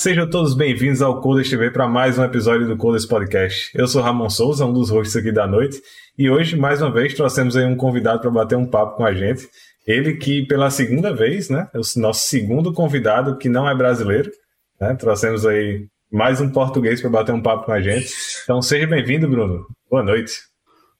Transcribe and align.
sejam 0.00 0.26
todos 0.30 0.54
bem-vindos 0.54 1.02
ao 1.02 1.20
Codas 1.20 1.50
TV 1.50 1.70
para 1.70 1.86
mais 1.86 2.18
um 2.18 2.24
episódio 2.24 2.66
do 2.66 2.74
Codas 2.74 3.04
Podcast. 3.04 3.70
Eu 3.74 3.86
sou 3.86 4.00
Ramon 4.00 4.30
Souza, 4.30 4.64
um 4.64 4.72
dos 4.72 4.88
hosts 4.88 5.14
aqui 5.14 5.30
da 5.30 5.46
noite, 5.46 5.78
e 6.16 6.30
hoje, 6.30 6.56
mais 6.56 6.80
uma 6.80 6.90
vez, 6.90 7.12
trouxemos 7.12 7.54
aí 7.54 7.66
um 7.66 7.76
convidado 7.76 8.18
para 8.18 8.30
bater 8.30 8.56
um 8.56 8.64
papo 8.64 8.96
com 8.96 9.04
a 9.04 9.12
gente. 9.12 9.46
Ele 9.86 10.16
que, 10.16 10.46
pela 10.46 10.70
segunda 10.70 11.14
vez, 11.14 11.50
né, 11.50 11.68
é 11.74 11.78
o 11.78 11.82
nosso 12.00 12.28
segundo 12.28 12.72
convidado 12.72 13.36
que 13.36 13.50
não 13.50 13.68
é 13.68 13.74
brasileiro, 13.74 14.30
né, 14.80 14.94
trouxemos 14.94 15.44
aí 15.44 15.86
mais 16.10 16.40
um 16.40 16.48
português 16.48 16.98
para 17.02 17.10
bater 17.10 17.32
um 17.32 17.42
papo 17.42 17.66
com 17.66 17.72
a 17.72 17.80
gente. 17.82 18.10
Então, 18.44 18.62
seja 18.62 18.86
bem-vindo, 18.86 19.28
Bruno. 19.28 19.66
Boa 19.90 20.02
noite. 20.02 20.32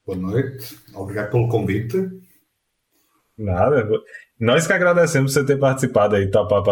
Boa 0.05 0.19
noite. 0.19 0.77
Obrigado 0.95 1.31
pelo 1.31 1.49
convite. 1.49 2.07
Nada. 3.39 3.89
Nós 4.39 4.67
que 4.67 4.75
agradecemos 4.75 5.33
você 5.33 5.43
ter 5.43 5.59
participado 5.59 6.17
aí, 6.17 6.31
topar 6.31 6.63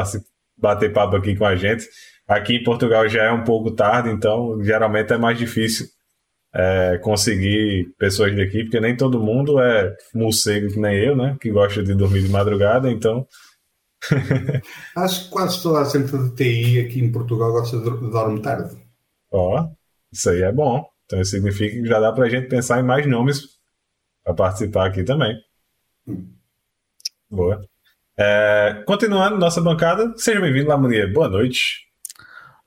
bater 0.59 0.93
papo 0.93 1.17
aqui 1.17 1.35
com 1.35 1.47
a 1.47 1.57
gente. 1.57 1.89
Aqui 2.29 2.57
em 2.57 2.63
Portugal 2.63 3.09
já 3.09 3.25
é 3.25 3.33
um 3.33 3.43
pouco 3.43 3.71
tarde, 3.71 4.11
então 4.11 4.63
geralmente 4.63 5.15
é 5.15 5.17
mais 5.17 5.39
difícil 5.39 5.87
é, 6.55 6.99
conseguir 6.99 7.95
pessoas 7.99 8.37
daqui, 8.37 8.65
porque 8.65 8.81
nem 8.81 8.95
todo 8.95 9.23
mundo 9.23 9.59
é 9.59 9.97
morcego 10.15 10.69
que 10.69 10.79
nem 10.79 10.99
eu, 10.99 11.17
né? 11.17 11.39
Que 11.41 11.51
gosta 11.51 11.83
de 11.83 11.95
dormir 11.95 12.23
de 12.23 12.29
madrugada, 12.29 12.91
então. 12.91 13.27
Acho 14.95 15.25
que 15.25 15.31
quase 15.31 15.63
toda 15.63 15.81
a 15.81 15.85
gente 15.85 16.17
de 16.17 16.35
TI 16.35 16.81
aqui 16.81 17.01
em 17.01 17.11
Portugal 17.11 17.51
gosta 17.51 17.79
de 17.79 17.85
dormir 17.85 18.43
tarde. 18.43 18.77
Ó, 19.33 19.67
isso 20.13 20.29
aí 20.29 20.43
é 20.43 20.53
bom. 20.53 20.87
Então 21.07 21.21
isso 21.23 21.31
significa 21.31 21.81
que 21.81 21.87
já 21.87 21.99
dá 21.99 22.13
para 22.13 22.27
a 22.27 22.29
gente 22.29 22.49
pensar 22.49 22.79
em 22.79 22.85
mais 22.85 23.07
nomes 23.07 23.59
para 24.23 24.35
participar 24.35 24.87
aqui 24.87 25.03
também. 25.03 25.35
Hum. 26.07 26.29
Boa. 27.31 27.65
É, 28.19 28.83
continuando 28.87 29.39
nossa 29.39 29.63
bancada, 29.63 30.13
seja 30.17 30.41
bem-vindo, 30.41 30.69
Lamonier. 30.69 31.11
Boa 31.11 31.29
noite. 31.29 31.88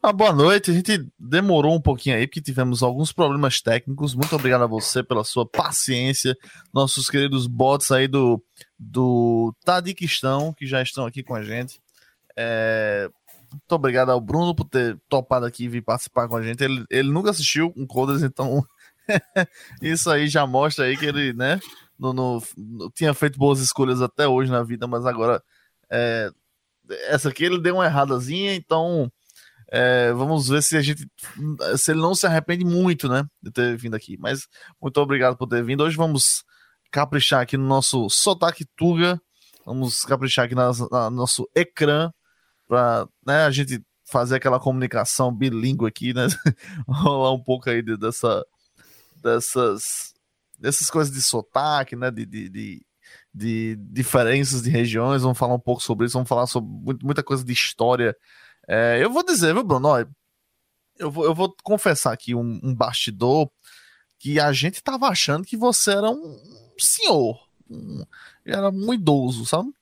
Ah, 0.04 0.12
boa 0.12 0.34
noite. 0.34 0.72
A 0.72 0.74
gente 0.74 1.08
demorou 1.20 1.76
um 1.76 1.82
pouquinho 1.82 2.16
aí 2.16 2.26
porque 2.26 2.42
tivemos 2.42 2.82
alguns 2.82 3.12
problemas 3.12 3.62
técnicos. 3.62 4.16
Muito 4.16 4.36
obrigado 4.36 4.64
a 4.64 4.68
você 4.68 5.04
pela 5.04 5.24
sua 5.24 5.46
paciência. 5.46 6.36
Nossos 6.74 7.08
queridos 7.08 7.46
bots 7.46 7.92
aí 7.92 8.08
do, 8.08 8.44
do 8.80 9.54
Tadiquistão, 9.64 10.54
que 10.54 10.66
já 10.66 10.82
estão 10.82 11.06
aqui 11.06 11.22
com 11.22 11.36
a 11.36 11.44
gente. 11.44 11.80
É, 12.36 13.12
muito 13.52 13.72
obrigado 13.74 14.10
ao 14.10 14.20
Bruno 14.20 14.56
por 14.56 14.66
ter 14.66 15.00
topado 15.08 15.46
aqui 15.46 15.66
e 15.66 15.70
vir 15.70 15.84
participar 15.84 16.28
com 16.28 16.36
a 16.36 16.42
gente. 16.42 16.64
Ele, 16.64 16.84
ele 16.90 17.12
nunca 17.12 17.30
assistiu 17.30 17.72
um 17.78 17.86
Coders, 17.86 18.24
então 18.24 18.66
isso 19.84 20.10
aí 20.10 20.28
já 20.28 20.48
mostra 20.48 20.86
aí 20.86 20.98
que 20.98 21.06
ele, 21.06 21.32
né, 21.34 21.60
no, 22.00 22.12
no, 22.12 22.44
no, 22.58 22.90
tinha 22.90 23.14
feito 23.14 23.38
boas 23.38 23.60
escolhas 23.60 24.02
até 24.02 24.28
hoje 24.28 24.50
na 24.50 24.64
vida, 24.64 24.88
mas 24.88 25.06
agora 25.06 25.44
é, 25.92 26.32
essa 27.08 27.30
aqui 27.30 27.44
ele 27.44 27.62
deu 27.62 27.76
uma 27.76 27.86
erradazinha, 27.86 28.56
então 28.56 29.12
é, 29.72 30.12
vamos 30.14 30.50
ver 30.50 30.62
se 30.62 30.76
a 30.76 30.82
gente 30.82 31.08
se 31.78 31.92
ele 31.92 32.02
não 32.02 32.14
se 32.14 32.28
arrepende 32.28 32.66
muito, 32.66 33.08
né, 33.08 33.24
de 33.42 33.52
ter 33.52 33.78
vindo 33.78 33.96
aqui. 33.96 34.18
Mas 34.20 34.48
muito 34.82 34.98
obrigado 35.00 35.38
por 35.38 35.48
ter 35.48 35.64
vindo. 35.64 35.84
Hoje 35.84 35.96
vamos 35.96 36.44
caprichar 36.92 37.42
aqui 37.42 37.58
no 37.58 37.66
nosso 37.66 38.10
sotaque 38.10 38.66
tuga, 38.76 39.20
vamos 39.66 40.02
caprichar 40.02 40.46
aqui 40.46 40.56
no 40.56 41.12
nosso 41.12 41.50
ecrã 41.56 42.12
para 42.68 43.08
né, 43.26 43.46
a 43.46 43.52
gente 43.52 43.82
fazer 44.06 44.36
aquela 44.36 44.60
comunicação 44.60 45.34
bilíngue 45.34 45.88
aqui, 45.88 46.14
né, 46.14 46.28
rolar 46.88 47.32
um 47.34 47.42
pouco 47.42 47.70
aí 47.70 47.82
dessa 47.82 48.44
dessas 49.24 50.14
dessas 50.62 50.90
coisas 50.90 51.12
de 51.12 51.22
sotaque, 51.22 51.96
né? 51.96 52.12
De, 52.12 52.26
de, 52.26 52.50
de, 52.50 52.86
de, 53.34 53.76
diferenças 53.78 54.62
de 54.62 54.70
regiões. 54.70 55.24
Vamos 55.24 55.38
falar 55.38 55.56
um 55.56 55.60
pouco 55.60 55.82
sobre 55.82 56.06
isso, 56.06 56.14
vamos 56.14 56.30
falar 56.30 56.46
sobre 56.46 56.70
muita 57.04 57.24
coisa 57.24 57.44
de 57.44 57.52
história. 57.52 58.16
É, 58.74 59.04
eu 59.04 59.12
vou 59.12 59.22
dizer, 59.22 59.54
viu, 59.54 59.66
Bruno? 59.66 59.90
Olha, 59.90 60.08
eu, 60.98 61.12
vou, 61.12 61.26
eu 61.26 61.36
vou 61.36 61.54
confessar 61.62 62.14
aqui 62.14 62.34
um, 62.34 62.58
um 62.64 62.74
bastidor 62.74 63.52
que 64.18 64.40
a 64.40 64.54
gente 64.54 64.82
tava 64.82 65.08
achando 65.08 65.46
que 65.46 65.58
você 65.58 65.92
era 65.92 66.09
um 66.09 66.40
senhor, 66.80 67.38
um, 67.70 68.06
era 68.46 68.70
um 68.70 68.94
idoso, 68.94 69.46
sabe? 69.46 69.74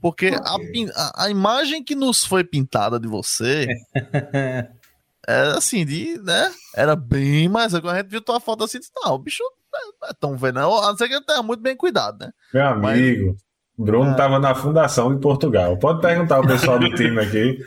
Porque 0.00 0.28
a, 0.28 0.56
a, 0.96 1.24
a, 1.26 1.30
imagem 1.30 1.84
que 1.84 1.94
nos 1.94 2.24
foi 2.24 2.42
pintada 2.42 2.98
de 2.98 3.06
você 3.06 3.68
era 5.28 5.58
assim, 5.58 5.84
de, 5.84 6.18
né? 6.22 6.50
Era 6.74 6.96
bem 6.96 7.46
mais. 7.46 7.72
Quando 7.72 7.90
a 7.90 7.96
gente 7.98 8.08
viu 8.08 8.22
tua 8.22 8.40
foto 8.40 8.64
assim, 8.64 8.78
disse, 8.78 8.90
não, 8.96 9.12
o 9.12 9.18
bicho 9.18 9.44
não 9.70 10.08
é 10.08 10.14
tão 10.18 10.36
velho, 10.38 10.54
não. 10.54 10.78
A 10.78 10.88
não 10.88 10.96
ser 10.96 11.08
que 11.08 11.14
ele 11.14 11.24
tenha 11.26 11.42
muito 11.42 11.60
bem 11.60 11.76
cuidado, 11.76 12.24
né? 12.24 12.32
Meu 12.54 12.66
amigo, 12.66 13.32
Mas... 13.32 13.49
Bruno 13.80 14.10
estava 14.10 14.36
é... 14.36 14.38
na 14.38 14.54
fundação 14.54 15.14
de 15.14 15.20
Portugal. 15.20 15.78
Pode 15.78 16.02
perguntar 16.02 16.36
ao 16.36 16.46
pessoal 16.46 16.78
do 16.78 16.90
time 16.94 17.20
aqui. 17.20 17.58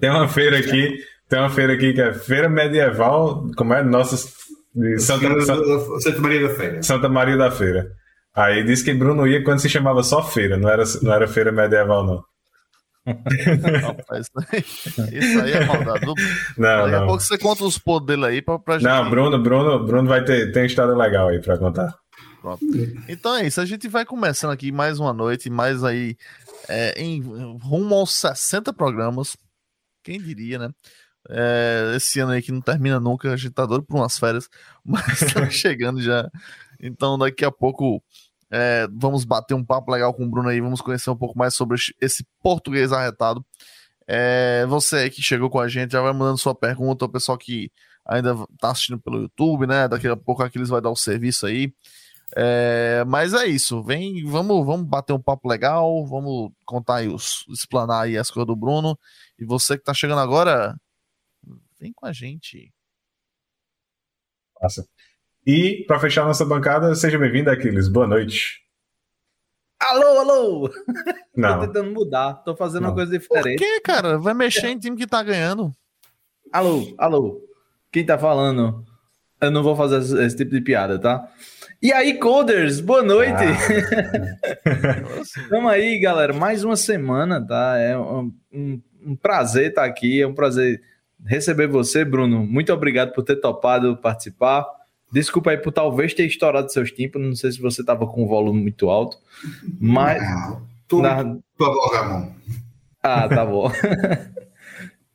Tem 0.00 0.08
uma 0.08 0.26
feira 0.26 0.58
aqui, 0.58 0.96
tem 1.28 1.38
uma 1.38 1.50
feira 1.50 1.74
aqui 1.74 1.92
que 1.92 2.00
é 2.00 2.14
Feira 2.14 2.48
Medieval, 2.48 3.46
como 3.56 3.74
é? 3.74 3.84
Nossa. 3.84 4.16
Santa, 4.98 5.40
Santa, 5.42 6.00
Santa 6.00 6.20
Maria 6.20 6.48
da 6.48 6.54
Feira. 6.54 6.82
Santa 6.82 7.08
Maria 7.08 7.36
da 7.36 7.50
Feira. 7.50 7.88
Aí 8.34 8.64
disse 8.64 8.84
que 8.84 8.94
Bruno 8.94 9.26
ia 9.26 9.44
quando 9.44 9.58
se 9.58 9.68
chamava 9.68 10.02
só 10.02 10.22
feira, 10.22 10.56
não 10.56 10.68
era, 10.68 10.84
não 11.02 11.12
era 11.12 11.28
feira 11.28 11.52
medieval, 11.52 12.06
não. 12.06 12.24
isso, 14.18 14.30
aí, 14.52 14.64
isso 15.12 15.40
aí 15.40 15.52
é 15.52 15.64
maldade. 15.66 16.06
Não, 16.06 16.14
Daqui 16.56 16.90
não. 16.90 17.02
a 17.02 17.06
pouco 17.06 17.20
você 17.20 17.36
conta 17.36 17.64
os 17.64 17.78
podres 17.78 18.06
dele 18.06 18.32
aí 18.32 18.42
pra, 18.42 18.58
pra 18.58 18.78
gente. 18.78 18.84
Não, 18.84 19.10
Bruno, 19.10 19.42
Bruno, 19.42 19.84
Bruno 19.84 20.08
vai 20.08 20.24
ter, 20.24 20.52
tem 20.52 20.64
história 20.64 20.94
legal 20.94 21.28
aí 21.28 21.40
pra 21.40 21.58
contar. 21.58 21.94
Pronto. 22.40 22.64
Então 23.06 23.34
é 23.34 23.46
isso, 23.46 23.60
a 23.60 23.66
gente 23.66 23.86
vai 23.86 24.04
começando 24.04 24.50
aqui 24.50 24.72
mais 24.72 24.98
uma 24.98 25.12
noite, 25.12 25.50
mais 25.50 25.84
aí 25.84 26.16
é, 26.68 27.00
em 27.00 27.20
rumo 27.60 27.94
aos 27.94 28.14
60 28.14 28.72
programas. 28.72 29.36
Quem 30.02 30.18
diria, 30.18 30.58
né? 30.58 30.70
É, 31.28 31.92
esse 31.96 32.18
ano 32.18 32.32
aí 32.32 32.40
que 32.40 32.50
não 32.50 32.62
termina 32.62 32.98
nunca, 32.98 33.30
a 33.30 33.36
gente 33.36 33.52
tá 33.52 33.66
doido 33.66 33.84
por 33.84 33.96
umas 33.96 34.18
férias, 34.18 34.48
mas 34.82 35.20
tá 35.32 35.48
chegando 35.50 36.00
já. 36.00 36.30
Então 36.80 37.18
daqui 37.18 37.44
a 37.44 37.50
pouco 37.50 38.02
é, 38.50 38.88
vamos 38.90 39.24
bater 39.24 39.54
um 39.54 39.64
papo 39.64 39.92
legal 39.92 40.14
com 40.14 40.24
o 40.24 40.30
Bruno 40.30 40.48
aí, 40.48 40.60
vamos 40.60 40.80
conhecer 40.80 41.10
um 41.10 41.16
pouco 41.16 41.38
mais 41.38 41.54
sobre 41.54 41.76
esse 42.00 42.24
português 42.42 42.90
arretado. 42.90 43.44
É, 44.06 44.64
você 44.66 44.96
aí 44.96 45.10
que 45.10 45.22
chegou 45.22 45.50
com 45.50 45.60
a 45.60 45.68
gente, 45.68 45.92
já 45.92 46.00
vai 46.00 46.12
mandando 46.12 46.38
sua 46.38 46.54
pergunta, 46.54 47.04
o 47.04 47.08
pessoal 47.08 47.36
que 47.36 47.70
ainda 48.04 48.34
tá 48.58 48.70
assistindo 48.70 48.98
pelo 48.98 49.20
YouTube, 49.20 49.66
né? 49.66 49.86
Daqui 49.86 50.08
a 50.08 50.16
pouco 50.16 50.42
aqueles 50.42 50.70
vai 50.70 50.80
dar 50.80 50.90
o 50.90 50.96
serviço 50.96 51.46
aí. 51.46 51.72
É, 52.36 53.04
mas 53.06 53.34
é 53.34 53.46
isso, 53.46 53.82
vem, 53.82 54.24
vamos, 54.24 54.64
vamos 54.64 54.86
bater 54.86 55.12
um 55.12 55.20
papo 55.20 55.48
legal, 55.48 56.06
vamos 56.06 56.52
contar 56.64 56.96
aí 56.96 57.08
os, 57.08 57.44
explanar 57.48 58.04
aí 58.04 58.16
as 58.16 58.30
coisas 58.30 58.46
do 58.46 58.56
Bruno. 58.56 58.98
E 59.38 59.44
você 59.44 59.76
que 59.76 59.84
tá 59.84 59.92
chegando 59.92 60.20
agora, 60.20 60.76
vem 61.78 61.92
com 61.92 62.06
a 62.06 62.12
gente. 62.12 62.72
Nossa. 64.62 64.86
E, 65.46 65.84
para 65.86 65.98
fechar 65.98 66.24
nossa 66.24 66.44
bancada, 66.44 66.94
seja 66.94 67.18
bem-vindo, 67.18 67.50
Aquiles. 67.50 67.88
Boa 67.88 68.06
noite. 68.06 68.60
Alô, 69.80 70.18
alô! 70.20 70.70
Não. 71.34 71.60
tô 71.60 71.66
tentando 71.66 71.90
mudar, 71.92 72.34
tô 72.44 72.54
fazendo 72.54 72.82
Não. 72.82 72.90
uma 72.90 72.94
coisa 72.94 73.18
diferente. 73.18 73.58
Por 73.58 73.64
que, 73.64 73.80
cara? 73.80 74.18
Vai 74.18 74.34
mexer 74.34 74.68
em 74.68 74.78
time 74.78 74.96
que 74.96 75.06
tá 75.06 75.22
ganhando. 75.22 75.72
Alô, 76.52 76.94
alô. 76.98 77.40
Quem 77.90 78.04
tá 78.04 78.18
falando? 78.18 78.84
Eu 79.40 79.50
não 79.50 79.62
vou 79.62 79.74
fazer 79.74 80.22
esse, 80.22 80.36
tipo 80.36 80.50
de 80.50 80.60
piada, 80.60 80.98
tá? 80.98 81.26
E 81.80 81.92
aí, 81.92 82.18
coders, 82.18 82.78
boa 82.78 83.02
noite! 83.02 83.42
Ah. 84.66 85.48
Tamo 85.48 85.68
aí, 85.68 85.98
galera. 85.98 86.34
Mais 86.34 86.62
uma 86.62 86.76
semana, 86.76 87.40
tá? 87.44 87.78
É 87.78 87.96
um, 87.96 88.30
um, 88.52 88.82
um 89.06 89.16
prazer 89.16 89.70
estar 89.70 89.84
aqui, 89.84 90.20
é 90.20 90.26
um 90.26 90.34
prazer 90.34 90.82
receber 91.24 91.68
você, 91.68 92.04
Bruno. 92.04 92.44
Muito 92.44 92.70
obrigado 92.70 93.12
por 93.12 93.24
ter 93.24 93.36
topado 93.36 93.96
participar. 93.96 94.66
Desculpa 95.10 95.52
aí 95.52 95.56
por 95.56 95.72
talvez 95.72 96.12
ter 96.12 96.26
estourado 96.26 96.70
seus 96.70 96.92
tímpanos. 96.92 97.28
Não 97.28 97.36
sei 97.36 97.50
se 97.52 97.62
você 97.62 97.80
estava 97.80 98.06
com 98.06 98.22
o 98.22 98.28
volume 98.28 98.60
muito 98.60 98.90
alto. 98.90 99.16
Mas. 99.80 100.22
Não, 100.22 100.62
tô, 100.86 101.00
na... 101.00 101.24
tô 101.56 101.86
Ramon. 101.94 102.30
Ah, 103.02 103.26
tá 103.26 103.46
bom. 103.46 103.72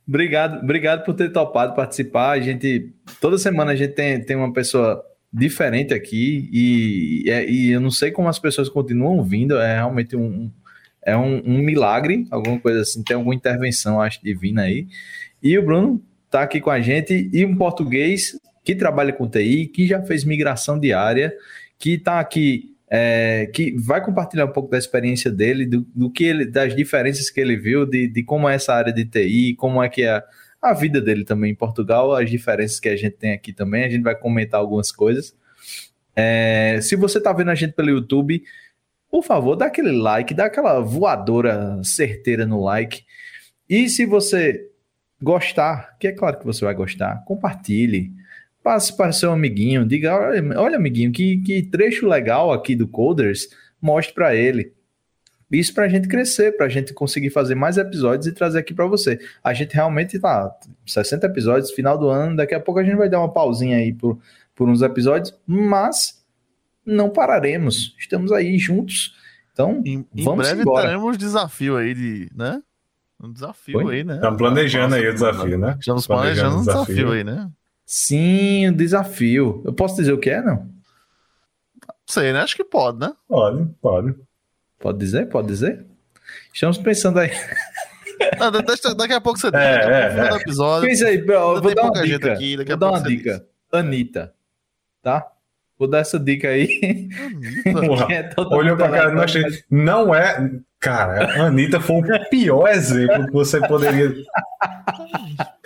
obrigado, 0.06 0.62
obrigado 0.62 1.04
por 1.04 1.14
ter 1.14 1.30
topado 1.30 1.74
participar. 1.74 2.32
A 2.32 2.40
gente. 2.40 2.92
Toda 3.20 3.38
semana 3.38 3.72
a 3.72 3.76
gente 3.76 3.94
tem, 3.94 4.20
tem 4.20 4.36
uma 4.36 4.52
pessoa 4.52 5.02
diferente 5.32 5.92
aqui 5.92 6.48
e, 6.52 7.24
e 7.48 7.70
eu 7.70 7.80
não 7.80 7.90
sei 7.90 8.10
como 8.10 8.28
as 8.28 8.38
pessoas 8.38 8.68
continuam 8.68 9.22
vindo. 9.22 9.58
É 9.58 9.74
realmente 9.74 10.16
um, 10.16 10.50
é 11.02 11.16
um, 11.16 11.42
um 11.44 11.58
milagre, 11.58 12.26
alguma 12.30 12.58
coisa 12.58 12.80
assim. 12.80 13.02
Tem 13.02 13.16
alguma 13.16 13.34
intervenção, 13.34 14.00
acho, 14.00 14.22
divina 14.22 14.62
aí. 14.62 14.86
E 15.42 15.56
o 15.58 15.64
Bruno 15.64 16.02
tá 16.30 16.42
aqui 16.42 16.60
com 16.60 16.70
a 16.70 16.80
gente 16.80 17.30
e 17.32 17.44
um 17.44 17.56
português 17.56 18.38
que 18.64 18.74
trabalha 18.74 19.12
com 19.12 19.28
TI, 19.28 19.66
que 19.66 19.86
já 19.86 20.02
fez 20.02 20.24
migração 20.24 20.78
diária, 20.78 21.32
que 21.78 21.92
está 21.94 22.18
aqui, 22.18 22.75
é, 22.88 23.50
que 23.52 23.76
vai 23.78 24.02
compartilhar 24.02 24.44
um 24.44 24.52
pouco 24.52 24.70
da 24.70 24.78
experiência 24.78 25.30
dele, 25.30 25.66
do, 25.66 25.86
do, 25.94 26.10
que 26.10 26.24
ele, 26.24 26.46
das 26.46 26.74
diferenças 26.74 27.30
que 27.30 27.40
ele 27.40 27.56
viu, 27.56 27.84
de, 27.84 28.06
de 28.06 28.22
como 28.22 28.48
é 28.48 28.54
essa 28.54 28.74
área 28.74 28.92
de 28.92 29.04
TI, 29.04 29.54
como 29.56 29.82
é 29.82 29.88
que 29.88 30.02
é 30.02 30.22
a 30.60 30.72
vida 30.72 31.00
dele 31.00 31.24
também 31.24 31.52
em 31.52 31.54
Portugal, 31.54 32.14
as 32.14 32.30
diferenças 32.30 32.80
que 32.80 32.88
a 32.88 32.96
gente 32.96 33.16
tem 33.16 33.32
aqui 33.32 33.52
também. 33.52 33.84
A 33.84 33.88
gente 33.88 34.02
vai 34.02 34.16
comentar 34.16 34.60
algumas 34.60 34.90
coisas. 34.90 35.34
É, 36.14 36.78
se 36.80 36.96
você 36.96 37.18
está 37.18 37.32
vendo 37.32 37.50
a 37.50 37.54
gente 37.54 37.74
pelo 37.74 37.90
YouTube, 37.90 38.42
por 39.10 39.22
favor, 39.22 39.56
dá 39.56 39.66
aquele 39.66 39.92
like, 39.92 40.34
dá 40.34 40.46
aquela 40.46 40.80
voadora 40.80 41.80
certeira 41.82 42.46
no 42.46 42.62
like. 42.62 43.04
E 43.68 43.88
se 43.88 44.06
você 44.06 44.68
gostar, 45.20 45.96
que 45.98 46.08
é 46.08 46.12
claro 46.12 46.38
que 46.38 46.44
você 46.44 46.64
vai 46.64 46.74
gostar, 46.74 47.22
compartilhe. 47.24 48.12
Passe 48.66 48.96
para 48.96 49.12
seu 49.12 49.30
amiguinho, 49.30 49.86
diga: 49.86 50.12
olha, 50.12 50.58
olha 50.60 50.76
amiguinho, 50.76 51.12
que, 51.12 51.36
que 51.36 51.62
trecho 51.62 52.04
legal 52.08 52.52
aqui 52.52 52.74
do 52.74 52.88
Coders, 52.88 53.48
mostre 53.80 54.12
para 54.12 54.34
ele. 54.34 54.72
Isso 55.52 55.72
para 55.72 55.84
a 55.84 55.88
gente 55.88 56.08
crescer, 56.08 56.56
para 56.56 56.66
a 56.66 56.68
gente 56.68 56.92
conseguir 56.92 57.30
fazer 57.30 57.54
mais 57.54 57.76
episódios 57.78 58.26
e 58.26 58.32
trazer 58.32 58.58
aqui 58.58 58.74
para 58.74 58.84
você. 58.88 59.20
A 59.44 59.54
gente 59.54 59.72
realmente 59.72 60.18
tá 60.18 60.52
60 60.84 61.24
episódios, 61.28 61.70
final 61.70 61.96
do 61.96 62.08
ano, 62.08 62.34
daqui 62.34 62.56
a 62.56 62.60
pouco 62.60 62.80
a 62.80 62.82
gente 62.82 62.96
vai 62.96 63.08
dar 63.08 63.20
uma 63.20 63.32
pausinha 63.32 63.76
aí 63.76 63.92
por, 63.92 64.18
por 64.52 64.68
uns 64.68 64.82
episódios, 64.82 65.32
mas 65.46 66.20
não 66.84 67.08
pararemos. 67.08 67.94
Estamos 67.96 68.32
aí 68.32 68.58
juntos. 68.58 69.14
Então, 69.52 69.80
Em, 69.86 70.04
em 70.12 70.24
vamos 70.24 70.44
breve 70.44 70.62
embora. 70.62 70.86
teremos 70.88 71.16
desafio 71.16 71.76
aí 71.76 71.94
de, 71.94 72.28
né? 72.34 72.60
Um 73.22 73.32
desafio 73.32 73.78
Oi? 73.78 73.94
aí, 73.98 74.02
né? 74.04 74.16
Estamos 74.16 74.38
planejando 74.38 74.96
aí 74.96 75.08
o 75.08 75.12
desafio, 75.14 75.56
né? 75.56 75.76
Estamos 75.78 76.04
Planejando 76.04 76.50
planejando 76.50 76.56
um 76.56 76.58
o 76.58 76.64
desafio. 76.66 76.94
desafio. 76.96 77.12
aí, 77.12 77.22
né? 77.22 77.48
Sim, 77.86 78.68
o 78.68 78.72
desafio. 78.76 79.62
Eu 79.64 79.72
posso 79.72 79.96
dizer 79.96 80.12
o 80.12 80.18
que 80.18 80.28
é, 80.30 80.42
não? 80.42 80.56
Não 80.56 81.94
sei, 82.08 82.32
né? 82.32 82.40
Acho 82.40 82.56
que 82.56 82.64
pode, 82.64 82.98
né? 82.98 83.12
Pode, 83.28 83.64
pode. 83.80 84.14
Pode 84.78 84.98
dizer? 84.98 85.28
Pode 85.28 85.46
dizer? 85.48 85.86
Estamos 86.52 86.78
pensando 86.78 87.20
aí. 87.20 87.30
Não, 88.38 88.50
de- 88.50 88.62
deixa- 88.62 88.94
daqui 88.94 89.12
a 89.12 89.20
pouco 89.20 89.38
você 89.38 89.50
diz. 89.50 89.60
É, 89.60 89.78
daqui 90.10 90.20
é, 90.20 90.32
é. 90.32 90.40
episódio. 90.40 90.88
Pensa 90.88 91.06
aí, 91.06 91.18
vou 91.20 91.74
dar 91.74 91.84
uma 91.84 92.02
dica. 92.02 92.32
aqui, 92.32 92.56
daqui 92.56 92.72
a 92.72 92.76
vou 92.76 92.80
dar 92.90 92.98
uma 92.98 93.02
dica. 93.08 93.46
Anitta. 93.70 94.34
Tá? 95.02 95.26
Vou 95.78 95.86
dar 95.88 95.98
essa 95.98 96.18
dica 96.18 96.48
aí. 96.48 97.08
Anitta. 97.66 98.06
É 98.12 98.54
Olhou 98.54 98.76
pra 98.76 98.88
cara, 98.88 99.12
não 99.12 99.22
achei. 99.22 99.44
Não 99.70 100.14
é. 100.14 100.50
Cara, 100.80 101.26
a 101.42 101.46
Anitta 101.46 101.78
foi 101.80 101.96
o 102.00 102.28
pior 102.30 102.68
exemplo 102.68 103.26
que 103.26 103.32
você 103.32 103.60
poderia. 103.66 104.12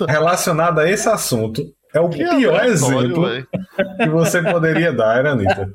Relacionado 0.08 0.80
a 0.80 0.88
esse 0.90 1.08
assunto. 1.08 1.62
É 1.94 2.00
o 2.00 2.08
Que 2.08 2.18
pior 2.24 2.64
exemplo 2.64 3.22
velho. 3.26 3.48
que 3.98 4.08
você 4.08 4.42
poderia 4.42 4.92
dar, 4.92 5.18
era 5.18 5.30
a 5.30 5.32
Anitta. 5.32 5.70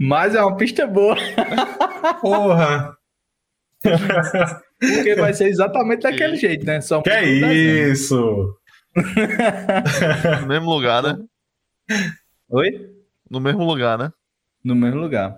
Mas 0.00 0.34
é 0.34 0.42
uma 0.42 0.56
pista 0.56 0.86
boa, 0.86 1.16
Porra! 2.20 2.96
porque 3.82 5.14
vai 5.16 5.32
ser 5.34 5.48
exatamente 5.48 6.02
daquele 6.02 6.36
jeito, 6.36 6.64
né? 6.66 6.80
Só 6.80 7.00
Que 7.02 7.10
desenho. 7.10 7.92
isso? 7.92 8.56
No 10.40 10.46
mesmo 10.46 10.70
lugar, 10.70 11.02
né? 11.02 11.18
Oi? 12.50 12.90
No 13.30 13.40
mesmo 13.40 13.64
lugar, 13.64 13.98
né? 13.98 14.12
No 14.64 14.74
mesmo 14.74 15.00
lugar. 15.00 15.36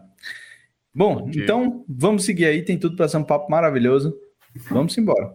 Bom, 0.94 1.25
Ok. 1.28 1.43
então 1.43 1.84
vamos 1.88 2.25
seguir 2.25 2.46
aí. 2.46 2.62
Tem 2.62 2.78
tudo 2.78 2.96
para 2.96 3.08
ser 3.08 3.16
um 3.19 3.25
papo 3.25 3.50
maravilhoso. 3.50 4.14
Vamos 4.70 4.96
embora. 4.99 5.32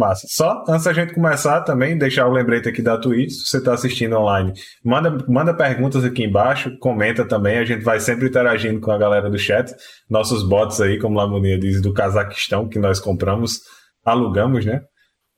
Massa. 0.00 0.26
Só 0.28 0.64
antes 0.66 0.84
da 0.84 0.92
gente 0.92 1.14
começar 1.14 1.60
também, 1.60 1.96
deixar 1.96 2.26
o 2.26 2.32
lembrete 2.32 2.68
aqui 2.68 2.80
da 2.82 2.98
Twitch, 2.98 3.30
se 3.30 3.46
você 3.46 3.58
está 3.58 3.74
assistindo 3.74 4.16
online. 4.16 4.52
Manda, 4.84 5.16
manda 5.28 5.54
perguntas 5.54 6.04
aqui 6.04 6.24
embaixo, 6.24 6.76
comenta 6.80 7.24
também, 7.24 7.58
a 7.58 7.64
gente 7.64 7.84
vai 7.84 8.00
sempre 8.00 8.28
interagindo 8.28 8.80
com 8.80 8.90
a 8.90 8.98
galera 8.98 9.30
do 9.30 9.38
chat. 9.38 9.72
Nossos 10.08 10.42
bots 10.42 10.80
aí, 10.80 10.98
como 10.98 11.16
Lamonia 11.16 11.58
diz, 11.58 11.80
do 11.80 11.92
Cazaquistão, 11.92 12.68
que 12.68 12.78
nós 12.78 12.98
compramos, 12.98 13.60
alugamos, 14.04 14.64
né? 14.64 14.80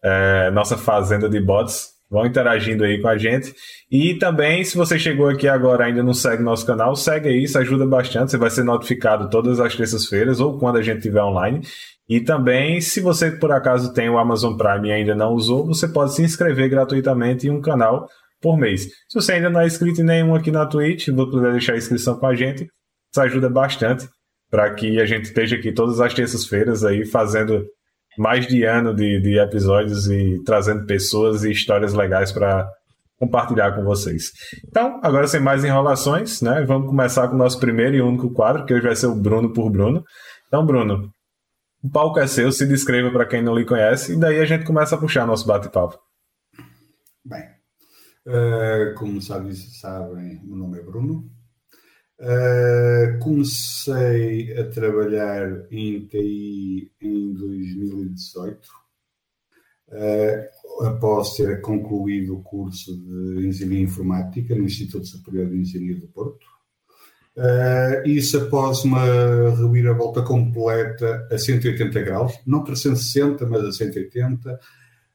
É, 0.03 0.51
nossa 0.51 0.77
fazenda 0.79 1.29
de 1.29 1.41
bots. 1.41 1.92
Vão 2.13 2.27
interagindo 2.27 2.85
aí 2.85 3.01
com 3.01 3.09
a 3.09 3.17
gente. 3.17 3.55
E 3.91 4.17
também, 4.17 4.63
se 4.65 4.77
você 4.77 4.99
chegou 4.99 5.31
aqui 5.31 5.49
agora 5.49 5.85
e 5.85 5.87
ainda 5.87 6.03
não 6.03 6.13
segue 6.13 6.43
nosso 6.43 6.67
canal, 6.67 6.95
segue 6.95 7.31
aí, 7.31 7.45
isso 7.45 7.59
ajuda 7.59 7.87
bastante. 7.87 8.33
Você 8.33 8.37
vai 8.37 8.51
ser 8.51 8.65
notificado 8.65 9.31
todas 9.31 9.59
as 9.59 9.75
terças-feiras 9.75 10.39
ou 10.39 10.59
quando 10.59 10.77
a 10.77 10.83
gente 10.83 10.99
estiver 10.99 11.23
online. 11.23 11.63
E 12.07 12.21
também, 12.21 12.83
se 12.83 13.01
você 13.01 13.31
por 13.31 13.51
acaso 13.51 13.95
tem 13.95 14.11
o 14.11 14.19
Amazon 14.19 14.59
Prime 14.59 14.91
e 14.91 14.93
ainda 14.93 15.15
não 15.15 15.33
usou, 15.33 15.65
você 15.65 15.89
pode 15.89 16.15
se 16.15 16.23
inscrever 16.23 16.69
gratuitamente 16.69 17.47
em 17.47 17.51
um 17.51 17.63
canal 17.63 18.07
por 18.43 18.59
mês. 18.59 18.83
Se 18.83 19.15
você 19.15 19.33
ainda 19.33 19.49
não 19.49 19.61
é 19.61 19.67
inscrito 19.67 20.03
em 20.03 20.05
nenhum 20.05 20.35
aqui 20.35 20.51
na 20.51 20.67
Twitch, 20.67 21.09
vou 21.09 21.31
poder 21.31 21.53
deixar 21.53 21.73
a 21.73 21.79
inscrição 21.79 22.19
com 22.19 22.27
a 22.27 22.35
gente. 22.35 22.65
Isso 23.11 23.21
ajuda 23.23 23.49
bastante 23.49 24.07
para 24.51 24.75
que 24.75 25.01
a 25.01 25.07
gente 25.07 25.25
esteja 25.25 25.57
aqui 25.57 25.73
todas 25.73 25.99
as 25.99 26.13
terças-feiras 26.13 26.85
aí 26.85 27.07
fazendo 27.07 27.65
mais 28.19 28.47
de 28.47 28.65
ano 28.65 28.95
de, 28.95 29.21
de 29.21 29.39
episódios 29.39 30.07
e 30.09 30.43
trazendo 30.45 30.87
pessoas 30.87 31.45
e 31.45 31.51
histórias 31.51 31.95
legais 31.95 32.33
para 32.33 32.69
compartilhar 33.19 33.73
com 33.73 33.85
vocês. 33.85 34.33
Então, 34.67 35.01
agora 35.03 35.29
sem 35.29 35.41
mais 35.41 35.65
enrolações, 35.65 36.43
né? 36.43 36.65
Vamos 36.67 36.89
começar 36.89 37.29
com 37.29 37.35
o 37.35 37.39
nosso 37.39 37.59
primeiro 37.61 37.95
e 37.95 38.03
único 38.03 38.31
quadro, 38.33 38.67
que 38.67 38.75
hoje 38.75 38.83
vai 38.83 38.97
ser 38.97 39.07
o 39.07 39.15
Bruno 39.15 39.53
por 39.53 39.71
Bruno. 39.71 40.05
Então, 40.49 40.67
Bruno, 40.67 41.09
o 41.83 41.89
palco 41.89 42.19
é 42.19 42.27
seu, 42.27 42.51
se 42.51 42.67
descreva 42.67 43.11
para 43.11 43.27
quem 43.27 43.43
não 43.43 43.55
lhe 43.55 43.65
conhece, 43.65 44.15
e 44.15 44.17
daí 44.19 44.41
a 44.41 44.45
gente 44.45 44.65
começa 44.65 44.97
a 44.97 44.99
puxar 44.99 45.27
nosso 45.27 45.47
bate-papo. 45.47 45.99
Bem, 47.25 47.45
eh, 48.27 48.95
como 48.97 49.23
sabem, 49.23 49.53
sabem, 49.53 50.41
meu 50.45 50.57
nome 50.57 50.79
é 50.79 50.83
Bruno. 50.83 51.31
Eh, 52.25 53.19
comecei 53.21 54.57
a 54.57 54.71
trabalhar 54.71 55.67
em 55.73 56.07
TI 56.07 56.93
em 57.01 57.35
2018, 57.35 58.69
eh, 59.91 60.49
após 60.83 61.35
ter 61.35 61.61
concluído 61.61 62.37
o 62.37 62.43
curso 62.43 62.97
de 62.97 63.49
Engenharia 63.49 63.83
Informática 63.83 64.55
no 64.55 64.63
Instituto 64.63 65.05
Superior 65.05 65.49
de 65.51 65.57
Engenharia 65.57 65.99
do 65.99 66.07
Porto. 66.07 66.47
Eh, 67.37 68.03
isso 68.07 68.39
após 68.39 68.85
uma 68.85 69.03
reviravolta 69.57 70.23
completa 70.23 71.27
a 71.29 71.37
180 71.37 72.03
graus, 72.03 72.39
não 72.47 72.63
360, 72.63 73.45
mas 73.47 73.65
a 73.65 73.73
180. 73.73 74.61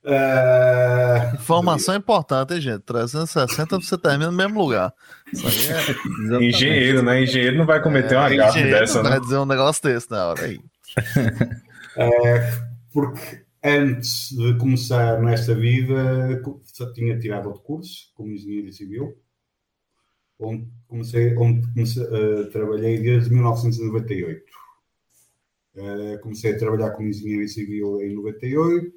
Eh, 0.04 1.32
Informação 1.36 1.96
importante, 1.96 2.54
hein, 2.54 2.60
gente? 2.60 2.82
360 2.82 3.80
você 3.80 3.98
termina 3.98 4.30
no 4.30 4.36
mesmo 4.36 4.60
lugar. 4.60 4.94
Isso 5.34 5.48
aí 5.48 6.40
é. 6.40 6.44
Engenheiro, 6.44 7.02
né? 7.04 7.24
Engenheiro 7.24 7.58
não 7.58 7.66
vai 7.66 7.82
cometer 7.82 8.16
uma 8.16 8.30
gafe 8.30 8.64
dessa, 8.64 9.02
vai 9.02 9.14
né? 9.14 9.20
dizer 9.20 9.38
um 9.38 9.46
negócio 9.46 9.84
desse 9.84 10.10
na 10.10 10.28
hora 10.28 10.46
aí. 10.46 10.60
porque 12.92 13.42
antes 13.64 14.30
de 14.32 14.58
começar 14.58 15.22
nesta 15.22 15.54
vida, 15.54 16.42
só 16.66 16.92
tinha 16.94 17.20
tirado 17.20 17.48
outro 17.48 17.64
curso 17.64 18.12
como 18.16 18.32
engenheiro 18.32 18.72
civil, 18.72 19.18
onde 20.40 20.68
comecei, 20.88 21.36
onde 21.36 21.68
comecei, 21.74 22.04
eh, 22.04 22.44
trabalhei 22.52 23.00
desde 23.00 23.34
1998. 23.34 24.44
Eh, 25.76 26.18
comecei 26.24 26.54
a 26.54 26.58
trabalhar 26.58 26.92
como 26.92 27.08
engenheiro 27.08 27.48
civil 27.48 28.02
em 28.02 28.16
98. 28.16 28.92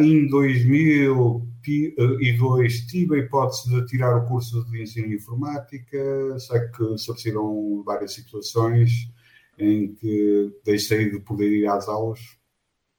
Em 0.00 0.26
2002 0.26 2.86
tive 2.86 3.14
a 3.14 3.18
hipótese 3.18 3.68
de 3.68 3.84
tirar 3.84 4.16
o 4.16 4.26
curso 4.26 4.64
de 4.70 4.82
engenharia 4.82 5.16
informática, 5.16 6.38
sei 6.38 6.60
que 6.68 6.96
surgiram 6.96 7.82
várias 7.84 8.14
situações 8.14 9.12
em 9.58 9.94
que 9.94 10.50
deixei 10.64 11.10
de 11.10 11.20
poder 11.20 11.52
ir 11.52 11.66
às 11.66 11.88
aulas 11.88 12.20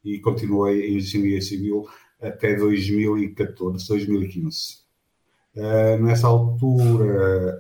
e 0.05 0.19
continuei 0.19 0.91
em 0.91 0.97
engenharia 0.97 1.41
civil 1.41 1.87
até 2.21 2.55
2014, 2.55 3.87
2015. 3.87 4.81
Uh, 5.55 5.97
nessa 6.03 6.27
altura, 6.27 7.59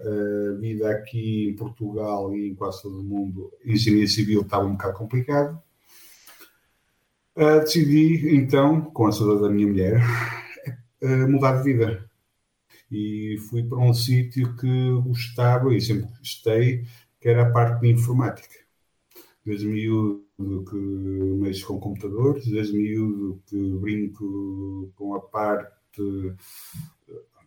a 0.53 0.59
vida 0.59 0.91
aqui 0.91 1.49
em 1.49 1.55
Portugal 1.55 2.35
e 2.35 2.49
em 2.49 2.55
quase 2.55 2.83
todo 2.83 2.99
o 2.99 3.03
mundo, 3.03 3.51
engenharia 3.65 4.07
civil 4.07 4.41
estava 4.41 4.67
um 4.67 4.73
bocado 4.73 4.95
complicado. 4.95 5.59
Uh, 7.35 7.59
decidi, 7.61 8.35
então, 8.35 8.81
com 8.81 9.05
a 9.05 9.09
ajuda 9.09 9.41
da 9.41 9.49
minha 9.49 9.67
mulher, 9.67 10.01
uh, 11.01 11.29
mudar 11.29 11.57
de 11.57 11.63
vida. 11.63 12.09
E 12.91 13.37
fui 13.49 13.63
para 13.63 13.77
um 13.77 13.93
sítio 13.93 14.55
que 14.57 14.91
gostava 15.01 15.73
e 15.73 15.79
sempre 15.79 16.09
gostei, 16.17 16.85
que 17.19 17.29
era 17.29 17.43
a 17.43 17.51
parte 17.51 17.81
de 17.81 17.91
informática 17.91 18.61
desde 19.45 19.67
miúdo 19.67 20.23
que 20.69 20.75
mexo 20.75 21.67
com 21.67 21.79
computadores, 21.79 22.45
desde 22.45 22.77
miúdo 22.77 23.41
que 23.47 23.57
brinco 23.77 24.91
com 24.95 25.15
a 25.15 25.19
parte 25.19 25.71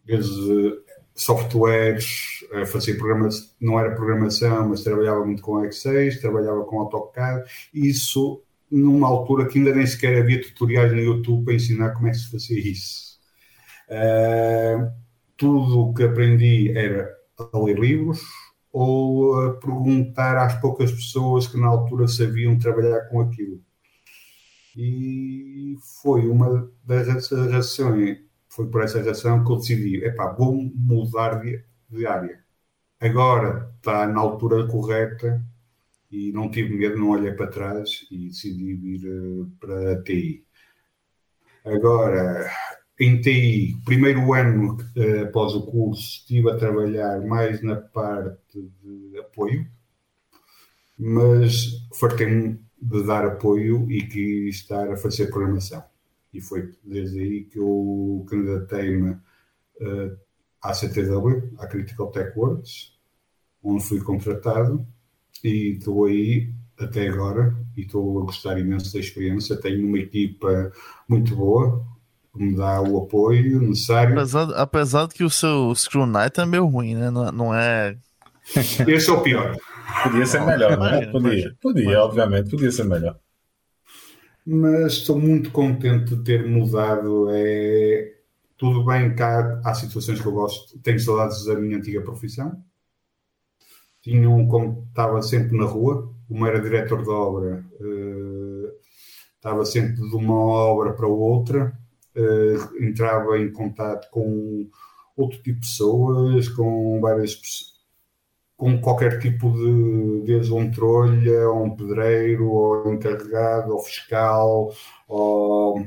desde 0.05 0.83
softwares, 1.15 2.45
a 2.53 2.67
fazer 2.67 2.99
programação, 2.99 3.49
não 3.61 3.79
era 3.79 3.95
programação, 3.95 4.69
mas 4.69 4.83
trabalhava 4.83 5.25
muito 5.25 5.43
com 5.43 5.63
X6, 5.63 6.21
trabalhava 6.21 6.65
com 6.65 6.81
AutoCAD, 6.81 7.49
isso 7.73 8.43
numa 8.75 9.07
altura 9.09 9.47
que 9.47 9.59
ainda 9.59 9.75
nem 9.75 9.87
sequer 9.87 10.21
havia 10.21 10.43
tutoriais 10.43 10.93
no 10.93 10.99
YouTube 10.99 11.45
para 11.45 11.55
ensinar 11.55 11.91
como 11.93 12.09
é 12.09 12.11
que 12.11 12.19
se 12.19 12.31
fazia 12.31 12.59
isso. 12.59 13.19
Uh, 13.89 14.91
tudo 15.37 15.81
o 15.81 15.95
que 15.95 16.03
aprendi 16.03 16.77
era 16.77 17.09
a 17.39 17.59
ler 17.59 17.79
livros, 17.79 18.21
ou 18.73 19.41
a 19.41 19.55
perguntar 19.55 20.37
às 20.37 20.61
poucas 20.61 20.91
pessoas 20.91 21.47
que 21.47 21.59
na 21.59 21.69
altura 21.69 22.09
sabiam 22.09 22.59
trabalhar 22.59 23.03
com 23.09 23.21
aquilo. 23.21 23.61
E 24.77 25.77
foi 26.03 26.29
uma 26.29 26.69
das 26.85 27.07
razões, 27.31 28.19
foi 28.49 28.67
por 28.69 28.83
essa 28.83 29.01
razão 29.01 29.45
que 29.45 29.53
eu 29.53 29.57
decidi, 29.57 30.05
epá, 30.05 30.33
vou 30.33 30.53
mudar 30.75 31.41
de, 31.41 31.63
de 31.89 32.07
área. 32.07 32.43
Agora 33.01 33.73
está 33.77 34.07
na 34.09 34.21
altura 34.21 34.67
correta 34.67 35.41
e 36.15 36.31
não 36.33 36.49
tive 36.49 36.73
medo, 36.77 36.97
não 36.97 37.11
olhei 37.11 37.33
para 37.33 37.49
trás 37.49 38.07
e 38.09 38.29
decidi 38.29 38.75
vir 38.75 39.05
uh, 39.05 39.51
para 39.59 39.95
a 39.95 40.03
TI. 40.03 40.47
Agora, 41.65 42.49
em 43.01 43.21
TI, 43.21 43.77
primeiro 43.85 44.33
ano 44.33 44.77
uh, 44.77 45.23
após 45.25 45.55
o 45.55 45.67
curso, 45.67 46.03
estive 46.03 46.53
a 46.53 46.57
trabalhar 46.57 47.21
mais 47.23 47.61
na 47.63 47.75
parte 47.75 48.71
de 48.81 49.19
apoio, 49.19 49.67
mas 50.97 51.85
fartei-me 51.99 52.61
de 52.81 53.03
dar 53.05 53.27
apoio 53.27 53.91
e 53.91 54.07
quis 54.07 54.55
estar 54.55 54.89
a 54.93 54.97
fazer 54.97 55.27
programação. 55.27 55.83
E 56.33 56.41
foi 56.41 56.73
desde 56.85 57.19
aí 57.19 57.45
que 57.45 57.59
eu 57.59 58.25
candidatei-me 58.29 59.11
uh, 59.81 60.17
à 60.63 60.73
CTW, 60.73 61.55
à 61.59 61.67
Critical 61.67 62.13
Tech 62.13 62.39
Works, 62.39 62.97
onde 63.65 63.83
fui 63.83 64.01
contratado 64.01 64.87
e 65.43 65.77
estou 65.79 66.05
aí 66.05 66.53
até 66.79 67.09
agora 67.09 67.55
e 67.77 67.83
estou 67.83 68.21
a 68.21 68.25
gostar 68.25 68.59
imenso 68.59 68.93
da 68.93 69.01
experiência. 69.01 69.57
Tenho 69.57 69.87
uma 69.87 69.99
equipa 69.99 70.73
muito 71.09 71.35
boa 71.35 71.85
que 72.33 72.43
me 72.43 72.57
dá 72.57 72.81
o 72.81 72.99
apoio 72.99 73.61
necessário. 73.61 74.15
Apesar, 74.15 74.51
apesar 74.55 75.09
de 75.09 75.15
que 75.15 75.25
o 75.25 75.31
seu 75.31 75.75
Screw 75.75 76.07
Knight 76.07 76.41
é 76.41 76.47
meio 76.47 76.67
ruim, 76.67 76.95
né? 76.95 77.11
Não, 77.11 77.31
não 77.31 77.55
é. 77.55 77.97
Esse 78.87 79.11
é 79.11 79.13
o 79.13 79.23
pior. 79.23 79.57
Podia 80.03 80.27
ser 80.27 80.45
melhor, 80.45 80.79
né? 80.79 81.07
Podia, 81.07 81.55
podia, 81.61 82.01
obviamente, 82.01 82.51
podia 82.51 82.71
ser 82.71 82.85
melhor. 82.85 83.19
Mas 84.45 84.95
estou 84.95 85.19
muito 85.19 85.51
contente 85.51 86.15
de 86.15 86.23
ter 86.23 86.47
mudado. 86.47 87.29
É... 87.31 88.13
Tudo 88.57 88.85
bem 88.85 89.15
há, 89.19 89.61
há 89.65 89.75
situações 89.75 90.21
que 90.21 90.27
eu 90.27 90.33
gosto, 90.33 90.79
tenho 90.79 90.99
saudades 90.99 91.45
da 91.45 91.55
minha 91.57 91.77
antiga 91.77 92.01
profissão. 92.03 92.63
Tinha 94.05 94.29
um 94.29 94.47
como 94.47 94.87
estava 94.91 95.23
sempre 95.23 95.57
na 95.57 95.65
rua, 95.65 96.13
como 96.29 96.47
era 96.47 96.61
diretor 96.61 97.03
de 97.03 97.09
obra, 97.09 97.65
uh, 97.81 98.71
estava 99.35 99.65
sempre 99.65 99.95
de 99.95 100.15
uma 100.15 100.35
obra 100.35 100.93
para 100.93 101.09
outra, 101.09 101.73
uh, 102.15 102.85
entrava 102.85 103.39
em 103.39 103.51
contato 103.51 104.11
com 104.11 104.69
outro 105.17 105.39
tipo 105.39 105.61
de 105.61 105.67
pessoas, 105.67 106.49
com 106.51 107.01
várias 107.01 107.35
pessoas 107.35 107.75
com 108.57 108.81
qualquer 108.81 109.19
tipo 109.21 109.51
de, 109.51 110.27
desde 110.27 110.53
um 110.53 110.71
trolha, 110.71 111.49
ou 111.49 111.65
um 111.65 111.77
pedreiro, 111.77 112.51
ou 112.51 112.93
encarregado, 112.93 113.73
ou 113.73 113.81
fiscal, 113.81 114.73
ou, 115.09 115.87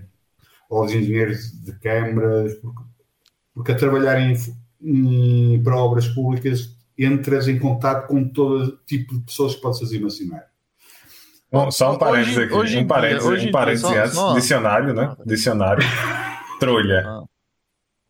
ou 0.70 0.84
os 0.84 0.92
engenheiros 0.92 1.52
de 1.64 1.72
câmaras, 1.80 2.56
porque, 2.56 2.84
porque 3.54 3.72
a 3.72 3.76
trabalhar 3.76 4.20
em, 4.20 4.36
em, 4.82 5.64
para 5.64 5.78
obras 5.78 6.08
públicas 6.08 6.77
entras 6.98 7.48
em 7.48 7.60
contato 7.60 8.08
com 8.08 8.28
todo 8.28 8.78
tipo 8.86 9.14
de 9.16 9.22
pessoas 9.22 9.56
que 9.56 9.62
possas 9.62 9.92
imaginar. 9.92 10.46
Bom, 11.52 11.72
só 11.72 11.94
um 11.94 11.98
parênteses 11.98 12.38
aqui, 12.38 12.54
hoje, 12.54 12.78
um 12.78 12.88
parênteses, 12.88 13.26
hoje, 13.26 13.48
um 13.48 13.52
parênteses 13.52 13.86
antes, 13.86 14.14
só... 14.14 14.34
dicionário, 14.34 14.94
né? 14.94 15.16
Dicionário, 15.26 15.84
trolha, 16.60 17.04
ah. 17.08 17.24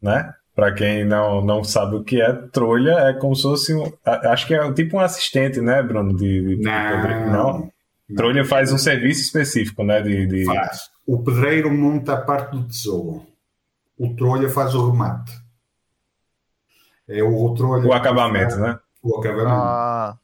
né? 0.02 0.34
Para 0.56 0.74
quem 0.74 1.06
não, 1.06 1.46
não 1.46 1.64
sabe 1.64 1.98
o 1.98 2.04
que 2.04 2.20
é 2.20 2.34
trolha, 2.34 2.94
é 2.94 3.14
como 3.14 3.36
se 3.36 3.44
fosse 3.44 3.76
um, 3.76 3.94
acho 4.04 4.48
que 4.48 4.56
é 4.56 4.74
tipo 4.74 4.98
um 4.98 5.00
assistente, 5.00 5.62
né, 5.62 5.84
Bruno? 5.84 6.16
De, 6.16 6.56
de 6.56 6.64
não, 6.64 7.32
não. 7.32 7.72
Trolha 8.16 8.44
faz 8.44 8.72
um 8.72 8.78
serviço 8.78 9.22
específico, 9.22 9.84
né? 9.84 10.02
De, 10.02 10.26
de... 10.26 10.46
Faz. 10.46 10.90
O 11.06 11.22
pedreiro 11.22 11.72
monta 11.72 12.14
a 12.14 12.22
parte 12.22 12.58
do 12.58 12.64
tesouro. 12.64 13.28
O 13.98 14.16
trolha 14.16 14.50
faz 14.50 14.74
o 14.74 14.90
remate. 14.90 15.32
É 17.08 17.24
o, 17.24 17.46
o 17.46 17.54
trolha. 17.54 17.88
O 17.88 17.94
acabamento, 17.94 18.52
faz... 18.52 18.62
né? 18.62 18.80
O 19.02 19.18
acabamento. 19.18 19.50
Ah. 19.50 20.18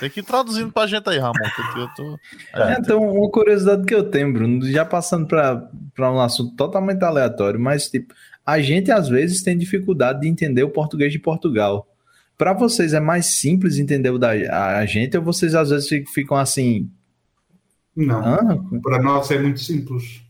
Tem 0.00 0.08
que 0.08 0.20
ir 0.20 0.22
traduzindo 0.22 0.72
pra 0.72 0.86
gente 0.86 1.06
aí, 1.10 1.18
Ramon. 1.18 1.34
eu 1.76 1.88
tô... 1.94 2.18
É, 2.54 2.78
então, 2.78 3.02
uma 3.02 3.30
curiosidade 3.30 3.84
que 3.84 3.94
eu 3.94 4.08
tenho, 4.10 4.32
Bruno, 4.32 4.64
já 4.70 4.82
passando 4.82 5.26
para 5.26 6.10
um 6.10 6.18
assunto 6.20 6.56
totalmente 6.56 7.04
aleatório, 7.04 7.60
mas 7.60 7.90
tipo, 7.90 8.14
a 8.46 8.58
gente 8.62 8.90
às 8.90 9.10
vezes 9.10 9.42
tem 9.42 9.58
dificuldade 9.58 10.22
de 10.22 10.28
entender 10.28 10.62
o 10.62 10.70
português 10.70 11.12
de 11.12 11.18
Portugal. 11.18 11.86
Para 12.38 12.54
vocês 12.54 12.94
é 12.94 13.00
mais 13.00 13.26
simples 13.26 13.78
entender 13.78 14.08
o 14.08 14.18
da 14.18 14.30
a 14.30 14.86
gente 14.86 15.18
ou 15.18 15.22
vocês 15.22 15.54
às 15.54 15.68
vezes 15.68 15.86
ficam 16.14 16.38
assim? 16.38 16.90
Não, 17.94 18.18
ah, 18.24 18.58
para 18.82 19.02
nós 19.02 19.30
é 19.30 19.38
muito 19.38 19.60
simples. 19.60 20.22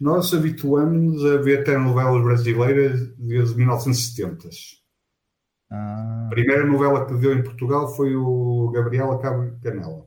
Nós 0.00 0.32
habituamos 0.32 1.22
a 1.26 1.36
ver 1.36 1.64
telenovelas 1.64 2.22
brasileiras 2.22 3.08
desde 3.18 3.54
1970. 3.56 4.48
Ah. 5.70 6.26
A 6.26 6.30
primeira 6.30 6.64
novela 6.64 7.06
que 7.06 7.14
deu 7.14 7.34
em 7.34 7.42
Portugal 7.42 7.94
foi 7.94 8.14
o 8.14 8.70
Gabriela 8.70 9.18
Cabo 9.18 9.56
Canela. 9.62 10.06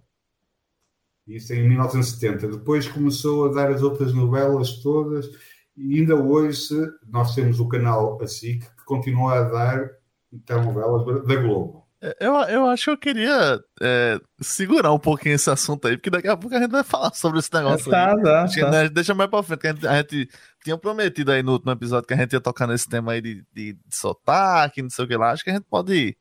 Isso 1.28 1.54
em 1.54 1.68
1970. 1.68 2.48
Depois 2.48 2.88
começou 2.88 3.46
a 3.46 3.54
dar 3.54 3.72
as 3.72 3.84
outras 3.84 4.13
novelas 4.13 4.82
todas 4.82 5.30
e 5.78 6.00
ainda 6.00 6.16
hoje 6.16 6.75
nós 7.08 7.36
temos 7.36 7.60
o 7.60 7.68
canal 7.68 8.22
ASIC 8.22 8.60
que 8.60 8.86
continua 8.86 9.39
a 9.39 9.44
dar 9.44 9.92
telenovelas 10.46 11.25
da 11.25 11.36
Globo. 11.36 11.78
É, 12.01 12.18
eu, 12.22 12.34
eu 12.34 12.65
acho 12.68 12.86
que 12.86 12.89
eu 12.91 12.98
queria 12.98 13.60
é, 13.82 14.20
segurar 14.39 14.94
um 14.94 15.00
pouquinho 15.00 15.36
esse 15.36 15.50
assunto 15.50 15.88
aí, 15.88 15.98
porque 15.98 16.10
daqui 16.10 16.27
a 16.27 16.38
pouco 16.38 16.56
a 16.56 16.60
gente 16.60 16.72
vai 16.72 16.84
falar 16.84 17.13
sobre 17.13 17.39
esse 17.39 17.53
negócio 17.53 17.91
tá, 17.91 18.12
aí. 18.12 18.24
Tá, 18.24 18.48
tá. 18.48 18.72
Né, 18.72 18.89
deixa 18.89 19.13
mais 19.13 19.29
pra 19.29 19.44
frente, 19.44 19.60
que 19.60 19.68
a 19.68 19.74
gente, 19.74 19.88
a 19.88 19.98
gente, 19.98 20.29
tinha 20.63 20.77
prometido 20.77 21.32
aí 21.32 21.44
no 21.44 21.53
último 21.53 21.72
episódio 21.72 22.08
que 22.08 22.13
a 22.13 22.18
gente 22.18 22.34
ia 22.34 22.41
tocar 22.41 22.68
nesse 22.68 22.88
tema 22.88 23.12
aí 23.12 23.22
de, 23.22 23.46
de, 23.53 23.74
de 23.74 23.96
sotaque, 23.96 24.82
não 24.82 24.89
sei 24.89 25.06
o 25.06 25.08
que 25.08 25.18
lá. 25.18 25.32
Acho 25.32 25.44
que 25.44 25.50
a 25.50 25.53
gente 25.53 25.65
pode 25.70 26.18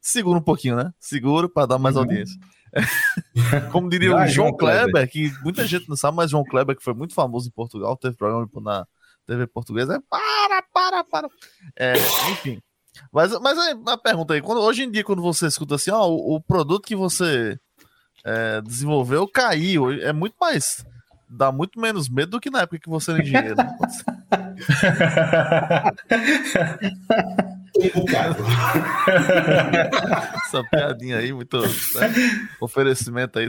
segura 0.00 0.38
um 0.38 0.42
pouquinho, 0.42 0.76
né? 0.76 0.92
Segura 1.00 1.48
para 1.48 1.66
dar 1.66 1.78
mais 1.78 1.96
uhum. 1.96 2.02
audiência. 2.02 2.38
Como 3.72 3.88
diria 3.88 4.14
o 4.14 4.26
João 4.26 4.54
Kleber, 4.54 4.90
Kleber, 4.90 5.10
que 5.10 5.32
muita 5.42 5.66
gente 5.66 5.88
não 5.88 5.96
sabe, 5.96 6.16
mas 6.16 6.30
João 6.30 6.44
Kleber, 6.44 6.76
que 6.76 6.82
foi 6.82 6.94
muito 6.94 7.14
famoso 7.14 7.48
em 7.48 7.52
Portugal, 7.52 7.96
teve 7.96 8.16
programa 8.16 8.48
na 8.60 8.86
TV 9.26 9.46
portuguesa, 9.46 9.96
é 9.96 10.00
para, 10.10 10.62
para, 10.72 11.04
para. 11.04 11.28
É, 11.76 11.94
enfim. 12.32 12.60
Mas, 13.12 13.38
mas 13.40 13.58
a 13.86 13.96
pergunta 13.96 14.34
aí, 14.34 14.40
quando, 14.40 14.60
hoje 14.60 14.84
em 14.84 14.90
dia, 14.90 15.04
quando 15.04 15.22
você 15.22 15.46
escuta 15.46 15.76
assim, 15.76 15.90
ó, 15.90 16.08
o, 16.08 16.36
o 16.36 16.40
produto 16.40 16.86
que 16.86 16.96
você 16.96 17.58
é, 18.24 18.60
desenvolveu 18.60 19.28
caiu, 19.28 19.90
é 19.90 20.12
muito 20.12 20.36
mais. 20.40 20.84
Dá 21.28 21.50
muito 21.50 21.80
menos 21.80 22.10
medo 22.10 22.32
do 22.32 22.40
que 22.40 22.50
na 22.50 22.62
época 22.62 22.78
que 22.78 22.90
você 22.90 23.10
era 23.10 23.22
engenheiro. 23.22 23.56
Né? 23.56 23.76
Essa 30.44 30.62
piadinha 30.70 31.16
aí, 31.16 31.32
muito 31.32 31.58
né? 31.58 31.68
oferecimento 32.60 33.38
aí. 33.38 33.48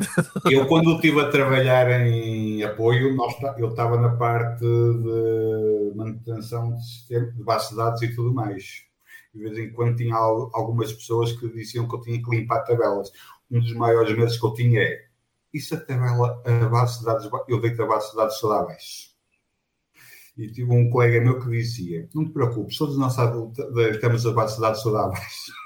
Eu, 0.50 0.66
quando 0.68 0.96
estive 0.96 1.20
a 1.20 1.30
trabalhar 1.30 1.92
em 2.08 2.64
apoio, 2.64 3.18
eu 3.58 3.70
estava 3.70 4.00
na 4.00 4.16
parte 4.16 4.62
de 4.62 5.92
manutenção 5.94 6.74
de, 6.74 6.86
sistema, 6.86 7.30
de 7.32 7.44
base 7.44 7.72
de 7.72 7.76
dados 7.76 8.02
e 8.02 8.16
tudo 8.16 8.34
mais. 8.34 8.86
De 9.34 9.42
vez 9.42 9.58
em 9.58 9.72
quando 9.72 9.98
tinha 9.98 10.16
algumas 10.16 10.94
pessoas 10.94 11.32
que 11.32 11.50
diziam 11.50 11.88
que 11.88 11.96
eu 11.96 12.02
tinha 12.02 12.22
que 12.22 12.30
limpar 12.30 12.64
tabelas. 12.64 13.12
Um 13.50 13.60
dos 13.60 13.74
maiores 13.74 14.16
medos 14.16 14.38
que 14.38 14.46
eu 14.46 14.54
tinha 14.54 14.82
é: 14.82 15.08
e 15.54 15.60
se 15.60 15.76
a 15.76 15.80
tabela, 15.80 16.42
a 16.46 16.70
base 16.70 17.00
de 17.00 17.06
dados, 17.06 17.30
eu 17.48 17.62
deito 17.62 17.82
a 17.84 17.88
base 17.88 18.10
de 18.12 18.18
dados 18.18 18.40
toda 18.40 18.60
abaixo? 18.60 19.14
E 20.36 20.52
tive 20.52 20.72
um 20.72 20.90
colega 20.90 21.22
meu 21.22 21.40
que 21.40 21.50
dizia: 21.50 22.10
Não 22.14 22.26
te 22.26 22.32
preocupes, 22.32 22.78
todos 22.78 22.98
nós 22.98 23.16
temos 24.02 24.26
a 24.26 24.32
base 24.32 24.56
de 24.56 24.62
dados 24.62 24.82
saudáveis. 24.82 25.24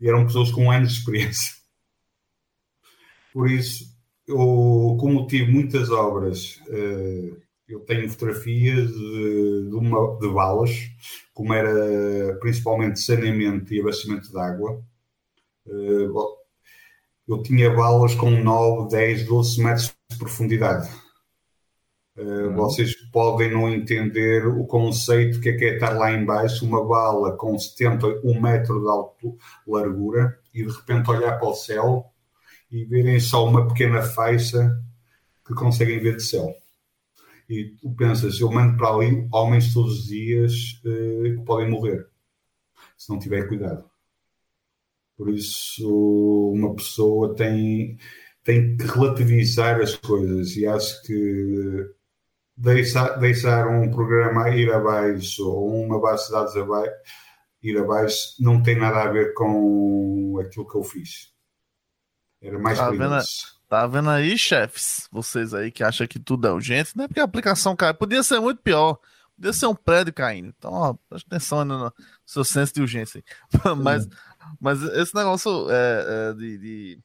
E 0.00 0.08
eram 0.08 0.26
pessoas 0.26 0.50
com 0.50 0.68
anos 0.68 0.90
de 0.90 0.98
experiência. 0.98 1.54
Por 3.32 3.48
isso, 3.48 3.96
eu, 4.26 4.96
como 4.98 5.28
tive 5.28 5.48
muitas 5.52 5.90
obras, 5.90 6.60
eh, 6.68 7.36
eu 7.72 7.80
tenho 7.80 8.08
fotografias 8.10 8.88
de, 8.88 9.68
de, 9.68 9.74
uma, 9.74 10.18
de 10.18 10.28
balas, 10.28 10.70
como 11.34 11.52
era 11.54 12.36
principalmente 12.40 13.00
saneamento 13.00 13.72
e 13.72 13.80
abastecimento 13.80 14.30
de 14.30 14.38
água. 14.38 14.82
Eh, 15.66 16.08
eu 17.28 17.42
tinha 17.42 17.70
balas 17.70 18.14
com 18.14 18.30
9, 18.30 18.88
10, 18.90 19.26
12 19.26 19.62
metros 19.62 19.94
de 20.10 20.18
profundidade 20.18 20.88
Uh, 22.14 22.52
vocês 22.54 22.94
podem 23.10 23.50
não 23.50 23.70
entender 23.70 24.46
o 24.46 24.66
conceito 24.66 25.40
que 25.40 25.48
é, 25.48 25.56
que 25.56 25.64
é 25.64 25.74
estar 25.74 25.96
lá 25.96 26.12
embaixo, 26.12 26.66
uma 26.66 26.86
bala 26.86 27.34
com 27.38 27.58
70, 27.58 28.06
1 28.22 28.40
metro 28.40 28.82
de 28.82 28.88
alto, 28.88 29.38
largura, 29.66 30.38
e 30.52 30.62
de 30.62 30.70
repente 30.70 31.10
olhar 31.10 31.38
para 31.38 31.48
o 31.48 31.54
céu 31.54 32.04
e 32.70 32.84
verem 32.84 33.18
só 33.18 33.46
uma 33.46 33.66
pequena 33.66 34.02
faixa 34.02 34.78
que 35.46 35.54
conseguem 35.54 36.00
ver 36.00 36.16
de 36.16 36.22
céu. 36.22 36.54
E 37.52 37.76
tu 37.82 37.94
pensas, 37.94 38.40
eu 38.40 38.50
mando 38.50 38.78
para 38.78 38.88
ali 38.88 39.28
homens 39.30 39.74
todos 39.74 40.00
os 40.00 40.06
dias 40.06 40.80
uh, 40.86 41.36
que 41.36 41.42
podem 41.44 41.68
morrer, 41.70 42.08
se 42.96 43.10
não 43.10 43.18
tiver 43.18 43.46
cuidado. 43.46 43.84
Por 45.18 45.28
isso, 45.28 45.86
uma 46.54 46.74
pessoa 46.74 47.34
tem, 47.34 47.98
tem 48.42 48.74
que 48.74 48.86
relativizar 48.86 49.78
as 49.82 49.94
coisas 49.96 50.56
e 50.56 50.66
acho 50.66 51.02
que 51.02 51.90
deixar, 52.56 53.18
deixar 53.18 53.68
um 53.68 53.90
programa 53.90 54.48
ir 54.48 54.72
abaixo 54.72 55.46
ou 55.46 55.84
uma 55.84 56.00
base 56.00 56.28
de 56.28 56.32
dados 56.32 56.56
abaixo, 56.56 56.94
ir 57.62 57.76
abaixo 57.76 58.34
não 58.40 58.62
tem 58.62 58.78
nada 58.78 59.02
a 59.02 59.12
ver 59.12 59.34
com 59.34 60.40
aquilo 60.42 60.66
que 60.66 60.78
eu 60.78 60.82
fiz. 60.82 61.30
Era 62.40 62.58
mais 62.58 62.78
tá 62.78 62.88
vendo, 62.90 63.18
Tá 63.72 63.86
vendo 63.86 64.10
aí, 64.10 64.36
chefes? 64.36 65.08
Vocês 65.10 65.54
aí 65.54 65.70
que 65.70 65.82
acham 65.82 66.06
que 66.06 66.18
tudo 66.18 66.46
é 66.46 66.52
urgente, 66.52 66.94
não 66.94 67.06
é 67.06 67.08
porque 67.08 67.20
a 67.20 67.24
aplicação 67.24 67.74
cai. 67.74 67.94
Podia 67.94 68.22
ser 68.22 68.38
muito 68.38 68.60
pior. 68.60 68.98
Podia 69.34 69.50
ser 69.54 69.64
um 69.64 69.74
prédio 69.74 70.12
caindo. 70.12 70.48
Então, 70.48 70.70
ó, 70.74 70.94
preste 71.08 71.24
atenção 71.26 71.64
no 71.64 71.90
seu 72.26 72.44
senso 72.44 72.74
de 72.74 72.82
urgência. 72.82 73.24
mas, 73.82 74.06
mas 74.60 74.82
esse 74.82 75.14
negócio 75.14 75.70
é, 75.70 76.04
é 76.04 76.34
de, 76.34 76.58
de, 76.58 77.00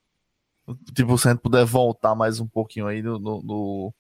Tipo, 0.94 1.18
se 1.18 1.30
a 1.30 1.32
gente 1.32 1.40
puder 1.40 1.64
voltar 1.64 2.14
mais 2.16 2.42
um 2.42 2.48
pouquinho 2.50 2.86
aí 2.88 3.02
no, 3.02 3.18
no, 3.18 3.42
no 3.42 3.94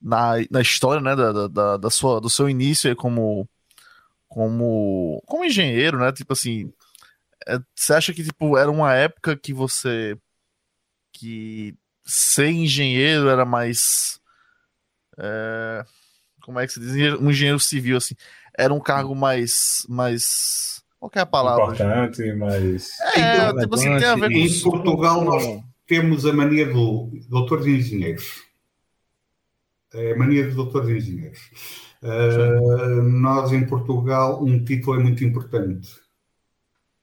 na, 0.00 0.34
na 0.52 0.60
história, 0.60 1.02
né, 1.02 1.16
da, 1.16 1.48
da, 1.48 1.76
da, 1.78 1.90
sua, 1.90 2.20
do 2.20 2.30
seu 2.30 2.48
início 2.48 2.88
aí 2.88 2.94
como, 2.94 3.48
como, 4.28 5.20
como 5.26 5.44
engenheiro, 5.44 5.98
né? 5.98 6.12
Tipo 6.12 6.32
assim, 6.32 6.72
é, 7.48 7.58
você 7.74 7.92
acha 7.92 8.14
que 8.14 8.22
tipo, 8.22 8.56
era 8.56 8.70
uma 8.70 8.94
época 8.94 9.36
que 9.36 9.52
você 9.52 10.16
que 11.12 11.76
ser 12.08 12.50
engenheiro 12.50 13.28
era 13.28 13.44
mais 13.44 14.18
é, 15.18 15.84
como 16.42 16.60
é 16.60 16.66
que 16.66 16.72
se 16.72 16.80
diz? 16.80 17.20
Um 17.20 17.30
engenheiro 17.30 17.60
civil, 17.60 17.96
assim, 17.96 18.14
era 18.56 18.72
um 18.72 18.80
cargo 18.80 19.14
mais. 19.14 19.84
mais 19.88 20.82
qual 20.98 21.10
é 21.14 21.20
a 21.20 21.26
palavra? 21.26 21.74
Importante, 21.74 22.32
mas. 22.34 22.88
É, 23.14 23.36
então, 23.36 23.58
tipo 23.58 23.74
assim, 23.74 23.98
tem 23.98 24.08
a 24.08 24.14
ver 24.14 24.30
com. 24.30 24.38
Em 24.38 24.60
Portugal, 24.60 25.24
nós 25.24 25.62
temos 25.86 26.24
a 26.24 26.32
mania 26.32 26.66
do 26.72 27.10
doutor 27.28 27.62
de 27.62 27.70
engenheiros. 27.70 28.46
É 29.92 30.12
a 30.12 30.16
mania 30.16 30.44
dos 30.44 30.54
doutores 30.54 30.90
engenheiros. 30.90 31.38
Uh, 32.02 33.02
nós, 33.02 33.52
em 33.52 33.66
Portugal, 33.66 34.42
um 34.42 34.62
título 34.62 35.00
é 35.00 35.02
muito 35.02 35.24
importante. 35.24 35.90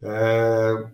Uh, 0.01 0.89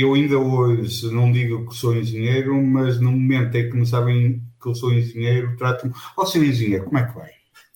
eu 0.00 0.14
ainda 0.14 0.38
hoje 0.38 1.10
não 1.12 1.32
digo 1.32 1.66
que 1.68 1.74
sou 1.74 1.96
engenheiro, 1.96 2.54
mas 2.62 3.00
no 3.00 3.12
momento 3.12 3.54
em 3.54 3.70
que 3.70 3.76
me 3.76 3.86
sabem 3.86 4.42
que 4.60 4.68
eu 4.68 4.74
sou 4.74 4.92
engenheiro, 4.92 5.56
tratam-me, 5.56 5.94
ó 6.16 6.22
oh, 6.22 6.26
senhor 6.26 6.46
engenheiro, 6.46 6.84
como 6.84 6.98
é 6.98 7.06
que 7.06 7.14
vai? 7.14 7.30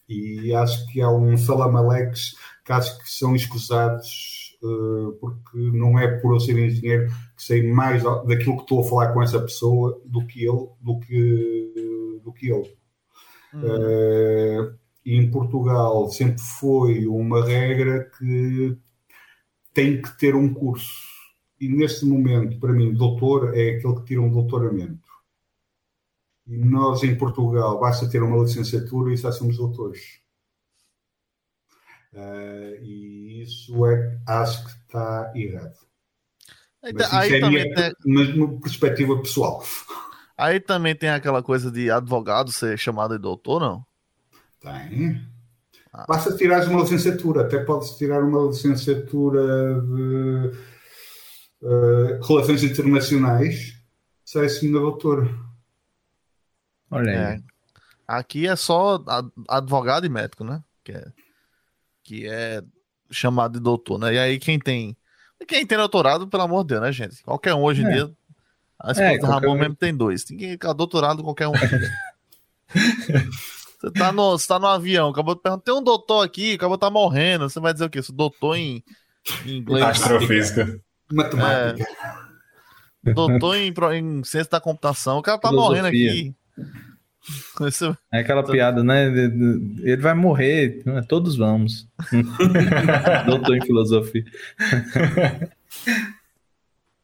E 0.09 0.53
acho 0.55 0.87
que 0.89 1.01
há 1.01 1.09
um 1.09 1.37
salamalex 1.37 2.35
que 2.65 2.73
acho 2.73 2.99
que 2.99 3.11
são 3.11 3.35
escusados 3.35 4.59
uh, 4.63 5.13
porque 5.21 5.57
não 5.57 5.99
é 5.99 6.09
por 6.19 6.35
eu 6.35 6.41
ser 6.41 6.59
engenheiro 6.59 7.09
que 7.37 7.43
sei 7.43 7.63
mais 7.73 8.03
daquilo 8.03 8.57
que 8.57 8.63
estou 8.63 8.81
a 8.81 8.89
falar 8.89 9.13
com 9.13 9.23
essa 9.23 9.41
pessoa 9.41 10.01
do 10.05 10.27
que 10.27 10.45
ele, 10.45 10.69
do 10.81 10.99
que, 10.99 12.21
do 12.25 12.33
que 12.33 12.51
ele. 12.51 12.77
Hum. 13.55 13.63
Uh, 13.63 14.75
e 15.05 15.17
em 15.17 15.31
Portugal 15.31 16.09
sempre 16.11 16.41
foi 16.59 17.07
uma 17.07 17.45
regra 17.45 18.11
que 18.19 18.77
tem 19.73 20.03
que 20.03 20.19
ter 20.19 20.35
um 20.35 20.53
curso. 20.53 21.10
E 21.61 21.69
neste 21.69 22.07
momento, 22.07 22.59
para 22.59 22.73
mim, 22.73 22.95
doutor 22.95 23.57
é 23.57 23.77
aquele 23.77 23.97
que 23.97 24.05
tira 24.05 24.23
um 24.23 24.31
doutoramento. 24.31 25.11
E 26.47 26.57
nós, 26.57 27.03
em 27.05 27.15
Portugal, 27.15 27.79
basta 27.79 28.09
ter 28.09 28.23
uma 28.23 28.43
licenciatura 28.43 29.13
e 29.13 29.17
já 29.17 29.31
somos 29.31 29.59
doutores. 29.59 30.21
Uh, 32.13 32.83
e 32.83 33.43
isso 33.43 33.87
é, 33.87 34.19
acho 34.27 34.65
que 34.65 34.71
está 34.71 35.33
errado. 35.37 35.77
Aí, 36.83 36.93
mas 36.95 37.13
aí 37.13 37.35
é 37.35 37.41
também 37.41 37.73
minha, 37.73 37.75
tem... 37.75 38.43
uma 38.43 38.61
perspectiva 38.61 39.21
pessoal. 39.21 39.63
Aí 40.37 40.59
também 40.59 40.97
tem 40.97 41.11
aquela 41.11 41.43
coisa 41.43 41.71
de 41.71 41.91
advogado 41.91 42.51
ser 42.51 42.79
chamado 42.79 43.15
de 43.15 43.23
doutor, 43.23 43.61
não? 43.61 43.85
Tem. 44.61 45.23
Ah. 45.93 46.07
Basta 46.09 46.35
tirar 46.37 46.67
uma 46.69 46.81
licenciatura, 46.81 47.43
até 47.43 47.63
pode 47.63 47.97
tirar 47.99 48.25
uma 48.25 48.49
licenciatura 48.49 49.81
de 49.83 50.70
uh, 51.63 52.21
Relações 52.27 52.63
Internacionais, 52.63 53.75
sai 54.25 54.47
assim 54.47 54.73
da 54.73 54.79
doutora. 54.79 55.29
Olha 56.91 57.11
aí. 57.11 57.37
É. 57.37 57.41
Aqui 58.07 58.47
é 58.47 58.57
só 58.57 59.03
advogado 59.49 60.05
e 60.05 60.09
médico, 60.09 60.43
né? 60.43 60.63
Que 60.83 60.93
é, 60.93 61.05
que 62.03 62.27
é 62.27 62.63
chamado 63.11 63.53
de 63.55 63.61
doutor, 63.61 63.99
né? 63.99 64.15
E 64.15 64.19
aí 64.19 64.39
quem 64.39 64.59
tem. 64.59 64.97
Quem 65.47 65.65
tem 65.65 65.79
doutorado, 65.79 66.29
pelo 66.29 66.43
amor 66.43 66.65
de 66.65 66.69
Deus, 66.69 66.83
né, 66.83 66.93
gente? 66.93 67.23
Qualquer 67.23 67.55
um 67.55 67.63
hoje 67.63 67.83
em 67.83 67.87
é. 67.87 67.93
dia 67.93 68.17
a 68.83 68.93
esposa 68.93 69.13
é, 69.13 69.19
do 69.19 69.27
Ramon 69.27 69.55
mesmo 69.57 69.77
tem 69.77 69.95
dois. 69.95 70.25
Tem 70.25 70.39
que 70.39 70.53
ficar 70.53 70.73
doutorado 70.73 71.23
qualquer 71.23 71.49
um. 71.49 71.53
você, 73.79 73.91
tá 73.93 74.11
no, 74.11 74.39
você 74.39 74.49
tá 74.49 74.59
no 74.59 74.67
avião, 74.67 75.11
acabou 75.11 75.35
de 75.35 75.43
perguntar, 75.43 75.65
tem 75.65 75.75
um 75.75 75.83
doutor 75.83 76.25
aqui, 76.25 76.55
acabou 76.55 76.79
de 76.79 76.81
tá 76.81 76.91
morrendo. 76.91 77.49
Você 77.49 77.61
vai 77.61 77.75
dizer 77.75 77.85
o 77.85 77.91
quê? 77.91 78.03
Sou 78.03 78.17
doutor 78.17 78.57
em, 78.57 78.83
em 79.45 79.59
inglês. 79.59 79.85
Astrofísica. 79.85 80.81
Matemática. 81.11 81.87
É, 83.05 83.13
doutor 83.13 83.57
em, 83.57 83.73
em 83.99 84.25
ciência 84.25 84.51
da 84.51 84.61
computação. 84.61 85.19
O 85.19 85.23
cara 85.23 85.39
tá 85.39 85.49
Filosofia. 85.49 85.83
morrendo 85.83 85.89
aqui. 85.89 86.35
É 88.13 88.21
aquela 88.21 88.43
piada, 88.43 88.83
né? 88.83 89.07
Ele 89.07 89.99
vai 89.99 90.15
morrer, 90.15 90.83
né? 90.87 91.03
todos 91.07 91.37
vamos. 91.37 91.87
doutor 93.27 93.57
em 93.57 93.61
filosofia. 93.61 94.25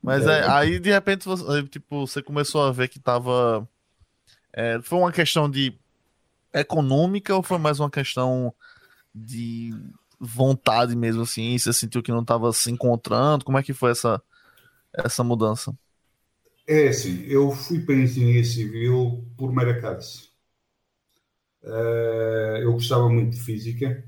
Mas 0.02 0.26
é, 0.26 0.48
aí, 0.48 0.78
de 0.78 0.90
repente, 0.90 1.26
você, 1.26 1.62
tipo, 1.64 2.06
você 2.06 2.22
começou 2.22 2.64
a 2.64 2.72
ver 2.72 2.88
que 2.88 2.98
tava. 2.98 3.68
É, 4.52 4.80
foi 4.82 4.98
uma 4.98 5.12
questão 5.12 5.50
de 5.50 5.74
econômica 6.54 7.34
ou 7.34 7.42
foi 7.42 7.58
mais 7.58 7.78
uma 7.78 7.90
questão 7.90 8.54
de 9.14 9.74
vontade 10.18 10.96
mesmo, 10.96 11.22
assim? 11.22 11.58
Você 11.58 11.72
sentiu 11.72 12.02
que 12.02 12.10
não 12.10 12.22
estava 12.22 12.52
se 12.52 12.70
encontrando? 12.70 13.44
Como 13.44 13.58
é 13.58 13.62
que 13.62 13.72
foi 13.72 13.90
essa, 13.90 14.22
essa 14.92 15.22
mudança? 15.22 15.76
É 16.66 16.88
assim, 16.88 17.24
eu 17.26 17.52
fui 17.52 17.80
para 17.80 17.94
a 17.94 17.98
engenharia 17.98 18.44
civil 18.44 19.24
por 19.36 19.52
mera. 19.52 20.00
Uh, 21.62 22.58
eu 22.60 22.72
gostava 22.72 23.08
muito 23.08 23.30
de 23.36 23.40
física, 23.40 24.04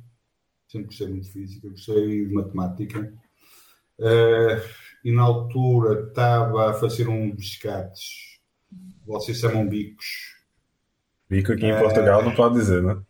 sempre 0.69 0.89
gostei 0.89 1.09
muito 1.09 1.25
de 1.25 1.33
física, 1.33 1.69
gostei 1.69 2.27
de 2.27 2.33
matemática. 2.33 3.13
Uh, 3.99 4.69
e 5.05 5.13
na 5.13 5.23
altura 5.23 6.09
estava 6.09 6.71
a 6.71 6.75
fazer 6.75 7.09
uns 7.09 7.35
biscates. 7.35 8.41
Vocês 9.07 9.39
chamam 9.39 9.69
bicos. 9.69 10.37
Bico 11.29 11.53
aqui 11.53 11.67
em 11.67 11.73
uh, 11.73 11.79
Portugal 11.79 12.25
não 12.25 12.35
pode 12.35 12.55
dizer, 12.57 12.83
né? 12.83 13.01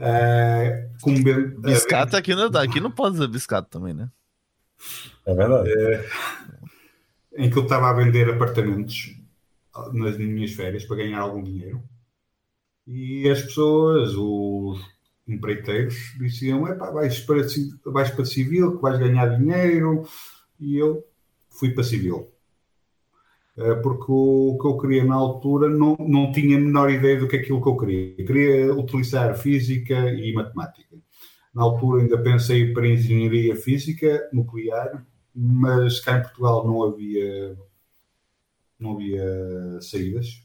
Uh, 0.00 1.00
com 1.00 1.22
ben... 1.22 1.60
Biscate 1.60 2.16
aqui 2.16 2.34
não, 2.34 2.46
aqui 2.46 2.80
não 2.80 2.90
pode 2.90 3.14
dizer 3.14 3.28
biscate 3.28 3.68
também, 3.68 3.94
né? 3.94 4.08
É 5.26 5.34
verdade. 5.34 5.70
em 7.36 7.50
que 7.50 7.58
eu 7.58 7.64
estava 7.64 7.90
a 7.90 7.92
vender 7.92 8.30
apartamentos 8.30 9.16
nas 9.92 10.16
minhas 10.16 10.52
férias 10.52 10.84
para 10.84 10.96
ganhar 10.96 11.20
algum 11.20 11.42
dinheiro. 11.42 11.82
E 12.86 13.28
as 13.28 13.42
pessoas, 13.42 14.14
os 14.14 14.80
empreiteiros, 15.26 15.94
diziam: 16.18 16.62
vais 16.62 17.20
para, 17.20 17.42
vais 17.86 18.10
para 18.10 18.24
civil, 18.24 18.76
que 18.76 18.82
vais 18.82 18.98
ganhar 18.98 19.38
dinheiro, 19.38 20.08
e 20.58 20.76
eu 20.76 21.04
fui 21.50 21.70
para 21.70 21.84
civil. 21.84 22.32
Eh, 23.58 23.74
porque 23.82 24.06
o 24.08 24.56
que 24.60 24.68
eu 24.68 24.78
queria 24.78 25.04
na 25.04 25.16
altura 25.16 25.68
não, 25.68 25.96
não 25.98 26.30
tinha 26.32 26.56
a 26.56 26.60
menor 26.60 26.90
ideia 26.90 27.18
do 27.18 27.26
que 27.26 27.36
é 27.36 27.40
aquilo 27.40 27.60
que 27.62 27.68
eu 27.68 27.76
queria. 27.76 28.14
Eu 28.18 28.26
queria 28.26 28.74
utilizar 28.74 29.36
física 29.36 29.94
e 30.12 30.32
matemática. 30.32 30.96
Na 31.54 31.62
altura 31.64 32.02
ainda 32.02 32.22
pensei 32.22 32.72
para 32.72 32.86
engenharia 32.86 33.56
física 33.56 34.28
nuclear, 34.32 35.04
mas 35.34 36.00
cá 36.00 36.18
em 36.18 36.22
Portugal 36.22 36.66
não 36.66 36.84
havia, 36.84 37.58
não 38.78 38.92
havia 38.94 39.80
saídas. 39.80 40.42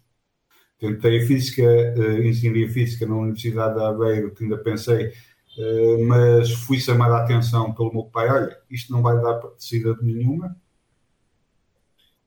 Tentei 0.79 1.21
física, 1.21 1.61
eh, 1.63 2.27
engenharia 2.27 2.69
física 2.69 3.05
na 3.05 3.15
Universidade 3.15 3.75
de 3.75 3.81
Aveiro, 3.85 4.33
que 4.33 4.43
ainda 4.43 4.57
pensei 4.57 5.11
eh, 5.57 5.97
mas 6.07 6.51
fui 6.51 6.79
chamada 6.79 7.15
a 7.17 7.23
atenção 7.23 7.73
pelo 7.73 7.93
meu 7.93 8.03
pai: 8.05 8.29
olha, 8.29 8.57
isto 8.69 8.91
não 8.91 9.01
vai 9.01 9.15
dar 9.21 9.41
saída 9.57 9.95
nenhuma. 10.01 10.55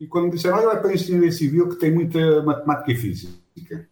E 0.01 0.07
quando 0.07 0.27
me 0.27 0.31
disseram: 0.33 0.57
olha, 0.57 0.67
vai 0.67 0.81
para 0.81 0.91
a 0.91 0.95
engenharia 0.95 1.33
civil, 1.33 1.69
que 1.69 1.77
tem 1.77 1.93
muita 1.93 2.43
matemática 2.43 2.93
e 2.93 2.97
física. 2.97 3.89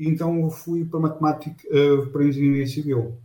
Então 0.00 0.50
fui 0.50 0.84
para 0.84 1.00
matemática, 1.00 1.68
uh, 1.68 2.06
para 2.08 2.22
a 2.22 2.26
engenharia 2.26 2.66
civil. 2.66 3.18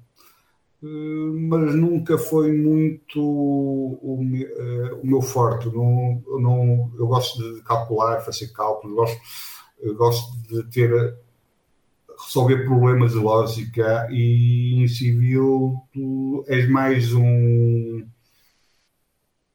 Uh, 0.81 1.39
mas 1.47 1.75
nunca 1.75 2.17
foi 2.17 2.51
muito 2.51 3.21
o, 3.21 4.19
o 5.01 5.05
meu 5.05 5.21
forte. 5.21 5.67
Não, 5.67 6.23
não, 6.39 6.91
eu 6.97 7.07
gosto 7.07 7.55
de 7.55 7.61
calcular, 7.63 8.21
fazer 8.21 8.47
cálculos, 8.51 8.95
gosto, 8.95 9.21
gosto 9.95 10.37
de 10.47 10.63
ter 10.71 11.15
resolver 12.25 12.65
problemas 12.65 13.11
de 13.11 13.17
lógica 13.17 14.07
e 14.11 14.83
em 14.83 14.87
civil 14.87 15.81
tu 15.91 16.43
és 16.47 16.69
mais 16.69 17.13
um, 17.13 18.05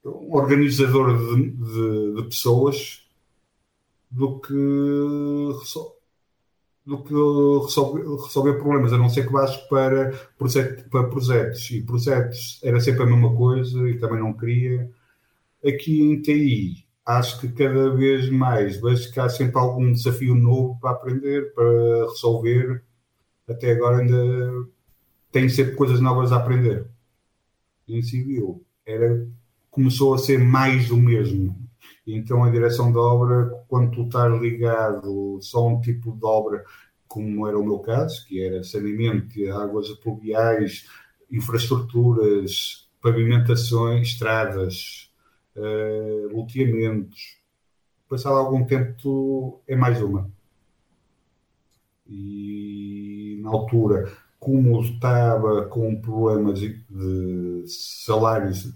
um 0.06 0.34
organizador 0.34 1.16
de, 1.16 1.50
de, 1.50 2.14
de, 2.14 2.22
pessoas 2.28 3.02
do 4.10 4.40
que, 4.40 4.52
do 6.84 7.02
que 7.02 7.14
resolver, 7.64 8.02
resolver, 8.02 8.54
problemas, 8.54 8.92
a 8.92 8.98
não 8.98 9.08
ser 9.08 9.26
que 9.26 9.32
vás 9.32 9.56
para, 9.68 10.12
para 10.90 11.08
projetos. 11.08 11.70
E 11.70 11.82
projetos 11.82 12.60
era 12.62 12.80
sempre 12.80 13.02
a 13.02 13.06
mesma 13.06 13.34
coisa 13.34 13.88
e 13.88 13.98
também 13.98 14.20
não 14.20 14.32
queria. 14.32 14.90
Aqui 15.64 16.00
em 16.00 16.22
TI 16.22 16.86
acho 17.04 17.40
que 17.40 17.48
cada 17.48 17.90
vez 17.94 18.28
mais 18.30 18.80
vejo 18.80 19.12
que 19.12 19.20
há 19.20 19.28
sempre 19.28 19.58
algum 19.58 19.92
desafio 19.92 20.34
novo 20.34 20.78
para 20.80 20.90
aprender, 20.90 21.54
para 21.54 22.08
resolver. 22.08 22.82
Até 23.48 23.72
agora 23.72 23.98
ainda 23.98 24.66
tem 25.30 25.48
sempre 25.48 25.76
coisas 25.76 26.00
novas 26.00 26.32
a 26.32 26.36
aprender. 26.36 26.88
Em 27.88 28.02
civil 28.02 28.64
era, 28.84 29.28
começou 29.76 30.14
a 30.14 30.18
ser 30.18 30.38
mais 30.38 30.88
do 30.88 30.96
mesmo. 30.96 31.54
Então 32.06 32.42
a 32.42 32.50
direção 32.50 32.90
da 32.90 32.98
obra, 32.98 33.50
quando 33.68 33.90
tu 33.90 34.02
estás 34.04 34.40
ligado 34.40 35.38
só 35.42 35.58
a 35.58 35.68
um 35.68 35.80
tipo 35.82 36.12
de 36.12 36.24
obra, 36.24 36.64
como 37.06 37.46
era 37.46 37.58
o 37.58 37.64
meu 37.64 37.80
caso, 37.80 38.26
que 38.26 38.42
era 38.42 38.64
saneamento 38.64 39.34
águas 39.52 39.90
pluviais, 39.98 40.88
infraestruturas, 41.30 42.88
pavimentações, 43.02 44.08
estradas, 44.08 45.12
uh, 45.54 46.34
loteamentos. 46.34 47.36
Passado 48.08 48.36
algum 48.36 48.64
tempo, 48.64 48.96
tu 48.96 49.60
é 49.68 49.76
mais 49.76 50.00
uma. 50.00 50.30
E 52.08 53.38
na 53.42 53.50
altura, 53.50 54.10
como 54.40 54.80
estava 54.80 55.66
com 55.66 56.00
problemas 56.00 56.60
de 56.60 57.64
salários, 57.66 58.72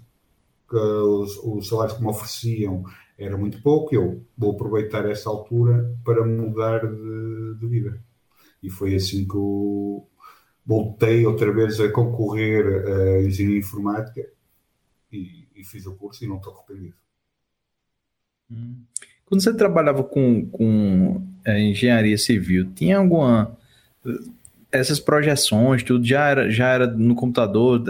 que 0.71 0.77
os, 0.77 1.37
os 1.43 1.67
salários 1.67 1.97
que 1.97 2.01
me 2.01 2.09
ofereciam 2.09 2.83
era 3.17 3.37
muito 3.37 3.61
pouco, 3.61 3.93
eu 3.93 4.25
vou 4.37 4.53
aproveitar 4.53 5.05
essa 5.09 5.29
altura 5.29 5.93
para 6.03 6.25
mudar 6.25 6.79
de, 6.79 7.59
de 7.59 7.67
vida. 7.67 8.01
E 8.63 8.69
foi 8.69 8.95
assim 8.95 9.27
que 9.27 9.35
eu 9.35 10.07
voltei 10.65 11.25
outra 11.25 11.51
vez 11.51 11.79
a 11.79 11.91
concorrer 11.91 12.65
a 12.65 13.21
engenharia 13.21 13.59
informática 13.59 14.25
e, 15.11 15.47
e 15.55 15.63
fiz 15.65 15.85
o 15.85 15.95
curso 15.95 16.23
e 16.23 16.27
não 16.27 16.37
estou 16.37 16.53
arrependido. 16.53 16.95
Hum. 18.49 18.77
Quando 19.25 19.41
você 19.41 19.53
trabalhava 19.53 20.03
com, 20.03 20.45
com 20.49 21.21
a 21.45 21.59
engenharia 21.59 22.17
civil, 22.17 22.71
tinha 22.73 22.97
alguma. 22.97 23.57
Essas 24.71 24.99
projeções, 24.99 25.83
tudo 25.83 26.05
já 26.05 26.27
era, 26.27 26.49
já 26.49 26.69
era 26.69 26.87
no 26.87 27.13
computador? 27.13 27.83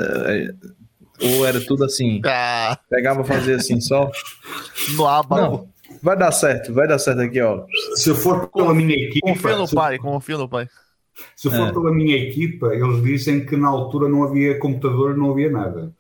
Ou 1.21 1.45
era 1.45 1.60
tudo 1.62 1.84
assim? 1.84 2.21
Ah. 2.25 2.77
Pegava 2.89 3.23
fazer 3.23 3.55
assim 3.55 3.79
só? 3.79 4.12
No 4.95 5.07
aba. 5.07 5.41
Não, 5.41 5.69
vai 6.01 6.17
dar 6.17 6.31
certo, 6.31 6.73
vai 6.73 6.88
dar 6.88 6.99
certo 6.99 7.21
aqui, 7.21 7.41
ó. 7.41 7.65
Se 7.95 8.13
for 8.13 8.47
pela 8.49 8.73
minha 8.73 8.95
equipe. 8.95 9.21
Confia 9.21 9.55
no 9.55 9.69
pai, 9.69 9.97
confia 9.97 10.38
no 10.38 10.49
pai. 10.49 10.67
Se 11.36 11.49
for 11.49 11.67
é. 11.67 11.71
pela 11.71 11.93
minha 11.93 12.17
equipa, 12.17 12.73
eles 12.73 13.03
dizem 13.03 13.45
que 13.45 13.55
na 13.55 13.67
altura 13.67 14.07
não 14.07 14.23
havia 14.23 14.57
computador, 14.57 15.15
não 15.15 15.31
havia 15.31 15.51
nada. 15.51 15.93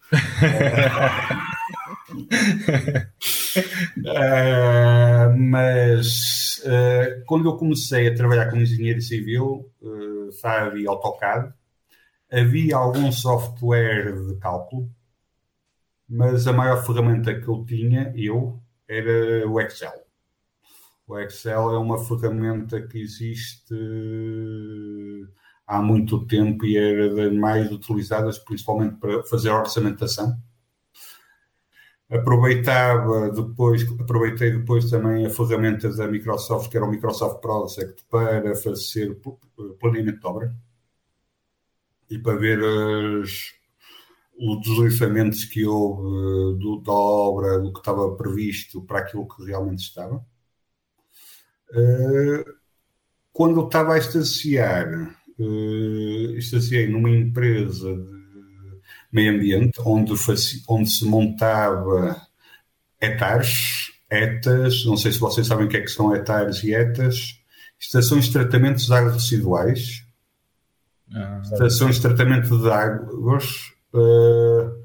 uh, 3.97 5.37
mas 5.37 6.61
uh, 6.65 7.23
quando 7.25 7.49
eu 7.49 7.57
comecei 7.57 8.07
a 8.07 8.15
trabalhar 8.15 8.49
como 8.49 8.61
engenheiro 8.61 9.01
civil, 9.01 9.69
uh, 9.81 10.29
havia 10.43 10.89
AutoCAD, 10.89 11.53
havia 12.31 12.77
algum 12.77 13.11
software 13.11 14.13
de 14.13 14.35
cálculo, 14.37 14.89
mas 16.11 16.45
a 16.45 16.51
maior 16.51 16.85
ferramenta 16.85 17.33
que 17.39 17.47
eu 17.47 17.63
tinha, 17.65 18.13
eu, 18.17 18.61
era 18.85 19.47
o 19.47 19.61
Excel. 19.61 19.93
O 21.07 21.17
Excel 21.17 21.71
é 21.71 21.77
uma 21.77 22.03
ferramenta 22.03 22.85
que 22.85 22.99
existe 23.01 23.73
há 25.65 25.81
muito 25.81 26.27
tempo 26.27 26.65
e 26.65 26.75
era 26.77 27.15
das 27.15 27.33
mais 27.33 27.71
utilizadas, 27.71 28.37
principalmente 28.39 28.97
para 28.97 29.23
fazer 29.23 29.51
orçamentação. 29.51 30.37
Aproveitava 32.09 33.31
depois, 33.31 33.89
aproveitei 33.97 34.51
depois 34.51 34.89
também 34.89 35.25
a 35.25 35.29
ferramenta 35.29 35.95
da 35.95 36.09
Microsoft, 36.09 36.69
que 36.69 36.75
era 36.75 36.85
o 36.85 36.91
Microsoft 36.91 37.39
Project, 37.39 38.03
para 38.09 38.53
fazer 38.55 39.17
planeamento 39.79 40.19
de 40.19 40.27
obra 40.27 40.53
e 42.09 42.19
para 42.19 42.35
ver 42.35 42.59
as, 42.59 43.60
os 44.41 44.61
deslizamentos 44.61 45.45
que 45.45 45.65
houve 45.65 46.57
do, 46.59 46.81
da 46.83 46.91
obra, 46.91 47.59
do 47.59 47.71
que 47.71 47.79
estava 47.79 48.15
previsto 48.15 48.81
para 48.81 48.99
aquilo 48.99 49.27
que 49.27 49.45
realmente 49.45 49.83
estava. 49.83 50.25
Eh, 51.73 52.45
quando 53.31 53.59
eu 53.61 53.65
estava 53.65 53.93
a 53.93 53.97
estaciar, 53.97 55.17
uh, 55.39 56.37
estaciei 56.37 56.87
numa 56.87 57.09
empresa 57.09 57.95
de 57.95 58.31
meio 59.11 59.35
ambiente 59.35 59.79
onde, 59.85 60.13
onde 60.67 60.89
se 60.89 61.05
montava 61.05 62.21
hectares, 62.99 63.91
ETAs, 64.09 64.85
não 64.85 64.97
sei 64.97 65.11
se 65.11 65.19
vocês 65.19 65.47
sabem 65.47 65.65
o 65.65 65.69
que 65.69 65.77
é 65.77 65.81
que 65.81 65.87
são 65.87 66.13
hectares 66.13 66.63
e 66.63 66.73
ETAs, 66.73 67.39
estações 67.79 68.25
de 68.25 68.33
tratamento 68.33 68.85
de 68.85 68.93
águas 68.93 69.13
residuais, 69.13 70.05
ah, 71.13 71.41
estações 71.43 71.95
de 71.95 72.01
tratamento 72.01 72.57
de 72.61 72.69
águas. 72.69 73.73
Uh, 73.93 74.81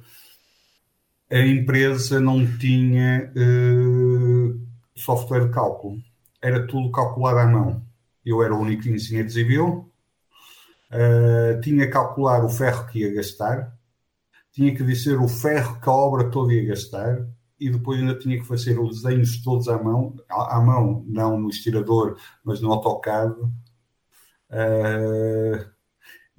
a 1.31 1.39
empresa 1.39 2.21
não 2.21 2.47
tinha 2.59 3.33
uh, 3.37 4.61
software 4.95 5.47
de 5.47 5.53
cálculo 5.53 6.01
era 6.47 6.67
tudo 6.67 6.91
calculado 6.91 7.39
à 7.39 7.47
mão. 7.47 7.85
Eu 8.25 8.43
era 8.43 8.55
o 8.55 8.61
único 8.61 8.89
engenheiro 8.89 9.31
civil, 9.31 9.91
uh, 10.91 11.61
tinha 11.61 11.87
que 11.87 11.93
calcular 11.93 12.45
o 12.45 12.49
ferro 12.49 12.87
que 12.87 13.01
ia 13.01 13.15
gastar, 13.15 13.73
tinha 14.53 14.75
que 14.75 14.83
dizer 14.85 15.19
o 15.19 15.29
ferro 15.29 15.81
que 15.81 15.89
a 15.89 15.93
obra 15.93 16.31
toda 16.31 16.53
ia 16.53 16.67
gastar 16.67 17.27
e 17.59 17.71
depois 17.71 17.99
ainda 18.01 18.19
tinha 18.19 18.39
que 18.39 18.47
fazer 18.47 18.79
os 18.79 19.03
desenhos 19.03 19.43
todos 19.43 19.69
à 19.69 19.83
mão, 19.83 20.15
à 20.29 20.61
mão, 20.61 21.05
não 21.07 21.39
no 21.39 21.49
estirador, 21.49 22.19
mas 22.45 22.61
no 22.61 22.73
AutoCAD. 22.73 23.35
Uh, 24.49 25.76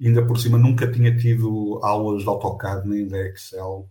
ainda 0.06 0.24
por 0.26 0.38
cima 0.38 0.58
nunca 0.58 0.90
tinha 0.90 1.16
tido 1.16 1.80
aulas 1.82 2.22
de 2.22 2.28
AutoCAD 2.28 2.88
nem 2.88 3.06
de 3.06 3.16
Excel. 3.28 3.88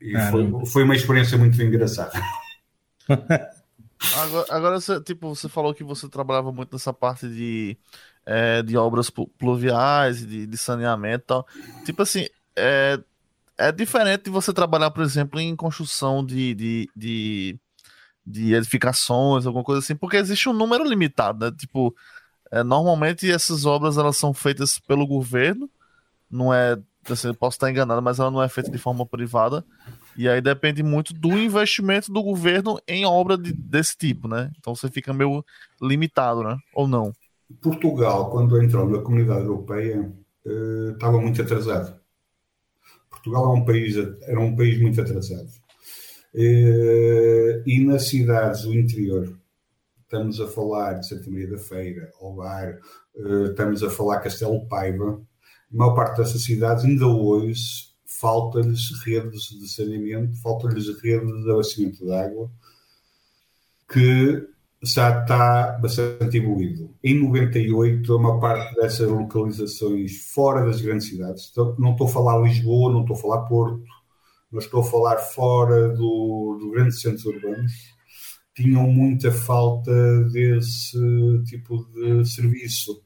E 0.00 0.18
foi, 0.30 0.66
foi 0.66 0.84
uma 0.84 0.96
experiência 0.96 1.36
muito 1.36 1.60
engraçada. 1.62 2.18
Agora, 4.16 4.46
agora 4.48 4.80
você, 4.80 4.98
tipo, 5.02 5.34
você 5.34 5.46
falou 5.46 5.74
que 5.74 5.84
você 5.84 6.08
trabalhava 6.08 6.50
muito 6.50 6.72
nessa 6.72 6.92
parte 6.92 7.28
de, 7.28 7.76
é, 8.24 8.62
de 8.62 8.76
obras 8.76 9.10
pluviais, 9.10 10.26
de, 10.26 10.46
de 10.46 10.56
saneamento 10.56 11.24
e 11.24 11.26
tal. 11.26 11.46
Tipo 11.84 12.02
assim, 12.02 12.26
é, 12.56 12.98
é 13.58 13.70
diferente 13.70 14.24
de 14.24 14.30
você 14.30 14.54
trabalhar, 14.54 14.90
por 14.90 15.04
exemplo, 15.04 15.38
em 15.38 15.54
construção 15.54 16.24
de, 16.24 16.54
de, 16.54 16.90
de, 16.96 17.58
de 18.24 18.54
edificações, 18.54 19.44
alguma 19.44 19.64
coisa 19.64 19.80
assim, 19.80 19.94
porque 19.94 20.16
existe 20.16 20.48
um 20.48 20.54
número 20.54 20.82
limitado, 20.82 21.44
né? 21.44 21.52
Tipo, 21.58 21.94
é, 22.50 22.62
normalmente 22.62 23.30
essas 23.30 23.64
obras 23.64 23.96
elas 23.96 24.16
são 24.16 24.34
feitas 24.34 24.78
pelo 24.78 25.06
governo, 25.06 25.70
não 26.30 26.52
é 26.52 26.78
assim, 27.08 27.32
posso 27.34 27.56
estar 27.56 27.70
enganado, 27.70 28.02
mas 28.02 28.18
ela 28.18 28.30
não 28.30 28.42
é 28.42 28.48
feita 28.48 28.70
de 28.70 28.78
forma 28.78 29.06
privada. 29.06 29.64
E 30.16 30.28
aí 30.28 30.40
depende 30.40 30.82
muito 30.82 31.14
do 31.14 31.38
investimento 31.38 32.12
do 32.12 32.22
governo 32.22 32.78
em 32.86 33.06
obra 33.06 33.38
de, 33.38 33.52
desse 33.52 33.96
tipo, 33.96 34.28
né? 34.28 34.50
Então 34.58 34.74
você 34.74 34.88
fica 34.90 35.12
meio 35.12 35.44
limitado, 35.80 36.42
né? 36.42 36.56
Ou 36.74 36.86
não? 36.86 37.12
Portugal, 37.60 38.30
quando 38.30 38.60
entrou 38.62 38.88
na 38.88 39.00
comunidade 39.00 39.40
europeia, 39.40 40.12
uh, 40.44 40.90
estava 40.90 41.20
muito 41.20 41.40
atrasado. 41.40 41.98
Portugal 43.08 43.44
é 43.44 43.58
um 43.58 43.64
país, 43.64 43.96
era 43.96 44.40
um 44.40 44.54
país 44.54 44.80
muito 44.80 45.00
atrasado. 45.00 45.48
Uh, 46.34 47.62
e 47.66 47.84
nas 47.84 48.08
cidades 48.08 48.62
do 48.62 48.74
interior, 48.74 49.39
estamos 50.10 50.40
a 50.40 50.48
falar 50.48 50.94
de 50.94 51.06
Santa 51.06 51.30
Maria 51.30 51.50
da 51.50 51.58
Feira, 51.58 52.10
Ovar, 52.20 52.76
uh, 53.14 53.44
estamos 53.46 53.80
a 53.84 53.88
falar 53.88 54.18
Castelo 54.18 54.66
Paiva, 54.66 55.22
a 55.72 55.76
maior 55.76 55.94
parte 55.94 56.16
dessas 56.16 56.42
cidades 56.42 56.84
ainda 56.84 57.06
hoje 57.06 57.90
falta-lhes 58.04 58.90
redes 59.04 59.42
de 59.50 59.68
saneamento, 59.68 60.36
falta-lhes 60.42 60.88
redes 61.00 61.44
de 61.44 61.50
abastecimento 61.50 62.04
de 62.04 62.12
água, 62.12 62.50
que 63.88 64.48
já 64.82 65.20
está 65.20 65.78
bastante 65.80 66.38
evoluído. 66.38 66.92
Em 67.04 67.14
98, 67.22 68.16
uma 68.16 68.40
parte 68.40 68.74
dessas 68.74 69.08
localizações 69.08 70.32
fora 70.34 70.66
das 70.66 70.80
grandes 70.80 71.06
cidades, 71.08 71.50
então, 71.52 71.76
não 71.78 71.92
estou 71.92 72.08
a 72.08 72.10
falar 72.10 72.38
Lisboa, 72.40 72.92
não 72.92 73.02
estou 73.02 73.16
a 73.16 73.20
falar 73.20 73.42
Porto, 73.46 73.84
mas 74.50 74.64
estou 74.64 74.80
a 74.80 74.84
falar 74.84 75.18
fora 75.18 75.90
do, 75.90 76.58
do 76.60 76.70
grandes 76.72 77.00
centros 77.00 77.24
urbanos, 77.24 77.99
tinham 78.60 78.86
muita 78.90 79.32
falta 79.32 79.90
desse 80.24 80.98
tipo 81.46 81.84
de 81.94 82.24
serviço 82.28 83.02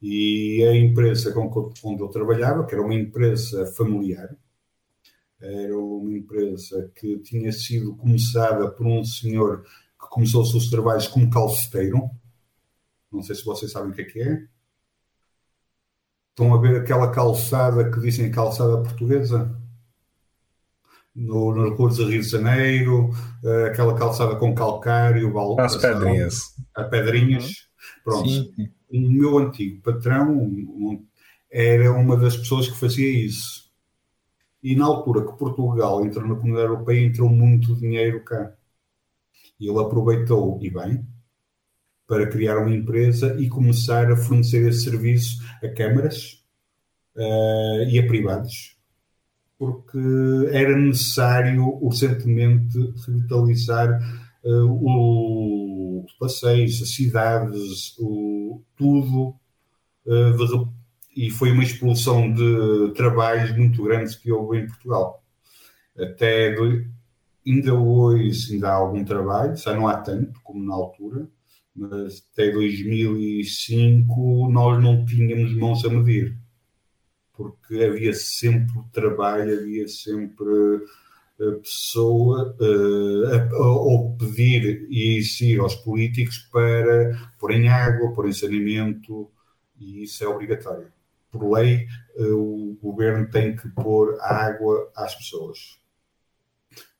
e 0.00 0.64
a 0.64 0.74
empresa 0.74 1.32
com 1.32 1.72
onde 1.84 2.02
eu 2.02 2.08
trabalhava, 2.08 2.66
que 2.66 2.74
era 2.74 2.82
uma 2.82 2.94
empresa 2.94 3.66
familiar, 3.76 4.36
era 5.40 5.76
uma 5.78 6.16
empresa 6.16 6.90
que 6.96 7.18
tinha 7.18 7.52
sido 7.52 7.96
começada 7.96 8.70
por 8.70 8.86
um 8.86 9.04
senhor 9.04 9.62
que 9.62 10.08
começou 10.10 10.42
os 10.42 10.50
seus 10.50 10.70
trabalhos 10.70 11.06
como 11.06 11.30
calceteiro. 11.30 12.10
Não 13.12 13.22
sei 13.22 13.36
se 13.36 13.44
vocês 13.44 13.70
sabem 13.70 13.90
o 13.90 13.94
que 13.94 14.02
é 14.02 14.04
que 14.04 14.20
é. 14.20 14.46
Estão 16.30 16.54
a 16.54 16.60
ver 16.60 16.80
aquela 16.80 17.10
calçada 17.10 17.90
que 17.90 18.00
dizem 18.00 18.30
calçada 18.30 18.82
portuguesa? 18.82 19.61
No, 21.14 21.54
no 21.54 21.70
recurso 21.70 22.04
de 22.04 22.12
Rio 22.12 22.22
de 22.22 22.28
Janeiro, 22.28 23.10
uh, 23.42 23.66
aquela 23.66 23.94
calçada 23.94 24.36
com 24.36 24.54
calcário, 24.54 25.32
as 25.58 25.76
pedrinhas. 25.76 26.38
A 26.74 26.84
pedrinhas. 26.84 27.44
Uhum. 27.44 28.02
Pronto. 28.04 28.28
Sim. 28.28 28.70
O 28.90 29.00
meu 29.00 29.38
antigo 29.38 29.82
patrão 29.82 30.32
um, 30.32 31.04
era 31.50 31.92
uma 31.92 32.16
das 32.16 32.36
pessoas 32.36 32.68
que 32.68 32.78
fazia 32.78 33.08
isso. 33.08 33.70
E 34.62 34.76
na 34.76 34.84
altura 34.84 35.26
que 35.26 35.36
Portugal 35.38 36.04
entrou 36.04 36.26
na 36.26 36.34
Comunidade 36.34 36.68
Europeia, 36.68 37.04
entrou 37.04 37.28
muito 37.28 37.74
dinheiro 37.74 38.24
cá. 38.24 38.54
E 39.58 39.68
ele 39.68 39.80
aproveitou, 39.80 40.58
e 40.62 40.70
bem, 40.70 41.06
para 42.06 42.26
criar 42.26 42.58
uma 42.58 42.74
empresa 42.74 43.36
e 43.40 43.48
começar 43.48 44.10
a 44.10 44.16
fornecer 44.16 44.68
esse 44.68 44.84
serviço 44.84 45.42
a 45.62 45.68
câmaras 45.68 46.44
uh, 47.16 47.88
e 47.88 47.98
a 47.98 48.06
privados 48.06 48.71
porque 49.62 49.98
era 50.50 50.76
necessário 50.76 51.78
urgentemente 51.80 52.76
revitalizar 53.06 53.96
uh, 54.44 56.04
os 56.04 56.12
passeios, 56.14 56.82
as 56.82 56.90
cidades, 56.90 57.96
o, 58.00 58.60
tudo, 58.76 59.36
uh, 60.04 60.36
de, 60.36 60.66
e 61.16 61.30
foi 61.30 61.52
uma 61.52 61.62
explosão 61.62 62.32
de 62.32 62.92
trabalhos 62.94 63.56
muito 63.56 63.84
grande 63.84 64.18
que 64.18 64.32
houve 64.32 64.58
em 64.58 64.66
Portugal. 64.66 65.22
Até 65.96 66.56
do, 66.56 66.84
ainda 67.46 67.72
hoje 67.72 68.54
ainda 68.54 68.68
há 68.68 68.74
algum 68.74 69.04
trabalho, 69.04 69.56
já 69.56 69.76
não 69.76 69.86
há 69.86 69.96
tanto 69.96 70.40
como 70.42 70.64
na 70.64 70.74
altura, 70.74 71.28
mas 71.72 72.26
até 72.32 72.50
2005 72.50 74.50
nós 74.50 74.82
não 74.82 75.04
tínhamos 75.04 75.54
mãos 75.54 75.84
a 75.84 75.88
medir 75.88 76.41
porque 77.32 77.82
havia 77.82 78.12
sempre 78.14 78.74
trabalho, 78.92 79.58
havia 79.58 79.88
sempre 79.88 80.44
a 81.40 81.44
eh, 81.44 81.52
pessoa 81.62 82.56
uh, 82.60 83.56
ou 83.56 84.16
pedir 84.16 84.86
e 84.90 85.16
exigir 85.18 85.60
aos 85.60 85.74
políticos 85.76 86.38
para 86.52 87.32
pôr 87.38 87.52
em 87.52 87.68
água, 87.68 88.12
pôr 88.12 88.28
em 88.28 88.32
saneamento, 88.32 89.30
e 89.78 90.04
isso 90.04 90.22
é 90.22 90.28
obrigatório. 90.28 90.92
Por 91.30 91.50
lei, 91.50 91.86
uh, 92.16 92.34
o 92.34 92.78
governo 92.80 93.28
tem 93.30 93.56
que 93.56 93.68
pôr 93.70 94.18
água 94.20 94.90
às 94.94 95.14
pessoas. 95.14 95.80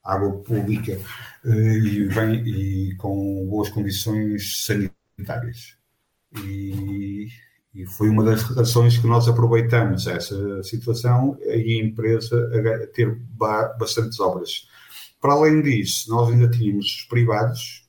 Água 0.03 0.43
pública 0.43 0.99
e, 1.45 2.05
vem, 2.07 2.43
e 2.45 2.97
com 2.97 3.47
boas 3.47 3.69
condições 3.69 4.65
sanitárias. 4.65 5.77
E 6.45 7.29
e 7.75 7.87
foi 7.87 8.09
uma 8.11 8.23
das 8.23 8.43
razões 8.43 8.99
que 8.99 9.07
nós 9.07 9.27
aproveitamos 9.29 10.07
essa 10.07 10.63
situação 10.63 11.39
e 11.41 11.81
a 11.81 11.85
empresa 11.85 12.37
a 12.83 12.87
ter 12.89 13.19
bastantes 13.79 14.21
obras. 14.21 14.69
Para 15.21 15.35
além 15.35 15.63
disso, 15.63 16.11
nós 16.11 16.31
ainda 16.31 16.51
tínhamos 16.51 16.85
os 16.85 17.05
privados 17.05 17.89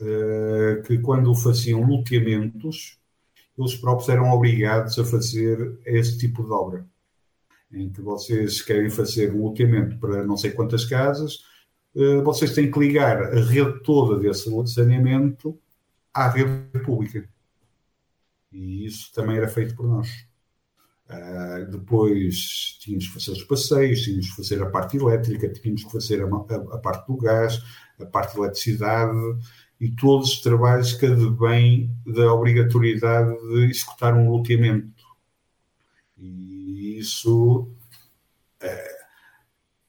eh, 0.00 0.82
que, 0.86 0.98
quando 0.98 1.34
faziam 1.34 1.80
loteamentos, 1.80 2.98
eles 3.56 3.76
próprios 3.76 4.08
eram 4.08 4.30
obrigados 4.32 4.98
a 4.98 5.04
fazer 5.04 5.78
esse 5.86 6.18
tipo 6.18 6.42
de 6.42 6.50
obra. 6.50 6.86
Em 7.72 7.88
que 7.88 8.02
vocês 8.02 8.60
querem 8.60 8.90
fazer 8.90 9.32
um 9.32 9.44
loteamento 9.44 9.96
para 9.98 10.26
não 10.26 10.36
sei 10.36 10.50
quantas 10.50 10.84
casas, 10.84 11.38
eh, 11.96 12.20
vocês 12.22 12.54
têm 12.54 12.70
que 12.70 12.78
ligar 12.78 13.22
a 13.22 13.40
rede 13.40 13.80
toda 13.82 14.18
desse 14.20 14.50
saneamento 14.66 15.58
à 16.12 16.28
rede 16.28 16.66
pública. 16.84 17.26
E 18.52 18.86
isso 18.86 19.12
também 19.12 19.36
era 19.36 19.48
feito 19.48 19.74
por 19.74 19.86
nós. 19.86 20.08
Uh, 21.08 21.70
depois 21.70 22.76
tínhamos 22.80 23.08
que 23.08 23.14
fazer 23.14 23.32
os 23.32 23.44
passeios, 23.44 24.00
tínhamos 24.02 24.30
que 24.30 24.36
fazer 24.36 24.62
a 24.62 24.70
parte 24.70 24.96
elétrica, 24.96 25.48
tínhamos 25.52 25.84
que 25.84 25.92
fazer 25.92 26.22
a, 26.22 26.26
a, 26.26 26.76
a 26.76 26.78
parte 26.78 27.06
do 27.06 27.16
gás, 27.16 27.62
a 28.00 28.06
parte 28.06 28.34
da 28.34 28.44
eletricidade 28.44 29.18
e 29.80 29.90
todos 29.90 30.34
os 30.34 30.40
trabalhos 30.40 30.92
que 30.92 31.06
advêm 31.06 31.94
da 32.06 32.32
obrigatoriedade 32.32 33.36
de 33.48 33.70
executar 33.70 34.14
um 34.14 34.30
loteamento. 34.30 35.04
E 36.16 36.98
isso 36.98 37.62
uh, 38.62 39.02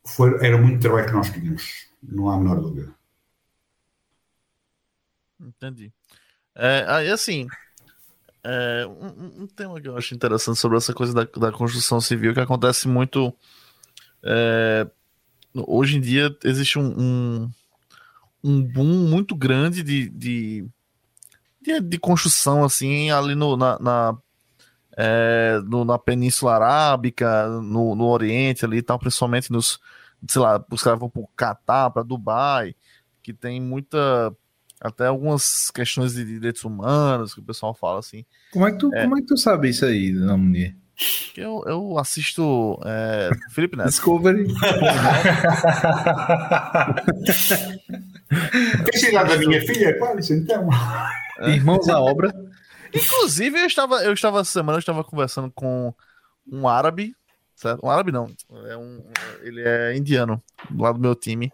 foi, 0.06 0.46
era 0.46 0.58
muito 0.58 0.82
trabalho 0.82 1.08
que 1.08 1.14
nós 1.14 1.30
tínhamos, 1.30 1.88
não 2.02 2.30
há 2.30 2.36
a 2.36 2.40
menor 2.40 2.60
dúvida. 2.60 2.94
Entendi. 5.40 5.94
É, 6.56 6.86
aí 6.88 7.10
assim, 7.10 7.48
é, 8.44 8.86
um, 8.86 9.44
um, 9.44 9.48
tema 9.48 9.80
que 9.80 9.88
eu 9.88 9.98
acho 9.98 10.14
interessante 10.14 10.60
sobre 10.60 10.78
essa 10.78 10.94
coisa 10.94 11.14
da, 11.14 11.24
da 11.24 11.52
construção 11.52 12.02
civil 12.02 12.34
que 12.34 12.40
acontece 12.42 12.88
muito. 12.88 13.34
É, 14.22 14.86
hoje 15.54 15.98
em 15.98 16.02
dia 16.02 16.36
existe 16.44 16.78
um, 16.78 16.94
um, 17.00 17.52
um 18.44 18.62
boom 18.62 19.08
muito 19.08 19.36
grande 19.36 19.82
de, 19.82 20.10
de, 20.10 20.68
de, 21.62 21.80
de, 21.80 21.98
construção 21.98 22.64
assim 22.64 23.12
ali 23.12 23.36
no, 23.36 23.56
na, 23.56 23.80
na, 23.80 24.18
é, 24.98 25.62
no, 25.66 25.86
na 25.86 25.98
Península 25.98 26.56
Arábica, 26.56 27.48
no, 27.48 27.96
no 27.96 28.06
Oriente 28.08 28.66
ali 28.66 28.78
e 28.78 28.82
tal, 28.82 29.00
principalmente 29.00 29.52
nos, 29.52 29.80
sei 30.28 30.42
lá, 30.42 30.64
os 30.70 30.84
caras 30.84 31.00
vão 31.00 31.10
para 31.10 31.22
o 31.22 31.30
Catar, 31.36 31.92
para 31.92 32.04
Dubai, 32.04 32.76
que 33.22 33.34
tem 33.34 33.62
muita 33.62 34.36
até 34.84 35.08
algumas 35.08 35.72
questões 35.74 36.14
de 36.14 36.26
direitos 36.26 36.64
humanos 36.66 37.34
que 37.34 37.40
o 37.40 37.44
pessoal 37.44 37.74
fala 37.74 38.00
assim. 38.00 38.26
Como 38.52 38.68
é 38.68 38.72
que 38.72 38.78
tu, 38.78 38.94
é, 38.94 39.04
como 39.04 39.18
é 39.18 39.22
que 39.22 39.28
tu 39.28 39.38
sabe 39.38 39.70
isso 39.70 39.86
aí, 39.86 40.12
Namunir? 40.12 40.76
Eu, 41.36 41.64
eu 41.66 41.98
assisto 41.98 42.78
é, 42.86 43.32
Felipe 43.50 43.78
Neto. 43.78 43.88
Discovery. 43.88 44.46
Tem 48.86 49.00
chegado 49.00 49.30
da 49.30 49.38
minha 49.38 49.62
filha? 49.62 49.98
Quase, 49.98 50.34
então. 50.34 50.70
É. 51.40 51.52
Irmãos 51.52 51.88
à 51.90 52.00
obra. 52.00 52.32
Inclusive, 52.94 53.60
eu 53.60 53.66
estava, 53.66 54.04
eu 54.04 54.14
estava 54.14 54.44
semana, 54.44 54.76
eu 54.76 54.82
estava 54.82 55.04
conversando 55.04 55.50
com 55.52 55.92
um 56.48 56.68
árabe, 56.68 57.16
certo? 57.56 57.84
Um 57.84 57.90
árabe 57.90 58.12
não, 58.12 58.30
é 58.68 58.78
um, 58.78 59.04
ele 59.42 59.62
é 59.62 59.98
indiano, 59.98 60.44
do 60.70 60.84
lado 60.84 61.00
do 61.00 61.02
meu 61.02 61.16
time. 61.16 61.52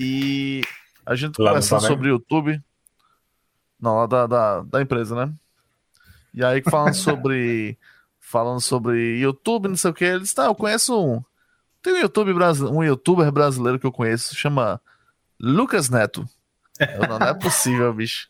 E 0.00 0.62
a 1.06 1.14
gente 1.14 1.40
lá 1.40 1.50
conversando 1.50 1.82
sobre 1.82 2.08
o 2.08 2.12
YouTube. 2.12 2.62
Não, 3.80 3.96
lá 3.96 4.06
da, 4.06 4.26
da, 4.26 4.62
da 4.62 4.82
empresa, 4.82 5.14
né? 5.14 5.32
E 6.32 6.44
aí 6.44 6.62
falando 6.62 6.94
sobre. 6.96 7.78
falando 8.20 8.60
sobre 8.60 9.18
YouTube, 9.18 9.68
não 9.68 9.76
sei 9.76 9.90
o 9.90 9.94
que, 9.94 10.04
ele 10.04 10.20
disse, 10.20 10.34
tá, 10.34 10.46
eu 10.46 10.54
conheço 10.54 10.98
um. 10.98 11.22
Tem 11.82 11.92
um 11.92 11.98
YouTube 11.98 12.32
brasileiro, 12.32 12.78
um 12.78 12.82
youtuber 12.82 13.30
brasileiro 13.30 13.78
que 13.78 13.86
eu 13.86 13.92
conheço, 13.92 14.34
chama 14.34 14.80
Lucas 15.38 15.90
Neto. 15.90 16.26
Eu, 16.80 17.06
não, 17.06 17.18
não 17.18 17.26
é 17.26 17.34
possível, 17.34 17.92
bicho. 17.92 18.28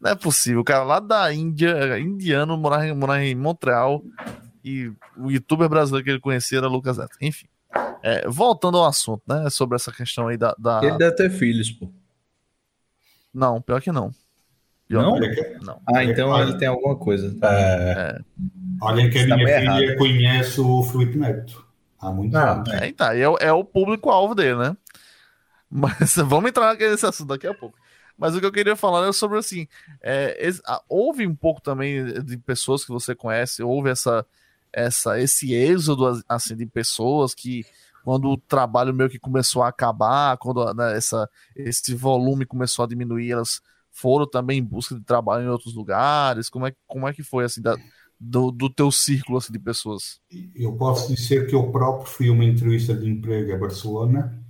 Não 0.00 0.10
é 0.10 0.14
possível. 0.14 0.60
O 0.60 0.64
cara 0.64 0.84
lá 0.84 0.98
da 0.98 1.32
Índia, 1.32 1.98
indiano, 1.98 2.56
morar, 2.56 2.94
morar 2.94 3.22
em 3.22 3.34
Montreal. 3.34 4.02
E 4.64 4.92
o 5.16 5.30
youtuber 5.30 5.68
brasileiro 5.68 6.04
que 6.04 6.10
ele 6.10 6.20
conhecia 6.20 6.58
era 6.58 6.66
Lucas 6.66 6.98
Neto. 6.98 7.16
Enfim. 7.20 7.46
É, 8.02 8.28
voltando 8.28 8.78
ao 8.78 8.86
assunto, 8.86 9.22
né? 9.26 9.50
Sobre 9.50 9.76
essa 9.76 9.92
questão 9.92 10.28
aí 10.28 10.36
da, 10.36 10.54
da, 10.58 10.80
Ele 10.82 10.96
deve 10.96 11.16
ter 11.16 11.30
filhos, 11.30 11.70
pô. 11.70 11.90
Não, 13.38 13.62
pior 13.62 13.80
que 13.80 13.92
não. 13.92 14.10
Pior 14.88 15.02
não? 15.02 15.20
Que... 15.20 15.58
não? 15.62 15.80
Ah, 15.94 16.02
então 16.02 16.30
Olha, 16.30 16.48
ele 16.48 16.58
tem 16.58 16.66
alguma 16.66 16.96
coisa. 16.96 17.36
É... 17.42 17.46
É. 17.46 18.18
Olha 18.82 19.08
que 19.08 19.18
a 19.18 19.36
minha 19.36 19.60
filha 19.60 19.80
errado. 19.84 19.96
conhece 19.96 20.60
o 20.60 20.82
Felipe 20.82 21.16
Neto. 21.16 21.64
Há 22.00 22.10
muito 22.10 22.36
ah, 22.36 22.62
tempo. 22.64 22.76
É, 22.76 22.92
tá, 22.92 23.16
é, 23.16 23.22
é 23.22 23.52
o 23.52 23.62
público-alvo 23.62 24.34
dele, 24.34 24.56
né? 24.56 24.76
Mas 25.70 26.16
vamos 26.16 26.48
entrar 26.48 26.76
nesse 26.76 27.06
assunto 27.06 27.28
daqui 27.28 27.46
a 27.46 27.54
pouco. 27.54 27.78
Mas 28.16 28.34
o 28.34 28.40
que 28.40 28.46
eu 28.46 28.52
queria 28.52 28.74
falar 28.74 29.06
é 29.06 29.12
sobre 29.12 29.38
assim: 29.38 29.68
é, 30.02 30.36
houve 30.88 31.24
um 31.24 31.34
pouco 31.36 31.60
também 31.60 32.04
de 32.24 32.36
pessoas 32.38 32.84
que 32.84 32.90
você 32.90 33.14
conhece, 33.14 33.62
houve 33.62 33.90
essa, 33.90 34.26
essa, 34.72 35.20
esse 35.20 35.54
êxodo 35.54 36.20
assim, 36.28 36.56
de 36.56 36.66
pessoas 36.66 37.34
que 37.34 37.64
quando 38.08 38.30
o 38.30 38.38
trabalho 38.38 38.94
meio 38.94 39.10
que 39.10 39.18
começou 39.18 39.62
a 39.62 39.68
acabar, 39.68 40.38
quando 40.38 40.72
né, 40.72 40.96
essa, 40.96 41.28
esse 41.54 41.94
volume 41.94 42.46
começou 42.46 42.82
a 42.82 42.88
diminuir, 42.88 43.32
elas 43.32 43.60
foram 43.90 44.26
também 44.26 44.60
em 44.60 44.64
busca 44.64 44.94
de 44.94 45.04
trabalho 45.04 45.44
em 45.44 45.50
outros 45.50 45.74
lugares? 45.74 46.48
Como 46.48 46.66
é, 46.66 46.72
como 46.86 47.06
é 47.06 47.12
que 47.12 47.22
foi 47.22 47.44
assim 47.44 47.60
da, 47.60 47.76
do, 48.18 48.50
do 48.50 48.70
teu 48.70 48.90
círculo 48.90 49.36
assim, 49.36 49.52
de 49.52 49.58
pessoas? 49.58 50.22
Eu 50.56 50.72
posso 50.72 51.14
dizer 51.14 51.46
que 51.48 51.54
eu 51.54 51.70
próprio 51.70 52.06
fui 52.06 52.30
uma 52.30 52.46
entrevista 52.46 52.94
de 52.94 53.06
emprego 53.06 53.52
a 53.52 53.58
Barcelona 53.58 54.42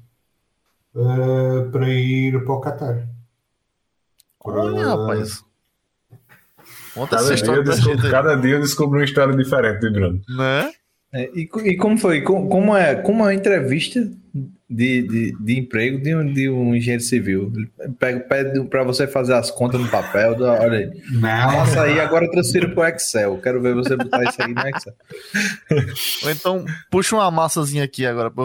uh, 0.94 1.68
para 1.73 1.88
ir 1.88 2.40
para 2.44 2.53
o 2.53 2.61
Qatar. 2.61 3.09
Olha, 4.38 4.87
rapaz. 4.87 5.44
Conta 6.94 7.16
cada, 7.16 7.35
essa 7.35 7.44
dia 7.44 7.62
descubro, 7.64 8.09
cada 8.09 8.37
dia 8.37 8.55
eu 8.55 8.61
descubro 8.61 8.99
uma 9.01 9.05
história 9.05 9.37
diferente 9.37 9.81
do 9.81 9.92
Bruno. 9.92 10.23
Né? 10.29 10.73
É, 11.12 11.31
e, 11.35 11.49
e, 11.64 11.77
como 11.77 11.97
foi? 11.97 12.23
Como, 12.23 12.49
como, 12.49 12.77
é, 12.77 12.94
como 12.97 13.27
é 13.27 13.31
a 13.31 13.35
entrevista 13.35 14.11
de, 14.69 15.03
de, 15.03 15.37
de 15.41 15.59
emprego 15.59 15.99
de 15.99 16.14
um, 16.14 16.33
de 16.33 16.51
um 16.51 16.75
engenheiro 16.75 17.03
civil. 17.03 17.53
Ele 17.55 17.71
pega, 17.99 18.21
pede 18.21 18.64
para 18.64 18.85
você 18.85 19.07
fazer 19.07 19.35
as 19.35 19.51
contas 19.51 19.81
no 19.81 19.88
papel. 19.88 20.37
Olha 20.41 20.79
aí. 20.79 20.91
Não. 21.12 21.21
Passa 21.21 21.83
aí, 21.83 21.99
agora 21.99 22.27
eu 22.27 22.31
transfiro 22.31 22.75
para 22.75 22.85
o 22.85 22.87
Excel. 22.87 23.38
Quero 23.38 23.62
ver 23.62 23.75
você 23.75 23.97
botar 23.97 24.25
isso 24.25 24.43
aí 24.43 24.53
no 24.53 24.69
Excel. 24.69 24.95
Ou 26.25 26.31
então, 26.31 26.64
puxa 26.91 27.17
uma 27.17 27.31
massazinha 27.31 27.85
aqui 27.85 28.05
agora. 28.05 28.31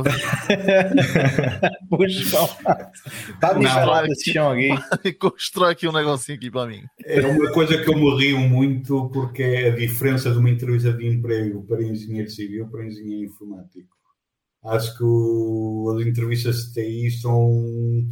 Puxa 1.90 2.38
uma 2.40 2.48
massa. 2.64 2.92
Tá 3.40 3.54
misturado 3.54 4.08
esse 4.08 4.32
chão 4.32 4.52
aqui. 4.52 5.14
Constrói 5.20 5.74
aqui 5.74 5.88
um 5.88 5.92
negocinho 5.92 6.38
aqui 6.38 6.50
para 6.50 6.68
mim. 6.68 6.82
É 7.06 7.22
uma 7.22 7.52
coisa 7.52 7.78
que 7.78 7.90
eu 7.90 7.96
me 7.96 8.18
rio 8.18 8.40
muito 8.40 9.10
porque 9.10 9.44
é 9.44 9.70
a 9.70 9.76
diferença 9.76 10.32
de 10.32 10.38
uma 10.38 10.50
entrevista 10.50 10.94
de 10.94 11.06
emprego 11.08 11.64
para 11.64 11.84
engenheiro 11.84 12.30
civil 12.30 12.68
para 12.68 12.86
engenheiro 12.86 13.26
informático. 13.26 14.03
Acho 14.64 14.98
que 14.98 15.04
o, 15.04 15.94
as 15.96 16.06
entrevistas 16.06 16.72
de 16.72 16.74
TI 16.74 17.12
são 17.12 18.08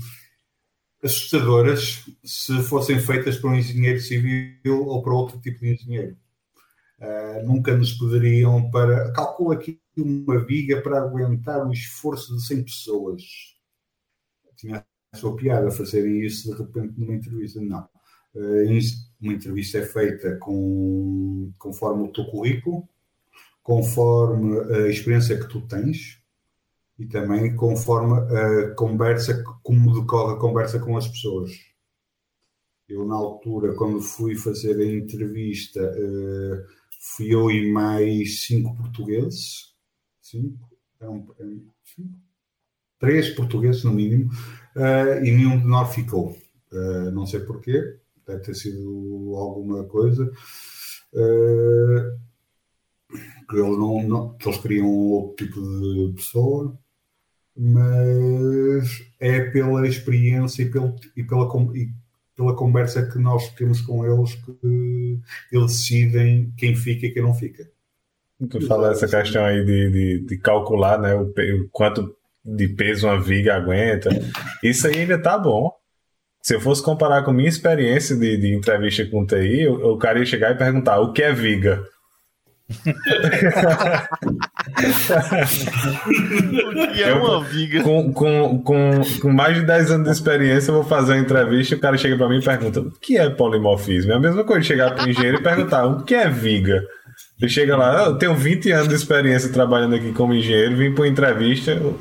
assustadoras 1.03 2.05
se 2.23 2.61
fossem 2.63 2.99
feitas 2.99 3.37
para 3.37 3.49
um 3.49 3.55
engenheiro 3.55 3.99
civil 3.99 4.85
ou 4.85 5.01
para 5.01 5.13
outro 5.13 5.39
tipo 5.39 5.59
de 5.59 5.73
engenheiro. 5.73 6.17
Uh, 6.99 7.47
nunca 7.47 7.75
nos 7.75 7.93
poderiam 7.93 8.69
para. 8.69 9.11
Calcula 9.13 9.55
aqui 9.55 9.79
uma 9.97 10.37
viga 10.45 10.81
para 10.81 11.01
aguentar 11.01 11.65
o 11.65 11.73
esforço 11.73 12.35
de 12.35 12.45
100 12.45 12.63
pessoas. 12.63 13.23
Tinha 14.55 14.85
a 15.11 15.17
sua 15.17 15.35
piada 15.35 15.71
fazerem 15.71 16.21
isso 16.23 16.51
de 16.51 16.61
repente 16.61 16.99
numa 16.99 17.15
entrevista. 17.15 17.59
Não. 17.59 17.89
Uh, 18.35 18.79
uma 19.19 19.33
entrevista 19.33 19.79
é 19.79 19.83
feita 19.83 20.37
com, 20.37 21.51
conforme 21.57 22.03
o 22.03 22.11
teu 22.11 22.25
currículo, 22.25 22.87
conforme 23.63 24.59
a 24.59 24.87
experiência 24.87 25.39
que 25.39 25.47
tu 25.47 25.61
tens, 25.61 26.20
e 27.01 27.07
também 27.07 27.55
conforme 27.55 28.13
a 28.13 28.75
conversa, 28.75 29.43
como 29.63 29.99
decorre 29.99 30.35
a 30.35 30.39
conversa 30.39 30.79
com 30.79 30.95
as 30.95 31.07
pessoas. 31.07 31.51
Eu, 32.87 33.05
na 33.05 33.15
altura, 33.15 33.73
quando 33.73 33.99
fui 33.99 34.35
fazer 34.35 34.79
a 34.79 34.85
entrevista, 34.85 35.79
eh, 35.79 36.63
fui 36.99 37.33
eu 37.33 37.49
e 37.49 37.71
mais 37.71 38.43
cinco 38.43 38.75
portugueses. 38.77 39.73
Cinco? 40.21 40.69
É 40.99 41.09
um, 41.09 41.25
é 41.39 41.43
cinco? 41.83 42.13
Três 42.99 43.31
portugueses, 43.31 43.83
no 43.83 43.93
mínimo, 43.93 44.29
eh, 44.75 45.21
e 45.25 45.31
nenhum 45.31 45.59
de 45.59 45.65
nós 45.65 45.95
ficou. 45.95 46.37
Eh, 46.71 47.11
não 47.11 47.25
sei 47.25 47.39
porquê, 47.39 47.97
deve 48.27 48.41
ter 48.43 48.53
sido 48.53 49.33
alguma 49.35 49.85
coisa. 49.85 50.31
que 53.49 53.55
eles, 53.57 53.77
não, 53.77 54.03
não, 54.03 54.37
que 54.37 54.47
eles 54.47 54.61
queriam 54.61 54.87
outro 54.87 55.45
tipo 55.45 55.59
de 55.61 56.13
pessoa 56.15 56.80
mas 57.55 59.03
é 59.19 59.41
pela 59.41 59.87
experiência 59.87 60.63
e, 60.63 60.69
pelo, 60.69 60.95
e, 61.15 61.23
pela, 61.23 61.47
e 61.75 61.89
pela 62.35 62.55
conversa 62.55 63.05
que 63.05 63.19
nós 63.19 63.49
temos 63.53 63.81
com 63.81 64.05
eles 64.05 64.35
que 64.35 65.19
eles 65.51 65.71
decidem 65.71 66.53
quem 66.57 66.75
fica 66.75 67.05
e 67.05 67.11
quem 67.11 67.21
não 67.21 67.33
fica. 67.33 67.69
Tu 68.49 68.65
fala 68.65 68.91
essa 68.91 69.07
questão 69.07 69.45
aí 69.45 69.63
de, 69.63 69.91
de, 69.91 70.25
de 70.25 70.37
calcular 70.37 70.99
né, 70.99 71.13
o, 71.13 71.25
o, 71.25 71.69
quanto 71.71 72.15
de 72.43 72.67
peso 72.67 73.07
uma 73.07 73.21
viga 73.21 73.55
aguenta. 73.55 74.09
Isso 74.63 74.87
aí 74.87 75.01
ainda 75.01 75.21
tá 75.21 75.37
bom. 75.37 75.71
Se 76.41 76.55
eu 76.55 76.59
fosse 76.61 76.81
comparar 76.81 77.23
com 77.23 77.31
minha 77.31 77.47
experiência 77.47 78.15
de, 78.15 78.37
de 78.37 78.55
entrevista 78.55 79.05
com 79.05 79.27
TI, 79.27 79.67
o, 79.67 79.93
o 79.93 79.97
cara 79.97 80.17
ia 80.17 80.25
chegar 80.25 80.51
e 80.51 80.57
perguntar 80.57 80.99
o 80.99 81.13
que 81.13 81.21
é 81.21 81.31
viga 81.31 81.85
é 87.03 87.13
uma 87.13 87.43
viga. 87.43 87.83
Com, 87.83 88.13
com, 88.13 88.61
com, 88.63 89.01
com, 89.21 89.31
mais 89.31 89.55
de 89.55 89.65
10 89.65 89.91
anos 89.91 90.07
de 90.07 90.13
experiência, 90.13 90.71
eu 90.71 90.75
vou 90.75 90.83
fazer 90.83 91.13
uma 91.13 91.21
entrevista 91.21 91.73
e 91.73 91.77
o 91.77 91.81
cara 91.81 91.97
chega 91.97 92.17
para 92.17 92.29
mim 92.29 92.39
e 92.39 92.43
pergunta: 92.43 92.81
o 92.81 92.91
que 92.91 93.17
é 93.17 93.29
polimorfismo? 93.29 94.11
É 94.11 94.15
a 94.15 94.19
mesma 94.19 94.43
coisa 94.43 94.63
chegar 94.63 94.93
para 94.93 95.05
o 95.05 95.09
engenheiro 95.09 95.39
e 95.39 95.43
perguntar: 95.43 95.85
o 95.85 96.03
que 96.03 96.15
é 96.15 96.29
viga? 96.29 96.83
Ele 97.39 97.49
chega 97.49 97.75
lá, 97.75 98.05
eu 98.05 98.17
tenho 98.17 98.35
20 98.35 98.71
anos 98.71 98.87
de 98.87 98.95
experiência 98.95 99.51
trabalhando 99.51 99.95
aqui 99.95 100.11
como 100.13 100.33
engenheiro, 100.33 100.75
vim 100.75 100.93
para 100.93 101.03
uma 101.03 101.07
entrevista, 101.07 101.75
o 101.75 101.99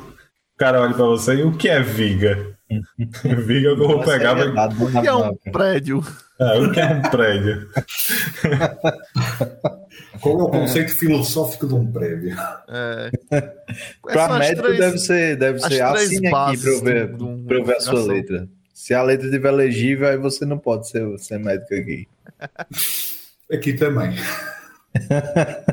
cara 0.57 0.81
olha 0.81 0.93
para 0.93 1.05
você 1.05 1.35
e 1.35 1.43
o 1.43 1.51
que 1.51 1.67
é 1.67 1.81
viga? 1.81 2.55
viga 3.45 3.69
é 3.69 3.71
o 3.71 3.75
que 3.75 3.83
eu 3.83 3.87
vou 3.87 4.03
pegar. 4.03 4.37
É 4.37 4.45
o 4.45 5.01
que 5.01 5.07
é 5.07 5.13
um 5.13 5.35
prédio? 5.51 6.03
É, 6.39 6.59
o 6.59 6.71
que 6.71 6.79
é 6.79 6.85
um 6.85 7.01
prédio? 7.01 7.67
Qual 10.19 10.39
é 10.39 10.43
o 10.43 10.49
conceito 10.49 10.91
é. 10.91 10.95
filosófico 10.95 11.67
de 11.67 11.73
um 11.73 11.91
prédio? 11.91 12.35
É. 12.67 13.11
para 14.01 14.39
médico 14.39 14.63
três, 14.63 14.79
deve 14.79 14.97
ser, 14.97 15.35
deve 15.37 15.59
ser 15.59 15.81
assine 15.81 16.27
aqui 16.27 16.57
para 16.57 16.69
eu 16.69 16.81
ver, 16.81 17.15
um, 17.21 17.45
eu 17.49 17.65
ver 17.65 17.75
a 17.77 17.81
sua 17.81 18.05
letra. 18.05 18.47
Se 18.73 18.93
a 18.93 19.03
letra 19.03 19.27
estiver 19.27 19.51
legível, 19.51 20.07
aí 20.07 20.17
você 20.17 20.45
não 20.45 20.57
pode 20.57 20.89
ser, 20.89 21.17
ser 21.19 21.39
médico 21.39 21.73
aqui. 21.73 22.07
Aqui 23.51 23.73
também. 23.73 24.15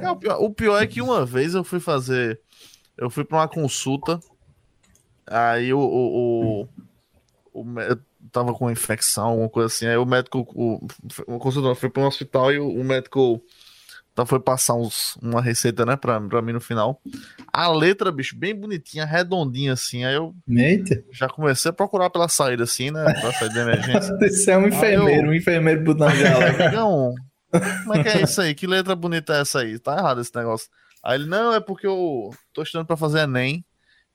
É, 0.01 0.09
o, 0.09 0.17
pior, 0.17 0.37
o, 0.41 0.51
pior, 0.51 0.81
é 0.81 0.87
que 0.87 1.03
uma 1.03 1.27
vez 1.27 1.53
eu 1.53 1.65
fui 1.65 1.81
fazer. 1.81 2.41
Eu 2.97 3.11
fui 3.11 3.25
para 3.25 3.39
uma 3.39 3.49
consulta. 3.49 4.21
Aí 5.27 5.75
o, 5.75 5.81
o, 5.81 6.63
o, 7.53 7.63
o, 7.63 7.81
eu 7.81 7.99
tava 8.31 8.55
com 8.55 8.71
infecção, 8.71 9.31
alguma 9.31 9.49
coisa 9.49 9.67
assim. 9.67 9.87
Aí 9.87 9.97
o 9.97 10.07
médico. 10.07 10.47
O, 10.55 10.87
o 11.27 11.39
consultor 11.41 11.75
foi 11.75 11.91
para 11.91 12.03
um 12.03 12.07
hospital 12.07 12.53
e 12.53 12.61
o, 12.61 12.69
o 12.69 12.85
médico 12.85 13.43
então 14.19 14.27
foi 14.27 14.41
passar 14.41 14.75
uns, 14.75 15.17
uma 15.23 15.41
receita, 15.41 15.87
né, 15.87 15.95
pra, 15.95 16.21
pra 16.21 16.43
mim 16.43 16.53
no 16.53 16.61
final. 16.61 17.01
A 17.53 17.71
letra, 17.71 18.11
bicho, 18.11 18.37
bem 18.37 18.53
bonitinha, 18.53 19.05
redondinha 19.05 19.75
assim. 19.75 20.05
Aí 20.05 20.17
eu 20.17 20.35
Eita. 20.49 21.05
já 21.13 21.29
comecei 21.29 21.69
a 21.69 21.73
procurar 21.73 22.11
pela 22.11 22.29
saída, 22.29 22.65
assim, 22.65 22.91
né? 22.91 23.05
Pra 23.05 23.33
sair 23.33 23.55
da 23.55 23.63
emergência. 23.63 24.19
Você 24.19 24.51
é 24.51 24.59
um 24.59 24.67
enfermeiro, 24.67 25.27
eu... 25.27 25.31
um 25.31 25.35
enfermeiro 25.35 25.85
botando 25.85 26.17
Não, 26.73 27.15
como 27.85 27.95
é 27.95 28.03
que 28.03 28.09
é 28.09 28.23
isso 28.23 28.41
aí? 28.41 28.57
Que 28.57 28.67
letra 28.67 28.97
bonita 28.97 29.35
é 29.35 29.41
essa 29.43 29.61
aí? 29.61 29.79
Tá 29.79 29.97
errado 29.97 30.21
esse 30.21 30.35
negócio. 30.35 30.69
Aí 31.05 31.17
ele, 31.17 31.27
não, 31.27 31.55
é 31.55 31.61
porque 31.61 31.87
eu 31.87 32.31
tô 32.53 32.63
estudando 32.63 32.89
pra 32.89 32.97
fazer 32.97 33.21
Enem. 33.21 33.65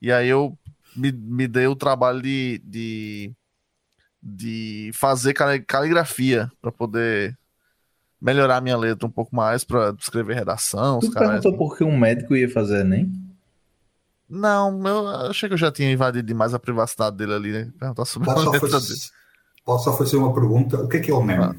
E 0.02 0.12
aí 0.12 0.28
eu 0.28 0.60
me, 0.98 1.14
me 1.14 1.48
dei 1.48 1.68
o 1.68 1.78
trabalho 1.78 2.22
de, 2.22 2.62
de, 2.66 3.32
de 4.22 4.92
fazer 4.96 5.34
caligrafia 5.66 6.52
para 6.62 6.74
poder 6.74 7.38
melhorar 8.24 8.62
minha 8.62 8.78
letra 8.78 9.06
um 9.06 9.12
pouco 9.12 9.36
mais 9.36 9.66
para 9.66 9.94
escrever 10.00 10.36
redação. 10.36 11.00
Tu 11.00 11.12
perguntou 11.12 11.52
assim. 11.52 11.58
por 11.58 11.78
que 11.78 11.84
um 11.84 11.98
médico 11.98 12.34
ia 12.36 12.50
fazer 12.50 12.80
Enem? 12.80 13.12
Não, 14.30 14.82
eu 14.88 15.08
achei 15.30 15.50
que 15.50 15.54
eu 15.54 15.58
já 15.58 15.70
tinha 15.70 15.92
invadido 15.92 16.26
demais 16.26 16.54
a 16.54 16.60
privacidade 16.60 17.18
dele 17.18 17.34
ali, 17.34 17.52
né? 17.52 17.72
Perguntar 17.78 18.06
sobre 18.06 18.30
posso 18.30 18.50
a 18.50 18.52
letra 18.54 18.80
dele. 18.80 19.00
Posso 19.66 19.84
só 19.84 19.98
fazer 19.98 20.16
uma 20.16 20.34
pergunta? 20.34 20.78
O 20.78 20.88
que 20.88 20.98
é 20.98 21.00
que 21.02 21.12
é 21.12 21.14
o 21.14 21.22
Enem? 21.22 21.38
Ah. 21.38 21.56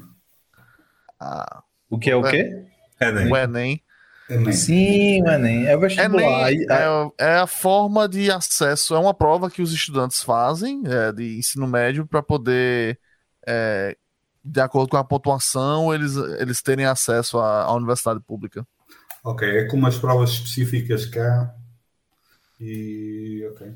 ah, 1.19 1.63
o 1.87 1.99
que 1.99 2.09
é 2.09 2.15
o 2.15 2.23
quê? 2.23 2.65
Enem. 2.99 3.31
O 3.31 3.37
Enem. 3.37 3.81
Enem. 4.27 4.51
Sim, 4.51 5.21
o 5.21 5.29
Enem. 5.29 5.67
É 5.67 5.77
o 5.77 5.79
vestibular. 5.79 6.51
Enem 6.51 6.65
é, 6.67 7.25
é, 7.25 7.37
a 7.37 7.47
forma 7.47 8.09
de 8.09 8.31
acesso, 8.31 8.95
é 8.95 8.99
uma 8.99 9.13
prova 9.13 9.51
que 9.51 9.61
os 9.61 9.71
estudantes 9.71 10.23
fazem 10.23 10.81
é, 10.87 11.11
de 11.11 11.37
ensino 11.37 11.67
médio 11.67 12.07
para 12.07 12.23
poder 12.23 12.99
é, 13.47 13.95
de 14.45 14.61
acordo 14.61 14.89
com 14.89 14.97
a 14.97 15.03
pontuação, 15.03 15.91
eles, 15.93 16.15
eles 16.15 16.61
terem 16.61 16.85
acesso 16.85 17.39
à, 17.39 17.63
à 17.63 17.73
universidade 17.73 18.19
pública. 18.19 18.65
Ok, 19.23 19.47
é 19.47 19.65
como 19.65 19.87
as 19.87 19.97
provas 19.97 20.29
específicas 20.31 21.07
cá. 21.07 21.53
E. 22.59 23.43
Ok. 23.51 23.73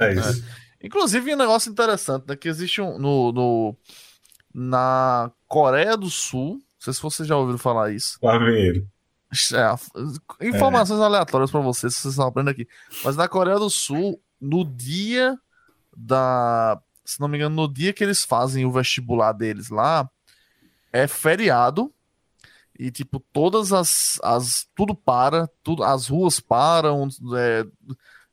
É 0.00 0.12
isso. 0.12 0.44
É. 0.44 0.86
Inclusive, 0.86 1.34
um 1.34 1.38
negócio 1.38 1.70
interessante, 1.70 2.24
né? 2.26 2.34
Que 2.34 2.48
existe 2.48 2.80
um. 2.80 2.98
No, 2.98 3.32
no, 3.32 3.76
na 4.52 5.30
Coreia 5.46 5.96
do 5.96 6.10
Sul. 6.10 6.54
Não 6.54 6.60
sei 6.80 6.92
se 6.92 7.02
vocês 7.02 7.28
já 7.28 7.36
ouviram 7.36 7.58
falar 7.58 7.92
isso. 7.92 8.18
Claveiro. 8.18 8.86
É, 9.54 10.48
informações 10.48 10.98
é. 10.98 11.04
aleatórias 11.04 11.52
para 11.52 11.60
vocês, 11.60 11.94
se 11.94 12.02
vocês 12.02 12.14
estão 12.14 12.26
aprendendo 12.26 12.50
aqui. 12.50 12.66
Mas 13.04 13.14
na 13.14 13.28
Coreia 13.28 13.58
do 13.58 13.70
Sul, 13.70 14.20
no 14.40 14.64
dia 14.64 15.38
da 15.96 16.82
se 17.10 17.20
não 17.20 17.26
me 17.26 17.36
engano, 17.36 17.56
no 17.56 17.72
dia 17.72 17.92
que 17.92 18.04
eles 18.04 18.24
fazem 18.24 18.64
o 18.64 18.70
vestibular 18.70 19.32
deles 19.32 19.68
lá, 19.68 20.08
é 20.92 21.08
feriado. 21.08 21.92
E, 22.78 22.90
tipo, 22.90 23.20
todas 23.32 23.72
as. 23.72 24.18
as 24.22 24.66
tudo 24.74 24.94
para, 24.94 25.48
tudo, 25.62 25.82
as 25.82 26.06
ruas 26.06 26.40
param, 26.40 27.08
é, 27.36 27.66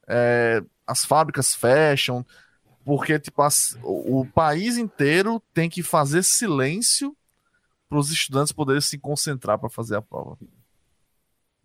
é, 0.08 0.64
as 0.86 1.04
fábricas 1.04 1.54
fecham, 1.56 2.26
porque, 2.86 3.20
tipo, 3.20 3.42
as, 3.42 3.78
o, 3.84 4.22
o 4.22 4.26
país 4.26 4.78
inteiro 4.78 5.42
tem 5.54 5.70
que 5.70 5.84
fazer 5.84 6.24
silêncio 6.24 7.18
para 7.90 7.98
os 7.98 8.12
estudantes 8.12 8.54
poderem 8.54 8.82
se 8.82 8.98
concentrar 8.98 9.58
para 9.58 9.70
fazer 9.70 9.96
a 9.96 10.02
prova. 10.02 10.38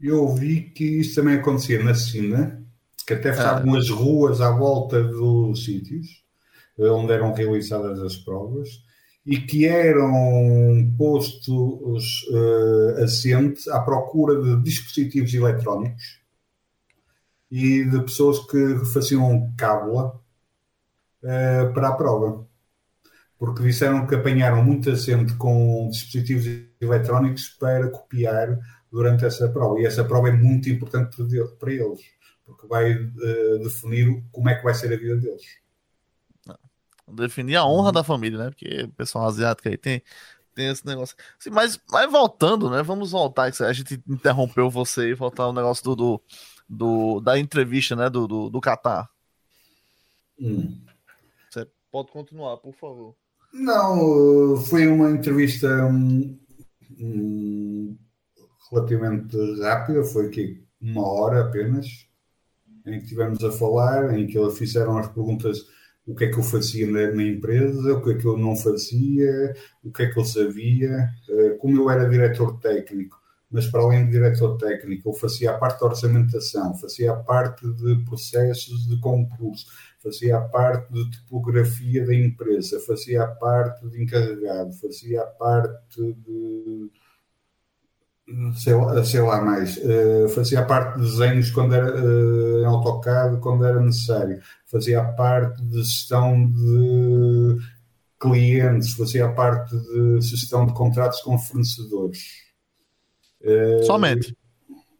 Eu 0.01 0.23
ouvi 0.23 0.63
que 0.63 0.85
isso 0.85 1.15
também 1.15 1.37
acontecia 1.37 1.83
na 1.83 1.95
China, 1.95 2.65
que 3.07 3.13
até 3.13 3.33
fechavam 3.33 3.77
é. 3.77 3.79
as 3.79 3.91
ruas 3.91 4.41
à 4.41 4.51
volta 4.51 5.03
dos 5.05 5.65
sítios 5.65 6.22
onde 6.79 7.13
eram 7.13 7.33
realizadas 7.33 8.01
as 8.01 8.17
provas 8.17 8.83
e 9.25 9.39
que 9.39 9.67
eram 9.67 10.93
postos 10.99 12.23
uh, 12.31 13.03
assentes 13.03 13.69
à 13.69 13.81
procura 13.81 14.41
de 14.43 14.63
dispositivos 14.63 15.33
eletrónicos 15.33 16.21
e 17.51 17.85
de 17.85 18.01
pessoas 18.01 18.41
que 18.47 18.85
faziam 18.93 19.53
cábula 19.57 20.21
uh, 21.23 21.73
para 21.73 21.89
a 21.89 21.93
prova. 21.93 22.47
Porque 23.39 23.63
disseram 23.63 24.07
que 24.07 24.15
apanharam 24.15 24.65
muita 24.65 24.95
gente 24.95 25.35
com 25.35 25.89
dispositivos 25.91 26.47
eletrónicos 26.81 27.49
para 27.49 27.91
copiar 27.91 28.59
durante 28.91 29.25
essa 29.25 29.49
prova. 29.49 29.81
E 29.81 29.87
essa 29.87 30.05
prova 30.05 30.29
é 30.29 30.33
muito 30.33 30.69
importante 30.69 31.17
para 31.59 31.73
eles, 31.73 32.01
porque 32.45 32.67
vai 32.67 32.93
uh, 32.93 33.63
definir 33.63 34.25
como 34.33 34.49
é 34.49 34.55
que 34.57 34.65
vai 34.65 34.75
ser 34.75 34.93
a 34.93 34.97
vida 34.97 35.17
deles. 35.17 35.62
Definir 37.09 37.57
a 37.57 37.67
honra 37.67 37.87
uhum. 37.87 37.93
da 37.93 38.05
família, 38.05 38.39
né? 38.39 38.51
Porque 38.51 38.85
o 38.85 38.93
pessoal 38.93 39.27
asiático 39.27 39.69
aí 39.69 39.77
tem, 39.77 40.03
tem 40.55 40.69
esse 40.69 40.87
negócio. 40.87 41.17
Sim, 41.39 41.51
mas, 41.51 41.79
mas 41.91 42.11
voltando, 42.11 42.71
né? 42.71 42.83
Vamos 42.83 43.11
voltar. 43.11 43.51
A 43.61 43.73
gente 43.73 44.03
interrompeu 44.09 44.71
você 44.71 45.11
e 45.11 45.15
voltar 45.15 45.49
o 45.49 45.53
negócio 45.53 45.85
do, 45.85 45.97
do, 45.97 46.23
do, 46.69 47.21
da 47.21 47.39
entrevista, 47.39 47.97
né? 47.97 48.09
Do, 48.09 48.27
do, 48.27 48.51
do 48.51 48.61
Qatar. 48.61 49.11
Hum. 50.41 50.81
Você 51.51 51.67
pode 51.91 52.11
continuar, 52.11 52.57
por 52.59 52.75
favor. 52.75 53.15
Não, 53.53 54.57
foi 54.57 54.87
uma 54.87 55.11
entrevista 55.11 55.69
um, 55.87 56.39
um, 56.99 57.97
relativamente 58.71 59.37
rápida, 59.61 60.03
foi 60.05 60.27
aqui 60.27 60.65
uma 60.81 61.07
hora 61.07 61.43
apenas, 61.43 62.07
em 62.87 62.99
que 62.99 63.05
estivemos 63.05 63.45
a 63.45 63.53
falar, 63.53 64.19
em 64.19 64.27
que 64.27 64.39
eles 64.39 64.57
fizeram 64.57 64.97
as 64.97 65.07
perguntas 65.09 65.67
o 66.07 66.15
que 66.15 66.25
é 66.25 66.31
que 66.31 66.39
eu 66.39 66.43
fazia 66.43 66.87
na, 66.87 67.13
na, 67.13 67.23
empresa, 67.23 67.95
o 67.95 68.03
que 68.03 68.11
é 68.11 68.15
que 68.15 68.27
eu 68.27 68.37
não 68.37 68.57
fazia, 68.57 69.55
o 69.85 69.93
que 69.93 70.03
é 70.03 70.11
que 70.11 70.19
eu 70.19 70.25
sabia. 70.25 71.09
Eh, 71.29 71.57
como 71.61 71.77
eu 71.81 71.91
era 71.91 72.09
diretor 72.09 72.59
técnico, 72.61 73.21
mas 73.51 73.67
para 73.67 73.83
além 73.83 74.07
de 74.07 74.13
diretor 74.13 74.57
técnico, 74.57 75.11
eu 75.11 75.15
fazia 75.15 75.51
a 75.51 75.59
parte 75.59 75.81
da 75.81 75.87
orçamentação, 75.87 76.75
fazia 76.75 77.13
a 77.13 77.17
parte 77.17 77.71
de 77.75 78.05
processos 78.05 78.89
de 78.89 78.99
concurso, 78.99 79.67
fazia 80.03 80.39
a 80.39 80.41
parte 80.41 80.93
de 80.93 81.11
tipografia 81.11 82.05
da 82.05 82.15
empresa, 82.15 82.81
fazia 82.81 83.23
a 83.23 83.29
parte 83.29 83.87
de 83.89 84.03
encarregado, 84.03 84.73
fazia 84.73 85.21
a 85.21 85.27
parte 85.27 86.15
de 86.15 86.91
sei 88.57 88.75
lá, 88.75 89.05
sei 89.05 89.21
lá 89.21 89.41
mais, 89.41 89.77
uh, 89.79 90.29
fazia 90.31 90.61
a 90.61 90.65
parte 90.65 90.99
de 90.99 91.03
desenhos 91.03 91.51
quando 91.51 91.75
era 91.75 91.95
uh, 91.95 92.61
em 92.61 92.65
AutoCAD 92.65 93.39
quando 93.41 93.65
era 93.65 93.81
necessário, 93.81 94.41
fazia 94.67 95.01
a 95.01 95.13
parte 95.13 95.63
de 95.63 95.83
gestão 95.83 96.51
de 96.51 97.59
clientes, 98.21 98.95
fazia 98.95 99.27
a 99.27 99.33
parte 99.33 99.77
de 99.77 100.21
gestão 100.21 100.67
de 100.67 100.73
contratos 100.73 101.21
com 101.21 101.39
fornecedores. 101.39 102.21
Uh, 103.41 103.85
Somente. 103.85 104.37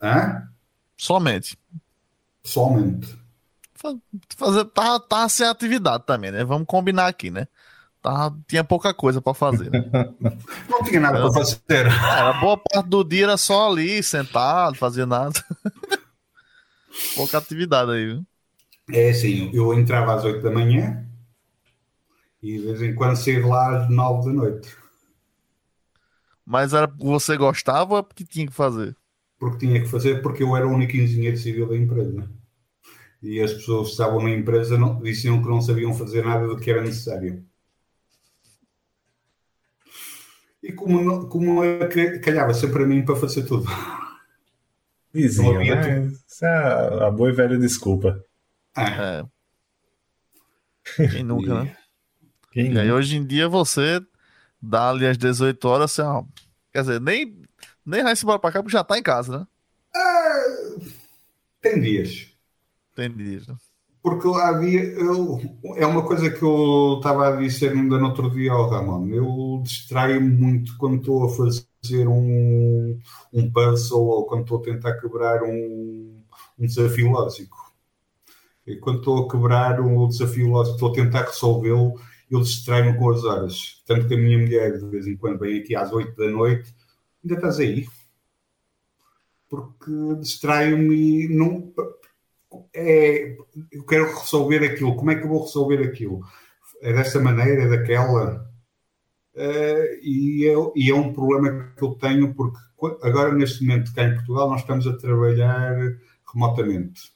Hã? 0.01 0.49
Somente. 0.97 1.57
Somente. 2.43 3.23
Fazer, 4.37 4.65
tá, 4.67 5.01
tá 5.01 5.29
sem 5.29 5.47
atividade 5.47 6.05
também, 6.07 6.31
né? 6.31 6.45
Vamos 6.45 6.67
combinar 6.67 7.09
aqui, 7.09 7.31
né? 7.31 7.49
Tava, 8.03 8.37
tinha 8.49 8.65
pouca 8.65 8.93
coisa 8.93 9.23
para 9.23 9.33
fazer. 9.33 9.71
Né? 9.71 9.89
Não 10.69 10.83
tinha 10.83 10.99
nada 10.99 11.21
para 11.21 11.33
fazer. 11.33 11.61
Era 11.69 12.33
boa 12.41 12.59
parte 12.59 12.89
do 12.89 13.05
dia 13.05 13.25
era 13.25 13.37
só 13.37 13.71
ali, 13.71 14.03
sentado, 14.03 14.75
fazer 14.75 15.07
nada. 15.07 15.33
pouca 17.15 17.39
atividade 17.39 17.93
aí, 17.93 18.07
viu? 18.07 18.27
É 18.91 19.11
assim, 19.11 19.51
eu 19.55 19.73
entrava 19.73 20.15
às 20.15 20.25
8 20.25 20.43
da 20.43 20.51
manhã 20.51 21.07
e 22.43 22.59
de 22.59 22.65
vez 22.65 22.83
em 22.83 22.95
quando 22.95 23.15
saía 23.15 23.47
lá 23.47 23.85
às 23.85 23.89
9 23.89 24.27
da 24.27 24.33
noite. 24.35 24.77
Mas 26.45 26.75
era 26.75 26.93
você 26.99 27.37
gostava 27.37 27.95
ou 27.95 28.03
porque 28.03 28.25
tinha 28.25 28.47
que 28.49 28.53
fazer? 28.53 28.97
Porque 29.39 29.59
tinha 29.59 29.81
que 29.81 29.89
fazer, 29.89 30.21
porque 30.23 30.43
eu 30.43 30.57
era 30.57 30.67
o 30.67 30.73
único 30.73 30.97
engenheiro 30.97 31.37
civil 31.37 31.69
da 31.69 31.77
empresa. 31.77 32.29
E 33.23 33.41
as 33.41 33.53
pessoas 33.53 33.87
que 33.87 33.93
estavam 33.93 34.21
na 34.21 34.31
empresa 34.31 34.77
não, 34.77 35.01
diziam 35.01 35.41
que 35.41 35.49
não 35.49 35.61
sabiam 35.63 35.95
fazer 35.95 36.25
nada 36.25 36.49
do 36.49 36.57
que 36.57 36.69
era 36.69 36.83
necessário. 36.83 37.45
E 40.63 40.73
como, 40.73 41.29
como 41.29 41.61
calhava 42.23 42.55
sempre 42.55 42.85
a 42.85 42.87
mim 42.87 43.05
para 43.05 43.17
fazer 43.17 43.45
tudo. 43.45 43.67
Vizinho, 45.13 45.59
né? 45.59 46.13
Isso 46.27 46.45
é 46.45 47.05
a, 47.05 47.11
boa 47.11 47.31
e 47.31 47.33
velha 47.33 47.59
desculpa. 47.59 48.25
É. 48.77 48.83
é. 48.83 49.25
Quem 51.11 51.25
nunca, 51.25 51.65
né? 51.65 51.77
Quem 52.53 52.73
e 52.73 52.79
aí, 52.79 52.93
hoje 52.93 53.17
em 53.17 53.27
dia, 53.27 53.49
você 53.49 54.01
dá 54.61 54.91
ali 54.91 55.07
às 55.07 55.19
18 55.19 55.65
horas, 55.67 55.99
assim, 55.99 56.09
ó, 56.09 56.25
quer 56.73 56.83
dizer, 56.83 57.01
nem, 57.01 57.43
nem 57.85 58.03
vai 58.03 58.15
se 58.15 58.25
embora 58.25 58.39
pra 58.39 58.53
cá 58.53 58.63
porque 58.63 58.77
já 58.77 58.85
tá 58.85 58.99
em 58.99 59.03
casa, 59.03 59.39
né? 59.39 59.47
É... 59.95 61.03
Tem 61.61 61.81
dias. 61.81 62.29
Tem 62.95 63.11
dias, 63.11 63.47
né? 63.47 63.57
Porque 64.03 64.27
havia. 64.29 64.83
Eu, 64.83 65.39
é 65.77 65.87
uma 65.87 66.05
coisa 66.05 66.29
que 66.29 66.43
eu 66.43 66.97
estava 66.97 67.29
a 67.29 67.37
dizer 67.37 67.73
ainda 67.73 67.99
no 67.99 68.09
outro 68.09 68.31
dia 68.31 68.53
ao 68.53 68.69
Ramon. 68.69 69.09
Eu 69.09 69.63
distraio 69.63 70.21
muito 70.21 70.77
quando 70.77 70.97
estou 70.97 71.25
a 71.25 71.29
fazer 71.29 72.09
um, 72.09 72.99
um 73.33 73.53
puzzle 73.53 74.05
ou 74.05 74.27
quando 74.27 74.43
estou 74.43 74.59
a 74.59 74.63
tentar 74.63 74.95
quebrar 75.01 75.43
um, 75.45 76.21
um 76.59 76.67
desafio 76.67 77.11
lógico. 77.11 77.73
E 78.67 78.77
quando 78.77 78.99
estou 78.99 79.25
a 79.25 79.31
quebrar 79.31 79.81
um 79.81 80.09
desafio 80.09 80.49
lógico, 80.49 80.75
estou 80.75 80.91
a 80.91 80.95
tentar 80.95 81.23
resolvê-lo, 81.23 81.95
eu 82.31 82.41
distraio-me 82.41 82.99
com 82.99 83.11
as 83.11 83.25
horas. 83.25 83.83
Tanto 83.87 84.09
que 84.09 84.15
a 84.15 84.19
minha 84.19 84.39
mulher, 84.39 84.79
de 84.79 84.87
vez 84.87 85.07
em 85.07 85.17
quando, 85.17 85.39
vem 85.39 85.61
aqui 85.61 85.77
às 85.77 85.93
8 85.93 86.17
da 86.17 86.29
noite, 86.29 86.75
ainda 87.23 87.37
estás 87.37 87.61
aí. 87.61 87.87
Porque 89.49 89.91
distraio-me. 90.21 91.29
Não, 91.29 91.73
é, 92.75 93.37
eu 93.71 93.85
quero 93.85 94.07
resolver 94.19 94.65
aquilo, 94.65 94.97
como 94.97 95.11
é 95.11 95.15
que 95.15 95.25
eu 95.25 95.29
vou 95.29 95.43
resolver 95.43 95.83
aquilo? 95.83 96.21
É 96.81 96.93
desta 96.93 97.21
maneira, 97.21 97.63
é 97.63 97.69
daquela? 97.69 98.51
Uh, 99.35 99.99
e, 100.03 100.45
eu, 100.45 100.73
e 100.77 100.91
é 100.91 100.95
um 100.95 101.13
problema 101.13 101.73
que 101.77 101.83
eu 101.83 101.95
tenho 101.95 102.35
porque 102.35 102.59
agora 103.03 103.33
neste 103.33 103.65
momento 103.65 103.95
cá 103.95 104.05
em 104.05 104.15
Portugal 104.15 104.51
nós 104.51 104.61
estamos 104.61 104.87
a 104.87 104.97
trabalhar 104.97 105.75
remotamente. 106.31 107.13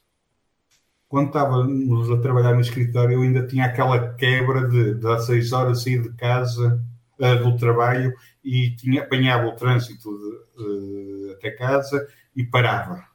Quando 1.07 1.27
estávamos 1.27 2.09
a 2.09 2.17
trabalhar 2.17 2.55
no 2.55 2.61
escritório 2.61 3.13
eu 3.13 3.21
ainda 3.21 3.45
tinha 3.45 3.65
aquela 3.65 4.13
quebra 4.15 4.67
de, 4.67 4.95
de 4.95 5.07
às 5.07 5.27
seis 5.27 5.51
horas 5.51 5.83
sair 5.83 6.01
de 6.01 6.11
casa 6.13 6.83
uh, 7.19 7.43
do 7.43 7.55
trabalho 7.55 8.13
e 8.43 8.75
tinha, 8.75 9.03
apanhava 9.03 9.47
o 9.47 9.55
trânsito 9.55 10.09
de, 10.09 10.63
uh, 10.63 11.33
até 11.33 11.51
casa 11.51 12.07
e 12.35 12.43
parava 12.43 13.05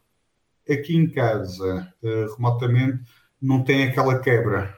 aqui 0.69 0.97
em 0.97 1.09
casa, 1.09 1.93
uh, 2.03 2.35
remotamente, 2.35 3.03
não 3.41 3.63
tem 3.65 3.85
aquela 3.85 4.19
quebra. 4.19 4.77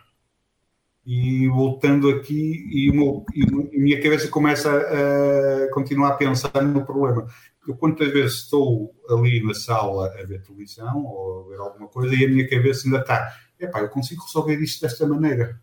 E 1.06 1.46
voltando 1.48 2.08
aqui, 2.08 2.66
e, 2.70 2.90
meu, 2.90 3.26
e 3.34 3.42
a 3.42 3.80
minha 3.80 4.02
cabeça 4.02 4.28
começa 4.28 4.70
a, 4.70 5.64
a, 5.64 5.70
continuar 5.72 6.08
a 6.08 6.16
pensar 6.16 6.62
no 6.62 6.84
problema. 6.84 7.26
Eu 7.68 7.76
quantas 7.76 8.10
vezes 8.10 8.42
estou 8.42 8.94
ali 9.10 9.42
na 9.42 9.54
sala 9.54 10.06
a 10.18 10.24
ver 10.24 10.42
televisão 10.42 11.04
ou 11.04 11.44
a 11.44 11.48
ver 11.48 11.60
alguma 11.60 11.88
coisa 11.88 12.14
e 12.14 12.24
a 12.24 12.28
minha 12.28 12.48
cabeça 12.48 12.86
ainda 12.86 13.00
está, 13.00 13.34
epá, 13.60 13.80
eu 13.80 13.88
consigo 13.90 14.24
resolver 14.24 14.56
isto 14.62 14.80
desta 14.80 15.06
maneira. 15.06 15.60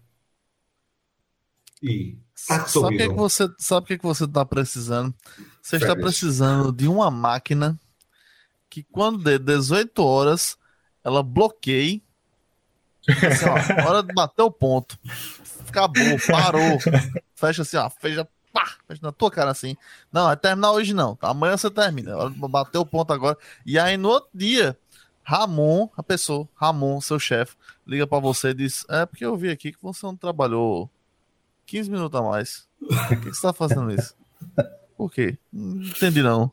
E 1.82 2.19
está 2.36 2.63
resolvido. 2.63 2.72
Sabe 2.72 2.95
o 2.95 2.97
que, 2.97 3.03
é 3.03 3.09
que 3.09 3.15
você 3.15 3.49
sabe 3.57 3.84
o 3.84 3.88
que, 3.88 3.93
é 3.93 3.97
que 3.97 4.03
você 4.03 4.26
está 4.26 4.45
precisando? 4.45 5.15
Você 5.61 5.80
Férias. 5.80 5.89
está 5.89 5.95
precisando 5.95 6.72
de 6.72 6.88
uma 6.88 7.09
máquina 7.09 7.80
que 8.72 8.84
quando 8.84 9.22
der 9.22 9.38
18 9.38 10.01
horas, 10.01 10.57
ela 11.03 11.22
bloqueie. 11.22 12.01
Assim, 13.07 13.45
ó, 13.45 13.84
hora 13.86 14.01
de 14.01 14.13
bater 14.13 14.41
o 14.41 14.49
ponto. 14.49 14.97
Acabou, 15.67 16.17
parou. 16.26 16.80
Fecha 17.36 17.63
assim, 17.63 17.76
ó, 17.76 17.89
fecha, 17.89 18.26
pá, 18.53 18.78
fecha 18.88 19.01
na 19.03 19.11
tua 19.11 19.30
cara 19.30 19.51
assim. 19.51 19.76
Não, 20.11 20.28
vai 20.28 20.38
terminar 20.38 20.72
hoje 20.72 20.93
não. 20.93 21.17
Amanhã 21.22 21.57
você 21.57 21.69
termina. 21.69 22.15
Hora 22.15 22.30
de 22.30 22.39
bater 22.39 22.78
o 22.78 22.86
ponto 22.86 23.11
agora. 23.11 23.38
E 23.65 23.78
aí 23.78 23.97
no 23.97 24.07
outro 24.07 24.30
dia, 24.34 24.78
Ramon, 25.22 25.89
a 25.97 26.01
pessoa, 26.01 26.47
Ramon, 26.55 27.01
seu 27.01 27.19
chefe, 27.19 27.57
liga 27.86 28.07
para 28.07 28.19
você 28.19 28.49
e 28.49 28.53
diz: 28.53 28.86
É 28.89 29.05
porque 29.05 29.26
eu 29.26 29.36
vi 29.36 29.49
aqui 29.49 29.74
que 29.74 29.82
você 29.82 30.05
não 30.05 30.15
trabalhou 30.15 30.89
15 31.65 31.91
minutos 31.91 32.17
a 32.17 32.24
mais. 32.24 32.67
Por 32.80 33.19
que 33.19 33.30
você 33.34 33.41
tá 33.41 33.51
fazendo 33.51 33.91
isso? 33.91 34.15
Por 34.95 35.11
quê? 35.11 35.38
Não 35.51 35.84
entendi 35.84 36.22
não. 36.22 36.51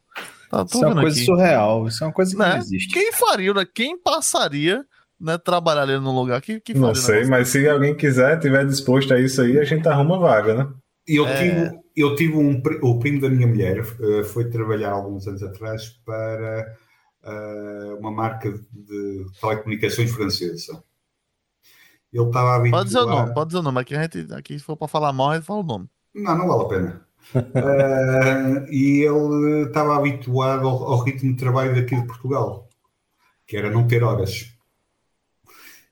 Tá, 0.48 0.64
isso 0.66 0.82
é 0.82 0.88
uma 0.88 1.00
coisa 1.02 1.16
aqui. 1.16 1.26
surreal, 1.26 1.86
isso 1.86 2.02
é 2.02 2.06
uma 2.06 2.12
coisa 2.12 2.32
que 2.32 2.38
né? 2.38 2.48
não 2.48 2.58
existe. 2.58 2.92
Quem 2.92 3.12
faria, 3.12 3.52
né? 3.52 3.66
Quem 3.72 4.00
passaria 4.00 4.84
né, 5.20 5.36
trabalhar 5.36 5.82
ali 5.82 5.98
num 5.98 6.14
lugar 6.14 6.40
que, 6.40 6.60
que 6.60 6.74
Não 6.74 6.94
sei, 6.94 7.26
mas 7.26 7.48
se 7.48 7.68
alguém 7.68 7.94
quiser, 7.94 8.38
tiver 8.38 8.64
disposto 8.66 9.12
a 9.12 9.20
isso 9.20 9.42
aí, 9.42 9.58
a 9.58 9.64
gente 9.64 9.86
arruma 9.86 10.18
vaga, 10.18 10.54
né? 10.54 10.72
Eu 11.06 11.26
é... 11.26 11.36
tive, 11.38 11.80
eu 11.96 12.14
tive 12.16 12.34
um, 12.34 12.62
o 12.82 12.98
primo 12.98 13.20
da 13.20 13.28
minha 13.28 13.46
mulher, 13.46 13.80
uh, 13.80 14.24
foi 14.24 14.48
trabalhar 14.48 14.92
alguns 14.92 15.26
anos 15.26 15.42
atrás 15.42 15.88
para 16.04 16.76
uh, 17.24 17.98
uma 17.98 18.10
marca 18.10 18.50
de 18.72 19.26
telecomunicações 19.40 20.10
francesa. 20.10 20.82
Ele 22.10 22.24
estava 22.24 22.56
habituado... 22.56 22.80
Pode 22.80 22.88
dizer 22.88 23.00
o 23.00 23.06
nome, 23.06 23.34
pode 23.34 23.48
dizer 23.48 23.58
o 23.58 23.62
nome. 23.62 23.80
Aqui, 23.80 23.94
a 23.94 24.02
gente, 24.02 24.32
aqui 24.32 24.58
se 24.58 24.64
for 24.64 24.76
para 24.76 24.88
falar 24.88 25.12
mal, 25.12 25.30
a 25.30 25.34
gente 25.36 25.44
fala 25.44 25.60
o 25.60 25.64
nome. 25.64 25.88
Não, 26.14 26.38
não 26.38 26.48
vale 26.48 26.62
a 26.62 26.68
pena 26.68 27.07
uh, 27.34 28.70
e 28.70 29.02
ele 29.02 29.66
estava 29.66 29.96
habituado 29.96 30.66
ao, 30.68 30.84
ao, 30.84 31.04
ritmo 31.04 31.32
de 31.32 31.38
trabalho 31.38 31.74
daqui 31.74 31.96
de 31.96 32.06
Portugal, 32.06 32.68
que 33.46 33.56
era 33.56 33.70
não 33.70 33.86
ter 33.86 34.02
horas. 34.02 34.52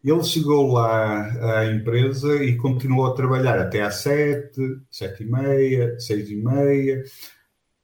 Ele 0.05 0.23
chegou 0.23 0.73
lá 0.73 1.59
à 1.59 1.67
empresa 1.67 2.43
e 2.43 2.57
continuou 2.57 3.07
a 3.07 3.15
trabalhar 3.15 3.59
até 3.59 3.83
às 3.83 3.97
sete, 3.97 4.81
sete 4.91 5.25
e 5.25 5.27
meia, 5.27 5.99
seis 5.99 6.31
e 6.31 6.37
meia, 6.37 7.03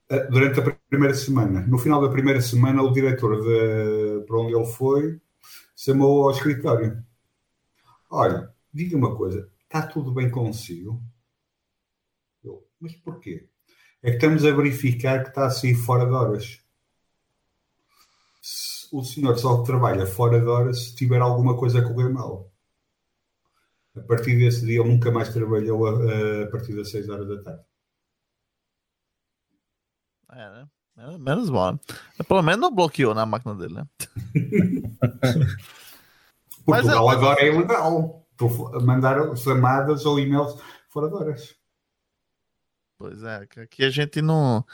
eh, 0.08 0.26
durante 0.28 0.60
a 0.60 0.76
primeira 0.88 1.14
semana. 1.14 1.66
No 1.66 1.78
final 1.78 2.00
da 2.00 2.08
primeira 2.08 2.40
semana, 2.40 2.82
o 2.82 2.92
diretor 2.92 3.40
de, 3.42 4.24
para 4.24 4.38
onde 4.38 4.54
ele 4.54 4.66
foi 4.66 5.20
chamou 5.84 6.24
ao 6.24 6.30
escritório. 6.30 7.02
Olha, 8.08 8.48
diga 8.72 8.96
uma 8.96 9.16
coisa, 9.16 9.50
está 9.64 9.82
tudo 9.82 10.12
bem 10.12 10.30
consigo? 10.30 11.02
Mas 12.82 12.96
porquê? 12.96 13.48
É 14.02 14.10
que 14.10 14.16
estamos 14.16 14.44
a 14.44 14.50
verificar 14.50 15.22
que 15.22 15.28
está 15.28 15.46
a 15.46 15.50
sair 15.50 15.76
fora 15.76 16.04
de 16.04 16.12
horas. 16.12 16.60
O 18.92 19.04
senhor 19.04 19.38
só 19.38 19.62
trabalha 19.62 20.04
fora 20.04 20.40
de 20.40 20.46
horas 20.46 20.86
se 20.86 20.96
tiver 20.96 21.20
alguma 21.20 21.56
coisa 21.56 21.78
a 21.78 21.84
correr 21.84 22.08
mal. 22.08 22.50
A 23.96 24.00
partir 24.00 24.36
desse 24.36 24.66
dia, 24.66 24.80
ele 24.80 24.88
nunca 24.88 25.12
mais 25.12 25.32
trabalhou 25.32 25.86
a, 25.86 25.92
a 26.42 26.50
partir 26.50 26.74
das 26.74 26.90
6 26.90 27.08
horas 27.08 27.28
da 27.28 27.42
tarde. 27.42 27.62
É, 30.32 30.50
né? 30.50 30.68
Menos 31.20 31.48
mal. 31.50 31.78
Pelo 32.26 32.42
menos 32.42 32.60
não 32.60 32.74
bloqueou 32.74 33.14
na 33.14 33.24
máquina 33.24 33.54
dele, 33.54 33.74
né? 33.74 33.86
Portugal 36.66 37.12
é, 37.12 37.14
agora 37.14 37.40
é 37.42 37.48
ilegal. 37.48 38.26
Mandar 38.82 39.36
chamadas 39.36 40.04
ou 40.04 40.18
e-mails 40.18 40.60
fora 40.88 41.08
de 41.08 41.14
horas. 41.14 41.61
Pois 43.02 43.20
é, 43.24 43.48
aqui 43.62 43.84
a 43.84 43.90
gente 43.90 44.22
não. 44.22 44.64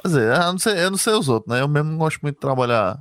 Quer 0.00 0.08
dizer, 0.08 0.34
eu 0.34 0.52
não 0.52 0.58
sei, 0.58 0.84
eu 0.84 0.90
não 0.90 0.96
sei 0.96 1.12
os 1.12 1.28
outros, 1.28 1.54
né? 1.54 1.60
Eu 1.60 1.68
mesmo 1.68 1.90
não 1.90 1.98
gosto 1.98 2.18
muito 2.22 2.36
de 2.36 2.40
trabalhar 2.40 2.98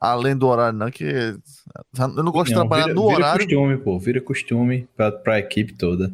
além 0.00 0.36
do 0.36 0.46
horário, 0.46 0.78
não, 0.78 0.88
que 0.92 1.04
eu 1.04 2.22
não 2.22 2.30
gosto 2.30 2.52
não, 2.52 2.62
de 2.62 2.68
trabalhar 2.68 2.84
vira, 2.84 2.94
no 2.94 3.02
vira 3.08 3.16
horário. 3.16 3.48
Vira 3.48 3.58
costume, 3.58 3.78
pô, 3.78 3.98
vira 3.98 4.20
costume 4.20 4.88
pra, 4.96 5.10
pra 5.10 5.40
equipe 5.40 5.72
toda. 5.72 6.12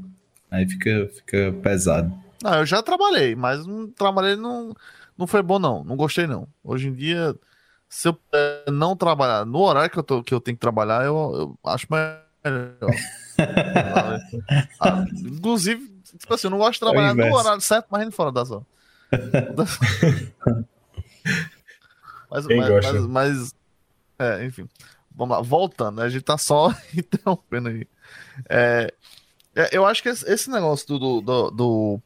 Aí 0.50 0.66
fica, 0.66 1.10
fica 1.14 1.54
pesado. 1.62 2.10
Não, 2.42 2.54
eu 2.54 2.64
já 2.64 2.82
trabalhei, 2.82 3.36
mas 3.36 3.66
não 3.66 3.90
trabalhei 3.90 4.36
não, 4.36 4.74
não 5.18 5.26
foi 5.26 5.42
bom, 5.42 5.58
não. 5.58 5.84
Não 5.84 5.96
gostei, 5.96 6.26
não. 6.26 6.48
Hoje 6.64 6.88
em 6.88 6.94
dia, 6.94 7.36
se 7.90 8.08
eu 8.08 8.18
não 8.72 8.96
trabalhar 8.96 9.44
no 9.44 9.58
horário 9.58 9.90
que 9.90 9.98
eu, 9.98 10.02
tô, 10.02 10.22
que 10.22 10.32
eu 10.32 10.40
tenho 10.40 10.56
que 10.56 10.62
trabalhar, 10.62 11.04
eu, 11.04 11.58
eu 11.62 11.70
acho 11.70 11.86
melhor. 11.90 12.16
ah, 14.80 15.04
inclusive, 15.12 15.95
tipo 16.16 16.32
assim, 16.34 16.46
eu 16.46 16.50
não 16.50 16.58
gosto 16.58 16.74
de 16.74 16.80
trabalhar 16.80 17.14
no 17.14 17.34
horário 17.34 17.60
certo, 17.60 17.86
mas 17.90 18.02
indo 18.02 18.12
fora 18.12 18.32
das 18.32 18.50
horas. 18.50 18.66
mas, 22.30 22.46
mas, 22.46 22.92
mas, 22.92 23.06
mas, 23.06 23.54
é, 24.18 24.44
enfim. 24.44 24.68
Vamos 25.16 25.34
lá, 25.34 25.42
voltando, 25.42 25.96
né? 25.96 26.04
a 26.04 26.08
gente 26.10 26.24
tá 26.24 26.36
só 26.36 26.74
interrompendo 26.94 27.70
aí. 27.70 27.88
É, 28.50 28.92
é, 29.54 29.70
eu 29.72 29.86
acho 29.86 30.02
que 30.02 30.10
esse 30.10 30.50
negócio 30.50 30.86
do, 30.86 31.20
do, 31.22 31.50
do, 31.50 32.00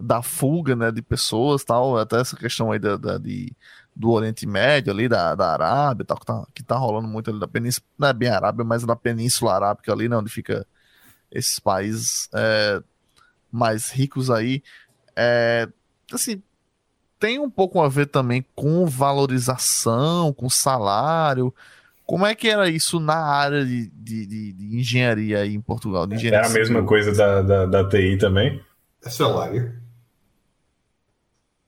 da 0.00 0.20
fuga 0.20 0.74
né, 0.74 0.90
de 0.90 1.00
pessoas, 1.00 1.62
tal, 1.62 1.96
até 1.96 2.20
essa 2.20 2.36
questão 2.36 2.72
aí 2.72 2.80
da, 2.80 2.96
da 2.96 3.18
de, 3.18 3.52
do 3.94 4.10
Oriente 4.10 4.44
Médio, 4.44 4.92
ali, 4.92 5.08
da, 5.08 5.36
da 5.36 5.52
Arábia, 5.52 6.04
tal, 6.04 6.18
que 6.18 6.26
tá, 6.26 6.46
que 6.52 6.62
tá 6.64 6.76
rolando 6.76 7.06
muito 7.06 7.30
ali 7.30 7.38
da 7.38 7.46
Península, 7.46 7.86
não 7.96 8.08
é 8.08 8.12
bem 8.12 8.28
Arábia, 8.28 8.64
mas 8.64 8.84
da 8.84 8.96
Península 8.96 9.54
Arábica 9.54 9.92
ali, 9.92 10.08
né, 10.08 10.16
onde 10.16 10.30
fica 10.30 10.66
esses 11.30 11.60
países 11.60 12.28
é, 12.34 12.82
mais 13.50 13.90
ricos 13.90 14.30
aí. 14.30 14.62
É, 15.14 15.68
assim, 16.12 16.42
tem 17.18 17.38
um 17.38 17.50
pouco 17.50 17.80
a 17.80 17.88
ver 17.88 18.06
também 18.06 18.44
com 18.54 18.86
valorização, 18.86 20.32
com 20.32 20.48
salário. 20.48 21.54
Como 22.04 22.24
é 22.24 22.34
que 22.34 22.48
era 22.48 22.68
isso 22.68 23.00
na 23.00 23.16
área 23.16 23.64
de, 23.64 23.88
de, 23.88 24.26
de, 24.26 24.52
de 24.52 24.76
engenharia 24.78 25.40
aí 25.40 25.54
em 25.54 25.60
Portugal? 25.60 26.06
Era 26.24 26.46
a 26.46 26.50
mesma 26.50 26.84
coisa 26.84 27.12
da, 27.12 27.42
da, 27.42 27.66
da 27.66 27.88
TI 27.88 28.16
também? 28.18 28.62
É 29.04 29.10
salário. 29.10 29.74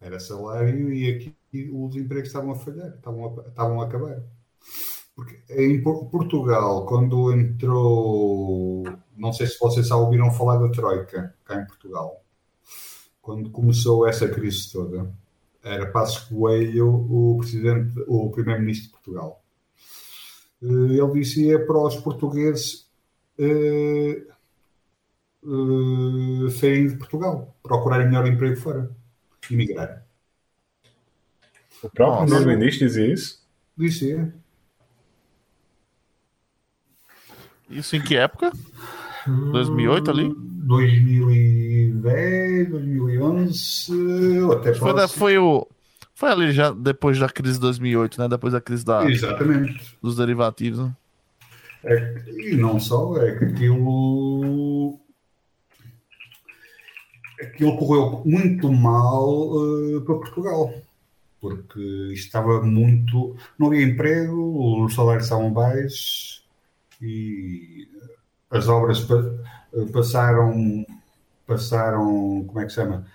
Era 0.01 0.21
salário 0.21 0.93
e 0.93 1.11
aqui 1.11 1.35
os 1.73 1.97
empregos 1.97 2.29
estavam 2.29 2.53
a 2.53 2.55
falhar, 2.55 2.89
estavam 2.95 3.25
a, 3.25 3.49
estavam 3.49 3.81
a 3.81 3.85
acabar. 3.85 4.23
Porque 5.19 5.37
em 5.51 5.83
Portugal, 5.83 6.87
quando 6.87 7.33
entrou, 7.33 8.85
não 9.17 9.33
sei 9.33 9.49
se 9.49 9.59
vocês 9.59 9.89
já 9.89 9.97
ouviram 9.97 10.31
falar 10.31 10.59
da 10.59 10.71
Troika, 10.71 11.35
cá 11.45 11.61
em 11.61 11.67
Portugal, 11.67 12.23
quando 13.21 13.51
começou 13.51 14.07
essa 14.07 14.29
crise 14.29 14.71
toda, 14.71 15.13
era 15.61 15.91
Passos 15.91 16.21
Coelho 16.29 16.87
o 16.87 17.37
presidente, 17.39 18.01
o 18.07 18.31
primeiro-ministro 18.31 18.87
de 18.87 18.93
Portugal. 18.93 19.43
Eh, 20.63 20.67
ele 20.67 21.13
dizia 21.15 21.67
para 21.67 21.79
os 21.79 21.97
portugueses 21.97 22.89
uh, 23.41 24.33
uh, 25.43 26.51
saírem 26.51 26.91
de 26.91 26.97
Portugal, 26.97 27.57
procurarem 27.61 28.07
melhor 28.07 28.25
emprego 28.29 28.57
fora, 28.57 28.89
emigrar. 29.51 30.07
O 31.83 31.91
próprio 31.91 32.25
primeiro-ministro 32.25 32.87
dizia 32.87 33.13
isso? 33.13 33.45
Dizia. 33.77 34.33
Isso 37.71 37.97
em 37.97 38.03
que 38.03 38.17
época? 38.17 38.53
2008 39.27 40.11
ali? 40.11 40.35
2010, 40.37 42.71
2011, 42.71 43.93
até 44.53 44.75
foi, 44.75 44.95
da, 44.95 45.09
foi 45.09 45.39
o 45.39 45.67
foi 46.15 46.31
ali 46.31 46.53
já 46.53 46.71
depois 46.73 47.19
da 47.19 47.29
crise 47.29 47.55
de 47.55 47.61
2008, 47.61 48.21
né? 48.21 48.29
Depois 48.29 48.53
da 48.53 48.61
crise 48.61 48.85
da, 48.85 49.09
Exatamente. 49.09 49.97
dos 50.03 50.17
derivativos. 50.17 50.81
Né? 50.81 50.93
É, 51.85 52.25
e 52.29 52.57
não 52.57 52.81
só, 52.81 53.17
é 53.23 53.39
que 53.39 53.45
aquilo 53.45 54.99
aquilo 57.41 57.77
correu 57.77 58.21
muito 58.25 58.73
mal 58.73 59.53
uh, 59.53 60.01
para 60.03 60.17
Portugal 60.17 60.75
porque 61.41 62.11
estava 62.13 62.63
muito 62.63 63.37
não 63.59 63.69
havia 63.69 63.85
emprego, 63.85 64.85
os 64.85 64.95
salários 64.95 65.25
estavam 65.25 65.53
baixos 65.53 66.38
e 67.01 67.89
as 68.51 68.69
obras 68.69 69.07
passaram, 69.93 70.87
passaram, 71.47 72.45
como 72.47 72.61
é 72.61 72.65
que 72.65 72.71
se 72.71 72.77
chama? 72.77 73.07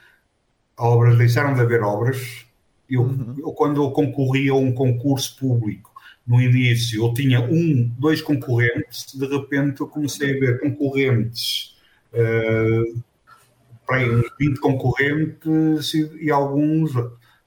Obras, 0.78 1.18
deixaram 1.18 1.54
de 1.54 1.62
haver 1.62 1.82
obras. 1.82 2.46
Eu, 2.90 3.04
uhum. 3.04 3.36
eu, 3.40 3.52
quando 3.54 3.82
eu 3.82 3.92
concorria 3.92 4.52
a 4.52 4.56
um 4.56 4.72
concurso 4.72 5.38
público, 5.38 5.92
no 6.26 6.42
início, 6.42 7.04
eu 7.04 7.14
tinha 7.14 7.42
um, 7.42 7.92
dois 7.98 8.22
concorrentes, 8.22 9.14
de 9.14 9.26
repente 9.26 9.82
eu 9.82 9.88
comecei 9.88 10.38
a 10.38 10.40
ver 10.40 10.60
concorrentes, 10.60 11.76
uh, 12.14 13.04
para 13.86 14.00
20 14.40 14.60
concorrentes 14.60 15.94
e, 15.94 16.26
e 16.26 16.32
alguns, 16.32 16.92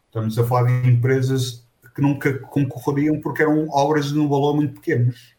estamos 0.06 0.38
a 0.38 0.44
falar 0.44 0.82
de 0.82 0.90
empresas 0.90 1.66
que 1.94 2.02
nunca 2.02 2.38
concorreriam 2.38 3.18
porque 3.20 3.42
eram 3.42 3.66
obras 3.70 4.12
de 4.12 4.18
um 4.18 4.28
valor 4.28 4.54
muito 4.54 4.74
pequenos 4.74 5.35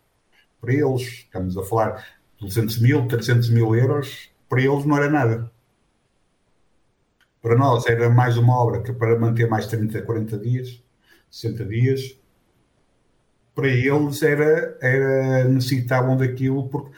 para 0.60 0.74
eles. 0.74 1.02
Estamos 1.02 1.58
a 1.58 1.64
falar 1.64 2.06
200 2.40 2.80
mil, 2.80 3.08
300 3.08 3.50
mil 3.50 3.76
euros, 3.76 4.30
para 4.50 4.62
eles 4.62 4.86
não 4.86 4.98
era 4.98 5.10
nada. 5.10 5.52
Para 7.42 7.56
nós 7.56 7.86
era 7.86 8.10
mais 8.10 8.38
uma 8.38 8.56
obra 8.56 8.82
que 8.82 8.94
para 8.94 9.18
manter 9.18 9.50
mais 9.50 9.68
30, 9.68 10.02
40 10.02 10.38
dias, 10.38 10.84
60 11.30 11.66
dias, 11.66 12.20
para 13.58 13.68
eles 13.70 14.22
era, 14.22 14.78
era 14.82 15.44
necessitavam 15.46 16.16
daquilo, 16.16 16.70
porque, 16.70 16.92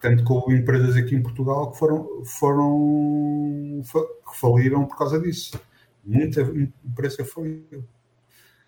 tanto 0.00 0.24
que 0.24 0.32
houve 0.32 0.56
empresas 0.56 0.96
aqui 0.96 1.14
em 1.14 1.22
Portugal 1.22 1.70
que 1.70 1.78
foram, 1.78 2.24
foram 2.24 3.82
que 3.82 4.40
faliram 4.40 4.86
por 4.86 4.96
causa 4.96 5.20
disso. 5.20 5.60
Muita 6.02 6.40
empresa 6.40 7.22
faliu. 7.22 7.84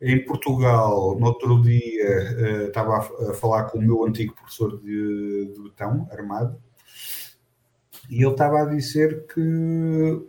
Em 0.00 0.24
Portugal, 0.24 1.18
no 1.18 1.26
outro 1.26 1.60
dia, 1.60 2.06
uh, 2.06 2.68
estava 2.68 2.96
a, 2.96 3.30
a, 3.30 3.34
falar 3.34 3.64
com 3.64 3.78
o 3.78 3.82
meu 3.82 4.04
antigo 4.06 4.34
professor 4.34 4.80
de, 4.80 5.52
de 5.54 5.62
betão 5.62 6.08
armado 6.10 6.58
e 8.08 8.24
ele 8.24 8.32
estava 8.32 8.62
a 8.62 8.64
dizer 8.64 9.26
que 9.26 10.26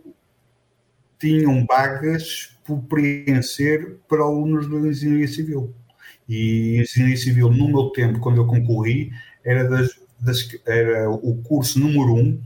tinham 1.18 1.66
vagas 1.66 2.56
por 2.64 2.80
preencher 2.82 3.98
para 4.08 4.22
alunos 4.22 4.68
da 4.68 4.76
engenharia 4.76 5.26
civil. 5.26 5.74
E 6.28 6.80
engenharia 6.80 7.16
civil, 7.16 7.50
no 7.50 7.68
meu 7.68 7.90
tempo, 7.90 8.20
quando 8.20 8.38
eu 8.38 8.46
concorri, 8.46 9.10
era, 9.44 9.68
das, 9.68 10.00
das, 10.20 10.48
era 10.64 11.10
o 11.10 11.42
curso 11.42 11.80
número 11.80 12.14
um 12.14 12.40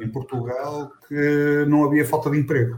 em 0.00 0.08
Portugal 0.08 0.90
que 1.06 1.64
não 1.68 1.84
havia 1.84 2.04
falta 2.04 2.30
de 2.30 2.38
emprego. 2.38 2.76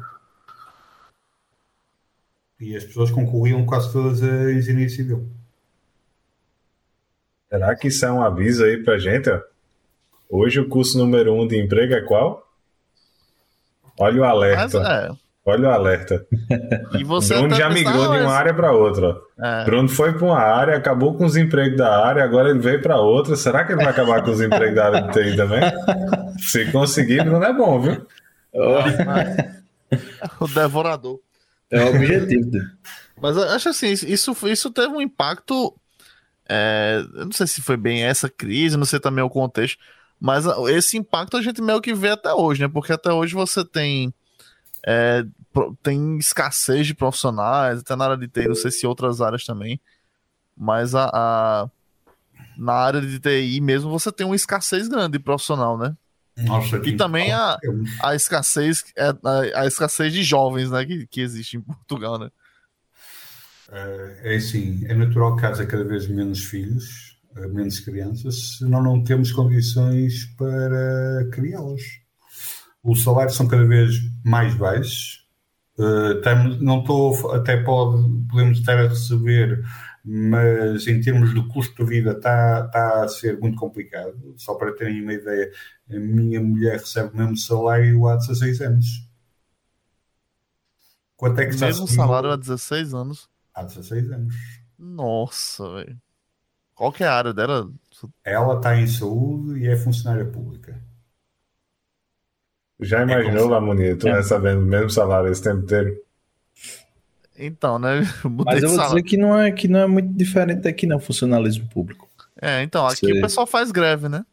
E 2.65 2.75
as 2.75 2.83
pessoas 2.83 3.11
concorriam 3.11 3.67
quase 3.67 3.93
todas 3.93 4.23
a 4.23 4.51
engenharia 4.53 4.89
civil. 4.89 5.29
Será 7.51 7.77
que 7.77 7.89
isso 7.89 8.07
é 8.07 8.11
um 8.11 8.23
aviso 8.23 8.65
aí 8.65 8.83
pra 8.83 8.97
gente? 8.99 9.29
Hoje 10.31 10.61
o 10.61 10.69
curso 10.69 10.97
número 10.97 11.35
um 11.35 11.47
de 11.47 11.61
emprego 11.61 11.93
é 11.93 12.01
qual? 12.01 12.43
Olha 14.01 14.23
o 14.23 14.25
alerta. 14.25 14.81
Mas, 14.81 14.91
é. 14.91 15.11
Olha 15.47 15.69
o 15.69 15.73
alerta. 15.73 16.27
E 16.99 17.05
você 17.05 17.35
Bruno 17.35 17.49
até 17.55 17.57
já 17.57 17.69
migrou 17.69 18.11
"Ah, 18.11 18.17
de 18.17 18.23
uma 18.25 18.33
área 18.33 18.55
para 18.55 18.73
outra. 18.73 19.15
É. 19.39 19.65
Bruno 19.67 19.91
foi 19.91 20.15
para 20.15 20.25
uma 20.25 20.39
área, 20.41 20.75
acabou 20.75 21.19
com 21.19 21.27
os 21.27 21.37
empregos 21.37 21.77
da 21.77 22.03
área, 22.03 22.25
agora 22.25 22.49
ele 22.49 22.61
veio 22.61 22.81
para 22.81 22.99
outra. 22.99 23.37
Será 23.37 23.63
que 23.63 23.73
ele 23.73 23.85
vai 23.85 23.93
acabar 23.93 24.25
com 24.25 24.31
os 24.31 24.41
empregos 24.41 24.75
da 24.75 24.87
área 24.87 25.03
de 25.03 25.13
TI 25.13 25.37
também? 25.37 25.61
Se 26.39 26.73
conseguir, 26.73 27.23
Bruno 27.25 27.45
é 27.45 27.53
bom, 27.53 27.79
viu? 27.79 28.07
o 30.41 30.49
devorador. 30.49 31.21
É 31.71 31.83
o 31.83 31.95
objetivo. 31.95 32.51
Mas 33.21 33.37
acho 33.39 33.69
assim, 33.71 33.89
isso, 33.89 34.35
isso 34.49 34.71
teve 34.71 34.89
um 34.95 35.01
impacto. 35.01 35.75
é, 36.49 37.03
eu 37.15 37.25
não 37.27 37.33
sei 37.33 37.47
se 37.47 37.63
foi 37.63 37.77
bem 37.77 38.03
essa 38.05 38.29
crise, 38.29 38.77
não 38.77 38.85
sei 38.85 39.01
também 39.01 39.25
o 39.25 39.31
contexto, 39.31 39.79
mas 40.21 40.45
esse 40.71 40.97
impacto 40.97 41.37
a 41.37 41.43
gente 41.43 41.63
meio 41.63 41.81
que 41.81 41.95
vê 41.95 42.11
até 42.11 42.33
hoje, 42.35 42.63
né? 42.63 42.69
Porque 42.69 42.93
até 42.93 43.13
hoje 43.13 43.35
você 43.35 43.65
tem. 43.65 44.13
é, 44.87 45.25
tem 45.83 46.19
escassez 46.19 46.87
de 46.87 46.95
profissionais, 46.95 47.81
até 47.81 47.95
na 47.97 48.05
área 48.07 48.17
de 48.17 48.29
TI, 48.29 48.49
não 48.49 48.55
sei 48.55 48.71
se 48.71 48.87
outras 48.87 49.21
áreas 49.21 49.45
também, 49.45 49.81
mas 50.57 50.95
a, 50.95 51.11
a- 51.13 51.71
na 52.59 52.73
área 52.75 53.01
de 53.01 53.19
TI 53.21 53.61
mesmo 53.61 53.91
você 53.91 54.13
tem 54.13 54.27
uma 54.27 54.37
escassez 54.37 54.89
grande 54.89 55.19
de 55.19 55.25
profissional, 55.25 55.79
né? 55.79 55.97
Nossa, 56.37 56.77
E 56.85 56.97
também 56.97 57.33
a, 57.33 57.57
é 57.63 57.69
a 58.03 58.15
escassez 58.15 58.85
é, 58.97 59.09
a, 59.09 59.63
a 59.63 59.67
escassez 59.67 60.13
de 60.13 60.23
jovens, 60.23 60.71
né, 60.71 60.85
que, 60.85 61.07
que 61.07 61.21
existe 61.21 61.57
em 61.57 61.61
Portugal, 61.61 62.19
né? 62.19 62.31
Eh, 63.71 64.35
É 64.35 64.37
assim, 64.37 64.85
é 64.87 64.95
natural 64.95 65.37
que 65.37 65.47
haja 65.47 65.67
cada 65.67 65.85
vez 65.85 66.07
menos 66.09 66.45
filhos, 66.45 67.19
eh, 67.37 67.47
menos 67.49 67.81
crianças, 67.81 68.59
senão 68.59 68.83
não 68.83 69.03
temos 69.03 69.33
condições 69.33 70.27
para 70.37 71.29
criá-los. 71.33 71.83
Os 72.83 73.03
salários 73.03 73.37
são 73.37 73.49
cada 73.49 73.65
vez 73.65 73.95
mais 74.25 74.55
baixos. 74.55 75.27
Eh, 75.79 76.61
não 76.61 76.81
estou, 76.81 77.33
até 77.33 77.57
pode, 77.59 78.03
podemos 78.31 78.59
estar 78.59 78.79
a 78.79 78.89
receber, 78.89 79.65
mas 80.05 80.87
em 80.87 81.01
termos 81.01 81.33
de 81.33 81.49
custo 81.49 81.83
de 81.85 81.91
vida 81.91 82.13
está, 82.13 82.67
está 82.67 83.05
a 83.05 83.09
ser 83.09 83.39
muito 83.41 83.57
complicado. 83.59 84.35
Só 84.37 84.55
para 84.55 84.75
terem 84.75 85.03
uma 85.03 85.15
ideia, 85.15 85.51
a 85.91 85.95
minha 85.99 86.41
mulher 86.41 86.79
recebe 86.79 87.15
o 87.15 87.17
mesmo 87.17 87.37
salário 87.37 88.07
há 88.07 88.17
16 88.17 88.61
anos. 88.61 89.09
Quanto 91.17 91.41
é 91.41 91.47
que 91.47 91.55
está 91.55 91.67
Mesmo 91.67 91.87
salário 91.89 92.31
há 92.31 92.37
16 92.37 92.93
anos. 92.93 93.29
Há 93.55 93.63
16 93.63 94.11
anos. 94.11 94.35
Nossa, 94.79 95.73
velho. 95.75 95.99
Qual 96.75 96.93
que 96.93 97.05
é 97.05 97.07
a 97.07 97.15
área 97.15 97.33
dela? 97.33 97.71
Ela 98.25 98.57
está 98.57 98.77
em 98.77 98.87
saúde 98.87 99.61
e 99.61 99.69
é 99.69 99.77
funcionária 99.77 100.25
pública. 100.27 100.83
Já 102.81 103.03
imaginou, 103.03 103.49
Lamoni, 103.49 103.95
tu 103.97 104.09
É. 104.09 104.15
recebendo 104.17 104.61
o 104.63 104.67
mesmo 104.67 104.91
salário 104.91 105.31
esse 105.31 105.43
tempo 105.43 105.63
inteiro? 105.63 105.97
Então, 107.37 107.79
né? 107.79 108.01
Mudei 108.25 108.55
Mas 108.55 108.63
eu 108.63 108.71
vou 108.71 108.87
dizer 108.87 109.03
que 109.03 109.17
não 109.17 109.39
é, 109.39 109.51
que 109.51 109.67
não 109.69 109.81
é 109.81 109.87
muito 109.87 110.13
diferente 110.13 110.61
daqui, 110.63 110.87
não, 110.87 110.99
funcionalismo 111.01 111.69
público. 111.69 112.09
É, 112.41 112.63
então, 112.63 112.87
aqui 112.87 113.07
Sei. 113.07 113.19
o 113.19 113.21
pessoal 113.23 113.47
faz 113.47 113.71
greve, 113.71 114.09
né? 114.09 114.25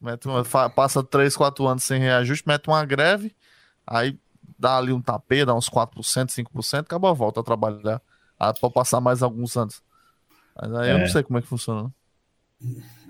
Mete 0.00 0.26
uma- 0.28 0.44
fa- 0.44 0.68
passa 0.70 1.02
3, 1.02 1.36
4 1.36 1.66
anos 1.66 1.82
sem 1.84 2.00
reajuste, 2.00 2.46
mete 2.46 2.68
uma 2.68 2.84
greve, 2.84 3.34
aí 3.86 4.18
dá 4.58 4.76
ali 4.78 4.92
um 4.92 5.00
tapê, 5.00 5.44
dá 5.44 5.54
uns 5.54 5.68
4%, 5.68 6.30
5%, 6.30 6.80
acaba 6.86 7.12
volta 7.12 7.40
a 7.40 7.42
trabalhar. 7.44 8.00
Ah, 8.38 8.52
pode 8.52 8.74
passar 8.74 9.00
mais 9.00 9.22
alguns 9.22 9.56
anos. 9.56 9.82
Mas 10.60 10.72
aí 10.74 10.90
eu 10.90 10.96
É. 10.96 11.00
não 11.00 11.06
sei 11.08 11.22
como 11.22 11.38
é 11.38 11.42
que 11.42 11.48
funciona. 11.48 11.90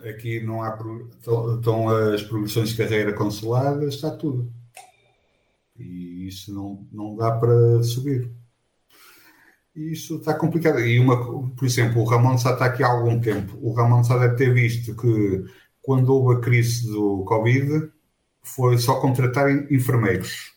Aqui 0.08 0.40
não 0.40 0.62
há. 0.62 0.76
estão 1.56 1.88
as 1.88 2.22
progressões 2.22 2.70
de 2.70 2.76
carreira 2.76 3.12
consuladas, 3.12 3.94
está 3.94 4.10
tudo. 4.10 4.50
E 5.78 6.26
isso 6.28 6.52
não, 6.54 6.86
não 6.92 7.16
dá 7.16 7.30
para 7.32 7.82
subir. 7.82 8.30
E 9.74 9.92
isso 9.92 10.16
está 10.16 10.34
complicado. 10.34 10.80
E 10.80 10.98
uma, 10.98 11.16
por 11.54 11.64
exemplo, 11.66 12.00
o 12.02 12.04
Ramon 12.04 12.38
Sá 12.38 12.52
está 12.52 12.66
aqui 12.66 12.82
há 12.82 12.88
algum 12.88 13.20
tempo. 13.20 13.56
O 13.60 13.72
Ramon 13.74 14.02
Sá 14.04 14.18
deve 14.18 14.36
ter 14.36 14.52
visto 14.54 14.94
que 14.96 15.44
quando 15.82 16.08
houve 16.12 16.36
a 16.36 16.40
crise 16.40 16.86
do 16.90 17.24
Covid 17.24 17.90
foi 18.42 18.78
só 18.78 19.00
contratar 19.00 19.50
enfermeiros. 19.72 20.54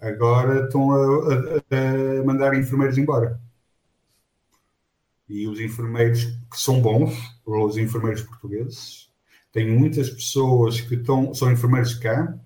Agora 0.00 0.64
estão 0.66 0.92
a, 0.92 1.34
a- 1.34 2.20
a 2.20 2.24
mandar 2.24 2.54
enfermeiros 2.58 2.98
embora. 2.98 3.40
E 5.28 5.46
os 5.46 5.60
enfermeiros 5.60 6.24
que 6.50 6.56
são 6.58 6.80
bons, 6.80 7.14
os 7.44 7.76
enfermeiros 7.76 8.22
portugueses, 8.22 9.10
tem 9.52 9.70
muitas 9.70 10.08
pessoas 10.10 10.80
que 10.80 10.94
estão, 10.94 11.34
são 11.34 11.52
enfermeiros 11.52 11.94
cá, 11.94 12.38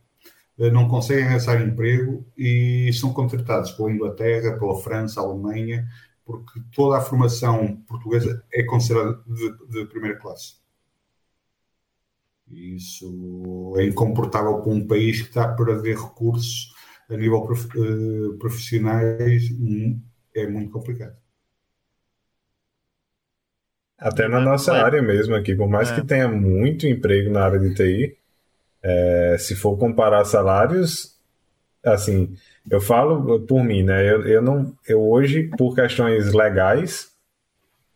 não 0.70 0.88
conseguem 0.88 1.24
arranjar 1.24 1.60
emprego 1.62 2.24
e 2.36 2.90
são 2.94 3.12
contratados 3.12 3.72
pela 3.72 3.90
Inglaterra, 3.92 4.58
pela 4.58 4.76
França, 4.80 5.20
Alemanha, 5.20 5.86
porque 6.24 6.60
toda 6.74 6.98
a 6.98 7.00
formação 7.00 7.76
portuguesa 7.88 8.44
é 8.52 8.62
considerada 8.64 9.20
de, 9.26 9.66
de 9.68 9.86
primeira 9.86 10.18
classe. 10.18 10.56
Isso 12.50 13.74
é 13.78 13.84
incomportável 13.86 14.60
para 14.60 14.70
um 14.72 14.86
país 14.86 15.20
que 15.22 15.28
está 15.28 15.44
a 15.44 15.54
perder 15.56 15.96
recursos 15.96 16.72
a 17.10 17.16
nível 17.16 17.42
prof- 17.42 17.68
eh, 17.76 18.36
profissionais, 18.38 19.50
hum, 19.50 20.00
é 20.34 20.46
muito 20.46 20.70
complicado. 20.70 21.16
Até 23.98 24.28
na 24.28 24.38
nossa 24.40 24.74
É. 24.74 24.80
área 24.82 25.00
mesmo 25.00 25.34
aqui, 25.34 25.54
por 25.54 25.66
mais 25.68 25.90
É. 25.90 25.94
que 25.94 26.02
tenha 26.06 26.28
muito 26.28 26.86
emprego 26.86 27.30
na 27.30 27.44
área 27.44 27.58
de 27.58 27.74
TI, 27.74 28.18
é, 28.82 29.36
se 29.38 29.54
for 29.54 29.76
comparar 29.76 30.24
salários, 30.24 31.16
assim, 31.84 32.34
eu 32.70 32.80
falo 32.80 33.40
por 33.40 33.62
mim, 33.62 33.82
né? 33.82 34.08
Eu, 34.10 34.26
eu 34.26 34.42
não, 34.42 34.72
eu 34.86 35.00
hoje, 35.00 35.50
por 35.56 35.74
questões 35.74 36.32
legais, 36.32 37.10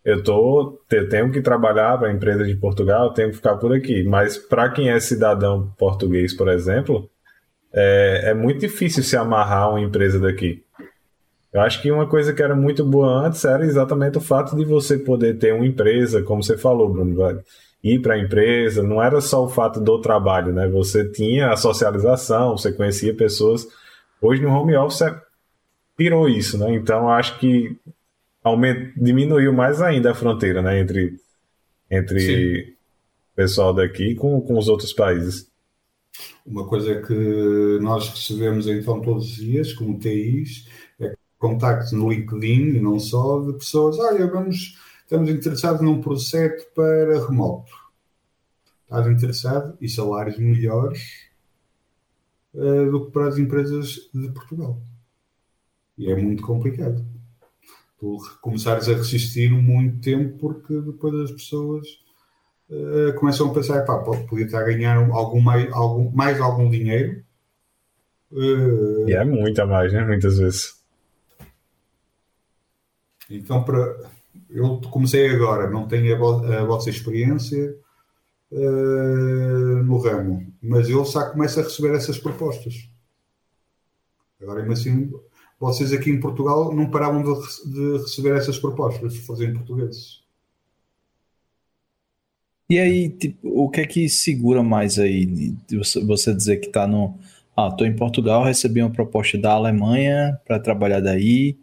eu 0.04 0.22
tô, 0.22 0.80
eu 0.90 1.08
tenho 1.08 1.32
que 1.32 1.40
trabalhar 1.40 1.98
para 1.98 2.08
a 2.08 2.12
empresa 2.12 2.44
de 2.44 2.54
Portugal, 2.54 3.06
eu 3.06 3.12
tenho 3.12 3.30
que 3.30 3.36
ficar 3.36 3.56
por 3.56 3.74
aqui. 3.74 4.04
Mas 4.04 4.36
para 4.36 4.68
quem 4.70 4.90
é 4.90 5.00
cidadão 5.00 5.72
português, 5.76 6.32
por 6.32 6.48
exemplo, 6.48 7.10
é, 7.72 8.30
é 8.30 8.34
muito 8.34 8.60
difícil 8.60 9.02
se 9.02 9.16
amarrar 9.16 9.64
a 9.64 9.70
uma 9.70 9.80
empresa 9.80 10.20
daqui. 10.20 10.62
Eu 11.52 11.60
acho 11.60 11.80
que 11.80 11.90
uma 11.90 12.06
coisa 12.06 12.32
que 12.32 12.42
era 12.42 12.54
muito 12.54 12.84
boa 12.84 13.26
antes 13.26 13.44
era 13.44 13.64
exatamente 13.64 14.18
o 14.18 14.20
fato 14.20 14.54
de 14.54 14.64
você 14.64 14.98
poder 14.98 15.38
ter 15.38 15.52
uma 15.54 15.66
empresa, 15.66 16.22
como 16.22 16.42
você 16.42 16.56
falou, 16.56 16.88
Bruno, 16.88 17.42
ir 17.82 18.00
para 18.00 18.14
a 18.14 18.18
empresa, 18.18 18.82
não 18.82 19.02
era 19.02 19.20
só 19.20 19.44
o 19.44 19.48
fato 19.48 19.80
do 19.80 20.00
trabalho, 20.00 20.52
né? 20.52 20.68
Você 20.68 21.08
tinha 21.10 21.52
a 21.52 21.56
socialização, 21.56 22.56
você 22.56 22.72
conhecia 22.72 23.14
pessoas. 23.14 23.66
Hoje 24.20 24.42
no 24.42 24.50
home 24.50 24.76
office 24.76 25.02
é- 25.02 25.20
pirou 25.96 26.28
isso, 26.28 26.58
né? 26.58 26.74
Então 26.74 27.08
acho 27.08 27.38
que 27.38 27.76
aument... 28.42 28.92
diminuiu 28.96 29.52
mais 29.52 29.80
ainda 29.80 30.10
a 30.10 30.14
fronteira, 30.14 30.60
né? 30.60 30.80
Entre, 30.80 31.16
entre 31.90 32.76
o 33.32 33.36
pessoal 33.36 33.72
daqui 33.72 34.14
com, 34.14 34.40
com 34.40 34.58
os 34.58 34.68
outros 34.68 34.92
países. 34.92 35.48
Uma 36.44 36.66
coisa 36.66 37.02
que 37.02 37.78
nós 37.80 38.08
recebemos 38.08 38.66
então 38.66 39.00
todos 39.00 39.24
os 39.24 39.36
dias, 39.36 39.72
como 39.72 39.98
TIs, 39.98 40.66
é 41.00 41.14
contactos 41.38 41.92
no 41.92 42.10
LinkedIn 42.10 42.76
e 42.76 42.80
não 42.80 42.98
só, 42.98 43.40
de 43.40 43.52
pessoas, 43.54 43.98
olha, 43.98 44.26
vamos, 44.26 44.78
estamos 45.06 45.30
interessados 45.30 45.80
num 45.80 46.00
projeto 46.00 46.66
para 46.74 47.24
remoto. 47.26 47.72
Estás 48.82 49.06
interessado? 49.06 49.78
E 49.80 49.88
salários 49.88 50.36
melhores 50.38 51.28
eh, 52.54 52.84
do 52.90 53.06
que 53.06 53.12
para 53.12 53.28
as 53.28 53.38
empresas 53.38 54.10
de 54.12 54.28
Portugal. 54.30 54.80
E 55.96 56.10
é 56.10 56.16
muito 56.16 56.42
complicado. 56.42 57.04
Tu 57.98 58.18
começares 58.40 58.88
a 58.88 58.94
resistir 58.94 59.50
muito 59.50 60.00
tempo 60.00 60.36
porque 60.38 60.80
depois 60.80 61.14
as 61.14 61.30
pessoas 61.30 61.86
eh, 62.68 63.12
começam 63.12 63.48
a 63.50 63.54
pensar, 63.54 63.82
pá, 63.84 63.98
podia 63.98 64.44
estar 64.44 64.60
a 64.60 64.64
ganhar 64.64 64.96
algum 65.10 65.40
mais, 65.40 65.72
algum, 65.72 66.10
mais 66.10 66.40
algum 66.40 66.68
dinheiro. 66.68 67.24
eh, 68.32 69.04
E 69.10 69.12
é 69.14 69.24
muita 69.24 69.64
mais, 69.66 69.92
né? 69.92 70.04
Muitas 70.04 70.36
vezes. 70.38 70.84
Então, 73.28 73.64
para, 73.64 74.08
eu 74.56 74.80
comecei 74.90 75.28
agora, 75.30 75.70
não 75.70 75.86
tenho 75.88 76.14
a, 76.14 76.18
vo- 76.18 76.44
a 76.46 76.64
vossa 76.64 76.90
experiência 76.90 77.76
eh, 78.52 79.82
no 79.84 79.98
ramo, 79.98 80.52
mas 80.62 80.88
eu 80.90 81.04
já 81.04 81.30
começo 81.30 81.60
a 81.60 81.62
receber 81.64 81.94
essas 81.94 82.18
propostas. 82.18 82.74
Agora, 84.40 84.64
imagino, 84.64 85.22
vocês 85.60 85.92
aqui 85.92 86.08
em 86.10 86.18
Portugal 86.20 86.74
não 86.74 86.90
paravam 86.90 87.22
de, 87.22 87.70
de 87.70 87.98
receber 88.02 88.34
essas 88.36 88.58
propostas, 88.58 89.14
fazer 89.18 89.50
em 89.50 89.54
portugueses. 89.54 90.24
E 92.68 92.78
aí, 92.78 93.08
tipo, 93.10 93.48
o 93.48 93.70
que 93.70 93.80
é 93.80 93.86
que 93.86 94.08
segura 94.08 94.62
mais 94.62 94.98
aí? 94.98 95.54
Você 96.06 96.34
dizer 96.34 96.56
que 96.58 96.68
tá 96.68 96.86
no. 96.86 97.16
Ah, 97.56 97.70
tô 97.70 97.84
em 97.84 97.94
Portugal, 97.94 98.44
recebi 98.44 98.82
uma 98.82 98.90
proposta 98.90 99.38
da 99.38 99.52
Alemanha 99.52 100.38
para 100.44 100.58
trabalhar 100.58 101.00
daí. 101.00 101.56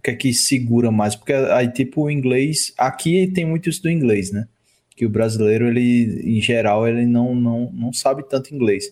O 0.00 0.02
que 0.02 0.10
é 0.10 0.14
que 0.14 0.32
segura 0.32 0.90
mais? 0.90 1.14
Porque 1.14 1.34
aí, 1.34 1.70
tipo, 1.70 2.04
o 2.04 2.10
inglês. 2.10 2.72
Aqui 2.78 3.26
tem 3.26 3.44
muito 3.44 3.68
isso 3.68 3.82
do 3.82 3.90
inglês, 3.90 4.32
né? 4.32 4.48
Que 4.96 5.04
o 5.04 5.10
brasileiro, 5.10 5.68
ele, 5.68 6.22
em 6.24 6.40
geral, 6.40 6.88
ele 6.88 7.04
não, 7.04 7.34
não, 7.34 7.70
não 7.70 7.92
sabe 7.92 8.26
tanto 8.26 8.54
inglês. 8.54 8.86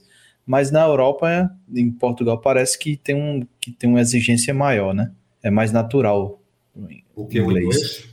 mas 0.46 0.70
na 0.70 0.82
Europa, 0.82 1.50
em 1.74 1.90
Portugal, 1.90 2.38
parece 2.38 2.78
que 2.78 2.94
tem, 2.94 3.14
um, 3.14 3.46
que 3.58 3.72
tem 3.72 3.88
uma 3.88 4.02
exigência 4.02 4.52
maior, 4.52 4.92
né? 4.92 5.10
É 5.42 5.50
mais 5.50 5.72
natural. 5.72 6.42
O 7.16 7.26
que 7.26 7.40
o 7.40 7.44
inglês? 7.44 8.06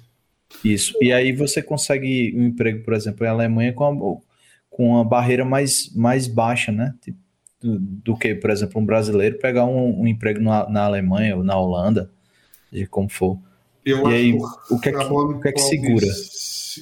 Isso. 0.64 0.94
E 1.02 1.12
aí 1.12 1.34
você 1.34 1.62
consegue 1.62 2.34
um 2.34 2.46
emprego, 2.46 2.82
por 2.82 2.94
exemplo, 2.94 3.26
em 3.26 3.30
Alemanha 3.30 3.74
com 3.74 3.90
uma, 3.90 4.22
com 4.70 4.90
uma 4.92 5.04
barreira 5.04 5.44
mais, 5.44 5.94
mais 5.94 6.28
baixa, 6.28 6.72
né? 6.72 6.96
Tipo, 7.02 7.18
do, 7.62 7.78
do, 7.78 8.18
que, 8.18 8.36
por 8.36 8.50
exemplo, 8.52 8.82
um 8.82 8.86
brasileiro 8.86 9.38
pegar 9.38 9.66
um, 9.66 10.02
um 10.02 10.08
emprego 10.08 10.40
na, 10.40 10.70
na, 10.70 10.86
Alemanha 10.86 11.36
ou 11.36 11.44
na 11.44 11.58
Holanda, 11.60 12.10
de 12.76 12.88
como 12.88 13.10
for. 13.10 13.40
Eu 13.86 14.10
e 14.10 14.14
aí, 14.14 14.38
o 14.70 14.80
que, 14.80 14.90
é 14.90 14.92
que, 14.92 14.98
o 14.98 15.40
que, 15.40 15.48
é 15.48 15.52
que 15.52 15.62
segura? 15.62 16.08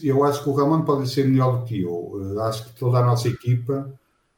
Eu 0.02 0.24
acho 0.24 0.44
que 0.44 0.50
o 0.50 0.54
Ramon 0.54 0.82
pode 0.84 1.10
ser 1.10 1.28
melhor 1.28 1.60
do 1.60 1.66
que 1.66 1.82
eu. 1.82 2.42
Acho 2.42 2.66
que 2.66 2.80
toda 2.80 3.00
a 3.00 3.06
nossa 3.06 3.28
equipa 3.28 3.94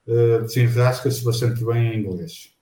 uh, 0.07 0.49
se 0.49 0.61
enrasca-se 0.61 1.23
bastante 1.23 1.63
bem 1.63 1.93
em 1.93 1.99
inglês. 1.99 2.53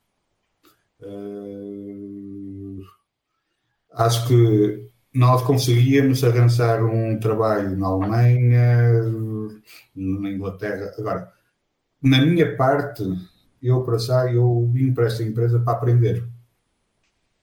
Uh, 1.01 2.81
acho 3.93 4.27
que 4.27 4.89
nós 5.13 5.41
conseguíamos 5.43 6.23
arranjar 6.23 6.83
um 6.83 7.19
trabalho 7.19 7.77
na 7.77 7.87
Alemanha, 7.87 9.03
na 9.95 10.29
Inglaterra. 10.29 10.91
Agora, 10.97 11.31
na 12.01 12.25
minha 12.25 12.57
parte, 12.57 13.03
eu 13.61 13.83
para 13.83 13.97
já, 13.97 14.31
eu 14.31 14.69
vim 14.71 14.93
para 14.93 15.05
esta 15.05 15.23
empresa 15.23 15.59
para 15.59 15.73
aprender. 15.73 16.32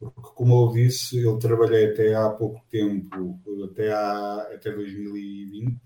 Porque, 0.01 0.31
como 0.35 0.65
eu 0.65 0.73
disse, 0.73 1.23
eu 1.23 1.39
trabalhei 1.39 1.93
até 1.93 2.15
há 2.15 2.31
pouco 2.31 2.65
tempo, 2.71 3.39
até, 3.71 3.93
há, 3.93 4.49
até 4.55 4.73
2020, 4.73 5.79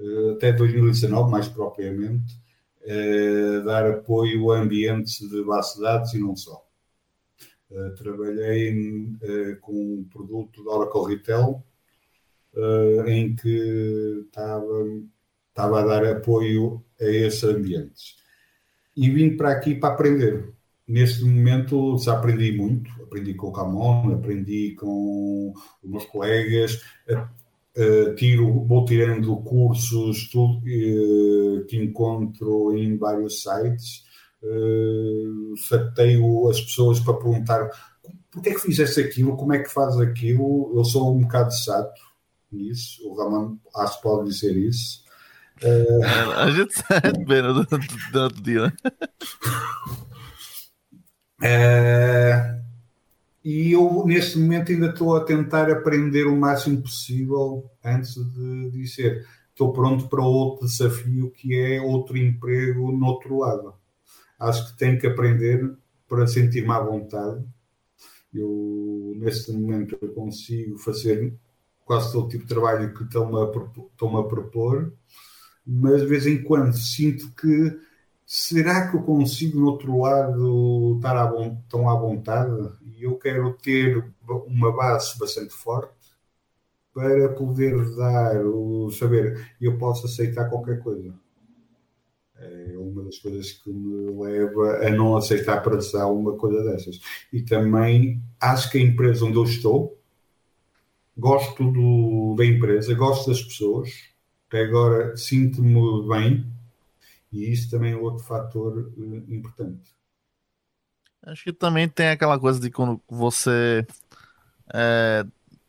eh, 0.00 0.32
até 0.32 0.52
2019, 0.52 1.30
mais 1.30 1.48
propriamente, 1.48 2.34
eh, 2.82 3.60
dar 3.60 3.86
apoio 3.90 4.50
a 4.52 4.58
ambientes 4.58 5.18
de 5.28 5.44
base 5.44 5.76
de 5.76 5.82
dados 5.82 6.14
e 6.14 6.18
não 6.18 6.34
só. 6.34 6.66
Eh, 7.70 7.90
trabalhei 7.90 8.74
com 9.60 9.72
um 9.74 10.04
produto 10.10 10.64
da 10.64 10.70
Oracle 10.70 11.14
Retail, 11.14 11.62
em 13.06 13.36
que 13.36 14.24
estava, 14.26 14.84
estava 15.50 15.80
a 15.80 15.86
dar 15.86 16.04
apoio 16.06 16.82
a 16.98 17.04
esses 17.04 17.44
ambientes. 17.44 18.16
E 18.96 19.10
vim 19.10 19.36
para 19.36 19.52
aqui 19.52 19.74
para 19.74 19.94
aprender. 19.94 20.57
Neste 20.88 21.22
momento 21.22 21.98
já 21.98 22.14
aprendi 22.14 22.52
muito, 22.52 22.90
aprendi 23.02 23.34
com 23.34 23.48
o 23.48 23.52
Ramon, 23.52 24.14
aprendi 24.14 24.74
com 24.74 25.52
os 25.82 25.90
meus 25.90 26.06
colegas, 26.06 26.80
uh, 27.10 28.14
tiro, 28.16 28.64
vou 28.64 28.86
tirando 28.86 29.36
cursos 29.36 30.30
tudo, 30.30 30.60
uh, 30.60 31.66
que 31.66 31.76
encontro 31.76 32.74
em 32.74 32.96
vários 32.96 33.42
sites, 33.42 34.04
uh, 34.42 35.56
chateio 35.58 36.48
as 36.48 36.58
pessoas 36.58 37.00
para 37.00 37.14
perguntar 37.14 37.68
porquê 38.30 38.48
é 38.48 38.54
que 38.54 38.60
fizeste 38.60 39.00
aquilo, 39.00 39.36
como 39.36 39.52
é 39.52 39.58
que 39.58 39.68
fazes 39.68 40.00
aquilo, 40.00 40.72
eu 40.74 40.84
sou 40.84 41.14
um 41.14 41.20
bocado 41.20 41.52
chato 41.52 42.00
nisso, 42.50 43.06
o 43.06 43.14
Ramon 43.14 43.58
acho 43.76 43.96
que 43.98 44.02
pode 44.02 44.30
dizer 44.30 44.56
isso. 44.56 45.04
Uh... 45.62 46.32
A 46.36 46.50
gente 46.50 46.74
bem 47.26 47.42
durante 47.42 48.38
o 48.38 48.42
dia, 48.42 48.62
né? 48.62 48.72
Uh, 51.40 52.58
e 53.44 53.72
eu, 53.72 54.04
neste 54.06 54.38
momento, 54.38 54.72
ainda 54.72 54.88
estou 54.90 55.16
a 55.16 55.24
tentar 55.24 55.70
aprender 55.70 56.24
o 56.26 56.36
máximo 56.36 56.82
possível 56.82 57.70
antes 57.84 58.14
de 58.14 58.70
dizer 58.70 59.26
estou 59.58 59.72
pronto 59.72 60.08
para 60.08 60.22
outro 60.22 60.66
desafio 60.66 61.32
que 61.32 61.56
é 61.58 61.80
outro 61.80 62.16
emprego 62.16 62.92
no 62.92 63.06
outro 63.06 63.38
lado. 63.38 63.74
Acho 64.38 64.68
que 64.68 64.78
tenho 64.78 65.00
que 65.00 65.06
aprender 65.06 65.76
para 66.08 66.28
sentir-me 66.28 66.70
à 66.70 66.78
vontade. 66.78 67.44
Eu, 68.32 69.14
neste 69.16 69.50
momento, 69.50 69.98
eu 70.00 70.12
consigo 70.14 70.78
fazer 70.78 71.34
quase 71.84 72.12
todo 72.12 72.28
tipo 72.28 72.44
de 72.44 72.48
trabalho 72.48 72.94
que 72.94 73.02
estão-me 73.02 73.36
a, 73.36 73.50
estão 73.90 74.16
a 74.16 74.28
propor, 74.28 74.92
mas 75.66 76.02
de 76.02 76.06
vez 76.06 76.26
em 76.26 76.42
quando 76.42 76.76
sinto 76.76 77.32
que 77.34 77.76
será 78.28 78.90
que 78.90 78.96
eu 78.98 79.02
consigo, 79.02 79.58
no 79.58 79.68
outro 79.68 80.00
lado, 80.02 80.96
estar 80.96 81.16
à, 81.16 81.32
tão 81.66 81.88
à 81.88 81.98
vontade? 81.98 82.52
E 82.84 83.02
eu 83.02 83.16
quero 83.16 83.54
ter 83.54 84.04
uma 84.46 84.70
base 84.70 85.18
bastante 85.18 85.54
forte 85.54 85.94
para 86.92 87.30
poder 87.30 87.74
dar 87.96 88.44
o 88.44 88.90
saber. 88.90 89.56
Eu 89.58 89.78
posso 89.78 90.04
aceitar 90.04 90.50
qualquer 90.50 90.78
coisa. 90.82 91.14
É 92.36 92.76
uma 92.76 93.02
das 93.02 93.18
coisas 93.18 93.50
que 93.52 93.70
me 93.70 94.22
leva 94.22 94.86
a 94.86 94.90
não 94.90 95.16
aceitar 95.16 95.62
para 95.62 95.80
já 95.80 96.06
uma 96.06 96.36
coisa 96.36 96.62
dessas. 96.64 97.00
E 97.32 97.40
também 97.42 98.22
acho 98.38 98.70
que 98.70 98.76
a 98.76 98.82
empresa 98.82 99.24
onde 99.24 99.38
eu 99.38 99.44
estou, 99.44 99.98
gosto 101.16 101.72
do, 101.72 102.34
da 102.36 102.44
empresa, 102.44 102.94
gosto 102.94 103.30
das 103.30 103.42
pessoas, 103.42 103.90
até 104.46 104.64
agora 104.64 105.16
sinto-me 105.16 106.06
bem 106.06 106.57
e 107.32 107.52
isso 107.52 107.70
também 107.70 107.92
é 107.92 107.96
outro 107.96 108.24
fator 108.24 108.92
uh, 108.96 109.32
importante. 109.32 109.94
Acho 111.22 111.44
que 111.44 111.52
também 111.52 111.88
tem 111.88 112.08
aquela 112.08 112.38
coisa 112.38 112.60
de 112.60 112.70
quando 112.70 113.00
você. 113.08 113.86
É, 114.72 115.26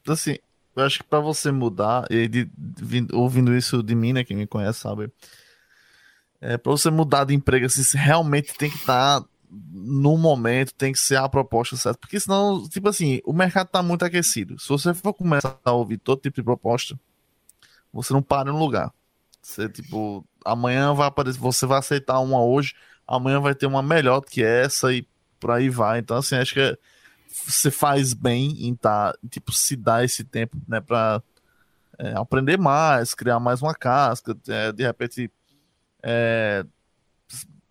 assim, 0.08 0.38
eu 0.76 0.84
acho 0.84 1.00
que 1.00 1.06
para 1.06 1.20
você 1.20 1.52
mudar, 1.52 2.06
e 2.10 2.28
de, 2.28 2.50
de, 2.56 3.08
ouvindo 3.14 3.56
isso 3.56 3.84
de 3.84 3.96
mim, 3.96 4.14
né, 4.14 4.24
quem 4.24 4.38
me 4.38 4.48
conhece 4.48 4.80
sabe, 4.80 5.12
é, 6.40 6.58
para 6.58 6.72
você 6.72 6.90
mudar 6.90 7.26
de 7.26 7.34
emprego, 7.34 7.66
assim, 7.66 7.82
realmente 7.98 8.54
tem 8.56 8.70
que 8.70 8.78
estar 8.78 9.22
tá 9.22 9.28
no 9.50 10.18
momento, 10.18 10.74
tem 10.76 10.94
que 10.94 11.00
ser 11.00 11.16
a 11.18 11.28
proposta 11.28 11.76
certa, 11.76 12.00
porque 12.00 12.20
senão, 12.20 12.68
tipo 12.70 12.88
assim, 12.88 13.20
o 13.26 13.34
mercado 13.34 13.68
está 13.68 13.82
muito 13.82 14.06
aquecido. 14.06 14.60
Se 14.60 14.70
você 14.70 14.94
for 14.94 15.14
começar 15.14 15.60
a 15.66 15.72
ouvir 15.72 15.98
todo 15.98 16.22
tipo 16.22 16.36
de 16.36 16.44
proposta, 16.44 16.98
você 17.92 18.14
não 18.14 18.22
para 18.22 18.52
no 18.52 18.60
lugar. 18.60 18.94
Você, 19.50 19.68
tipo, 19.68 20.24
amanhã 20.46 20.94
vai 20.94 21.08
aparecer, 21.08 21.40
você 21.40 21.66
vai 21.66 21.80
aceitar 21.80 22.20
uma 22.20 22.44
hoje, 22.44 22.76
amanhã 23.08 23.40
vai 23.40 23.56
ter 23.56 23.66
uma 23.66 23.82
melhor 23.82 24.20
do 24.20 24.28
que 24.28 24.44
essa 24.44 24.94
e 24.94 25.08
por 25.40 25.50
aí 25.50 25.70
vai. 25.70 25.98
Então, 25.98 26.18
assim, 26.18 26.36
acho 26.36 26.54
que 26.54 26.60
é, 26.60 26.78
você 27.48 27.72
faz 27.72 28.14
bem 28.14 28.68
em 28.68 28.76
tá, 28.76 29.12
tipo, 29.28 29.52
se 29.52 29.76
dar 29.76 30.06
esse 30.06 30.24
tempo, 30.24 30.56
né, 30.68 30.80
pra 30.80 31.24
é, 31.98 32.14
aprender 32.16 32.60
mais, 32.60 33.16
criar 33.16 33.40
mais 33.40 33.60
uma 33.60 33.74
casca, 33.74 34.38
é, 34.48 34.72
de 34.72 34.84
repente, 34.84 35.32
é, 36.04 36.64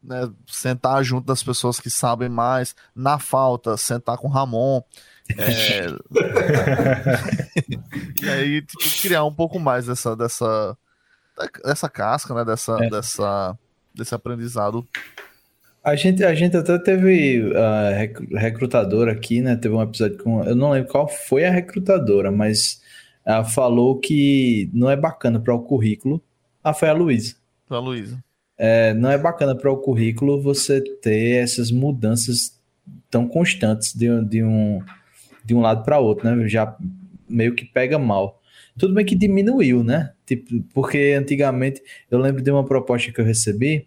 né, 0.02 0.28
sentar 0.48 1.04
junto 1.04 1.26
das 1.26 1.44
pessoas 1.44 1.78
que 1.78 1.90
sabem 1.90 2.28
mais, 2.28 2.74
na 2.92 3.20
falta, 3.20 3.76
sentar 3.76 4.18
com 4.18 4.26
o 4.26 4.32
Ramon. 4.32 4.82
É... 5.30 5.86
e 8.20 8.28
aí, 8.28 8.62
tipo, 8.62 9.00
criar 9.00 9.22
um 9.22 9.32
pouco 9.32 9.60
mais 9.60 9.86
dessa, 9.86 10.16
dessa, 10.16 10.76
dessa 11.64 11.88
casca, 11.88 12.34
né? 12.34 12.44
Dessa, 12.44 12.78
é. 12.80 12.90
dessa, 12.90 13.58
desse 13.94 14.14
aprendizado. 14.14 14.86
A 15.82 15.94
gente, 15.94 16.24
a 16.24 16.34
gente 16.34 16.56
até 16.56 16.78
teve 16.78 17.42
uh, 17.42 18.36
recrutadora 18.36 19.12
aqui, 19.12 19.40
né? 19.40 19.56
Teve 19.56 19.74
um 19.74 19.82
episódio 19.82 20.18
com. 20.18 20.44
Eu 20.44 20.54
não 20.54 20.70
lembro 20.70 20.90
qual 20.90 21.08
foi 21.08 21.44
a 21.44 21.50
recrutadora, 21.50 22.30
mas 22.30 22.82
ela 23.24 23.44
falou 23.44 23.98
que 23.98 24.70
não 24.72 24.90
é 24.90 24.96
bacana 24.96 25.40
para 25.40 25.54
o 25.54 25.62
currículo. 25.62 26.22
Ah, 26.62 26.74
foi 26.74 26.88
a 26.88 26.92
Luísa. 26.92 27.36
Foi 27.66 27.76
a 27.76 27.80
Luísa. 27.80 28.22
É, 28.56 28.92
não 28.92 29.10
é 29.10 29.16
bacana 29.16 29.54
para 29.54 29.70
o 29.70 29.76
currículo 29.76 30.42
você 30.42 30.80
ter 30.80 31.42
essas 31.42 31.70
mudanças 31.70 32.58
tão 33.08 33.28
constantes 33.28 33.94
de, 33.94 34.08
de, 34.24 34.42
um, 34.42 34.82
de 35.44 35.54
um 35.54 35.60
lado 35.60 35.84
para 35.84 35.98
outro, 35.98 36.28
né? 36.28 36.48
Já 36.48 36.76
meio 37.28 37.54
que 37.54 37.64
pega 37.64 37.98
mal. 37.98 38.42
Tudo 38.76 38.94
bem 38.94 39.04
que 39.04 39.14
diminuiu, 39.14 39.84
né? 39.84 40.12
Tipo, 40.28 40.62
porque 40.74 41.16
antigamente 41.18 41.82
eu 42.10 42.18
lembro 42.18 42.42
de 42.42 42.50
uma 42.50 42.64
proposta 42.64 43.10
que 43.10 43.18
eu 43.18 43.24
recebi 43.24 43.86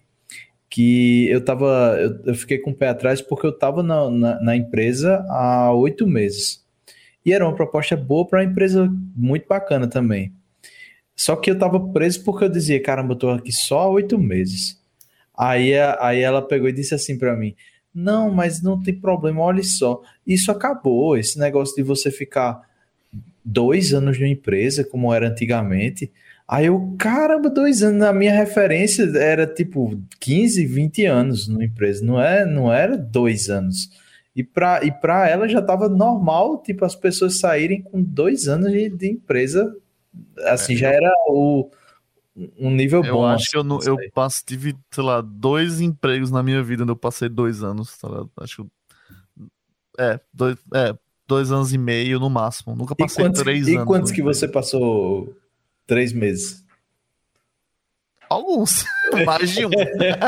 que 0.71 1.27
eu 1.29 1.43
tava. 1.43 1.97
Eu, 1.99 2.19
eu 2.27 2.33
fiquei 2.35 2.57
com 2.57 2.71
o 2.71 2.73
pé 2.73 2.87
atrás 2.87 3.21
porque 3.21 3.45
eu 3.45 3.51
estava 3.51 3.83
na, 3.83 4.09
na, 4.09 4.41
na, 4.41 4.55
empresa 4.55 5.23
há 5.29 5.71
oito 5.73 6.07
meses. 6.07 6.65
E 7.25 7.33
era 7.33 7.45
uma 7.45 7.53
proposta 7.53 7.95
boa 7.95 8.25
para 8.25 8.39
uma 8.39 8.49
empresa 8.49 8.89
muito 9.15 9.47
bacana 9.47 9.85
também. 9.85 10.33
Só 11.15 11.35
que 11.35 11.51
eu 11.51 11.55
estava 11.55 11.79
preso 11.91 12.23
porque 12.23 12.45
eu 12.45 12.49
dizia, 12.49 12.81
caramba, 12.81 13.13
eu 13.13 13.17
tô 13.17 13.29
aqui 13.29 13.51
só 13.51 13.81
há 13.81 13.89
oito 13.89 14.17
meses. 14.17 14.81
Aí, 15.37 15.73
aí 15.99 16.21
ela 16.21 16.41
pegou 16.41 16.69
e 16.69 16.73
disse 16.73 16.95
assim 16.95 17.17
para 17.17 17.35
mim: 17.35 17.53
Não, 17.93 18.31
mas 18.31 18.63
não 18.63 18.81
tem 18.81 18.95
problema, 18.95 19.41
olha 19.41 19.63
só. 19.63 20.01
Isso 20.25 20.51
acabou, 20.51 21.17
esse 21.17 21.37
negócio 21.37 21.75
de 21.75 21.83
você 21.83 22.09
ficar 22.09 22.61
dois 23.43 23.93
anos 23.93 24.17
numa 24.17 24.29
empresa, 24.29 24.85
como 24.85 25.13
era 25.13 25.27
antigamente. 25.27 26.09
Aí 26.52 26.66
eu, 26.66 26.93
caramba, 26.99 27.49
dois 27.49 27.82
anos, 27.82 27.97
na 28.02 28.12
minha 28.12 28.34
referência 28.34 29.04
era 29.16 29.47
tipo 29.47 29.97
15, 30.20 30.66
20 30.66 31.06
anos 31.06 31.47
numa 31.47 31.64
empresa, 31.64 32.04
não, 32.04 32.22
é, 32.22 32.45
não 32.45 32.70
era 32.70 32.97
dois 32.97 33.49
anos. 33.49 33.89
E 34.36 34.43
para 34.43 34.84
e 34.84 34.91
pra 34.91 35.30
ela 35.30 35.47
já 35.47 35.60
estava 35.60 35.88
normal, 35.88 36.62
tipo, 36.62 36.84
as 36.84 36.93
pessoas 36.93 37.39
saírem 37.39 37.82
com 37.82 38.04
dois 38.04 38.49
anos 38.49 38.70
de, 38.70 38.89
de 38.89 39.12
empresa, 39.12 39.74
assim, 40.39 40.74
é. 40.74 40.76
já 40.76 40.89
era 40.89 41.10
o, 41.30 41.72
um 42.60 42.70
nível 42.70 43.02
eu 43.02 43.16
bom. 43.16 43.26
acho 43.26 43.43
assim, 43.43 43.52
que 43.52 43.58
eu, 43.58 43.64
não, 43.64 43.78
nisso 43.78 43.89
eu 43.89 43.97
passo, 44.14 44.43
tive, 44.45 44.76
sei 44.91 45.04
lá, 45.06 45.22
dois 45.22 45.80
empregos 45.80 46.32
na 46.32 46.43
minha 46.43 46.62
vida 46.62 46.84
onde 46.84 46.91
eu 46.91 46.97
passei 46.97 47.30
dois 47.30 47.64
anos. 47.64 47.97
tá? 47.97 48.10
Acho 48.41 48.66
que. 48.66 48.72
É, 49.97 50.20
dois, 50.34 50.58
é, 50.74 50.93
dois 51.26 51.49
anos 51.49 51.72
e 51.72 51.78
meio 51.78 52.20
no 52.20 52.30
máximo. 52.30 52.76
Nunca 52.76 52.93
E 52.99 53.04
passei 53.04 53.24
quantos, 53.24 53.41
três 53.41 53.70
e 53.70 53.76
anos. 53.76 53.88
quantos 53.88 54.12
no 54.12 54.16
que 54.18 54.22
você 54.22 54.49
passou 54.49 55.34
três 55.91 56.13
meses? 56.13 56.63
Alguns. 58.29 58.85
Mais 59.25 59.49
de 59.51 59.65
um. 59.65 59.69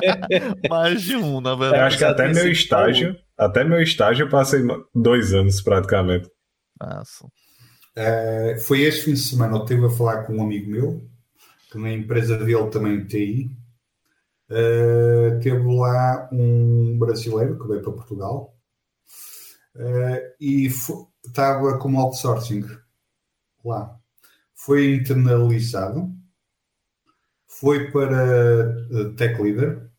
Mais 0.70 1.02
de 1.02 1.16
um, 1.16 1.40
na 1.40 1.52
Eu 1.52 1.58
verdade. 1.58 1.84
acho 1.84 1.98
que 2.00 2.04
até 2.04 2.34
meu 2.34 2.52
estágio, 2.52 3.16
até 3.38 3.64
meu 3.64 3.82
estágio 3.82 4.26
eu 4.26 4.30
passei 4.30 4.62
dois 4.94 5.34
anos 5.34 5.62
praticamente. 5.62 6.30
Nossa. 6.78 7.26
Eh, 7.96 8.58
foi 8.68 8.82
este 8.82 9.06
fim 9.06 9.14
de 9.14 9.20
semana, 9.20 9.56
eu 9.56 9.62
estive 9.62 9.86
a 9.86 9.90
falar 9.90 10.24
com 10.24 10.36
um 10.36 10.44
amigo 10.44 10.70
meu, 10.70 11.10
que 11.72 11.78
na 11.78 11.94
empresa 11.94 12.36
dele 12.38 12.70
também 12.70 13.08
TI. 13.08 13.50
Eh, 14.50 15.40
teve 15.42 15.64
lá 15.66 16.28
um 16.34 17.00
brasileiro 17.00 17.58
que 17.58 17.68
veio 17.70 17.82
para 17.82 17.94
Portugal 17.94 18.54
eh, 19.78 20.36
e 20.42 20.66
estava 20.66 21.78
como 21.80 22.02
outsourcing 22.02 22.66
lá. 23.64 23.98
Foi 24.66 24.96
internalizado, 24.96 26.10
foi 27.48 27.92
para 27.92 28.24
eh, 28.24 29.10
Tech 29.18 29.42
Leader 29.42 29.92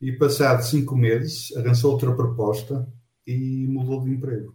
e, 0.00 0.10
passado 0.10 0.64
cinco 0.64 0.96
meses, 0.96 1.56
arrançou 1.56 1.92
outra 1.92 2.12
proposta 2.12 2.92
e 3.24 3.68
mudou 3.68 4.02
de 4.02 4.10
emprego. 4.10 4.52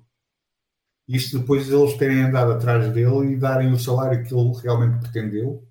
Isto 1.08 1.40
depois 1.40 1.68
de 1.68 1.74
eles 1.74 1.96
terem 1.96 2.22
andado 2.22 2.52
atrás 2.52 2.92
dele 2.94 3.32
e 3.32 3.38
darem 3.38 3.72
o 3.72 3.80
salário 3.80 4.26
que 4.26 4.34
ele 4.34 4.52
realmente 4.62 5.00
pretendeu. 5.00 5.66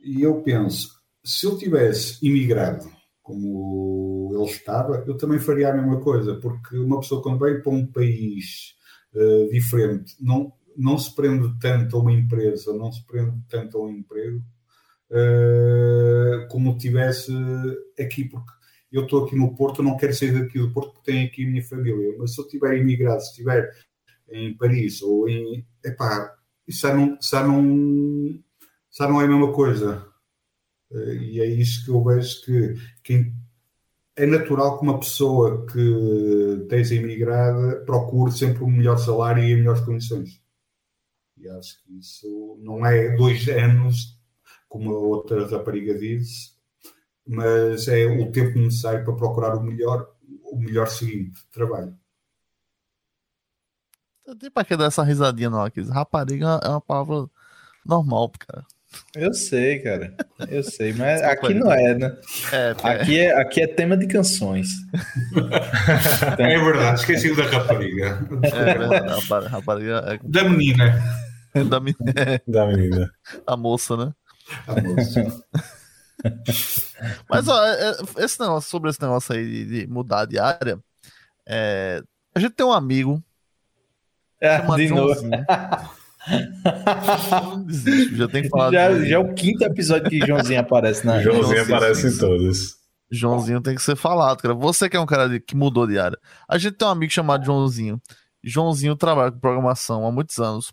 E 0.00 0.22
eu 0.22 0.40
penso, 0.40 0.90
se 1.24 1.46
eu 1.46 1.58
tivesse 1.58 2.24
imigrado 2.24 2.88
como 3.24 4.30
ele 4.32 4.50
estava, 4.52 5.02
eu 5.04 5.16
também 5.16 5.40
faria 5.40 5.70
a 5.70 5.74
mesma 5.74 6.00
coisa, 6.00 6.36
porque 6.36 6.78
uma 6.78 7.00
pessoa 7.00 7.20
quando 7.20 7.40
vem 7.40 7.60
para 7.60 7.72
um 7.72 7.84
país 7.84 8.76
eh, 9.12 9.48
diferente 9.50 10.14
não, 10.20 10.52
não 10.76 10.98
se 10.98 11.14
prende 11.14 11.58
tanto 11.60 11.96
a 11.96 12.00
uma 12.00 12.12
empresa, 12.12 12.72
não 12.74 12.92
se 12.92 13.04
prende 13.06 13.36
tanto 13.48 13.78
a 13.78 13.82
um 13.84 13.90
emprego, 13.90 14.42
eh, 15.10 16.46
como 16.50 16.76
tivesse 16.78 17.32
aqui, 18.00 18.24
porque 18.24 18.52
eu 18.92 19.04
estou 19.04 19.24
aqui 19.24 19.36
no 19.36 19.54
Porto, 19.54 19.82
não 19.82 19.96
quero 19.96 20.14
sair 20.14 20.32
daqui 20.32 20.58
do 20.58 20.72
Porto 20.72 20.92
porque 20.94 21.12
tenho 21.12 21.26
aqui 21.26 21.44
a 21.46 21.50
minha 21.50 21.64
família, 21.64 22.16
mas 22.18 22.34
se 22.34 22.40
eu 22.40 22.48
tiver 22.48 22.78
imigrado, 22.78 23.20
se 23.22 23.30
estiver 23.30 23.70
em 24.30 24.56
Paris 24.56 25.02
ou 25.02 25.28
em. 25.28 25.66
Epá, 25.84 26.34
isso 26.66 26.80
já 26.82 26.94
não, 26.94 27.18
já 27.20 27.46
não, 27.46 28.40
já 28.90 29.08
não 29.08 29.20
é 29.20 29.24
a 29.24 29.28
mesma 29.28 29.52
coisa. 29.52 30.06
Eh, 30.92 31.14
E 31.16 31.40
é 31.40 31.46
isso 31.46 31.84
que 31.84 31.90
eu 31.90 32.04
vejo 32.04 32.42
que 33.02 33.32
é 34.16 34.26
natural 34.26 34.78
que 34.78 34.84
uma 34.84 34.98
pessoa 35.00 35.66
que 35.66 35.80
esteja 36.62 36.94
imigrada 36.96 37.84
procure 37.84 38.32
sempre 38.32 38.62
o 38.64 38.68
melhor 38.68 38.96
salário 38.98 39.42
e 39.42 39.52
as 39.52 39.58
melhores 39.58 39.80
condições. 39.82 40.43
E 41.44 41.48
acho 41.50 41.82
que 41.82 41.98
isso 41.98 42.58
não 42.62 42.86
é 42.86 43.14
dois 43.16 43.46
anos, 43.48 44.18
como 44.66 44.90
a 44.90 44.98
outra 44.98 45.46
rapariga 45.46 45.98
disse, 45.98 46.54
mas 47.26 47.86
é 47.86 48.06
o 48.06 48.32
tempo 48.32 48.58
necessário 48.58 49.04
para 49.04 49.14
procurar 49.14 49.54
o 49.56 49.62
melhor, 49.62 50.08
o 50.44 50.58
melhor 50.58 50.88
seguinte 50.88 51.38
trabalho. 51.52 51.94
Não 54.26 54.36
tem 54.36 54.50
pra 54.50 54.64
que 54.64 54.74
dar 54.74 54.86
essa 54.86 55.02
risadinha, 55.02 55.50
não. 55.50 55.62
Aqui. 55.62 55.82
Rapariga 55.82 56.58
é 56.62 56.68
uma 56.68 56.80
palavra 56.80 57.28
normal, 57.84 58.32
cara. 58.38 58.64
Eu 59.14 59.34
sei, 59.34 59.80
cara. 59.80 60.14
Eu 60.48 60.62
sei, 60.62 60.92
mas 60.92 61.20
Desculpa 61.20 61.46
aqui 61.46 61.54
não 61.54 61.72
é, 61.72 61.94
né? 61.94 62.16
É, 62.52 62.56
é, 62.56 62.70
Aqui 62.70 63.18
é, 63.18 63.40
aqui 63.40 63.60
é 63.60 63.66
tema 63.66 63.96
de 63.96 64.06
canções. 64.06 64.68
É 66.38 66.58
verdade, 66.58 67.00
esqueci 67.00 67.34
da 67.36 67.44
rapariga. 67.44 68.26
é 68.42 68.78
verdade. 68.78 69.08
Rapariga, 69.20 69.48
rapariga 69.50 70.20
Da 70.24 70.48
menina. 70.48 71.02
da, 71.68 71.80
é 72.16 72.40
Da 72.46 72.66
menina. 72.66 73.10
a 73.46 73.56
moça, 73.56 73.96
né? 73.96 74.12
A 74.66 74.80
moça. 74.80 75.44
Mas 77.28 77.48
ó, 77.48 77.64
é- 77.66 77.90
é- 77.90 78.24
esse 78.24 78.40
negócio, 78.40 78.70
sobre 78.70 78.90
esse 78.90 79.00
negócio 79.02 79.34
aí 79.34 79.44
de, 79.44 79.64
de 79.66 79.86
mudar 79.86 80.24
de 80.26 80.38
área, 80.38 80.78
é, 81.46 82.02
a 82.34 82.40
gente 82.40 82.52
tem 82.54 82.64
um 82.66 82.72
amigo 82.72 83.22
É, 84.40 84.58
chamado 84.58 84.76
de 84.78 84.88
novo. 84.88 85.14
Desiste, 87.66 88.16
já 88.16 88.28
tem 88.28 88.42
que 88.42 88.48
falar 88.48 88.72
Já, 88.72 89.04
já 89.04 89.14
é 89.16 89.18
o 89.18 89.34
quinto 89.34 89.64
episódio 89.64 90.08
que 90.08 90.24
Joãozinho 90.26 90.60
aparece 90.60 91.04
na. 91.06 91.20
Joãozinho 91.22 91.56
Joãozinho, 91.56 91.76
aparece 91.76 92.06
em 92.08 92.18
todos. 92.18 92.76
Joãozinho 93.10 93.60
tem 93.60 93.74
que 93.74 93.82
ser 93.82 93.96
falado, 93.96 94.40
cara. 94.40 94.54
Você 94.54 94.88
que 94.88 94.96
é 94.96 95.00
um 95.00 95.06
cara 95.06 95.28
de- 95.28 95.40
que 95.40 95.54
mudou 95.54 95.86
de 95.86 95.98
área. 95.98 96.18
A 96.48 96.56
gente 96.58 96.76
tem 96.76 96.88
um 96.88 96.90
amigo 96.90 97.12
chamado 97.12 97.44
Joãozinho. 97.44 98.00
Joãozinho 98.42 98.96
trabalha 98.96 99.30
com 99.30 99.38
programação 99.38 100.06
há 100.06 100.10
muitos 100.12 100.38
anos. 100.38 100.72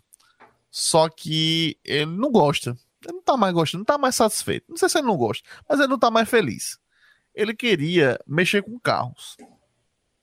Só 0.74 1.06
que 1.10 1.76
ele 1.84 2.06
não 2.06 2.30
gosta. 2.32 2.70
Ele 3.04 3.12
não 3.16 3.22
tá 3.22 3.36
mais 3.36 3.52
gostando, 3.52 3.80
não 3.80 3.84
tá 3.84 3.98
mais 3.98 4.14
satisfeito. 4.14 4.64
Não 4.70 4.76
sei 4.78 4.88
se 4.88 4.96
ele 4.98 5.06
não 5.06 5.16
gosta, 5.18 5.46
mas 5.68 5.78
ele 5.78 5.88
não 5.88 5.98
tá 5.98 6.10
mais 6.10 6.28
feliz. 6.28 6.78
Ele 7.34 7.54
queria 7.54 8.18
mexer 8.26 8.62
com 8.62 8.78
carros. 8.80 9.36
O 9.40 9.46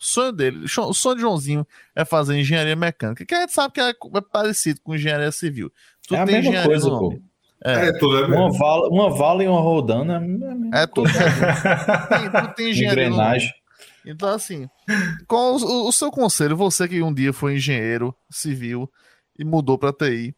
sonho 0.04 0.32
dele, 0.32 0.66
o 0.66 0.94
sonho 0.94 1.16
de 1.16 1.22
Joãozinho 1.22 1.68
é 1.96 2.04
fazer 2.06 2.36
engenharia 2.40 2.76
mecânica, 2.76 3.26
que 3.26 3.36
a 3.36 3.42
gente 3.42 3.52
sabe 3.54 3.74
que 3.74 3.82
é 3.82 3.90
é 3.90 4.22
parecido 4.32 4.80
com 4.82 4.96
engenharia 4.96 5.32
civil. 5.32 5.72
Tu 6.08 6.16
É 6.16 6.20
a 6.20 6.26
tem 6.26 6.36
mesma 6.36 6.50
engenharia 6.50 6.70
coisa, 6.70 6.90
pô. 6.90 7.22
É, 7.64 7.88
É 7.90 8.00
tudo 8.00 8.18
a 8.18 8.22
Uma 8.28 8.30
mesma. 8.48 8.58
vala, 8.58 8.88
uma 8.90 9.10
vala 9.10 9.44
e 9.44 9.48
uma 9.48 9.60
rodando 9.60 10.12
é 10.14 10.16
a 10.16 10.20
mesma 10.20 10.70
é 10.74 10.88
tudo. 10.88 11.10
tem, 11.12 12.32
tu 12.50 12.56
tem 12.56 12.70
engenharia 12.72 13.06
engrenagem. 13.08 13.54
Então, 14.06 14.30
assim, 14.30 14.70
qual 15.28 15.56
o, 15.58 15.90
o 15.90 15.92
seu 15.92 16.10
conselho, 16.10 16.56
você 16.56 16.88
que 16.88 17.02
um 17.04 17.14
dia 17.14 17.34
foi 17.34 17.56
engenheiro 17.56 18.16
civil 18.32 18.90
e 19.38 19.44
mudou 19.44 19.78
para 19.78 19.92
TI, 19.92 20.34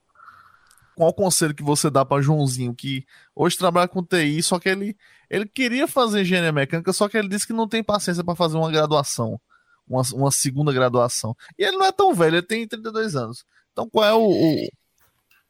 qual 1.02 1.10
o 1.10 1.14
conselho 1.16 1.56
que 1.56 1.64
você 1.64 1.90
dá 1.90 2.06
para 2.06 2.22
Joãozinho, 2.22 2.76
que 2.76 3.04
hoje 3.36 3.58
trabalha 3.58 3.88
com 3.88 4.04
TI, 4.04 4.44
só 4.44 4.60
que 4.60 4.70
ele, 4.70 4.96
ele 5.32 5.48
queria 5.48 5.88
fazer 5.88 6.22
engenharia 6.22 6.52
mecânica, 6.52 6.94
só 6.94 7.10
que 7.10 7.18
ele 7.18 7.28
disse 7.28 7.48
que 7.48 7.54
não 7.54 7.68
tem 7.68 7.84
paciência 7.84 8.24
para 8.24 8.36
fazer 8.36 8.56
uma 8.56 8.70
graduação, 8.72 9.42
uma, 9.88 10.04
uma 10.14 10.30
segunda 10.32 10.72
graduação. 10.72 11.36
E 11.58 11.64
ele 11.64 11.76
não 11.76 11.88
é 11.88 11.92
tão 11.92 12.14
velho, 12.14 12.36
ele 12.36 12.46
tem 12.46 12.68
32 12.68 13.16
anos. 13.16 13.44
Então, 13.72 13.90
qual 13.90 14.06
é 14.06 14.14
o, 14.14 14.28
o- 14.30 14.68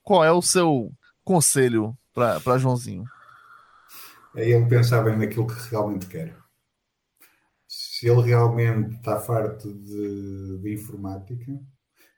qual 0.02 0.24
é 0.24 0.32
o 0.32 0.42
seu 0.42 0.90
conselho 1.22 1.98
para 2.14 2.58
Joãozinho? 2.58 3.04
É 4.34 4.50
ele 4.50 4.66
pensar 4.70 5.02
bem 5.04 5.18
naquilo 5.18 5.48
que 5.48 5.70
realmente 5.70 6.06
quer. 6.08 6.34
Se 7.68 8.08
ele 8.08 8.22
realmente 8.22 8.96
está 8.96 9.20
farto 9.20 9.74
de, 9.74 10.60
de 10.62 10.74
informática, 10.76 11.60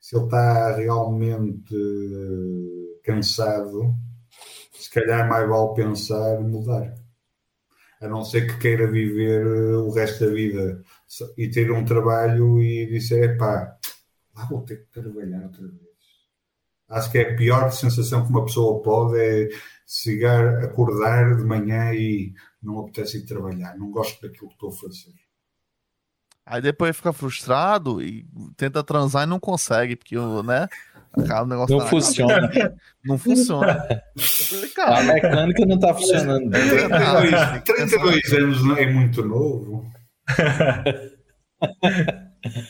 se 0.04 0.18
ele 0.18 0.26
está 0.26 0.76
realmente 0.76 1.74
eh, 1.74 2.99
cansado, 3.06 3.95
se 4.74 4.89
calhar 4.91 5.30
mais 5.30 5.47
vale 5.47 5.74
pensar 5.76 6.41
mudar. 6.41 6.93
A 8.01 8.08
não 8.10 8.22
ser 8.26 8.47
que 8.47 8.60
queira 8.60 8.91
viver 8.91 9.45
eh, 9.45 9.78
o 9.78 9.91
resto 9.91 10.26
da 10.26 10.34
vida 10.34 10.84
e 11.38 11.49
ter 11.49 11.72
um 11.72 11.86
trabalho 11.86 12.62
e 12.62 12.86
dizer, 12.88 13.38
pá, 13.38 13.78
lá 14.36 14.45
vou 14.47 14.64
ter 14.64 14.86
que 14.86 14.91
trabalhar 14.91 15.43
outra 15.43 15.68
vez. 15.68 15.82
Acho 16.89 17.10
que 17.12 17.20
é 17.20 17.34
a 17.34 17.38
pior 17.38 17.72
sensação 17.72 18.26
que 18.26 18.30
uma 18.30 18.43
pessoa 18.45 18.84
pode 18.84 19.18
é 19.18 19.49
chegar, 19.88 20.66
acordar 20.66 21.38
de 21.38 21.45
manhã 21.45 21.93
e 21.93 22.34
não 22.62 22.80
apetece 22.82 23.20
ir 23.20 23.26
trabalhar, 23.26 23.78
não 23.78 23.89
gosto 23.89 24.22
daquilo 24.22 24.49
que 24.49 24.56
estou 24.56 24.70
a 24.70 24.74
fazer. 24.74 25.23
Aí 26.46 26.62
depois 26.62 26.96
fica 26.96 27.14
frustrado 27.14 28.02
e 28.02 28.26
tenta 28.58 28.84
transar 28.84 29.24
e 29.24 29.30
não 29.30 29.39
consegue, 29.39 29.96
porque 29.96 30.18
o, 30.18 30.44
né? 30.44 30.68
Acaba 31.18 31.44
o 31.44 31.48
negócio 31.48 31.72
Não 31.74 31.80
tá 31.80 31.84
na 31.86 31.89
funciona. 31.89 32.34
cabeça. 32.48 32.76
Não 33.06 33.18
funciona. 33.18 33.88
É 33.89 34.82
A 34.82 35.04
mecânica 35.04 35.66
não 35.66 35.80
tá 35.80 35.94
funcionando 35.94 36.50
bem. 36.50 36.62
É 36.62 36.66
verdade. 36.66 37.62
32, 37.66 38.22
32 38.22 38.34
anos 38.34 38.66
não 38.66 38.78
é 38.78 38.86
muito 38.91 39.24
novo. 39.24 39.91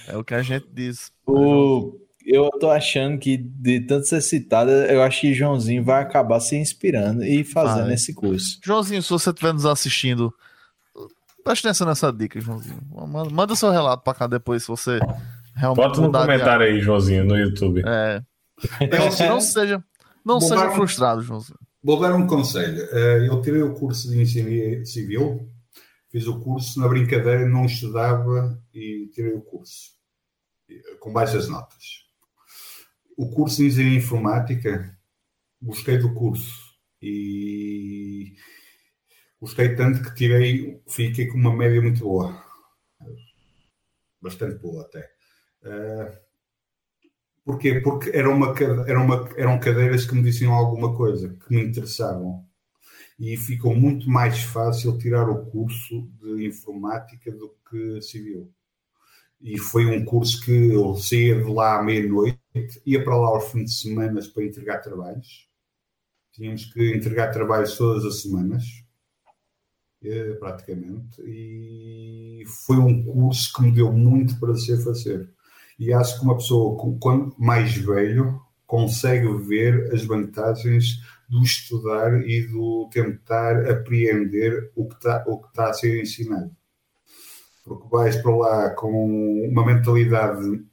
É 0.07 0.15
o 0.15 0.24
que 0.24 0.36
a 0.36 0.41
gente 0.43 0.67
diz. 0.71 1.11
O, 1.26 1.97
eu 2.24 2.47
tô 2.59 2.69
achando 2.69 3.17
que, 3.17 3.38
de 3.38 3.82
tanto 3.82 4.07
ser 4.07 4.21
citada, 4.21 4.71
eu 4.71 5.01
acho 5.01 5.21
que 5.21 5.34
Joãozinho 5.34 5.84
vai 5.84 6.01
acabar 6.01 6.39
se 6.39 6.55
inspirando 6.55 7.24
e 7.24 7.43
fazendo 7.43 7.86
Vai. 7.86 7.95
esse 7.95 8.13
curso. 8.13 8.59
Joãozinho, 8.63 9.01
se 9.01 9.09
você 9.09 9.32
estiver 9.32 9.51
nos 9.51 9.65
assistindo, 9.65 10.32
preste 11.43 11.67
atenção 11.67 11.87
nessa 11.87 12.11
dica, 12.11 12.39
Joãozinho. 12.39 12.79
Manda, 13.07 13.29
manda 13.29 13.55
seu 13.55 13.69
relato 13.71 14.03
pra 14.03 14.13
cá 14.13 14.27
depois, 14.27 14.63
se 14.63 14.67
você 14.69 14.99
realmente 15.55 15.85
Bota 15.85 16.01
no 16.01 16.11
comentário 16.11 16.65
aí, 16.65 16.79
Joãozinho, 16.81 17.25
no 17.25 17.37
YouTube. 17.37 17.81
É. 17.85 18.21
Não, 18.89 19.29
não 19.29 19.41
seja, 19.41 19.83
não 20.25 20.39
seja 20.41 20.69
um- 20.69 20.75
frustrado, 20.75 21.21
Joãozinho. 21.21 21.59
Vou 21.83 21.99
dar 21.99 22.13
um 22.15 22.25
conselho. 22.25 22.81
Eh, 22.91 23.27
Eu 23.27 23.41
tirei 23.41 23.61
o 23.61 23.73
curso 23.73 24.09
de 24.09 24.21
engenharia 24.21 24.85
civil, 24.85 25.49
fiz 26.09 26.25
o 26.27 26.39
curso 26.39 26.79
na 26.79 26.87
brincadeira, 26.87 27.45
não 27.47 27.65
estudava 27.65 28.57
e 28.73 29.09
tirei 29.13 29.33
o 29.33 29.41
curso 29.41 29.91
com 31.01 31.11
baixas 31.11 31.49
notas. 31.49 32.03
O 33.17 33.29
curso 33.29 33.57
de 33.57 33.67
engenharia 33.67 33.97
informática, 33.97 34.97
gostei 35.61 35.97
do 35.97 36.13
curso 36.13 36.51
E 37.01 38.33
gostei 39.43 39.75
tanto 39.75 40.01
que 40.01 40.15
tirei, 40.15 40.81
fiquei 40.87 41.27
com 41.27 41.37
uma 41.37 41.53
média 41.53 41.81
muito 41.81 41.99
boa. 41.99 42.41
Bastante 44.21 44.55
boa 44.55 44.83
até. 44.83 45.11
Uh, 45.61 46.17
porquê? 47.43 47.81
Porque 47.81 48.09
era 48.13 48.29
uma, 48.29 48.55
era 48.87 49.01
uma, 49.01 49.29
eram 49.35 49.59
cadeiras 49.59 50.05
que 50.05 50.15
me 50.15 50.23
diziam 50.23 50.53
alguma 50.53 50.95
coisa, 50.95 51.27
que 51.27 51.53
me 51.53 51.61
interessavam. 51.61 52.47
E 53.19 53.35
ficou 53.35 53.75
muito 53.75 54.09
mais 54.09 54.41
fácil 54.43 54.97
tirar 54.97 55.29
o 55.29 55.45
curso 55.47 56.09
de 56.21 56.47
informática 56.47 57.29
do 57.33 57.53
que 57.69 58.01
civil. 58.01 58.49
E 59.41 59.59
foi 59.59 59.85
um 59.87 60.05
curso 60.05 60.39
que 60.39 60.51
eu 60.51 60.95
saía 60.95 61.35
de 61.35 61.51
lá 61.51 61.79
à 61.79 61.83
meia-noite, 61.83 62.39
ia 62.85 63.03
para 63.03 63.17
lá 63.17 63.27
aos 63.27 63.51
fins 63.51 63.65
de 63.65 63.75
semana 63.75 64.21
para 64.33 64.45
entregar 64.45 64.77
trabalhos. 64.79 65.49
Tínhamos 66.31 66.63
que 66.63 66.95
entregar 66.95 67.31
trabalhos 67.31 67.75
todas 67.75 68.05
as 68.05 68.21
semanas, 68.21 68.82
praticamente. 70.39 71.22
E 71.22 72.43
foi 72.66 72.78
um 72.78 73.04
curso 73.04 73.54
que 73.54 73.64
me 73.64 73.72
deu 73.72 73.91
muito 73.91 74.39
prazer 74.39 74.84
fazer. 74.84 75.30
E 75.80 75.93
acho 75.93 76.20
que 76.20 76.26
uma 76.26 76.36
pessoa, 76.36 76.78
quando 76.99 77.36
mais 77.38 77.76
velho, 77.76 78.39
consegue 78.66 79.28
ver 79.47 79.93
as 79.93 80.06
vantagens 80.06 81.01
do 81.30 81.41
estudar 81.43 82.22
e 82.28 82.47
do 82.47 82.89
tentar 82.91 83.70
apreender 83.70 84.72
o 84.76 84.88
que 84.88 84.95
que 84.97 85.08
está 85.08 85.70
a 85.70 85.74
ser 85.74 86.01
ensinado 86.01 86.51
porque 87.64 87.88
vais 87.89 88.16
para 88.18 88.36
lá 88.36 88.70
com 88.72 89.47
uma 89.49 89.66
mentalidade 89.66 90.64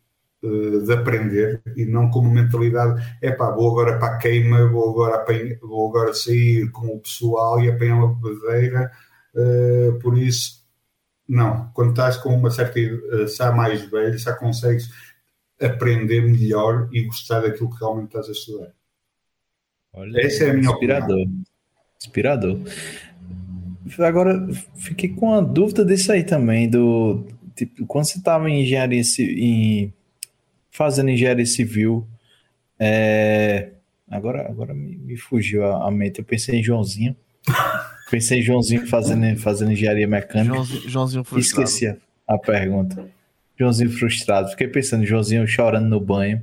uh, 0.43 0.83
de 0.83 0.93
aprender 0.93 1.63
e 1.77 1.85
não 1.85 2.11
com 2.11 2.21
uma 2.21 2.43
mentalidade 2.43 3.01
é 3.23 3.31
pá, 3.31 3.51
vou 3.51 3.71
agora 3.71 3.99
para 3.99 4.15
a 4.15 4.19
queima, 4.19 4.67
vou 4.67 4.91
agora, 4.91 5.17
apanhar, 5.17 5.59
vou 5.61 5.89
agora 5.89 6.13
sair 6.13 6.71
com 6.71 6.89
o 6.89 7.01
pessoal 7.01 7.61
e 7.61 7.71
apanhar 7.71 7.97
uma 7.97 8.15
bebedeira, 8.15 8.91
uh, 9.35 9.99
por 10.01 10.17
isso, 10.19 10.65
não. 11.29 11.71
Quando 11.75 11.91
estás 11.91 12.17
com 12.17 12.35
uma 12.35 12.51
certa 12.51 12.79
uh, 12.81 13.27
já 13.29 13.53
mais 13.53 13.83
velho, 13.83 14.19
já 14.19 14.33
consegues 14.35 14.91
aprender 15.61 16.23
melhor 16.23 16.89
e 16.93 17.03
gostar 17.03 17.41
daquilo 17.41 17.71
que 17.71 17.79
realmente 17.79 18.09
estás 18.09 18.29
a 18.29 18.33
estudar. 18.33 18.73
Olha, 19.93 20.21
Essa 20.25 20.45
é 20.45 20.51
a 20.51 20.55
minha 20.55 20.71
inspirador. 20.71 21.19
Opinião. 21.19 21.45
Inspirador. 21.99 22.59
Agora, 23.99 24.49
fiquei 24.77 25.09
com 25.09 25.35
a 25.35 25.41
dúvida 25.41 25.85
disso 25.85 26.13
aí 26.13 26.23
também, 26.23 26.69
do 26.69 27.27
tipo, 27.57 27.85
quando 27.87 28.05
você 28.05 28.19
estava 28.19 28.49
em 28.49 28.63
engenharia 28.63 29.03
em, 29.19 29.93
fazendo 30.71 31.11
engenharia 31.11 31.45
civil, 31.45 32.07
é, 32.79 33.73
agora, 34.09 34.49
agora 34.49 34.73
me, 34.73 34.97
me 34.97 35.17
fugiu 35.17 35.65
a, 35.65 35.89
a, 35.89 35.91
mente, 35.91 36.21
eu 36.21 36.25
pensei 36.25 36.59
em 36.59 36.63
Joãozinho, 36.63 37.17
pensei 38.11 38.41
em 38.41 38.43
Joãozinho 38.43 38.87
fazendo, 38.87 39.39
fazendo 39.39 39.73
engenharia 39.73 40.07
mecânica, 40.07 40.55
Joãozinho, 40.55 40.89
Joãozinho 40.89 41.25
frustrado. 41.25 41.69
esqueci 41.69 41.87
a, 41.87 41.97
a 42.27 42.39
pergunta. 42.39 43.09
Joãozinho 43.59 43.91
frustrado, 43.91 44.49
fiquei 44.49 44.69
pensando, 44.69 45.07
Joãozinho 45.07 45.47
chorando 45.47 45.87
no 45.87 46.01
banho, 46.01 46.43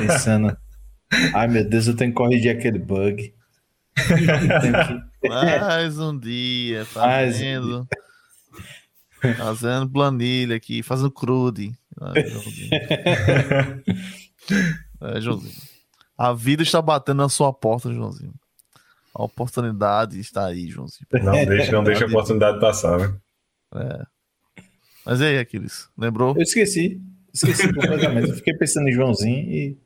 pensando, 0.00 0.56
ai 1.34 1.46
meu 1.46 1.64
Deus, 1.64 1.86
eu 1.86 1.94
tenho 1.94 2.10
que 2.10 2.16
corrigir 2.16 2.56
aquele 2.56 2.78
bug. 2.78 3.32
Mais 5.28 5.98
um 5.98 6.18
dia 6.18 6.84
fazendo. 6.86 7.86
Fazendo 9.36 9.88
planilha 9.88 10.56
aqui, 10.56 10.82
fazendo 10.82 11.10
crude. 11.10 11.72
É, 15.00 15.20
Joãozinho. 15.20 15.52
A 16.16 16.32
vida 16.32 16.62
está 16.62 16.80
batendo 16.80 17.18
na 17.18 17.28
sua 17.28 17.52
porta, 17.52 17.92
Joãozinho. 17.92 18.32
A 19.14 19.24
oportunidade 19.24 20.18
está 20.18 20.46
aí, 20.46 20.68
Joãozinho. 20.68 21.06
Não 21.22 21.44
deixa, 21.44 21.72
não 21.72 21.84
deixa 21.84 22.04
a 22.04 22.08
oportunidade 22.08 22.60
passar, 22.60 22.98
né? 22.98 23.14
É. 23.74 24.06
Mas 25.04 25.20
e 25.20 25.24
aí, 25.24 25.38
Aquiles? 25.38 25.88
Lembrou? 25.98 26.34
Eu 26.36 26.42
esqueci. 26.42 27.00
Esqueci 27.32 27.72
completamente. 27.72 28.30
Eu 28.30 28.36
fiquei 28.36 28.54
pensando 28.54 28.88
em 28.88 28.92
Joãozinho 28.92 29.50
e. 29.50 29.76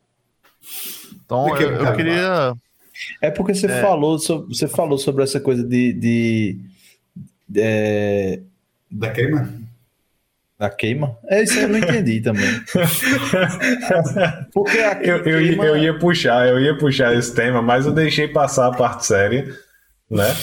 Então, 1.25 1.57
eu, 1.57 1.71
eu 1.73 1.97
queria 1.97 2.57
é 3.21 3.31
porque 3.31 3.55
você, 3.55 3.67
é. 3.67 3.81
Falou, 3.81 4.19
sobre, 4.19 4.55
você 4.55 4.69
falou 4.69 4.99
sobre 4.99 5.23
essa 5.23 5.41
coisa 5.41 5.63
de. 5.63 5.93
de, 5.93 6.61
de 7.49 7.61
é... 7.61 8.41
Da 8.91 9.11
queima? 9.11 9.53
Da 10.59 10.71
queima? 10.71 11.19
É 11.29 11.43
isso 11.43 11.59
eu 11.59 11.69
não 11.69 11.79
entendi 11.79 12.23
também. 12.23 12.49
porque 14.55 14.79
a 14.79 15.03
eu, 15.03 15.17
eu, 15.19 15.23
queima... 15.23 15.67
eu 15.67 15.77
ia 15.77 15.99
puxar, 15.99 16.49
eu 16.49 16.59
ia 16.59 16.79
puxar 16.79 17.15
esse 17.15 17.35
tema, 17.35 17.61
mas 17.61 17.85
eu 17.85 17.93
deixei 17.93 18.29
passar 18.29 18.69
a 18.69 18.77
parte 18.77 19.05
séria, 19.05 19.45
né? 20.11 20.35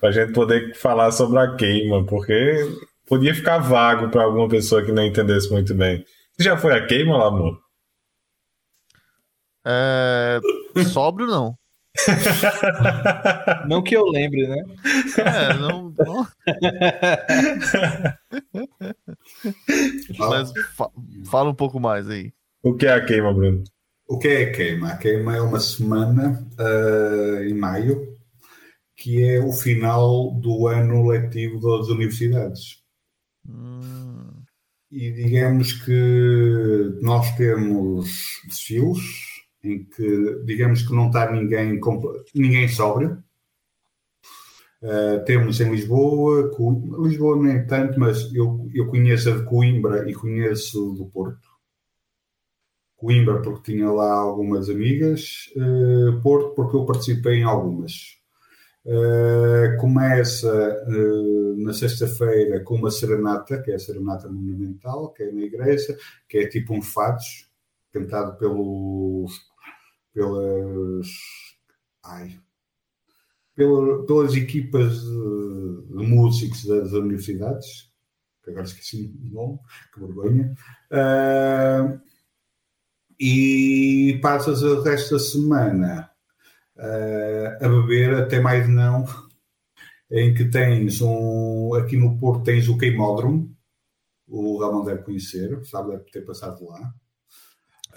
Pra 0.00 0.10
gente 0.10 0.32
poder 0.32 0.74
falar 0.74 1.12
sobre 1.12 1.38
a 1.38 1.54
queima, 1.54 2.04
porque 2.04 2.58
podia 3.06 3.32
ficar 3.34 3.58
vago 3.58 4.08
para 4.10 4.24
alguma 4.24 4.48
pessoa 4.48 4.84
que 4.84 4.90
não 4.90 5.04
entendesse 5.04 5.48
muito 5.50 5.72
bem. 5.74 6.04
Já 6.40 6.56
foi 6.56 6.74
a 6.74 6.84
queima 6.84 7.16
lá, 7.16 7.28
amor? 7.28 7.58
É... 9.64 10.40
Sóbrio 10.92 11.28
não. 11.28 11.56
não 13.68 13.82
que 13.82 13.96
eu 13.96 14.04
lembre, 14.04 14.46
né? 14.46 14.64
É, 15.18 15.54
não. 15.54 15.94
não... 15.98 16.26
Mas 20.18 20.52
fa 20.76 20.90
fala 21.30 21.50
um 21.50 21.54
pouco 21.54 21.80
mais 21.80 22.08
aí. 22.08 22.32
O 22.62 22.74
que 22.74 22.86
é 22.86 22.92
a 22.92 23.04
queima, 23.04 23.32
Bruno? 23.32 23.64
O 24.08 24.18
que 24.18 24.28
é 24.28 24.44
a 24.44 24.52
queima? 24.52 24.90
A 24.90 24.96
queima 24.96 25.36
é 25.36 25.40
uma 25.40 25.60
semana 25.60 26.46
uh, 26.58 27.42
em 27.42 27.54
maio, 27.54 28.16
que 28.96 29.22
é 29.22 29.40
o 29.40 29.52
final 29.52 30.32
do 30.40 30.66
ano 30.68 31.06
letivo 31.08 31.60
das 31.60 31.88
universidades. 31.88 32.82
Hum. 33.48 34.42
E 34.90 35.10
digamos 35.12 35.72
que 35.72 36.98
nós 37.02 37.34
temos 37.36 38.40
desfiles 38.46 39.25
em 39.66 39.84
que 39.84 40.42
digamos 40.44 40.82
que 40.82 40.94
não 40.94 41.08
está 41.08 41.30
ninguém, 41.30 41.80
ninguém 42.34 42.68
sóbrio. 42.68 43.22
Uh, 44.82 45.24
temos 45.24 45.60
em 45.60 45.70
Lisboa, 45.70 46.50
Lisboa 47.02 47.42
nem 47.42 47.66
tanto, 47.66 47.98
mas 47.98 48.32
eu, 48.34 48.68
eu 48.74 48.86
conheço 48.86 49.30
a 49.30 49.36
de 49.36 49.44
Coimbra 49.44 50.08
e 50.08 50.14
conheço 50.14 50.92
do 50.92 51.06
Porto. 51.06 51.48
Coimbra 52.96 53.42
porque 53.42 53.72
tinha 53.72 53.90
lá 53.90 54.12
algumas 54.12 54.70
amigas, 54.70 55.50
uh, 55.56 56.20
Porto 56.22 56.54
porque 56.54 56.76
eu 56.76 56.84
participei 56.84 57.40
em 57.40 57.44
algumas. 57.44 58.16
Uh, 58.84 59.76
começa 59.80 60.84
na 61.56 61.72
sexta-feira 61.72 62.62
com 62.62 62.76
uma 62.76 62.90
serenata, 62.90 63.60
que 63.60 63.72
é 63.72 63.74
a 63.74 63.78
serenata 63.78 64.28
monumental, 64.28 65.12
que 65.12 65.24
é 65.24 65.32
na 65.32 65.42
igreja, 65.42 65.96
que 66.28 66.38
é 66.38 66.46
tipo 66.46 66.72
um 66.72 66.80
fados, 66.80 67.50
cantado 67.92 68.36
pelos 68.38 69.32
pelas, 70.16 71.08
ai, 72.02 72.40
pela, 73.54 74.06
pelas 74.06 74.34
equipas 74.34 74.98
de, 74.98 75.82
de, 75.88 76.06
músicos 76.06 76.64
das 76.64 76.92
universidades, 76.92 77.92
que 78.42 78.48
agora 78.48 78.64
esqueci 78.64 79.14
o 79.22 79.34
nome, 79.34 79.58
que 79.92 80.00
vergonha, 80.00 80.54
uh, 80.90 82.00
e 83.20 84.18
passas 84.22 84.62
o 84.62 84.80
resto 84.80 85.16
da 85.16 85.20
semana 85.20 86.10
uh, 86.76 87.64
a 87.64 87.68
beber 87.68 88.14
até 88.14 88.40
mais 88.40 88.66
não, 88.66 89.04
em 90.10 90.32
que 90.32 90.46
tens 90.46 91.02
um, 91.02 91.74
aqui 91.74 91.94
no 91.98 92.18
Porto 92.18 92.44
tens 92.44 92.68
o 92.68 92.78
queimódromo, 92.78 93.54
o 94.26 94.58
Ramon 94.58 94.82
deve 94.82 95.02
conhecer, 95.02 95.62
sabe, 95.66 95.90
deve 95.90 96.04
ter 96.04 96.22
passado 96.22 96.64
lá. 96.64 96.94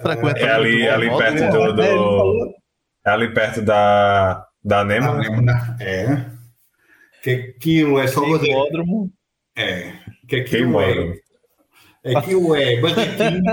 Frequenta 0.01 0.39
é 0.39 0.51
ali, 0.51 0.87
ali 0.87 1.09
perto 1.09 1.51
do, 1.51 1.73
do, 1.73 2.55
É 3.05 3.09
ali 3.09 3.33
perto 3.33 3.61
da, 3.61 4.45
da 4.63 4.83
Nema. 4.83 5.21
É. 5.79 6.25
Que 7.21 7.53
aquilo 7.57 7.99
é 7.99 8.07
só 8.07 8.21
Queimódromo. 8.21 9.11
É. 9.57 9.93
Que 10.27 10.37
aquilo 10.37 10.79
é. 10.79 11.19
Aquilo 12.15 12.55
é 12.55 12.79
barraquinho, 12.79 13.43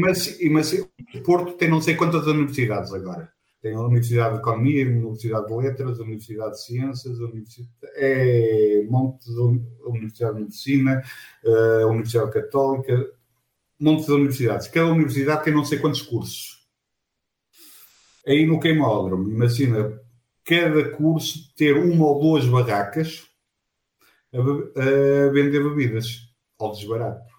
mas, 0.00 0.36
mas 0.50 0.72
o 0.72 1.22
Porto 1.22 1.52
tem 1.52 1.68
não 1.68 1.80
sei 1.80 1.94
quantas 1.94 2.26
universidades 2.26 2.92
agora. 2.92 3.32
Tem 3.62 3.74
a 3.74 3.80
Universidade 3.80 4.34
de 4.34 4.40
Economia, 4.40 4.84
a 4.84 4.88
Universidade 4.88 5.46
de 5.46 5.54
Letras, 5.54 6.00
a 6.00 6.02
Universidade 6.02 6.50
de 6.50 6.64
Ciências, 6.64 7.20
a 7.20 7.24
Universidade, 7.24 7.70
é, 7.96 8.84
Monte, 8.90 9.26
a 9.30 9.88
Universidade 9.88 10.34
de 10.34 10.42
Medicina, 10.42 11.02
a 11.82 11.86
Universidade 11.86 12.32
Católica, 12.32 13.06
monte 13.78 14.06
de 14.06 14.12
universidades. 14.12 14.68
Cada 14.68 14.86
universidade 14.86 15.44
tem 15.44 15.54
não 15.54 15.64
sei 15.64 15.78
quantos 15.78 16.02
cursos. 16.02 16.64
Aí 18.26 18.46
no 18.46 18.60
queimódromo, 18.60 19.30
imagina 19.30 20.00
cada 20.44 20.90
curso 20.96 21.54
ter 21.54 21.76
uma 21.76 22.06
ou 22.06 22.20
duas 22.20 22.46
barracas 22.46 23.26
a, 24.32 24.38
a 24.38 25.32
vender 25.32 25.62
bebidas 25.62 26.20
ao 26.58 26.72
desbarato. 26.72 27.34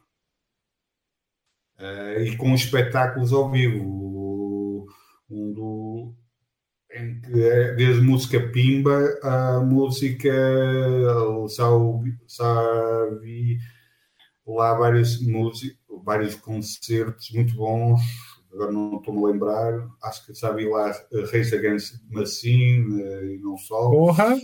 Uh, 1.78 2.22
e 2.22 2.38
com 2.38 2.54
espetáculos 2.54 3.34
ao 3.34 3.52
vivo. 3.52 4.88
Um 5.30 5.54
do, 5.54 6.16
em 6.94 7.20
que 7.20 7.44
é 7.44 7.74
desde 7.74 8.02
música 8.02 8.40
pimba 8.52 9.20
a 9.24 9.60
música 9.60 10.32
sabe 12.28 13.58
lá 14.46 14.76
vários 14.76 15.20
músicos, 15.22 15.85
vários 16.06 16.36
concertos 16.36 17.32
muito 17.32 17.56
bons. 17.56 18.00
Agora 18.54 18.72
não 18.72 18.98
estou-me 18.98 19.24
a 19.24 19.28
lembrar. 19.28 19.88
Acho 20.04 20.26
que 20.26 20.36
sabe 20.36 20.70
lá 20.70 20.96
Reis 21.32 21.52
Against 21.52 21.96
Machine 22.10 23.02
e 23.02 23.40
não 23.42 23.58
só. 23.58 23.90
Porra! 23.90 24.38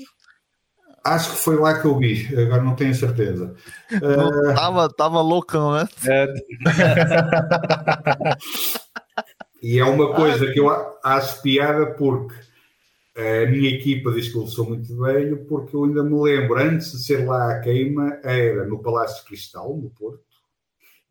Acho 1.04 1.32
que 1.32 1.38
foi 1.38 1.56
lá 1.56 1.80
que 1.80 1.86
eu 1.88 1.98
vi, 1.98 2.28
agora 2.38 2.62
não 2.62 2.76
tenho 2.76 2.94
certeza. 2.94 3.56
Uh... 3.92 4.94
Tava, 4.96 5.22
loucão, 5.22 5.74
né? 5.74 5.88
É. 6.08 6.28
e 9.64 9.80
é 9.80 9.84
uma 9.84 10.14
coisa 10.14 10.52
que 10.52 10.60
eu 10.60 10.70
acho 11.04 11.42
piada 11.42 11.88
porque 11.96 12.36
a 13.18 13.50
minha 13.50 13.70
equipa 13.72 14.12
diz 14.12 14.30
que 14.30 14.38
eu 14.38 14.46
sou 14.46 14.70
muito 14.70 14.96
velho, 15.00 15.44
porque 15.46 15.76
eu 15.76 15.86
ainda 15.86 16.04
me 16.04 16.22
lembro, 16.22 16.60
antes 16.60 16.92
de 16.92 17.04
ser 17.04 17.26
lá 17.28 17.52
a 17.52 17.60
queima, 17.60 18.20
era 18.24 18.66
no 18.66 18.80
Palácio 18.80 19.24
de 19.24 19.28
Cristal, 19.28 19.76
no 19.76 19.90
Porto, 19.90 20.24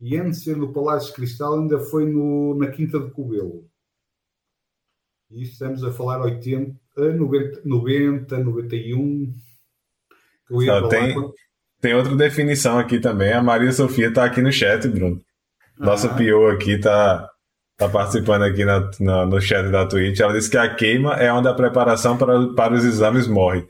e 0.01 0.17
antes 0.17 0.39
de 0.39 0.45
ser 0.45 0.57
no 0.57 0.73
Palácio 0.73 1.09
de 1.09 1.15
Cristal, 1.15 1.59
ainda 1.59 1.79
foi 1.79 2.05
no, 2.05 2.55
na 2.57 2.71
Quinta 2.71 2.99
de 2.99 3.11
Cobelo. 3.11 3.69
E 5.29 5.43
estamos 5.43 5.83
a 5.83 5.91
falar 5.91 6.21
80, 6.21 6.75
90, 6.97 7.61
90 7.63 8.37
91. 8.39 9.33
Só 10.65 10.87
tem, 10.89 11.15
tem 11.79 11.93
outra 11.93 12.15
definição 12.15 12.79
aqui 12.79 12.99
também. 12.99 13.31
A 13.31 13.43
Maria 13.43 13.71
Sofia 13.71 14.09
está 14.09 14.25
aqui 14.25 14.41
no 14.41 14.51
chat, 14.51 14.87
Bruno. 14.87 15.21
Nossa 15.77 16.07
ah. 16.07 16.15
PO 16.15 16.47
aqui 16.47 16.71
está 16.71 17.29
tá 17.77 17.87
participando 17.87 18.43
aqui 18.43 18.65
na, 18.65 18.89
na, 18.99 19.25
no 19.25 19.39
chat 19.39 19.69
da 19.69 19.85
Twitch. 19.85 20.19
Ela 20.19 20.33
disse 20.33 20.49
que 20.49 20.57
a 20.57 20.73
queima 20.73 21.13
é 21.13 21.31
onde 21.31 21.47
a 21.47 21.53
preparação 21.53 22.17
para, 22.17 22.53
para 22.53 22.73
os 22.73 22.83
exames 22.83 23.27
morre. 23.27 23.65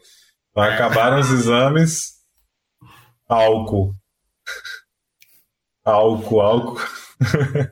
Então, 0.50 0.64
acabaram 0.64 1.20
os 1.20 1.30
exames, 1.30 2.14
álcool. 3.28 3.94
Álcool, 5.84 6.42
álcool. 6.42 6.82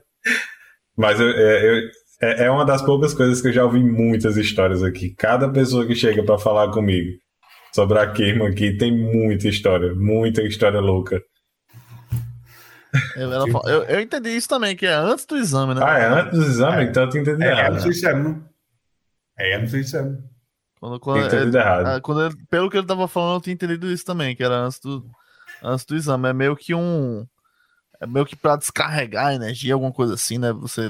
Mas 0.98 1.20
eu, 1.20 1.30
é, 1.30 1.66
eu, 1.66 1.90
é, 2.22 2.46
é 2.46 2.52
uma 2.52 2.66
das 2.66 2.82
poucas 2.82 3.14
coisas 3.14 3.42
que 3.42 3.48
eu 3.48 3.54
já 3.54 3.64
ouvi 3.64 3.82
muitas 3.84 4.38
histórias 4.38 4.84
aqui. 4.84 5.16
Cada 5.16 5.50
pessoa 5.50 5.86
que 5.86 5.96
chega 5.96 6.24
para 6.24 6.38
falar 6.38 6.72
comigo 6.72 7.18
sobre 7.74 8.00
a 8.00 8.12
queima 8.12 8.48
aqui 8.48 8.76
tem 8.78 8.96
muita 8.96 9.48
história, 9.48 9.94
muita 9.96 10.42
história 10.44 10.80
louca. 10.80 11.22
Eu, 13.16 13.32
eu, 13.32 13.84
eu, 13.84 14.00
entendi 14.00 14.30
isso 14.30 14.50
também, 14.50 14.76
que 14.76 14.86
é 14.86 14.94
antes 14.94 15.26
do 15.26 15.38
exame, 15.38 15.76
né? 15.76 15.82
Ah, 15.84 16.00
é 16.00 16.08
antes 16.08 16.40
do 16.40 16.46
exame? 16.46 16.84
É. 16.84 16.84
Então 16.84 17.04
eu 17.04 17.22
entendi 17.22 17.44
é, 17.44 17.48
errado. 17.48 17.60
É 17.60 17.70
antes 17.70 17.84
do 17.84 17.92
exame. 17.92 18.44
É 19.38 19.56
antes 19.56 19.72
do 19.72 19.78
exame. 19.78 20.18
Quando, 20.80 21.00
quando, 21.00 21.26
entendi 21.26 21.56
errado. 21.56 21.86
Ah, 21.86 22.02
quando 22.02 22.26
ele, 22.26 22.36
pelo 22.50 22.70
que 22.70 22.78
ele 22.78 22.88
tava 22.88 23.08
falando, 23.08 23.36
eu 23.36 23.42
tinha 23.42 23.54
entendido 23.54 23.92
isso 23.92 24.04
também, 24.04 24.36
que 24.36 24.44
era 24.44 24.56
antes 24.56 24.80
do, 24.80 25.06
antes 25.64 25.86
do 25.86 25.96
exame. 25.96 26.30
É 26.30 26.34
meio 26.34 26.56
que 26.56 26.74
um. 26.74 27.26
É 28.00 28.08
meio 28.08 28.26
que 28.26 28.36
pra 28.36 28.56
descarregar 28.56 29.28
a 29.28 29.34
energia, 29.34 29.74
alguma 29.74 29.92
coisa 29.92 30.14
assim, 30.14 30.38
né? 30.38 30.54
Você. 30.54 30.88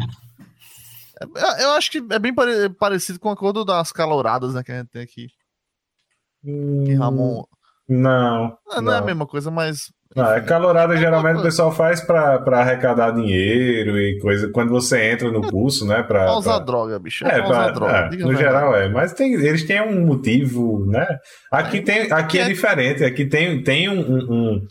É, 1.22 1.64
eu 1.64 1.72
acho 1.72 1.92
que 1.92 1.98
é 1.98 2.20
bem 2.20 2.34
parecido 2.80 3.20
com 3.20 3.30
a 3.30 3.36
cor 3.36 3.66
das 3.66 3.92
caloradas, 3.92 4.54
né? 4.54 4.64
Que 4.64 4.72
a 4.72 4.78
gente 4.78 4.90
tem 4.90 5.02
aqui. 5.02 5.28
Hum, 6.44 6.98
Ramon. 6.98 7.44
Não. 7.88 8.58
Não, 8.68 8.82
não, 8.82 8.94
é 8.94 8.98
a 9.00 9.02
mesma 9.02 9.26
coisa, 9.26 9.50
mas 9.50 9.92
não, 10.16 10.34
é 10.34 10.42
calorada 10.42 10.98
geralmente 10.98 11.38
o 11.40 11.44
pessoal 11.44 11.72
faz 11.72 12.02
para 12.02 12.42
arrecadar 12.60 13.12
dinheiro 13.12 13.96
e 13.96 14.20
coisa. 14.20 14.50
Quando 14.50 14.70
você 14.70 15.12
entra 15.12 15.32
no 15.32 15.42
curso, 15.52 15.86
né? 15.86 16.02
Pra, 16.02 16.24
pra 16.24 16.38
usar 16.38 16.60
droga, 16.60 16.98
bicho. 16.98 17.28
É, 17.28 17.38
é 17.38 17.42
pra, 17.42 17.50
usar 17.50 17.72
droga. 17.72 18.10
É, 18.12 18.18
no 18.18 18.36
geral 18.36 18.76
é. 18.76 18.90
Mas 18.90 19.14
tem, 19.14 19.34
eles 19.34 19.64
têm 19.66 19.82
um 19.82 20.08
motivo, 20.08 20.84
né? 20.88 21.06
Aqui, 21.52 21.78
é, 21.78 21.82
tem, 21.82 22.12
aqui 22.12 22.40
é, 22.40 22.42
é 22.42 22.48
diferente. 22.48 23.04
Aqui 23.04 23.26
tem, 23.26 23.62
tem 23.62 23.88
um, 23.88 24.02
um 24.02 24.68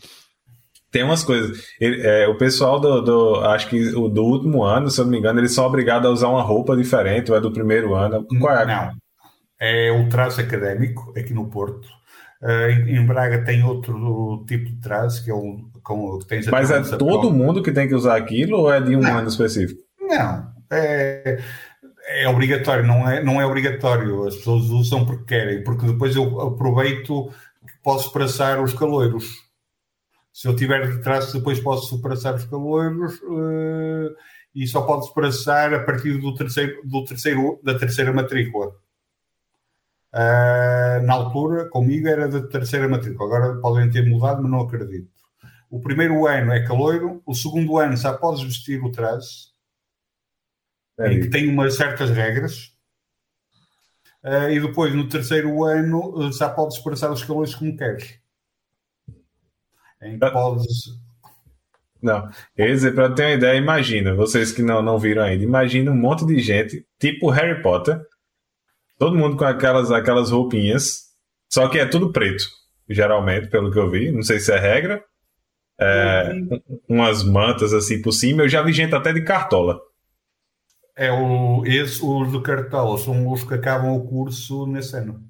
tem 0.91 1.03
umas 1.03 1.23
coisas. 1.23 1.65
Ele, 1.79 2.01
é, 2.05 2.27
o 2.27 2.37
pessoal 2.37 2.79
do, 2.79 3.01
do, 3.01 3.35
Acho 3.41 3.69
que 3.69 3.89
o 3.95 4.07
do 4.07 4.23
último 4.23 4.63
ano, 4.63 4.89
se 4.89 4.99
eu 4.99 5.05
não 5.05 5.11
me 5.11 5.19
engano, 5.19 5.39
eles 5.39 5.53
são 5.53 5.65
obrigados 5.65 6.07
a 6.07 6.11
usar 6.11 6.27
uma 6.29 6.41
roupa 6.41 6.75
diferente, 6.75 7.31
ou 7.31 7.37
é 7.37 7.41
do 7.41 7.51
primeiro 7.51 7.95
ano. 7.95 8.25
Qual 8.39 8.55
é? 8.55 8.65
Não. 8.65 8.91
É 9.59 9.91
o 9.91 10.07
traço 10.07 10.39
académico 10.39 11.13
aqui 11.17 11.33
no 11.33 11.49
Porto. 11.49 11.87
Uh, 12.41 12.87
em 12.87 13.05
Braga 13.05 13.43
tem 13.43 13.63
outro 13.63 14.45
tipo 14.47 14.65
de 14.65 14.79
traço, 14.79 15.23
que 15.23 15.29
é 15.29 15.33
o 15.33 15.69
com, 15.83 16.19
que 16.19 16.51
Mas 16.51 16.71
é 16.71 16.97
todo 16.97 17.31
mundo 17.31 17.63
que 17.63 17.71
tem 17.71 17.87
que 17.87 17.95
usar 17.95 18.15
aquilo 18.15 18.59
ou 18.59 18.71
é 18.71 18.79
de 18.79 18.95
um 18.95 19.01
não, 19.01 19.17
ano 19.17 19.27
específico? 19.27 19.81
Não, 19.99 20.47
é, 20.71 21.39
é 22.07 22.29
obrigatório, 22.29 22.85
não 22.85 23.09
é, 23.09 23.23
não 23.23 23.41
é 23.41 23.45
obrigatório. 23.45 24.27
As 24.27 24.35
pessoas 24.35 24.65
usam 24.65 25.05
porque 25.05 25.25
querem, 25.25 25.63
porque 25.63 25.85
depois 25.85 26.15
eu 26.15 26.39
aproveito 26.41 27.29
que 27.67 27.73
posso 27.83 28.11
praçar 28.13 28.61
os 28.61 28.73
caloiros. 28.73 29.48
Se 30.39 30.47
eu 30.47 30.55
tiver 30.55 30.89
de 30.89 31.01
traço, 31.01 31.37
depois 31.37 31.59
posso 31.59 32.01
praçar 32.01 32.33
os 32.33 32.45
caloiros 32.45 33.19
uh, 33.23 34.15
e 34.55 34.65
só 34.65 34.83
pode 34.83 35.13
praçar 35.13 35.73
a 35.73 35.83
partir 35.83 36.17
do 36.17 36.33
terceiro, 36.33 36.81
do 36.87 37.03
terceiro, 37.03 37.59
da 37.61 37.77
terceira 37.77 38.13
matrícula. 38.13 38.69
Uh, 40.13 41.03
na 41.03 41.11
altura, 41.13 41.67
comigo 41.67 42.07
era 42.07 42.29
da 42.29 42.47
terceira 42.47 42.87
matrícula. 42.87 43.35
Agora 43.35 43.59
podem 43.59 43.91
ter 43.91 44.07
mudado, 44.07 44.41
mas 44.41 44.49
não 44.49 44.61
acredito. 44.61 45.11
O 45.69 45.81
primeiro 45.81 46.25
ano 46.25 46.53
é 46.53 46.65
caloiro, 46.65 47.21
o 47.25 47.35
segundo 47.35 47.77
ano 47.77 47.97
já 47.97 48.13
podes 48.13 48.41
vestir 48.41 48.81
o 48.81 48.93
traje, 48.93 49.49
é 50.99 51.11
em 51.11 51.19
que 51.19 51.29
tem 51.29 51.49
umas 51.49 51.75
certas 51.75 52.11
regras. 52.11 52.73
Uh, 54.23 54.49
e 54.51 54.61
depois, 54.61 54.95
no 54.95 55.09
terceiro 55.09 55.65
ano, 55.65 56.31
já 56.31 56.49
podes 56.49 56.77
expressar 56.77 57.11
os 57.11 57.25
calores 57.25 57.53
como 57.53 57.75
queres. 57.75 58.21
Em 60.01 60.17
podes. 60.17 60.97
Não, 62.01 62.29
quer 62.55 62.67
dizer, 62.67 62.95
para 62.95 63.13
ter 63.13 63.23
uma 63.23 63.33
ideia, 63.33 63.57
imagina, 63.57 64.15
vocês 64.15 64.51
que 64.53 64.61
não, 64.61 64.81
não 64.81 64.97
viram 64.97 65.23
ainda, 65.23 65.43
imagina 65.43 65.91
um 65.91 65.97
monte 65.97 66.25
de 66.25 66.39
gente, 66.39 66.85
tipo 66.97 67.29
Harry 67.29 67.61
Potter, 67.61 67.99
Todo 68.99 69.17
mundo 69.17 69.37
com 69.37 69.45
aquelas, 69.45 69.89
aquelas 69.91 70.29
roupinhas. 70.29 71.05
Só 71.49 71.69
que 71.69 71.79
é 71.79 71.85
tudo 71.85 72.11
preto, 72.11 72.43
geralmente, 72.87 73.47
pelo 73.47 73.71
que 73.71 73.79
eu 73.79 73.89
vi. 73.89 74.11
Não 74.11 74.21
sei 74.21 74.39
se 74.39 74.51
é 74.51 74.59
regra. 74.59 75.01
É, 75.79 76.33
umas 76.89 77.23
mantas 77.23 77.73
assim 77.73 78.01
por 78.01 78.11
cima. 78.11 78.43
Eu 78.43 78.49
já 78.49 78.61
vi 78.61 78.73
gente 78.73 78.93
até 78.93 79.13
de 79.13 79.21
cartola. 79.21 79.79
É 80.97 81.09
o, 81.09 81.63
esse, 81.65 82.03
os 82.03 82.29
do 82.29 82.41
cartola 82.41 82.97
são 82.97 83.31
os 83.31 83.45
que 83.45 83.53
acabam 83.53 83.95
o 83.95 84.05
curso 84.05 84.67
nesse 84.67 84.97
ano. 84.97 85.23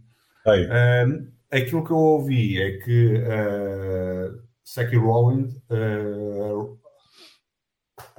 Aí. 0.48 0.66
Uh, 0.66 1.28
aquilo 1.52 1.86
que 1.86 1.92
eu 1.92 1.98
ouvi 1.98 2.60
é 2.60 2.72
que 2.80 3.14
uh, 3.18 4.42
Saki 4.70 4.98
Rollins, 4.98 5.56
uh, 5.72 6.80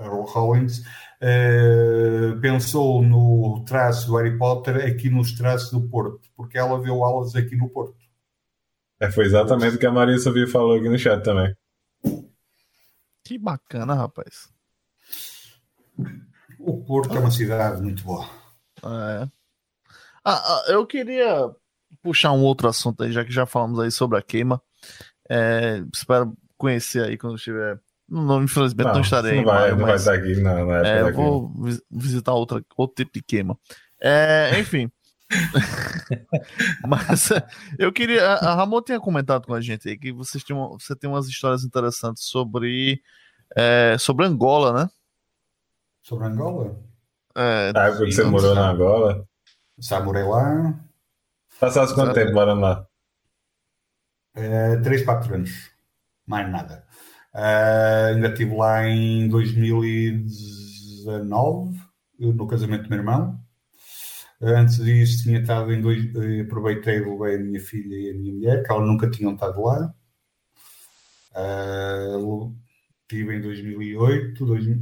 Rollins 0.01 0.81
uh, 0.81 2.41
pensou 2.41 3.01
no 3.01 3.65
traço 3.65 4.09
do 4.09 4.17
Harry 4.17 4.37
Potter 4.37 4.85
aqui 4.85 5.09
nos 5.09 5.31
traços 5.31 5.71
do 5.71 5.89
Porto, 5.89 6.29
porque 6.37 6.59
ela 6.59 6.83
viu 6.83 7.05
aulas 7.05 7.37
aqui 7.37 7.55
no 7.55 7.71
Porto. 7.71 7.95
É, 8.99 9.09
foi 9.13 9.27
exatamente 9.27 9.77
o 9.77 9.79
que 9.79 9.87
a 9.87 9.93
Maria 9.93 10.19
Sofia 10.19 10.49
falou 10.49 10.77
aqui 10.77 10.89
no 10.89 10.99
chat 10.99 11.23
também. 11.23 11.55
Que 13.25 13.39
bacana, 13.39 13.95
rapaz. 13.95 14.53
O 16.59 16.85
Porto 16.85 17.17
é 17.17 17.21
uma 17.21 17.31
cidade 17.31 17.81
muito 17.81 18.03
boa. 18.03 18.29
É. 18.83 19.29
Ah, 20.25 20.43
ah, 20.45 20.65
eu 20.67 20.85
queria 20.85 21.49
puxar 22.03 22.33
um 22.33 22.43
outro 22.43 22.67
assunto 22.67 23.05
aí, 23.05 23.13
já 23.13 23.25
que 23.25 23.31
já 23.31 23.47
falamos 23.47 23.79
aí 23.79 23.93
sobre 23.93 24.19
a 24.19 24.23
queima. 24.23 24.61
É, 25.31 25.83
espero 25.95 26.37
conhecer 26.59 27.05
aí 27.05 27.17
quando 27.17 27.37
estiver 27.37 27.81
não, 28.11 28.43
infelizmente 28.43 28.87
não, 28.87 28.95
não 28.95 29.01
estarei. 29.03 29.37
Não 29.37 29.45
vai, 29.45 29.71
não 29.71 29.87
vai 29.87 29.95
estar 29.95 30.15
aqui 30.15 30.35
na, 30.41 30.65
na 30.65 30.87
é, 30.87 31.01
eu 31.03 31.15
vou 31.15 31.55
visitar 31.89 32.33
outra, 32.33 32.61
outro 32.77 32.97
tipo 32.97 33.13
de 33.15 33.23
queima. 33.23 33.57
É, 34.03 34.59
enfim. 34.59 34.91
Mas 36.85 37.29
eu 37.79 37.93
queria. 37.93 38.27
A 38.27 38.55
Ramon 38.57 38.83
tinha 38.83 38.99
comentado 38.99 39.47
com 39.47 39.55
a 39.55 39.61
gente 39.61 39.89
aí 39.89 39.97
que 39.97 40.13
vocês 40.13 40.43
tinham, 40.43 40.71
você 40.71 40.97
tem 40.97 41.09
umas 41.09 41.29
histórias 41.29 41.63
interessantes 41.63 42.25
sobre, 42.25 43.01
é, 43.57 43.97
sobre 43.97 44.27
Angola, 44.27 44.73
né? 44.73 44.91
Sobre 46.03 46.27
Angola? 46.27 46.77
É, 47.37 47.71
ah, 47.73 47.93
porque 47.97 48.11
você 48.11 48.25
morou 48.25 48.57
na 48.57 48.73
Angola? 48.73 49.25
Já 49.79 50.01
morei 50.01 50.25
lá. 50.25 50.75
Passaste 51.61 51.95
quanto 51.95 52.13
tempo 52.13 52.33
morando 52.33 52.63
lá? 52.63 52.87
É, 54.35 54.77
três, 54.77 55.05
quatro 55.05 55.35
anos. 55.35 55.71
Mais 56.27 56.51
nada. 56.51 56.85
Uh, 57.35 58.15
ainda 58.15 58.29
estive 58.29 58.55
lá 58.57 58.87
em 58.89 59.29
2019, 59.29 61.79
no 62.19 62.47
casamento 62.47 62.85
do 62.85 62.91
meu 62.91 62.99
irmão. 62.99 63.41
Uh, 64.41 64.47
antes 64.57 64.77
disso, 64.85 65.23
tinha 65.25 65.41
estado 65.41 65.73
em 65.73 65.81
dois. 65.81 66.05
Aproveitei 66.45 67.01
levei 67.01 67.37
a 67.37 67.39
minha 67.39 67.61
filha 67.61 67.95
e 67.95 68.11
a 68.11 68.15
minha 68.15 68.33
mulher, 68.35 68.63
que 68.65 68.73
elas 68.73 68.87
nunca 68.87 69.11
tinham 69.11 69.35
estado 69.35 69.63
lá. 69.63 69.95
Uh, 71.35 72.55
estive 73.03 73.37
em 73.37 73.41
2008, 73.41 74.45
2000, 74.47 74.79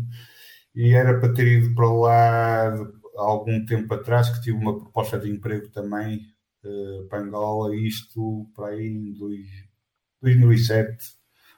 e 0.74 0.92
era 0.94 1.18
para 1.20 1.32
ter 1.34 1.46
ido 1.46 1.74
para 1.74 1.90
lá 1.90 2.68
há 3.18 3.22
algum 3.22 3.64
tempo 3.66 3.92
atrás 3.94 4.30
que 4.30 4.42
tive 4.42 4.56
uma 4.58 4.78
proposta 4.78 5.18
de 5.18 5.30
emprego 5.30 5.68
também 5.70 6.26
uh, 6.64 7.06
para 7.08 7.20
Angola, 7.20 7.74
isto 7.76 8.50
para 8.54 8.68
aí 8.68 8.86
em 8.86 9.12
dois, 9.12 9.46
2007. 10.20 11.16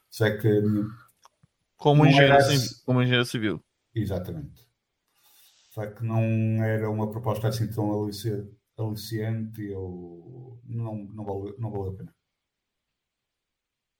Sei 0.08 0.36
que 0.38 0.62
como 1.76 2.04
engenheiro, 2.04 2.34
era... 2.34 2.42
civil, 2.42 2.76
como 2.84 3.02
engenheiro 3.02 3.24
civil. 3.24 3.64
Exatamente. 3.94 4.68
Só 5.70 5.86
que 5.86 6.04
não 6.04 6.20
era 6.62 6.90
uma 6.90 7.10
proposta 7.10 7.48
assim 7.48 7.68
tão 7.68 8.04
aliciante, 8.78 9.62
eu 9.62 10.60
não, 10.64 11.04
não, 11.06 11.24
valeu, 11.24 11.56
não 11.58 11.70
valeu 11.70 11.92
a 11.92 11.96
pena. 11.96 12.14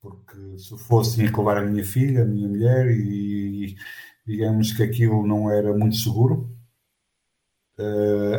Porque 0.01 0.59
se 0.59 0.77
fosse, 0.77 1.17
tinha 1.17 1.31
que 1.31 1.39
levar 1.39 1.59
a 1.59 1.63
minha 1.63 1.85
filha, 1.85 2.23
a 2.23 2.27
minha 2.27 2.49
mulher, 2.49 2.91
e, 2.91 3.77
digamos 4.27 4.73
que 4.73 4.83
aquilo 4.83 5.27
não 5.27 5.51
era 5.51 5.77
muito 5.77 5.97
seguro. 5.97 6.55
Uh, 7.79 8.37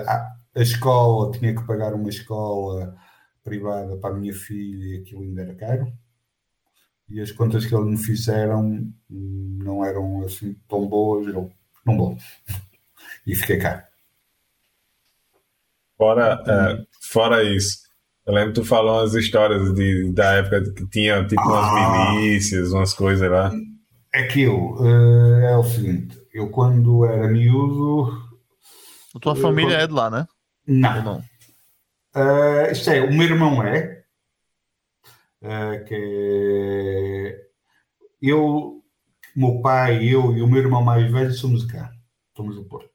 a 0.55 0.61
escola, 0.61 1.31
tinha 1.31 1.55
que 1.55 1.65
pagar 1.65 1.93
uma 1.93 2.09
escola 2.09 2.95
privada 3.43 3.97
para 3.97 4.15
a 4.15 4.17
minha 4.17 4.33
filha 4.33 4.95
e 4.95 5.01
aquilo 5.01 5.21
ainda 5.21 5.41
era 5.41 5.55
caro 5.55 5.91
e 7.11 7.19
as 7.19 7.31
contas 7.31 7.65
que 7.65 7.75
eles 7.75 7.87
me 7.87 7.97
fizeram 7.97 8.89
não 9.09 9.83
eram 9.83 10.23
assim 10.23 10.55
tão 10.67 10.87
boas, 10.87 11.27
eu 11.27 11.51
não 11.85 11.97
vou. 11.97 12.17
E 13.27 13.35
fiquei 13.35 13.57
cá. 13.57 13.85
Fora, 15.97 16.41
uh, 16.41 16.87
fora 17.01 17.43
isso, 17.43 17.79
eu 18.25 18.33
lembro 18.33 18.53
que 18.53 18.61
tu 18.61 18.65
falou 18.65 18.99
umas 18.99 19.13
histórias 19.13 19.73
de, 19.73 20.11
da 20.13 20.35
época 20.35 20.73
que 20.73 20.87
tinha 20.87 21.27
tipo 21.27 21.41
umas 21.41 21.65
ah, 21.65 22.13
milícias, 22.13 22.71
umas 22.71 22.93
coisas 22.93 23.29
lá. 23.29 23.51
Aquilo 24.13 24.81
uh, 24.81 25.39
é 25.41 25.57
o 25.57 25.63
seguinte, 25.63 26.17
eu 26.33 26.49
quando 26.49 27.05
era 27.05 27.27
miúdo. 27.27 28.09
A 29.13 29.19
tua 29.19 29.35
família 29.35 29.75
é 29.75 29.87
de 29.87 29.93
lá, 29.93 30.09
né? 30.09 30.25
Não. 30.67 31.03
não? 31.03 31.23
Uh, 32.13 32.71
isto 32.71 32.89
é, 32.89 33.01
o 33.01 33.13
meu 33.13 33.23
irmão 33.23 33.63
é, 33.63 34.03
uh, 35.41 35.85
que 35.85 37.37
eu, 38.21 38.83
meu 39.35 39.61
pai, 39.61 40.03
eu 40.03 40.35
e 40.35 40.41
o 40.41 40.47
meu 40.47 40.61
irmão 40.61 40.83
mais 40.83 41.09
velho 41.11 41.31
somos 41.31 41.65
de 41.65 41.73
cá, 41.73 41.91
somos 42.35 42.55
do 42.55 42.65
Porto. 42.65 42.91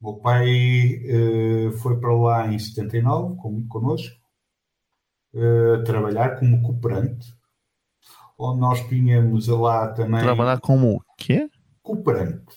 O 0.00 0.10
meu 0.10 0.20
pai 0.20 0.48
uh, 0.48 1.72
foi 1.78 2.00
para 2.00 2.14
lá 2.14 2.46
em 2.52 2.58
79, 2.58 3.36
com, 3.36 3.68
connosco, 3.68 4.16
uh, 5.34 5.84
trabalhar 5.84 6.38
como 6.38 6.62
cooperante, 6.62 7.32
onde 8.36 8.60
nós 8.60 8.88
tínhamos 8.88 9.46
lá 9.46 9.92
também... 9.92 10.20
Trabalhar 10.20 10.58
como 10.60 10.96
o 10.96 11.02
quê? 11.16 11.48
Cooperante. 11.82 12.56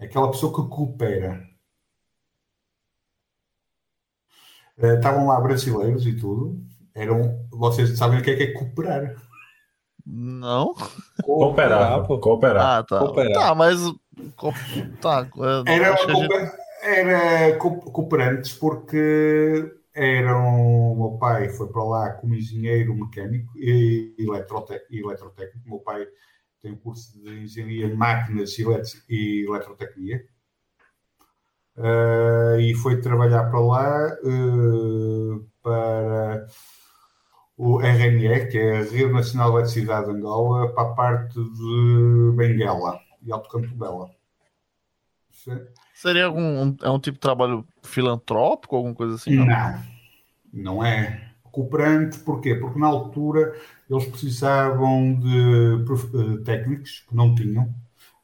Aquela 0.00 0.30
pessoa 0.30 0.52
que 0.52 0.68
coopera. 0.68 1.47
Uh, 4.78 4.94
estavam 4.94 5.26
lá 5.26 5.40
brasileiros 5.40 6.06
e 6.06 6.14
tudo, 6.14 6.60
eram. 6.94 7.46
Vocês 7.50 7.96
sabem 7.98 8.20
o 8.20 8.22
que 8.22 8.30
é 8.30 8.36
que 8.36 8.42
é 8.44 8.52
cooperar? 8.52 9.16
Não. 10.06 10.74
Cooperar. 11.22 12.06
Cooperar. 12.06 12.78
Ah, 12.78 12.82
tá. 12.82 12.98
Cooperar. 13.00 13.32
Tá, 13.32 13.54
mas. 13.54 13.78
Tá, 15.00 15.28
era, 15.66 15.96
gente... 15.96 16.52
era 16.82 17.56
cooperantes 17.56 18.52
porque 18.52 19.70
eram. 19.94 20.92
O 20.92 20.96
meu 20.96 21.18
pai 21.18 21.48
foi 21.50 21.68
para 21.68 21.84
lá 21.84 22.10
como 22.12 22.34
engenheiro 22.34 22.94
mecânico 22.94 23.52
e 23.56 24.14
eletrotécnico. 24.18 25.66
O 25.66 25.70
meu 25.70 25.78
pai 25.80 26.06
tem 26.62 26.72
um 26.72 26.76
curso 26.76 27.12
de 27.20 27.44
engenharia 27.44 27.88
de 27.88 27.94
máquinas 27.94 28.56
e 29.08 29.44
eletrotecnia. 29.46 30.24
Uh, 31.78 32.58
e 32.60 32.74
foi 32.74 33.00
trabalhar 33.00 33.44
para 33.44 33.60
lá 33.60 34.16
uh, 34.24 35.46
para 35.62 36.44
o 37.56 37.80
RNE, 37.80 38.46
que 38.50 38.58
é 38.58 38.78
a 38.78 38.82
Rede 38.82 39.12
Nacional 39.12 39.50
de 39.50 39.56
Eletricidade 39.58 40.06
de 40.06 40.12
Angola, 40.12 40.72
para 40.74 40.82
a 40.82 40.94
parte 40.94 41.34
de 41.34 42.32
Benguela 42.36 42.98
e 43.22 43.30
Alto 43.30 43.48
Campo 43.48 43.68
Bela. 43.76 44.10
Seria 45.94 46.26
algum 46.26 46.76
é 46.82 46.90
um 46.90 46.98
tipo 46.98 47.14
de 47.14 47.20
trabalho 47.20 47.64
filantrópico, 47.82 48.74
alguma 48.74 48.94
coisa 48.94 49.14
assim? 49.14 49.36
Não, 49.36 49.46
não, 49.46 49.82
não 50.52 50.84
é. 50.84 51.30
Cooperante, 51.44 52.18
porquê? 52.18 52.54
Porque 52.56 52.78
na 52.78 52.86
altura 52.88 53.54
eles 53.88 54.04
precisavam 54.06 55.14
de 55.14 55.84
eh, 55.84 56.44
técnicos 56.44 57.04
que 57.08 57.16
não 57.16 57.34
tinham. 57.34 57.72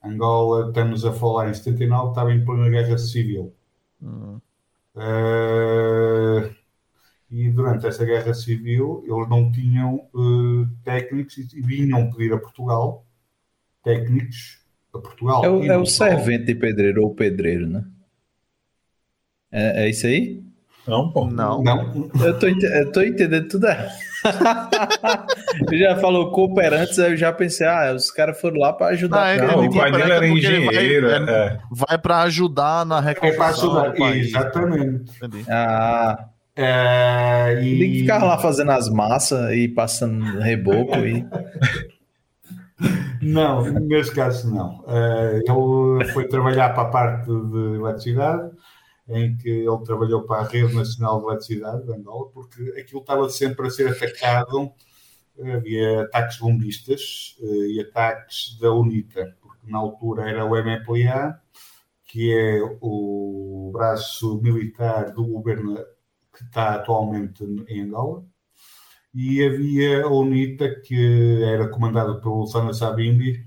Angola, 0.05 0.69
estamos 0.69 1.05
a 1.05 1.13
falar 1.13 1.49
em 1.49 1.55
79, 1.55 2.11
estava 2.11 2.33
em 2.33 2.45
plena 2.45 2.69
guerra 2.69 2.99
civil. 2.99 3.55
Hum. 4.03 4.39
Uh, 4.95 6.55
e 7.31 7.51
durante 7.51 7.87
essa 7.87 8.05
guerra 8.05 8.33
civil 8.33 9.03
eles 9.05 9.29
não 9.29 9.51
tinham 9.51 10.09
uh, 10.15 10.69
técnicos 10.85 11.37
e 11.37 11.61
vinham 11.61 12.13
pedir 12.13 12.33
a 12.33 12.39
Portugal 12.39 13.05
técnicos 13.83 14.65
a 14.93 14.99
Portugal. 14.99 15.45
É 15.45 15.51
o, 15.51 15.65
é 15.65 15.77
o 15.77 15.85
servente 15.85 16.45
de 16.45 16.55
pedreiro 16.55 17.03
ou 17.03 17.15
pedreiro, 17.15 17.69
né? 17.69 17.85
É, 19.51 19.85
é 19.85 19.91
isso 19.91 20.07
aí? 20.07 20.45
Não, 20.87 21.11
pô. 21.11 21.27
Não. 21.27 21.63
não. 21.63 22.11
Eu, 22.23 22.39
tô, 22.39 22.47
eu 22.47 22.93
tô 22.93 23.03
entendendo 23.03 23.49
tudo 23.49 23.67
errado. 23.67 23.93
já 25.73 25.97
falou 25.97 26.31
cooperantes, 26.31 26.97
eu 26.99 27.17
já 27.17 27.33
pensei, 27.33 27.67
ah, 27.67 27.93
os 27.95 28.11
caras 28.11 28.41
foram 28.41 28.59
lá 28.59 28.73
para 28.73 28.93
ajudar. 28.93 29.37
Não, 29.37 29.47
não 29.47 29.67
o 29.67 29.75
pai 29.75 29.93
dele 29.93 30.13
era 30.13 30.27
engenheiro. 30.27 31.09
Vai, 31.09 31.17
é. 31.17 31.47
é. 31.47 31.59
vai 31.71 31.99
para 31.99 32.23
ajudar 32.23 32.87
na 32.87 33.01
reconstrução. 33.01 33.95
É 33.95 34.19
Exatamente. 34.19 35.11
Entendi. 35.23 35.45
Ah, 35.49 36.29
é, 36.57 37.61
e... 37.63 37.79
Tem 37.79 37.93
que 37.93 37.99
ficar 38.01 38.23
lá 38.23 38.39
fazendo 38.39 38.71
as 38.71 38.89
massas 38.89 39.53
e 39.53 39.69
passando 39.69 40.39
reboco 40.39 40.97
e. 40.99 41.27
Não, 43.23 43.65
no 43.65 43.81
meu 43.81 44.13
caso 44.13 44.53
não. 44.53 44.85
Uh, 44.87 46.01
ele 46.01 46.13
foi 46.13 46.29
trabalhar 46.29 46.75
para 46.75 46.83
a 46.83 46.91
parte 46.91 47.27
de 47.27 47.77
eletricidade, 47.77 48.51
em 49.09 49.37
que 49.37 49.49
ele 49.49 49.85
trabalhou 49.85 50.23
para 50.23 50.43
a 50.43 50.49
Rede 50.49 50.75
Nacional 50.75 51.21
de 51.21 51.27
Eletricidade 51.27 51.85
de 51.85 51.93
Angola, 51.93 52.31
porque 52.31 52.63
aquilo 52.79 53.01
estava 53.01 53.29
sempre 53.29 53.67
a 53.67 53.71
ser 53.71 53.89
atacado, 53.91 54.73
havia 55.39 56.03
ataques 56.03 56.39
bombistas 56.39 57.37
uh, 57.41 57.67
e 57.67 57.81
ataques 57.81 58.59
da 58.61 58.73
UNITA, 58.73 59.37
porque 59.43 59.71
na 59.71 59.79
altura 59.79 60.29
era 60.29 60.45
o 60.45 60.57
MPLA, 60.57 61.41
que 62.05 62.33
é 62.33 62.61
o 62.81 63.71
braço 63.73 64.41
militar 64.41 65.13
do 65.13 65.27
governo 65.27 65.77
que 66.33 66.45
está 66.45 66.75
atualmente 66.75 67.45
em 67.69 67.83
Angola, 67.83 68.25
e 69.15 69.45
havia 69.45 70.05
a 70.05 70.09
UNITA, 70.09 70.81
que 70.81 71.43
era 71.45 71.69
comandada 71.69 72.21
pelo 72.21 72.47
Sana 72.47 72.73
Sabimbi, 72.75 73.47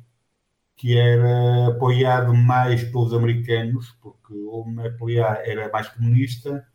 que 0.78 0.98
era 0.98 1.68
apoiado 1.68 2.34
mais 2.34 2.84
pelos 2.86 3.14
americanos, 3.14 3.98
o 4.34 4.66
MPLA 4.68 5.42
era 5.46 5.70
mais 5.72 5.88
comunista 5.90 6.66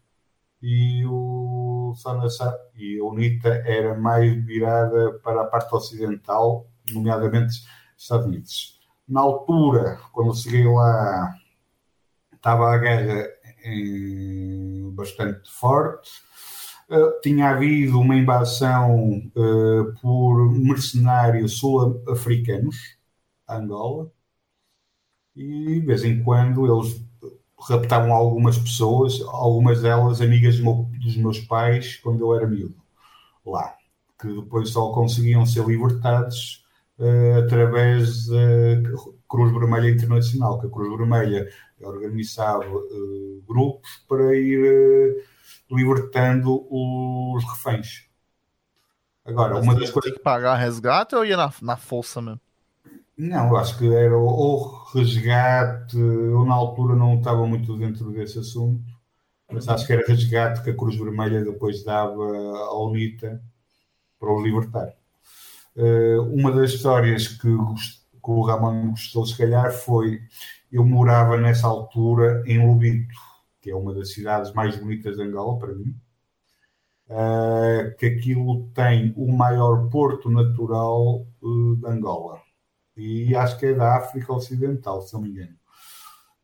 e 0.61 1.05
o 1.07 1.95
Sana 1.97 2.27
e 2.75 2.99
a 2.99 3.05
UNITA 3.05 3.49
era 3.67 3.97
mais 3.99 4.33
virada 4.45 5.19
para 5.25 5.43
a 5.43 5.47
parte 5.47 5.75
ocidental, 5.75 6.71
nomeadamente 6.93 7.63
Estados 7.97 8.27
Unidos. 8.27 8.81
Na 9.09 9.21
altura, 9.21 9.99
quando 10.13 10.37
cheguei 10.37 10.65
lá, 10.65 11.35
estava 12.33 12.73
a 12.75 12.79
guerra 12.79 13.29
em, 13.65 14.91
bastante 14.95 15.51
forte. 15.51 16.11
Uh, 16.89 17.21
tinha 17.23 17.51
havido 17.51 17.99
uma 18.01 18.17
invasão 18.17 19.31
uh, 19.35 19.95
por 20.01 20.53
mercenários 20.53 21.59
sul-africanos 21.59 22.77
a 23.47 23.57
Angola 23.57 24.11
e 25.35 25.81
de 25.81 25.87
vez 25.87 26.05
em 26.05 26.23
quando 26.23 26.67
eles 26.67 27.03
raptavam 27.69 28.13
algumas 28.13 28.59
pessoas, 28.59 29.21
algumas 29.29 29.83
delas 29.83 30.21
amigas 30.21 30.57
dos 30.59 31.17
meus 31.17 31.41
pais 31.41 31.97
quando 31.97 32.21
eu 32.21 32.35
era 32.35 32.47
miúdo 32.47 32.83
lá, 33.45 33.75
que 34.21 34.29
depois 34.29 34.71
só 34.71 34.93
conseguiam 34.93 35.45
ser 35.45 35.67
libertados 35.67 36.65
uh, 36.99 37.45
através 37.45 38.27
da 38.27 38.37
Cruz 39.29 39.53
Vermelha 39.53 39.91
Internacional, 39.91 40.61
que 40.61 40.67
a 40.67 40.71
Cruz 40.71 40.97
Vermelha 40.97 41.49
organizava 41.81 42.65
uh, 42.69 43.43
grupos 43.47 44.05
para 44.09 44.37
ir 44.37 44.61
uh, 44.61 45.77
libertando 45.77 46.67
os 46.71 47.45
reféns. 47.45 48.09
Agora, 49.25 49.55
Mas 49.55 49.65
uma 49.65 49.75
das 49.75 49.91
coisas. 49.91 50.13
Que 50.13 50.19
pagar 50.19 50.57
resgate 50.57 51.15
ou 51.15 51.25
ia 51.25 51.37
na, 51.37 51.53
na 51.63 51.77
força 51.77 52.21
mesmo? 52.21 52.41
Não, 53.17 53.57
acho 53.57 53.79
que 53.79 53.95
era 53.95 54.17
ou 54.17 54.85
resgate, 54.95 55.99
ou 55.99 56.45
na 56.45 56.55
altura 56.55 56.97
não 56.97 57.19
estava 57.19 57.47
muito 57.47 57.77
dentro 57.77 58.11
desse 58.11 58.39
assunto, 58.39 58.83
mas 59.51 59.69
acho 59.69 59.87
que 59.87 59.93
era 59.93 60.07
resgate 60.07 60.63
que 60.63 60.71
a 60.71 60.77
Cruz 60.77 60.97
Vermelha 60.97 61.45
depois 61.45 61.85
dava 61.85 62.25
à 62.25 62.79
UNITA 62.79 63.43
para 64.19 64.35
os 64.35 64.43
libertar. 64.43 64.93
Uh, 65.77 66.23
uma 66.35 66.53
das 66.53 66.73
histórias 66.73 67.29
que 67.29 67.49
que 68.23 68.31
o 68.31 68.43
Ramon 68.43 68.91
gostou, 68.91 69.27
se 69.27 69.37
calhar, 69.37 69.73
foi. 69.73 70.21
Eu 70.71 70.85
morava 70.85 71.37
nessa 71.37 71.67
altura 71.67 72.43
em 72.47 72.65
Lubito, 72.65 73.15
que 73.61 73.71
é 73.71 73.75
uma 73.77 73.93
das 73.93 74.13
cidades 74.13 74.53
mais 74.53 74.77
bonitas 74.77 75.17
de 75.17 75.23
Angola, 75.23 75.59
para 75.59 75.75
mim. 75.75 75.95
Uh, 77.09 77.95
que 77.99 78.07
aquilo 78.07 78.71
tem 78.75 79.13
o 79.17 79.31
maior 79.31 79.91
porto 79.91 80.31
natural 80.31 81.27
uh, 81.43 81.77
de 81.77 81.87
Angola. 81.87 82.41
E 82.97 83.35
acho 83.35 83.59
que 83.59 83.67
é 83.67 83.75
da 83.75 83.97
África 83.97 84.33
Ocidental, 84.33 85.03
se 85.03 85.15
não 85.15 85.23
me 85.23 85.31
engano. 85.31 85.55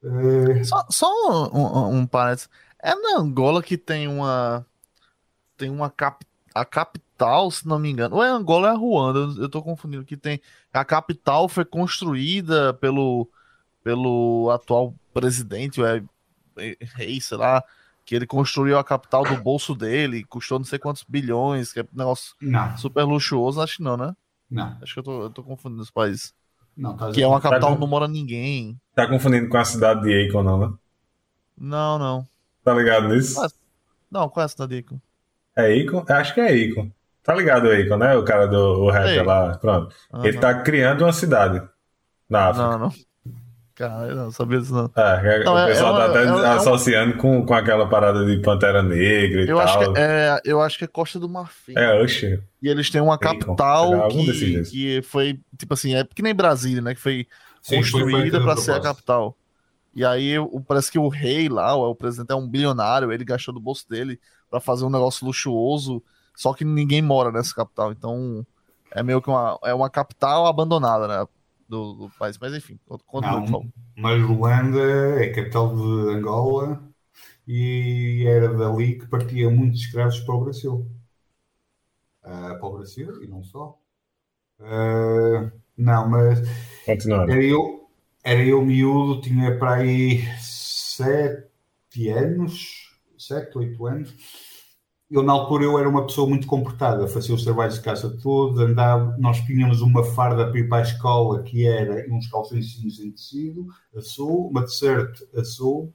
Uh... 0.02 0.64
Só, 0.64 0.86
só 0.88 1.50
um, 1.52 1.58
um, 1.58 1.98
um 1.98 2.06
parênteses. 2.06 2.48
É 2.80 2.94
na 2.94 3.18
Angola 3.18 3.62
que 3.62 3.76
tem 3.76 4.06
uma. 4.06 4.64
Tem 5.56 5.68
uma 5.68 5.90
cap, 5.90 6.24
a 6.54 6.64
capital, 6.64 7.50
se 7.50 7.66
não 7.66 7.78
me 7.78 7.90
engano. 7.90 8.16
Ou 8.16 8.24
é 8.24 8.28
Angola 8.28 8.68
ou 8.68 8.74
é 8.74 8.76
Ruanda, 8.76 9.40
eu, 9.40 9.48
tô 9.48 9.60
confundindo. 9.62 10.04
Que 10.04 10.16
tem. 10.16 10.40
A 10.72 10.84
capital 10.84 11.48
foi 11.48 11.64
construída 11.64 12.72
pelo, 12.74 13.28
pelo 13.82 14.50
atual 14.52 14.94
presidente, 15.12 15.82
é, 15.82 16.02
é, 16.56 16.76
rei, 16.94 17.20
sei 17.20 17.36
lá. 17.36 17.62
Que 18.04 18.14
ele 18.14 18.26
construiu 18.26 18.78
a 18.78 18.84
capital 18.84 19.22
do 19.24 19.36
bolso 19.36 19.74
dele, 19.74 20.24
custou 20.24 20.58
não 20.58 20.64
sei 20.64 20.78
quantos 20.78 21.04
bilhões, 21.06 21.72
que 21.72 21.80
é 21.80 21.82
um 21.82 21.98
negócio 21.98 22.34
não. 22.40 22.74
super 22.78 23.04
luxuoso, 23.04 23.60
acho 23.60 23.78
que 23.78 23.82
não, 23.82 23.98
né? 23.98 24.16
Não. 24.50 24.78
Acho 24.80 24.94
que 24.94 25.00
eu 25.00 25.02
tô, 25.02 25.22
eu 25.24 25.30
tô 25.30 25.42
confundindo 25.42 25.82
os 25.82 25.90
países. 25.90 26.32
Não, 26.78 26.96
tá 26.96 27.10
que 27.10 27.20
é 27.20 27.26
uma 27.26 27.40
capital 27.40 27.60
tá 27.60 27.68
onde 27.70 27.80
não 27.80 27.88
mora 27.88 28.06
ninguém. 28.06 28.80
Tá 28.94 29.08
confundindo 29.08 29.48
com 29.48 29.56
a 29.56 29.64
cidade 29.64 30.02
de 30.02 30.28
Akon, 30.28 30.44
não, 30.44 30.58
né? 30.58 30.72
Não, 31.58 31.98
não. 31.98 32.26
Tá 32.62 32.72
ligado 32.72 33.08
nisso? 33.08 33.40
Não, 34.08 34.28
qual 34.28 34.42
é 34.42 34.46
a 34.46 34.48
cidade 34.48 34.76
de 34.76 34.86
Akon? 34.86 35.00
É 35.56 35.82
Akon? 35.82 36.04
Acho 36.08 36.34
que 36.34 36.40
é 36.40 36.70
Akon. 36.70 36.88
Tá 37.24 37.34
ligado 37.34 37.66
o 37.66 37.72
Akon, 37.72 37.96
né? 37.96 38.16
O 38.16 38.24
cara 38.24 38.46
do 38.46 38.84
o 38.84 38.90
rapper 38.90 39.26
lá. 39.26 39.58
Pronto. 39.58 39.92
Uhum. 40.12 40.24
Ele 40.24 40.38
tá 40.38 40.62
criando 40.62 41.02
uma 41.02 41.12
cidade 41.12 41.60
na 42.30 42.50
África. 42.50 42.68
Não, 42.68 42.78
não. 42.78 42.92
Cara, 43.78 44.12
não 44.12 44.32
sabia 44.32 44.58
disso, 44.58 44.74
não. 44.74 44.90
É, 44.96 45.44
não, 45.44 45.54
o 45.54 45.58
é, 45.58 45.66
pessoal 45.68 45.94
é, 45.94 45.98
tá 46.00 46.10
até 46.10 46.24
é, 46.24 46.48
associando 46.56 47.16
com, 47.16 47.46
com 47.46 47.54
aquela 47.54 47.88
parada 47.88 48.26
de 48.26 48.42
Pantera 48.42 48.82
Negra 48.82 49.42
e 49.42 49.48
eu 49.48 49.56
tal. 49.56 49.64
Acho 49.64 49.92
que 49.92 50.00
é, 50.00 50.40
eu 50.44 50.60
acho 50.60 50.78
que 50.78 50.84
é 50.84 50.88
Costa 50.88 51.20
do 51.20 51.28
Marfim. 51.28 51.74
É, 51.76 52.02
oxe. 52.02 52.42
E 52.60 52.68
eles 52.68 52.90
têm 52.90 53.00
uma 53.00 53.16
capital 53.16 54.08
que, 54.08 54.62
que 54.64 55.02
foi, 55.02 55.38
tipo 55.56 55.74
assim, 55.74 55.94
é 55.94 56.02
que 56.02 56.22
nem 56.22 56.34
Brasília, 56.34 56.82
né? 56.82 56.92
Que 56.92 57.00
foi 57.00 57.28
Sim, 57.62 57.76
construída 57.76 58.40
para 58.40 58.56
ser 58.56 58.72
a 58.72 58.80
capital. 58.80 59.36
E 59.94 60.04
aí 60.04 60.34
parece 60.66 60.90
que 60.90 60.98
o 60.98 61.06
rei 61.06 61.48
lá, 61.48 61.76
o, 61.76 61.88
o 61.88 61.94
presidente 61.94 62.32
é 62.32 62.34
um 62.34 62.48
bilionário, 62.48 63.12
ele 63.12 63.24
gastou 63.24 63.54
do 63.54 63.60
bolso 63.60 63.88
dele 63.88 64.18
para 64.50 64.58
fazer 64.58 64.86
um 64.86 64.90
negócio 64.90 65.24
luxuoso, 65.24 66.02
só 66.34 66.52
que 66.52 66.64
ninguém 66.64 67.00
mora 67.00 67.30
nessa 67.30 67.54
capital. 67.54 67.92
Então 67.92 68.44
é 68.90 69.04
meio 69.04 69.22
que 69.22 69.30
uma, 69.30 69.56
é 69.62 69.72
uma 69.72 69.88
capital 69.88 70.48
abandonada, 70.48 71.06
né? 71.06 71.24
Do, 71.68 71.92
do 71.94 72.10
país. 72.18 72.38
Mas 72.38 72.54
enfim, 72.54 72.78
continua, 73.06 73.40
Não, 73.40 73.46
Mas 73.96 74.22
Luanda 74.22 74.80
é 75.22 75.32
capital 75.32 75.74
de 75.76 76.10
Angola 76.14 76.82
e 77.46 78.24
era 78.26 78.52
dali 78.54 78.98
que 78.98 79.06
partia 79.06 79.50
muitos 79.50 79.80
escravos 79.80 80.20
para 80.20 80.34
o 80.34 80.44
Brasil. 80.44 80.90
Uh, 82.22 82.58
para 82.58 82.66
o 82.66 82.76
Brasil 82.76 83.22
e 83.22 83.26
não 83.26 83.42
só. 83.42 83.78
Uh, 84.58 85.50
não, 85.76 86.08
mas 86.08 86.40
era 86.86 87.42
eu, 87.42 87.88
era 88.24 88.42
eu 88.42 88.64
miúdo, 88.64 89.20
tinha 89.20 89.56
para 89.56 89.76
aí 89.76 90.24
sete 90.40 92.08
anos, 92.08 92.92
sete, 93.16 93.56
oito 93.56 93.86
anos 93.86 94.14
eu 95.10 95.22
na 95.22 95.32
altura 95.32 95.64
eu 95.64 95.78
era 95.78 95.88
uma 95.88 96.04
pessoa 96.06 96.28
muito 96.28 96.46
comportada, 96.46 97.08
fazia 97.08 97.34
os 97.34 97.42
trabalhos 97.42 97.76
de 97.76 97.80
casa 97.80 98.14
todos, 98.22 98.60
andava, 98.60 99.16
nós 99.18 99.40
tínhamos 99.40 99.80
uma 99.80 100.04
farda 100.04 100.50
para 100.50 100.60
ir 100.60 100.68
para 100.68 100.78
a 100.78 100.82
escola 100.82 101.42
que 101.42 101.66
era 101.66 102.06
uns 102.12 102.28
calções 102.28 102.78
em 103.00 103.10
tecido, 103.10 103.66
azul, 103.96 104.48
uma 104.48 104.64
t-shirt 104.64 105.22
azul, 105.34 105.94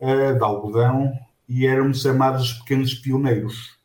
uh, 0.00 0.34
de 0.34 0.42
algodão, 0.42 1.12
e 1.46 1.66
éramos 1.66 2.00
chamados 2.00 2.50
os 2.50 2.52
pequenos 2.60 2.94
pioneiros. 2.94 3.76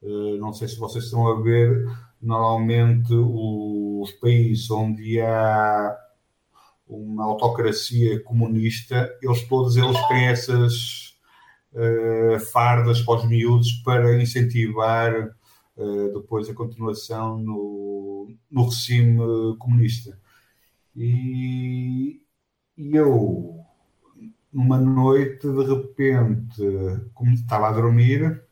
Uh, 0.00 0.38
não 0.38 0.54
sei 0.54 0.66
se 0.66 0.78
vocês 0.78 1.04
estão 1.04 1.28
a 1.28 1.42
ver, 1.42 1.84
normalmente 2.22 3.12
os 3.12 4.10
países 4.12 4.70
onde 4.70 5.20
há 5.20 5.94
uma 6.88 7.24
autocracia 7.24 8.22
comunista, 8.24 9.14
eles 9.20 9.46
todos 9.46 9.76
eles 9.76 9.98
têm 10.08 10.28
essas 10.28 11.07
uh, 11.72 12.40
fardas 12.52 13.00
para 13.00 13.16
os 13.16 13.28
miúdos 13.28 13.72
para 13.84 14.20
incentivar 14.20 15.34
uh, 15.76 16.20
depois 16.20 16.48
a 16.48 16.54
continuação 16.54 17.38
no, 17.38 18.34
no 18.50 18.64
regime 18.64 19.18
comunista. 19.58 20.18
E, 20.96 22.20
e 22.76 22.96
eu, 22.96 23.60
numa 24.52 24.78
noite, 24.78 25.46
de 25.46 25.64
repente, 25.64 26.62
como 27.14 27.32
estava 27.32 27.68
a 27.68 27.72
dormir, 27.72 28.42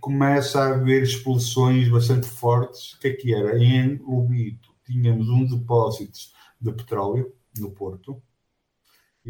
começa 0.00 0.60
a 0.60 0.74
haver 0.74 1.02
explosões 1.02 1.88
bastante 1.88 2.26
fortes. 2.26 2.94
O 2.94 3.00
que 3.00 3.08
é 3.08 3.12
que 3.12 3.34
era? 3.34 3.58
Em 3.58 3.96
Lubito 3.96 4.70
tínhamos 4.84 5.28
um 5.28 5.44
depósito 5.44 6.18
de 6.60 6.72
petróleo 6.72 7.32
no 7.58 7.70
Porto 7.70 8.22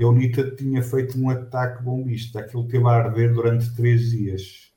e 0.01 0.03
a 0.03 0.09
UNITA 0.09 0.53
tinha 0.57 0.83
feito 0.83 1.21
um 1.21 1.29
ataque 1.29 1.83
bombista. 1.83 2.41
Aquilo 2.41 2.67
teve 2.67 2.87
a 2.87 2.93
arder 2.93 3.35
durante 3.35 3.77
três 3.77 4.11
dias. 4.11 4.73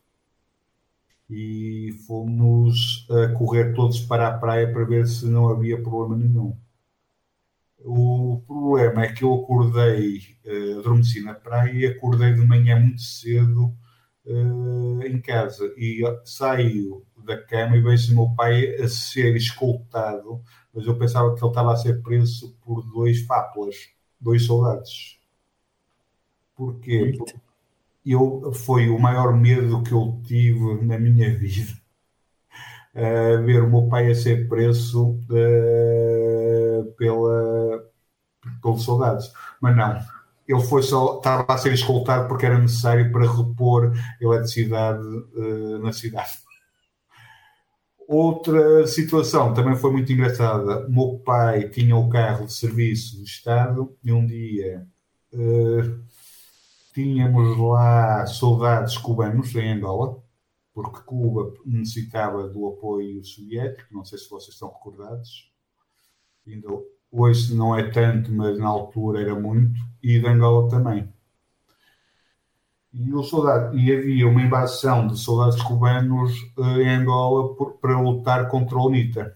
E 1.29 1.93
fomos 2.05 3.07
a 3.09 3.29
correr 3.29 3.73
todos 3.73 4.01
para 4.01 4.27
a 4.27 4.37
praia 4.37 4.69
para 4.69 4.83
ver 4.83 5.07
se 5.07 5.25
não 5.25 5.47
havia 5.47 5.81
problema 5.81 6.17
nenhum. 6.17 6.57
O 7.79 8.43
problema 8.45 9.05
é 9.05 9.13
que 9.13 9.23
eu 9.23 9.33
acordei, 9.33 10.19
uh, 10.45 10.79
adormeci 10.79 11.21
na 11.21 11.33
praia 11.33 11.71
e 11.71 11.85
acordei 11.85 12.33
de 12.33 12.45
manhã 12.45 12.77
muito 12.77 13.01
cedo 13.01 13.73
uh, 14.25 15.01
em 15.03 15.21
casa. 15.21 15.73
E 15.77 16.01
saio 16.25 17.05
da 17.25 17.41
cama 17.41 17.77
e 17.77 17.81
vejo 17.81 18.11
o 18.11 18.15
meu 18.15 18.35
pai 18.35 18.75
a 18.75 18.89
ser 18.89 19.37
escoltado, 19.37 20.43
mas 20.73 20.85
eu 20.85 20.97
pensava 20.97 21.33
que 21.33 21.41
ele 21.41 21.47
estava 21.49 21.71
a 21.71 21.77
ser 21.77 22.01
preso 22.03 22.57
por 22.61 22.83
dois 22.91 23.21
fápulas 23.21 23.93
dois 24.23 24.45
soldados. 24.45 25.19
Porquê? 26.55 27.13
Porque 27.17 27.35
eu, 28.05 28.51
foi 28.53 28.89
o 28.89 28.99
maior 28.99 29.35
medo 29.35 29.83
que 29.83 29.91
eu 29.91 30.19
tive 30.25 30.83
na 30.85 30.97
minha 30.97 31.35
vida. 31.37 31.73
Uh, 32.95 33.43
ver 33.43 33.63
o 33.63 33.67
meu 33.67 33.87
pai 33.87 34.11
a 34.11 34.13
ser 34.13 34.47
preso 34.47 35.13
uh, 35.31 36.91
pela, 36.95 37.83
pelos 38.61 38.83
soldados. 38.83 39.33
Mas 39.59 39.75
não, 39.75 39.99
ele 40.47 40.61
foi 40.61 40.83
só, 40.83 41.17
estava 41.17 41.51
a 41.51 41.57
ser 41.57 41.73
escoltado 41.73 42.27
porque 42.27 42.45
era 42.45 42.59
necessário 42.59 43.11
para 43.11 43.25
repor 43.25 43.93
eletricidade 44.21 45.01
uh, 45.03 45.79
na 45.79 45.91
cidade. 45.91 46.42
Outra 48.13 48.85
situação 48.85 49.55
também 49.55 49.75
foi 49.75 49.91
muito 49.91 50.13
engraçada. 50.13 50.85
O 50.85 50.91
meu 50.91 51.19
pai 51.25 51.67
tinha 51.69 51.95
o 51.95 52.07
carro 52.07 52.45
de 52.45 52.53
serviço 52.53 53.17
do 53.17 53.23
Estado 53.23 53.97
e 54.03 54.11
um 54.11 54.23
dia 54.23 54.87
uh, 55.33 56.03
tínhamos 56.93 57.57
lá 57.57 58.23
soldados 58.27 58.99
cubanos 58.99 59.55
em 59.55 59.73
Angola, 59.73 60.21
porque 60.75 61.01
Cuba 61.03 61.55
necessitava 61.65 62.47
do 62.47 62.67
apoio 62.67 63.23
soviético. 63.25 63.91
Não 63.91 64.05
sei 64.05 64.19
se 64.19 64.29
vocês 64.29 64.53
estão 64.53 64.69
recordados. 64.71 65.51
Ainda 66.45 66.67
hoje 67.11 67.55
não 67.55 67.75
é 67.75 67.89
tanto, 67.89 68.31
mas 68.31 68.59
na 68.59 68.67
altura 68.67 69.21
era 69.21 69.33
muito. 69.33 69.81
E 70.03 70.19
de 70.19 70.27
Angola 70.27 70.69
também. 70.69 71.11
E, 72.93 73.23
soldado, 73.23 73.75
e 73.75 73.91
havia 73.91 74.27
uma 74.27 74.41
invasão 74.41 75.07
de 75.07 75.17
soldados 75.17 75.59
cubanos 75.63 76.31
uh, 76.55 76.79
em 76.79 76.89
Angola 76.89 77.55
por, 77.55 77.73
para 77.73 77.99
lutar 77.99 78.47
contra 78.49 78.77
a 78.77 78.85
UNITA. 78.85 79.35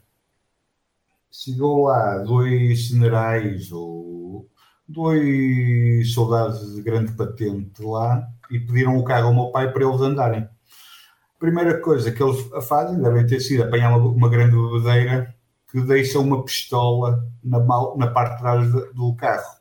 Chegou 1.31 1.85
lá 1.85 2.19
dois 2.19 2.79
generais 2.79 3.71
ou 3.71 4.47
dois 4.87 6.13
soldados 6.13 6.75
de 6.75 6.81
grande 6.83 7.13
patente 7.13 7.81
lá 7.81 8.27
e 8.51 8.59
pediram 8.59 8.95
o 8.95 9.03
carro 9.03 9.27
ao 9.27 9.33
meu 9.33 9.51
pai 9.51 9.71
para 9.71 9.83
eles 9.83 10.01
andarem. 10.01 10.41
A 10.41 11.39
primeira 11.39 11.81
coisa 11.81 12.11
que 12.11 12.21
eles 12.21 12.39
fazem 12.67 13.01
devem 13.01 13.25
ter 13.25 13.39
sido 13.39 13.63
apanhar 13.63 13.97
uma, 13.97 14.07
uma 14.07 14.29
grande 14.29 14.55
bebedeira 14.55 15.35
que 15.71 15.81
deixa 15.81 16.19
uma 16.19 16.43
pistola 16.43 17.25
na, 17.43 17.59
mal, 17.59 17.97
na 17.97 18.07
parte 18.07 18.35
de 18.35 18.39
trás 18.39 18.71
do 18.71 19.15
carro 19.15 19.56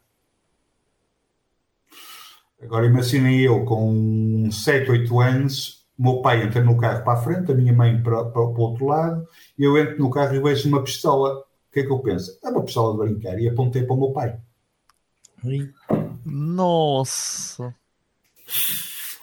Agora 2.66 2.86
imaginem 2.86 3.42
eu 3.42 3.64
com 3.64 4.50
7, 4.50 4.90
8 4.90 5.20
anos, 5.20 5.86
o 5.96 6.02
meu 6.02 6.20
pai 6.20 6.42
entra 6.42 6.62
no 6.64 6.76
carro 6.76 7.04
para 7.04 7.12
a 7.12 7.22
frente, 7.22 7.52
a 7.52 7.54
minha 7.54 7.72
mãe 7.72 8.02
para, 8.02 8.24
para, 8.24 8.32
para 8.32 8.40
o 8.40 8.58
outro 8.60 8.86
lado, 8.86 9.24
e 9.56 9.62
eu 9.62 9.78
entro 9.78 9.96
no 10.00 10.10
carro 10.10 10.34
e 10.34 10.40
vejo 10.40 10.68
uma 10.68 10.82
pistola. 10.82 11.38
O 11.38 11.44
que 11.72 11.78
é 11.80 11.84
que 11.84 11.92
eu 11.92 12.00
penso? 12.00 12.36
É 12.44 12.48
uma 12.48 12.64
pistola 12.64 12.92
de 12.92 13.14
brincar. 13.14 13.38
E 13.38 13.48
apontei 13.48 13.84
para 13.84 13.94
o 13.94 14.00
meu 14.00 14.10
pai. 14.10 14.36
Nossa! 16.24 17.72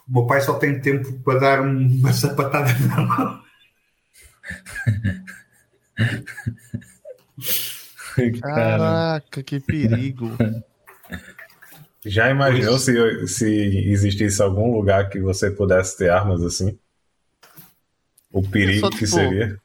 O 0.07 0.13
meu 0.13 0.25
pai 0.25 0.39
só 0.39 0.53
tem 0.53 0.79
tempo 0.79 1.11
para 1.19 1.39
dar 1.39 1.59
uma 1.61 2.13
sapatada 2.13 2.71
na 2.87 3.01
mão. 3.01 3.43
Caraca, 8.41 9.43
que 9.43 9.59
perigo. 9.59 10.29
Já 12.05 12.29
imaginou 12.29 12.77
se, 12.77 13.27
se 13.27 13.47
existisse 13.89 14.41
algum 14.41 14.71
lugar 14.71 15.09
que 15.09 15.19
você 15.19 15.49
pudesse 15.49 15.97
ter 15.97 16.09
armas 16.09 16.41
assim? 16.41 16.77
O 18.31 18.41
perigo 18.47 18.81
só, 18.81 18.89
tipo, 18.89 18.99
que 18.99 19.07
seria? 19.07 19.59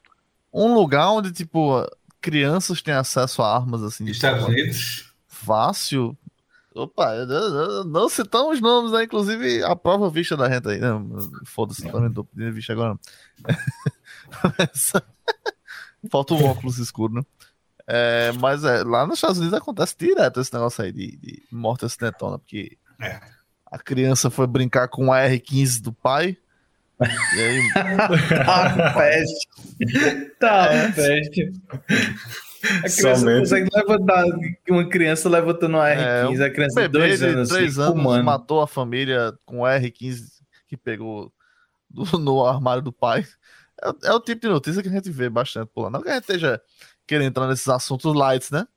Um 0.53 0.73
lugar 0.73 1.11
onde, 1.11 1.31
tipo, 1.31 1.85
crianças 2.21 2.81
têm 2.81 2.93
acesso 2.93 3.41
a 3.41 3.55
armas 3.55 3.83
assim. 3.83 4.05
Estados 4.05 4.45
Unidos? 4.45 5.11
Fácil. 5.27 6.17
Opa, 6.73 7.13
não 7.85 8.07
citamos 8.07 8.61
nomes, 8.61 8.91
né? 8.91 9.03
Inclusive 9.03 9.63
a 9.63 9.75
prova 9.75 10.09
vista 10.09 10.37
da 10.37 10.47
renta 10.47 10.69
aí. 10.69 10.79
Foda-se, 11.45 11.89
também 11.91 12.11
tô 12.11 12.23
pedindo 12.23 12.53
vista 12.53 12.71
agora. 12.71 12.97
Falta 16.09 16.33
um 16.33 16.45
óculos 16.45 16.77
escuro, 16.77 17.13
né? 17.13 17.21
É, 17.91 18.31
mas 18.33 18.63
é, 18.63 18.83
lá 18.83 19.07
nos 19.07 19.17
Estados 19.17 19.39
Unidos 19.39 19.57
acontece 19.57 19.95
direto 19.97 20.39
esse 20.39 20.53
negócio 20.53 20.83
aí 20.83 20.91
de, 20.91 21.17
de 21.17 21.43
morte 21.51 21.85
acidentona, 21.85 22.37
porque 22.37 22.77
é. 23.01 23.19
a 23.65 23.79
criança 23.79 24.29
foi 24.29 24.45
brincar 24.45 24.87
com 24.89 25.11
a 25.11 25.21
R15 25.21 25.81
do 25.81 25.91
pai. 25.91 26.37
E 27.01 27.41
aí... 27.41 27.61
tá 28.45 28.93
peste. 28.93 29.47
Tá 30.39 30.65
é. 30.71 30.91
peste. 30.91 31.51
A 32.61 32.89
criança 32.89 33.15
Somente. 33.15 33.39
consegue 33.39 33.69
levantar, 33.73 34.25
uma 34.69 34.87
criança 34.87 35.27
levantando 35.27 35.77
uma 35.77 35.89
R15, 35.89 36.39
é, 36.39 36.45
a 36.45 36.53
criança 36.53 36.81
de 36.81 36.87
dois 36.89 37.23
anos, 37.23 37.49
três 37.49 37.79
assim, 37.79 37.91
anos 37.91 38.23
matou 38.23 38.61
a 38.61 38.67
família 38.67 39.33
com 39.45 39.65
a 39.65 39.79
R15 39.79 40.25
que 40.67 40.77
pegou 40.77 41.33
do, 41.89 42.19
no 42.19 42.45
armário 42.45 42.83
do 42.83 42.93
pai. 42.93 43.25
É, 43.81 44.09
é, 44.09 44.13
o 44.13 44.19
tipo 44.19 44.41
de 44.41 44.49
notícia 44.49 44.83
que 44.83 44.89
a 44.89 44.91
gente 44.91 45.09
vê 45.09 45.27
bastante 45.27 45.71
por 45.73 45.83
lá. 45.83 45.89
Não 45.89 46.03
que 46.03 46.09
a 46.09 46.13
gente 46.13 46.21
esteja 46.23 46.61
querer 47.09 47.25
entrar 47.25 47.47
nesses 47.47 47.67
assuntos 47.67 48.13
lights, 48.15 48.51
né? 48.51 48.67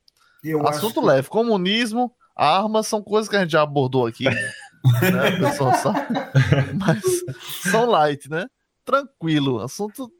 Eu 0.43 0.67
Assunto 0.67 1.01
que... 1.01 1.07
leve. 1.07 1.29
Comunismo, 1.29 2.13
armas 2.35 2.87
são 2.87 3.03
coisas 3.03 3.29
que 3.29 3.37
a 3.37 3.41
gente 3.41 3.53
já 3.53 3.63
abordou 3.63 4.07
aqui. 4.07 4.25
né? 4.25 4.53
pessoal 5.39 5.75
sabe. 5.75 6.07
Mas 6.79 7.03
são 7.71 7.87
light, 7.87 8.29
né? 8.31 8.47
Tranquilo. 8.85 9.61
Assunto 9.61 10.11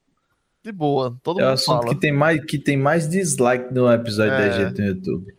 de 0.63 0.71
boa. 0.71 1.17
Todo 1.23 1.41
é 1.41 1.45
mundo 1.45 1.55
assunto 1.55 1.81
fala. 1.81 1.89
Que 1.89 2.01
tem, 2.01 2.13
mais, 2.13 2.45
que 2.45 2.59
tem 2.59 2.77
mais 2.77 3.09
dislike 3.09 3.73
no 3.73 3.91
episódio 3.91 4.35
é... 4.35 4.49
da 4.49 4.51
gente 4.51 4.81
no 4.81 4.87
YouTube. 4.89 5.35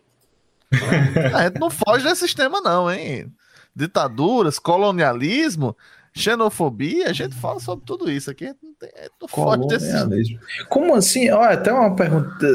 A 1.34 1.44
gente 1.44 1.60
não 1.60 1.70
foge 1.70 2.04
desse 2.04 2.22
sistema, 2.22 2.60
não, 2.60 2.92
hein? 2.92 3.32
Ditaduras, 3.76 4.58
colonialismo, 4.58 5.78
xenofobia, 6.14 7.10
a 7.10 7.14
gente 7.14 7.36
fala 7.36 7.60
sobre 7.60 7.86
tudo 7.86 8.10
isso 8.10 8.30
aqui. 8.30 8.46
É, 8.46 8.56
é 8.84 9.10
forte 9.28 9.68
desse... 9.68 10.38
Como 10.70 10.94
assim? 10.96 11.30
Olha, 11.30 11.54
até 11.54 11.72
uma 11.72 11.96
pergunta 11.96 12.48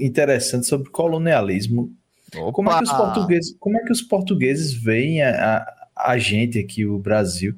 interessante 0.00 0.66
sobre 0.66 0.90
colonialismo. 0.90 1.92
Como 2.52 2.70
é, 2.70 2.78
que 2.78 2.84
os 2.84 2.92
portugueses, 2.92 3.56
como 3.60 3.76
é 3.78 3.84
que 3.84 3.92
os 3.92 4.02
portugueses 4.02 4.72
veem 4.72 5.22
a, 5.22 5.58
a, 5.58 6.10
a, 6.12 6.18
gente 6.18 6.58
aqui, 6.58 6.84
o 6.84 6.98
Brasil 6.98 7.54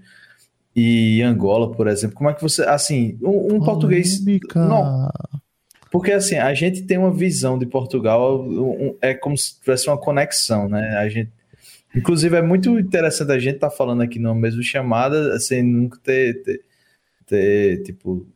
e 0.75 1.23
Angola, 1.23 1.73
por 1.73 1.89
exemplo? 1.89 2.17
Como 2.17 2.29
é 2.29 2.35
que 2.35 2.43
você, 2.43 2.63
assim, 2.63 3.19
um, 3.23 3.55
um 3.55 3.61
português 3.61 4.23
não, 4.55 5.09
porque 5.91 6.13
assim 6.13 6.37
a 6.37 6.53
gente 6.53 6.83
tem 6.83 6.99
uma 6.99 7.11
visão 7.11 7.59
de 7.59 7.65
Portugal, 7.65 8.43
um, 8.43 8.95
é 9.01 9.15
como 9.15 9.37
se 9.37 9.59
tivesse 9.59 9.89
uma 9.89 9.97
conexão, 9.97 10.69
né? 10.69 10.97
A 10.99 11.09
gente 11.09 11.31
Inclusive, 11.97 12.37
é 12.37 12.43
muito 12.43 12.79
interessante 12.79 13.33
a 13.33 13.39
gente 13.39 13.55
estar 13.55 13.71
tá 13.71 13.77
falando 13.77 14.03
aqui 14.03 14.19
numa 14.19 14.35
mesma 14.35 14.63
chamada, 14.63 15.39
sem 15.41 15.63
nunca 15.63 15.99
ter, 16.03 16.43
ter, 16.43 16.61
ter, 17.27 17.83
tipo, 17.83 18.27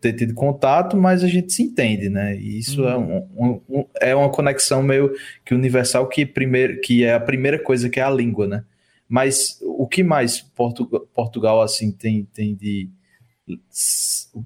ter 0.00 0.12
tido 0.12 0.32
contato, 0.32 0.96
mas 0.96 1.24
a 1.24 1.28
gente 1.28 1.52
se 1.52 1.62
entende, 1.62 2.08
né? 2.08 2.36
E 2.36 2.58
isso 2.58 2.86
é 2.86 2.96
uhum. 2.96 3.12
é, 3.12 3.42
um, 3.42 3.60
um, 3.68 3.84
é 4.00 4.14
uma 4.14 4.30
conexão 4.30 4.82
meio 4.82 5.12
que 5.44 5.54
universal, 5.54 6.08
que, 6.08 6.24
primeiro, 6.24 6.80
que 6.80 7.02
é 7.02 7.14
a 7.14 7.20
primeira 7.20 7.58
coisa, 7.58 7.90
que 7.90 7.98
é 7.98 8.02
a 8.02 8.10
língua, 8.10 8.46
né? 8.46 8.64
Mas 9.08 9.58
o 9.60 9.88
que 9.88 10.04
mais 10.04 10.40
Portugal, 10.40 11.00
Portugal 11.12 11.62
assim, 11.62 11.90
tem, 11.90 12.28
tem 12.32 12.54
de. 12.54 12.88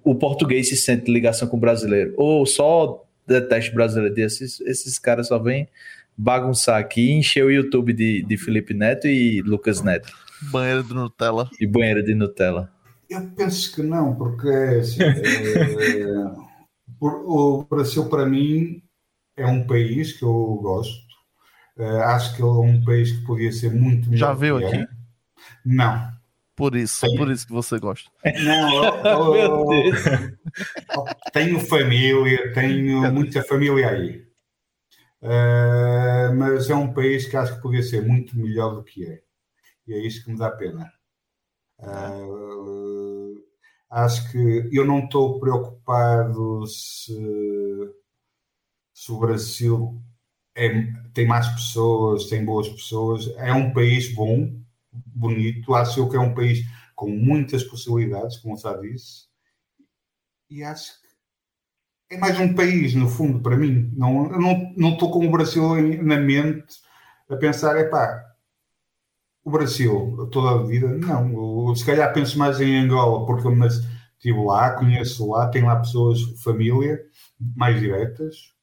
O 0.02 0.14
português 0.14 0.70
se 0.70 0.76
sente 0.78 1.12
ligação 1.12 1.46
com 1.46 1.58
o 1.58 1.60
brasileiro? 1.60 2.14
Ou 2.16 2.46
só 2.46 3.04
deteste 3.26 3.74
brasileiro? 3.74 4.18
Esses, 4.18 4.58
esses 4.62 4.98
caras 4.98 5.28
só 5.28 5.38
vêm 5.38 5.68
bagunçar 6.16 6.78
aqui 6.78 7.08
e 7.08 7.12
encher 7.12 7.44
o 7.44 7.50
YouTube 7.50 7.92
de, 7.92 8.22
de 8.22 8.36
Felipe 8.36 8.74
Neto 8.74 9.06
e 9.06 9.42
Lucas 9.42 9.82
Neto. 9.82 10.12
Banheiro 10.50 10.82
de 10.82 10.94
Nutella. 10.94 11.50
E 11.60 11.66
banheiro 11.66 12.02
de 12.04 12.14
Nutella. 12.14 12.70
Eu 13.08 13.30
penso 13.36 13.74
que 13.74 13.82
não, 13.82 14.14
porque 14.14 14.48
assim, 14.48 15.02
é, 15.02 16.04
o 17.00 17.64
Brasil 17.68 18.08
para 18.08 18.26
mim 18.26 18.82
é 19.36 19.46
um 19.46 19.66
país 19.66 20.12
que 20.12 20.24
eu 20.24 20.58
gosto. 20.62 21.04
É, 21.76 22.02
acho 22.04 22.36
que 22.36 22.42
é 22.42 22.44
um 22.44 22.82
país 22.84 23.12
que 23.12 23.24
podia 23.24 23.52
ser 23.52 23.72
muito 23.72 24.08
melhor. 24.08 24.28
Já 24.28 24.32
veio 24.32 24.56
aqui? 24.56 24.76
É. 24.76 24.88
Não. 25.64 26.12
Por 26.56 26.76
isso, 26.76 27.04
Sim. 27.04 27.16
por 27.16 27.30
isso 27.30 27.46
que 27.46 27.52
você 27.52 27.78
gosta. 27.80 28.08
Não, 28.44 28.84
eu, 29.04 29.34
eu, 29.34 29.66
eu 30.94 31.04
tenho 31.32 31.58
família, 31.58 32.52
tenho 32.52 33.12
muita 33.12 33.42
família 33.42 33.88
aí. 33.88 34.23
Uh, 35.24 36.34
mas 36.36 36.68
é 36.68 36.74
um 36.74 36.92
país 36.92 37.26
que 37.26 37.34
acho 37.34 37.56
que 37.56 37.62
podia 37.62 37.82
ser 37.82 38.06
muito 38.06 38.36
melhor 38.38 38.74
do 38.74 38.84
que 38.84 39.06
é. 39.06 39.22
E 39.86 39.94
é 39.94 39.98
isso 39.98 40.22
que 40.22 40.30
me 40.30 40.38
dá 40.38 40.50
pena. 40.50 40.92
Uh, 41.78 43.42
acho 43.88 44.30
que 44.30 44.68
eu 44.70 44.84
não 44.84 44.98
estou 45.00 45.40
preocupado 45.40 46.66
se, 46.66 47.18
se 48.92 49.12
o 49.12 49.18
Brasil 49.18 49.98
é, 50.54 50.68
tem 51.14 51.26
mais 51.26 51.48
pessoas, 51.48 52.26
tem 52.26 52.44
boas 52.44 52.68
pessoas. 52.68 53.26
É 53.38 53.52
um 53.52 53.72
país 53.72 54.14
bom, 54.14 54.54
bonito. 54.92 55.74
Acho 55.74 56.06
que 56.06 56.16
é 56.16 56.20
um 56.20 56.34
país 56.34 56.66
com 56.94 57.08
muitas 57.08 57.64
possibilidades, 57.64 58.36
como 58.36 58.58
já 58.58 58.76
disse. 58.76 59.26
E 60.50 60.62
acho 60.62 61.02
é 62.14 62.18
mais 62.18 62.38
um 62.38 62.54
país, 62.54 62.94
no 62.94 63.08
fundo, 63.08 63.40
para 63.40 63.56
mim. 63.56 63.92
Não, 63.96 64.30
eu 64.30 64.40
não 64.76 64.90
estou 64.90 65.10
com 65.10 65.26
o 65.26 65.30
Brasil 65.30 65.62
na 66.02 66.16
mente 66.16 66.76
a 67.28 67.36
pensar, 67.36 67.76
é 67.76 67.84
pá, 67.84 68.24
o 69.44 69.50
Brasil, 69.50 70.28
toda 70.30 70.50
a 70.50 70.62
vida, 70.64 70.88
não. 70.88 71.68
Eu, 71.68 71.76
se 71.76 71.84
calhar 71.84 72.12
penso 72.12 72.38
mais 72.38 72.60
em 72.60 72.78
Angola, 72.78 73.26
porque 73.26 73.46
eu 73.46 73.66
estive 73.66 74.44
lá, 74.44 74.72
conheço 74.72 75.30
lá, 75.30 75.48
tenho 75.48 75.66
lá 75.66 75.76
pessoas, 75.76 76.20
família, 76.42 77.00
mais 77.56 77.80
diretas, 77.80 78.54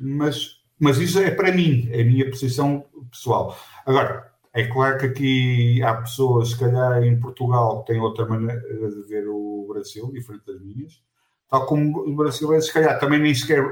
mas, 0.00 0.60
mas 0.78 0.98
isso 0.98 1.18
é 1.18 1.30
para 1.30 1.52
mim, 1.52 1.88
é 1.90 2.02
a 2.02 2.04
minha 2.04 2.30
posição 2.30 2.86
pessoal. 3.10 3.58
Agora, 3.84 4.32
é 4.52 4.64
claro 4.66 4.98
que 4.98 5.06
aqui 5.06 5.82
há 5.82 5.94
pessoas, 5.94 6.50
se 6.50 6.58
calhar 6.58 7.02
em 7.02 7.18
Portugal, 7.18 7.82
que 7.82 7.92
têm 7.92 8.00
outra 8.00 8.26
maneira 8.26 8.60
de 8.60 9.02
ver 9.08 9.26
o 9.28 9.66
Brasil, 9.68 10.10
diferente 10.12 10.46
das 10.46 10.60
minhas 10.62 11.02
Tal 11.48 11.66
como 11.66 12.02
os 12.08 12.16
brasileiros, 12.16 12.66
se 12.66 12.72
calhar, 12.72 12.98
também 12.98 13.20
nem 13.20 13.34
sequer 13.34 13.62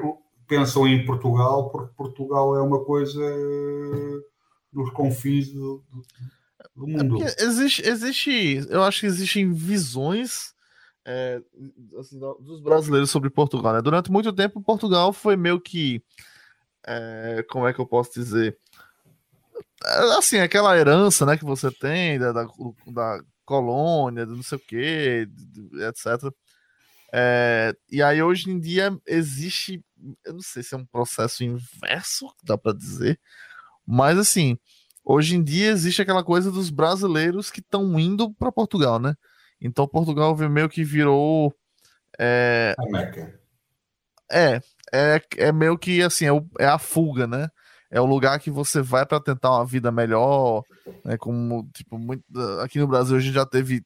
pensam 0.46 0.86
em 0.86 1.04
Portugal, 1.06 1.70
porque 1.70 1.94
Portugal 1.96 2.56
é 2.56 2.60
uma 2.60 2.84
coisa 2.84 3.20
nos 4.72 4.90
confins 4.90 5.50
do, 5.50 5.82
do, 6.74 6.90
é 6.90 7.02
mundo. 7.02 7.22
É 7.22 7.42
existe, 7.42 7.86
existe, 7.86 8.66
eu 8.68 8.82
acho 8.82 9.00
que 9.00 9.06
existem 9.06 9.52
visões 9.52 10.52
é, 11.04 11.40
assim, 11.98 12.18
dos 12.18 12.60
brasileiros 12.60 13.10
sobre 13.10 13.30
Portugal. 13.30 13.74
Né? 13.74 13.82
Durante 13.82 14.10
muito 14.10 14.32
tempo, 14.32 14.62
Portugal 14.62 15.12
foi 15.12 15.36
meio 15.36 15.60
que. 15.60 16.02
É, 16.84 17.44
como 17.48 17.66
é 17.66 17.72
que 17.72 17.80
eu 17.80 17.86
posso 17.86 18.12
dizer? 18.12 18.58
Assim, 20.18 20.38
aquela 20.38 20.76
herança 20.76 21.26
né, 21.26 21.36
que 21.36 21.44
você 21.44 21.70
tem 21.70 22.18
da, 22.18 22.32
da, 22.32 22.46
da 22.88 23.20
colônia, 23.44 24.24
do 24.24 24.36
não 24.36 24.42
sei 24.42 24.58
o 24.58 24.60
que, 24.60 25.28
etc. 25.88 26.32
É, 27.14 27.74
e 27.90 28.02
aí 28.02 28.22
hoje 28.22 28.50
em 28.50 28.58
dia 28.58 28.96
existe, 29.06 29.84
eu 30.24 30.32
não 30.32 30.40
sei 30.40 30.62
se 30.62 30.74
é 30.74 30.78
um 30.78 30.86
processo 30.86 31.44
inverso, 31.44 32.26
dá 32.42 32.56
para 32.56 32.72
dizer, 32.72 33.20
mas 33.86 34.18
assim, 34.18 34.58
hoje 35.04 35.36
em 35.36 35.42
dia 35.44 35.70
existe 35.70 36.00
aquela 36.00 36.24
coisa 36.24 36.50
dos 36.50 36.70
brasileiros 36.70 37.50
que 37.50 37.60
estão 37.60 37.98
indo 37.98 38.32
para 38.32 38.50
Portugal, 38.50 38.98
né? 38.98 39.14
Então 39.60 39.86
Portugal 39.86 40.34
meio 40.48 40.68
que 40.70 40.82
virou 40.82 41.54
é, 42.18 42.74
a 42.78 42.84
Meca. 42.90 43.40
É, 44.30 44.60
é, 44.92 45.22
é 45.36 45.52
meio 45.52 45.76
que 45.76 46.02
assim, 46.02 46.24
é, 46.24 46.32
o, 46.32 46.46
é 46.58 46.66
a 46.66 46.78
fuga, 46.78 47.26
né? 47.26 47.48
É 47.90 48.00
o 48.00 48.06
lugar 48.06 48.40
que 48.40 48.50
você 48.50 48.80
vai 48.80 49.04
para 49.04 49.20
tentar 49.20 49.50
uma 49.50 49.66
vida 49.66 49.92
melhor, 49.92 50.62
né? 51.04 51.18
Como, 51.18 51.68
tipo, 51.74 51.98
muito, 51.98 52.24
aqui 52.62 52.78
no 52.78 52.88
Brasil 52.88 53.16
a 53.16 53.20
gente 53.20 53.34
já 53.34 53.44
teve 53.44 53.84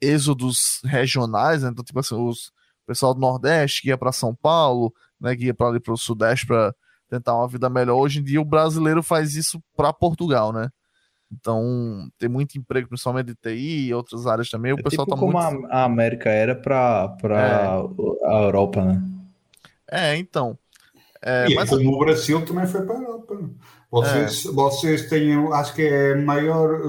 êxodos 0.00 0.80
regionais, 0.84 1.62
né? 1.62 1.70
então, 1.70 1.84
tipo 1.84 1.98
assim, 1.98 2.14
os, 2.14 2.52
pessoal 2.90 3.14
do 3.14 3.20
Nordeste 3.20 3.82
que 3.82 3.88
ia 3.88 3.96
para 3.96 4.10
São 4.10 4.34
Paulo, 4.34 4.92
né, 5.20 5.36
que 5.36 5.44
ia 5.44 5.54
para 5.54 5.68
ali 5.68 5.78
para 5.78 5.94
o 5.94 5.96
Sudeste 5.96 6.44
para 6.44 6.74
tentar 7.08 7.36
uma 7.36 7.46
vida 7.46 7.70
melhor. 7.70 7.96
Hoje 7.96 8.18
em 8.18 8.24
dia 8.24 8.40
o 8.40 8.44
brasileiro 8.44 9.00
faz 9.00 9.36
isso 9.36 9.62
para 9.76 9.92
Portugal, 9.92 10.52
né? 10.52 10.68
Então, 11.32 12.08
tem 12.18 12.28
muito 12.28 12.58
emprego, 12.58 12.88
principalmente 12.88 13.26
de 13.26 13.36
TI 13.36 13.86
e 13.86 13.94
outras 13.94 14.26
áreas 14.26 14.50
também. 14.50 14.72
O 14.72 14.80
é 14.80 14.82
pessoal 14.82 15.06
tipo 15.06 15.14
tá 15.14 15.20
como 15.20 15.40
muito... 15.40 15.72
a 15.72 15.84
América 15.84 16.28
era 16.28 16.56
para 16.56 17.16
é. 17.22 18.26
a 18.26 18.42
Europa, 18.42 18.84
né? 18.84 19.00
É, 19.88 20.16
então. 20.16 20.58
É, 21.22 21.48
e 21.48 21.54
mas... 21.54 21.70
como 21.70 21.94
o 21.94 21.98
Brasil 22.00 22.44
também 22.44 22.66
foi 22.66 22.84
para 22.84 22.96
a 22.96 23.02
Europa. 23.02 23.38
Vocês, 23.88 24.46
é. 24.46 24.50
vocês 24.50 25.08
têm, 25.08 25.36
acho 25.52 25.72
que 25.74 25.82
é 25.82 26.14
a 26.14 26.16
maior 26.16 26.80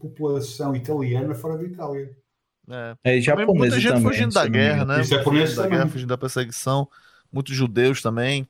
população 0.00 0.74
italiana 0.74 1.36
fora 1.36 1.56
da 1.56 1.62
Itália. 1.62 2.10
É, 2.70 3.16
é 3.16 3.20
japonesa 3.20 3.58
Muita 3.58 3.80
gente 3.80 3.92
também, 3.92 4.02
fugindo 4.02 4.34
da 4.34 4.46
guerra, 4.46 4.84
né? 4.84 5.00
E 5.00 5.04
japoneses 5.04 5.56
da 5.56 5.66
guerra, 5.66 5.86
fugindo 5.86 6.08
da 6.08 6.18
perseguição. 6.18 6.88
Muitos 7.32 7.54
judeus 7.54 8.02
também. 8.02 8.48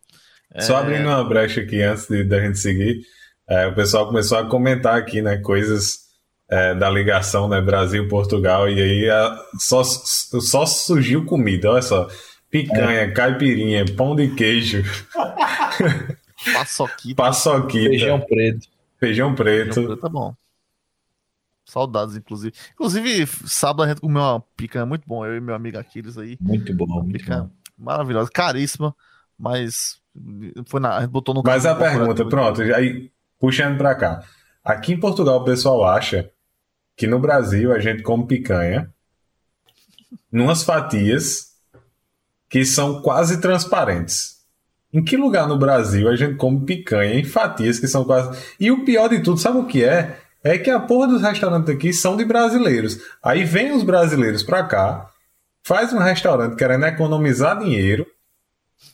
Só 0.61 0.79
é... 0.79 0.81
abrindo 0.81 1.09
uma 1.09 1.25
brecha 1.25 1.61
aqui 1.61 1.83
antes 1.83 2.07
de, 2.09 2.25
da 2.25 2.41
gente 2.41 2.59
seguir, 2.59 3.03
é, 3.49 3.67
o 3.67 3.75
pessoal 3.75 4.07
começou 4.07 4.39
a 4.39 4.49
comentar 4.49 4.97
aqui, 4.97 5.21
né, 5.21 5.39
coisas 5.39 6.07
é, 6.49 6.75
da 6.75 6.89
ligação, 6.89 7.49
né, 7.49 7.61
Brasil-Portugal, 7.61 8.69
e 8.69 8.81
aí 8.81 9.11
a, 9.11 9.39
só, 9.59 9.83
só 9.85 10.67
surgiu 10.67 11.25
comida, 11.25 11.71
olha 11.71 11.83
só, 11.83 12.09
picanha, 12.51 13.01
é. 13.01 13.11
caipirinha, 13.11 13.85
pão 13.97 14.15
de 14.15 14.29
queijo, 14.35 14.83
paçoquita, 16.55 17.15
paçoquita, 17.23 17.91
feijão 17.91 18.21
preto, 18.21 18.69
feijão 18.99 19.35
preto, 19.35 19.75
feijão 19.75 19.87
preto 19.87 19.97
tá 19.97 20.09
bom. 20.09 20.35
Saudades, 21.67 22.17
inclusive. 22.17 22.55
Inclusive, 22.75 23.27
sábado 23.45 23.83
a 23.83 23.89
gente 23.89 24.01
comeu 24.01 24.23
uma 24.23 24.41
picanha 24.57 24.87
muito 24.87 25.03
bom, 25.07 25.27
eu 25.27 25.37
e 25.37 25.41
meu 25.41 25.55
amigo 25.55 25.77
Aquiles 25.77 26.17
aí. 26.17 26.39
Muito 26.41 26.73
bom, 26.73 26.85
uma 26.85 27.03
muito 27.03 27.27
bom. 27.27 27.51
Maravilhosa, 27.77 28.31
caríssima, 28.33 28.95
mas 29.37 30.01
foi 30.67 30.81
na, 30.81 30.97
a 30.97 31.01
gente 31.01 31.11
botou 31.11 31.35
no 31.35 31.43
Mas 31.45 31.67
a 31.67 31.75
pergunta, 31.75 32.25
pronto, 32.25 32.63
aí 32.63 33.11
puxando 33.39 33.77
para 33.77 33.95
cá. 33.97 34.23
Aqui 34.65 34.93
em 34.93 35.01
Portugal 35.01 35.41
o 35.41 35.45
pessoal 35.45 35.85
acha 35.85 36.31
que 36.97 37.07
no 37.07 37.19
Brasil 37.19 37.73
a 37.73 37.81
gente 37.81 38.03
come 38.03 38.27
picanha 38.27 38.91
numas 40.31 40.63
fatias 40.63 41.57
que 42.49 42.65
são 42.65 43.03
quase 43.03 43.41
transparentes. 43.41 44.37
Em 44.93 45.03
que 45.03 45.17
lugar 45.17 45.49
no 45.49 45.59
Brasil 45.59 46.09
a 46.09 46.17
gente 46.17 46.37
come 46.37 46.65
picanha 46.65 47.15
em 47.15 47.25
fatias 47.25 47.79
que 47.79 47.89
são 47.89 48.05
quase. 48.05 48.39
E 48.59 48.71
o 48.71 48.85
pior 48.85 49.09
de 49.09 49.21
tudo, 49.21 49.39
sabe 49.39 49.59
o 49.59 49.67
que 49.67 49.85
é? 49.85 50.21
É 50.47 50.57
que 50.59 50.71
a 50.71 50.79
porra 50.79 51.09
dos 51.09 51.23
restaurantes 51.23 51.75
aqui 51.75 51.93
são 51.93 52.17
de 52.17 52.25
brasileiros. 52.25 53.01
Aí 53.21 53.43
vem 53.43 53.73
os 53.73 53.83
brasileiros 53.83 54.45
pra 54.45 54.63
cá, 54.63 55.11
faz 55.65 55.93
um 55.93 55.99
restaurante 55.99 56.55
querendo 56.55 56.87
economizar 56.87 57.59
dinheiro. 57.59 58.07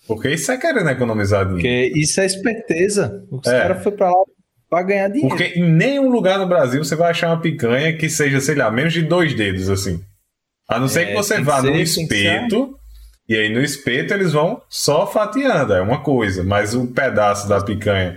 Porque 0.09 0.31
isso 0.31 0.51
é 0.51 0.57
querendo 0.57 0.89
economizar 0.89 1.45
dinheiro. 1.45 1.63
Porque 1.63 2.01
isso 2.01 2.23
é 2.23 2.25
esperteza. 2.25 3.23
Os 3.31 3.47
é. 3.47 3.61
caras 3.61 3.83
foram 3.83 3.97
pra 3.99 4.09
lá 4.09 4.25
para 4.71 4.83
ganhar 4.83 5.09
dinheiro. 5.09 5.29
Porque 5.29 5.59
em 5.59 5.71
nenhum 5.71 6.09
lugar 6.09 6.39
no 6.39 6.49
Brasil 6.49 6.83
você 6.83 6.97
vai 6.97 7.11
achar 7.11 7.29
uma 7.29 7.43
picanha 7.43 7.95
que 7.99 8.09
seja, 8.09 8.41
sei 8.41 8.55
lá, 8.55 8.71
menos 8.71 8.95
de 8.95 9.03
dois 9.03 9.35
dedos, 9.35 9.69
assim. 9.69 10.03
A 10.67 10.79
não 10.79 10.87
é, 10.87 10.89
ser 10.89 11.07
que 11.09 11.13
você 11.13 11.39
vá 11.43 11.61
ser, 11.61 11.71
no 11.71 11.77
espeto, 11.77 12.75
e 13.29 13.37
aí 13.37 13.53
no 13.53 13.61
espeto 13.61 14.15
eles 14.15 14.33
vão 14.33 14.63
só 14.71 15.07
fatiando, 15.07 15.75
é 15.75 15.83
uma 15.83 16.03
coisa, 16.03 16.43
mas 16.43 16.73
o 16.73 16.81
um 16.81 16.87
pedaço 16.87 17.47
da 17.47 17.61
picanha 17.61 18.17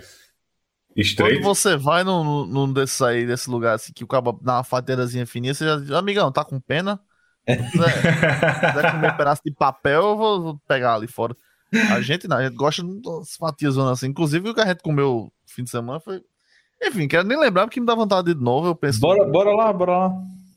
estreito. 0.95 1.41
Quando 1.41 1.43
você 1.43 1.75
vai 1.75 2.03
num, 2.03 2.45
num 2.45 2.71
desses 2.71 3.01
aí, 3.01 3.25
desse 3.25 3.49
lugar 3.49 3.75
assim, 3.75 3.93
que 3.93 4.03
o 4.03 4.07
cabo 4.07 4.39
dá 4.41 4.57
uma 4.57 4.63
fatiadazinha 4.63 5.25
fininha, 5.25 5.53
você 5.53 5.65
já 5.65 5.77
diz, 5.77 5.91
amigão, 5.91 6.31
tá 6.31 6.43
com 6.43 6.59
pena? 6.59 6.99
Se 7.47 7.71
quiser, 7.71 7.89
se 7.91 8.67
quiser 8.67 8.91
comer 8.91 9.13
um 9.13 9.17
pedaço 9.17 9.41
de 9.45 9.53
papel, 9.53 10.01
eu 10.01 10.17
vou, 10.17 10.41
vou 10.41 10.61
pegar 10.67 10.95
ali 10.95 11.07
fora. 11.07 11.35
A 11.91 12.01
gente 12.01 12.27
não, 12.27 12.37
a 12.37 12.43
gente 12.43 12.55
gosta 12.55 12.83
das 12.83 13.35
fatias 13.37 13.77
assim. 13.77 14.07
Inclusive, 14.07 14.49
o 14.49 14.53
que 14.53 14.61
a 14.61 14.67
gente 14.67 14.81
comeu 14.81 15.31
fim 15.45 15.63
de 15.63 15.69
semana 15.69 15.99
foi 15.99 16.21
enfim, 16.81 17.07
quero 17.07 17.27
nem 17.27 17.39
lembrar 17.39 17.65
porque 17.65 17.79
me 17.79 17.85
dá 17.85 17.95
vontade 17.95 18.33
de 18.33 18.39
novo. 18.39 18.67
Eu 18.67 18.75
penso 18.75 18.99
bora, 18.99 19.25
no... 19.25 19.31
bora 19.31 19.51
lá, 19.55 19.73
bora 19.73 19.97
lá. 19.97 20.13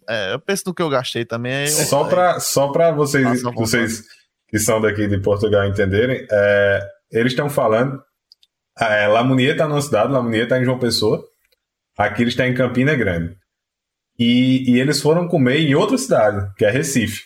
É, 0.08 0.34
eu 0.34 0.40
penso 0.40 0.64
no 0.66 0.74
que 0.74 0.82
eu 0.82 0.88
gastei 0.88 1.24
também. 1.24 1.62
Eu... 1.62 1.68
Só 1.68 2.04
para 2.04 2.40
só 2.40 2.68
pra 2.68 2.90
vocês, 2.90 3.42
vocês 3.42 4.02
que 4.48 4.58
são 4.58 4.80
daqui 4.80 5.06
de 5.06 5.20
Portugal 5.20 5.66
entenderem, 5.66 6.26
é, 6.30 6.80
eles 7.10 7.32
estão 7.32 7.48
falando. 7.48 8.02
É, 8.80 9.06
Lamonia 9.06 9.52
está 9.52 9.66
numa 9.66 9.82
cidade, 9.82 10.12
Lamonia 10.12 10.44
está 10.44 10.60
em 10.60 10.64
João 10.64 10.78
Pessoa. 10.78 11.24
Aqui 11.96 12.22
eles 12.22 12.32
estão 12.32 12.46
em 12.46 12.54
Campina 12.54 12.94
Grande. 12.94 13.36
E, 14.18 14.70
e 14.70 14.80
eles 14.80 15.00
foram 15.00 15.28
comer 15.28 15.58
em 15.58 15.74
outra 15.74 15.96
cidade, 15.98 16.52
que 16.56 16.64
é 16.64 16.70
Recife. 16.70 17.22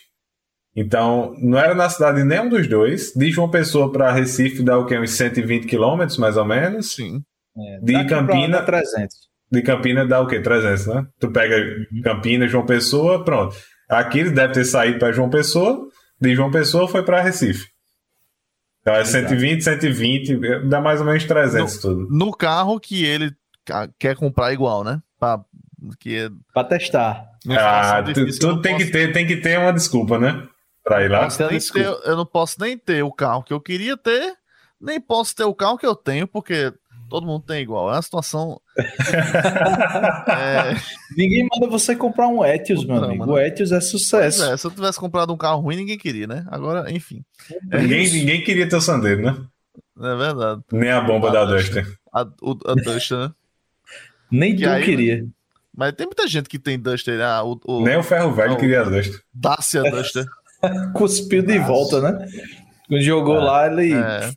Então, 0.75 1.35
não 1.37 1.57
era 1.57 1.75
na 1.75 1.89
cidade 1.89 2.17
de 2.17 2.23
nenhum 2.23 2.49
dos 2.49 2.67
dois. 2.67 3.13
De 3.15 3.31
João 3.31 3.49
Pessoa 3.49 3.91
para 3.91 4.11
Recife 4.11 4.63
dá 4.63 4.77
o 4.77 4.85
que? 4.85 4.97
Uns 4.97 5.11
120 5.11 5.67
quilômetros, 5.67 6.17
mais 6.17 6.37
ou 6.37 6.45
menos. 6.45 6.93
Sim. 6.93 7.21
É, 7.55 7.79
de 7.79 8.05
Campina. 8.05 8.63
300. 8.63 9.15
De 9.51 9.61
Campina 9.61 10.07
dá 10.07 10.19
o 10.19 10.27
quê? 10.27 10.39
300, 10.39 10.87
né? 10.87 11.05
Tu 11.19 11.31
pega 11.31 11.55
uhum. 11.55 12.01
Campina, 12.01 12.47
João 12.47 12.65
Pessoa, 12.65 13.23
pronto. 13.23 13.55
Aqui 13.87 14.19
ele 14.19 14.31
deve 14.31 14.53
ter 14.53 14.65
saído 14.65 14.97
para 14.97 15.11
João 15.11 15.29
Pessoa, 15.29 15.87
de 16.19 16.33
João 16.33 16.49
Pessoa 16.49 16.87
foi 16.87 17.03
para 17.03 17.21
Recife. 17.21 17.67
Então 18.83 18.95
é 18.95 19.01
Exato. 19.01 19.29
120, 19.29 19.63
120, 19.63 20.67
dá 20.67 20.81
mais 20.81 20.99
ou 20.99 21.05
menos 21.05 21.23
300 21.23 21.75
no, 21.75 21.81
tudo. 21.81 22.07
No 22.11 22.31
carro 22.31 22.79
que 22.79 23.05
ele 23.05 23.33
quer 23.97 24.15
comprar 24.17 24.51
igual, 24.51 24.83
né? 24.83 25.01
Pra, 25.17 25.39
que 25.97 26.17
é... 26.17 26.29
pra 26.53 26.65
testar. 26.65 27.25
Ah, 27.49 28.03
tu, 28.03 28.13
tu 28.13 28.61
tem, 28.61 28.73
posso... 28.73 28.85
que 28.85 28.91
ter, 28.91 29.13
tem 29.13 29.25
que 29.25 29.37
ter 29.37 29.57
uma 29.57 29.71
desculpa, 29.71 30.19
né? 30.19 30.47
Pra 30.83 31.01
ir 31.01 31.09
lá. 31.09 31.29
Ter, 31.29 31.85
eu 32.05 32.17
não 32.17 32.25
posso 32.25 32.59
nem 32.59 32.77
ter 32.77 33.03
o 33.03 33.11
carro 33.11 33.41
que 33.41 33.53
eu 33.53 33.61
queria 33.61 33.95
ter, 33.95 34.33
nem 34.79 34.99
posso 34.99 35.33
ter 35.33 35.45
o 35.45 35.55
carro 35.55 35.77
que 35.77 35.85
eu 35.85 35.95
tenho, 35.95 36.27
porque 36.27 36.73
todo 37.13 37.27
mundo 37.27 37.43
tem 37.45 37.61
igual. 37.61 37.91
É 37.91 37.93
uma 37.93 38.01
situação. 38.01 38.59
é... 38.75 40.73
Ninguém 41.15 41.47
manda 41.47 41.69
você 41.69 41.95
comprar 41.95 42.27
um 42.27 42.43
Etios, 42.43 42.83
meu 42.83 43.03
amigo. 43.03 43.31
O 43.31 43.37
Etios 43.37 43.71
é 43.71 43.79
sucesso. 43.79 44.43
É, 44.45 44.57
se 44.57 44.65
eu 44.65 44.71
tivesse 44.71 44.99
comprado 44.99 45.31
um 45.31 45.37
carro 45.37 45.61
ruim, 45.61 45.75
ninguém 45.75 45.95
queria, 45.95 46.25
né? 46.25 46.43
Agora, 46.49 46.91
enfim. 46.91 47.23
É 47.71 47.81
ninguém, 47.81 48.09
ninguém 48.09 48.43
queria 48.43 48.67
ter 48.67 48.77
o 48.77 48.81
Sandero, 48.81 49.21
né? 49.21 49.37
É 49.95 50.15
verdade. 50.15 50.63
Nem 50.71 50.89
a 50.89 51.01
bomba 51.01 51.29
a 51.29 51.33
da 51.33 51.45
Duster. 51.45 51.87
A, 52.11 52.23
o, 52.41 52.57
a 52.65 52.73
Duster, 52.73 53.19
né? 53.19 53.31
Nem 54.31 54.55
que 54.55 54.63
tu 54.63 54.69
aí, 54.69 54.83
queria. 54.83 55.23
Mas 55.71 55.93
tem 55.93 56.07
muita 56.07 56.27
gente 56.27 56.49
que 56.49 56.57
tem 56.57 56.79
Duster. 56.79 57.21
Ah, 57.21 57.43
o, 57.43 57.61
o, 57.63 57.83
Nem 57.83 57.95
o 57.95 58.01
Ferro 58.01 58.33
Velho 58.33 58.57
queria 58.57 58.81
a 58.81 58.85
Duster. 58.85 59.21
Dacia 59.31 59.83
Duster. 59.83 60.25
Cuspiu 60.95 61.43
de 61.43 61.59
volta, 61.59 62.01
né? 62.01 62.27
Quando 62.87 63.01
jogou 63.01 63.37
é, 63.37 63.43
lá, 63.43 63.67
ele. 63.67 63.93
É. 63.93 64.31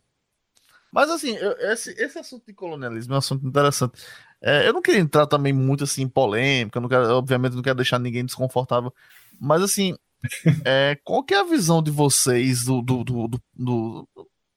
Mas 0.97 1.11
assim, 1.11 1.37
eu, 1.37 1.53
esse, 1.59 1.91
esse 1.91 2.19
assunto 2.19 2.47
de 2.47 2.55
colonialismo 2.55 3.13
é 3.13 3.17
um 3.17 3.19
assunto 3.19 3.47
interessante. 3.47 4.03
É, 4.41 4.67
eu 4.67 4.73
não 4.73 4.81
queria 4.81 5.03
entrar 5.03 5.27
também 5.27 5.53
muito 5.53 5.85
assim 5.85 6.05
em 6.05 6.09
polêmica, 6.09 6.81
não 6.81 6.89
quero, 6.89 7.05
obviamente 7.11 7.55
não 7.55 7.61
quero 7.63 7.77
deixar 7.77 7.99
ninguém 7.99 8.25
desconfortável, 8.25 8.91
mas 9.39 9.61
assim, 9.61 9.95
é, 10.65 10.99
qual 11.05 11.23
que 11.23 11.35
é 11.35 11.41
a 11.41 11.45
visão 11.45 11.83
de 11.83 11.91
vocês 11.91 12.65
do, 12.65 12.81
do, 12.81 13.05
do, 13.05 13.29
do, 13.29 13.41
do 13.55 14.09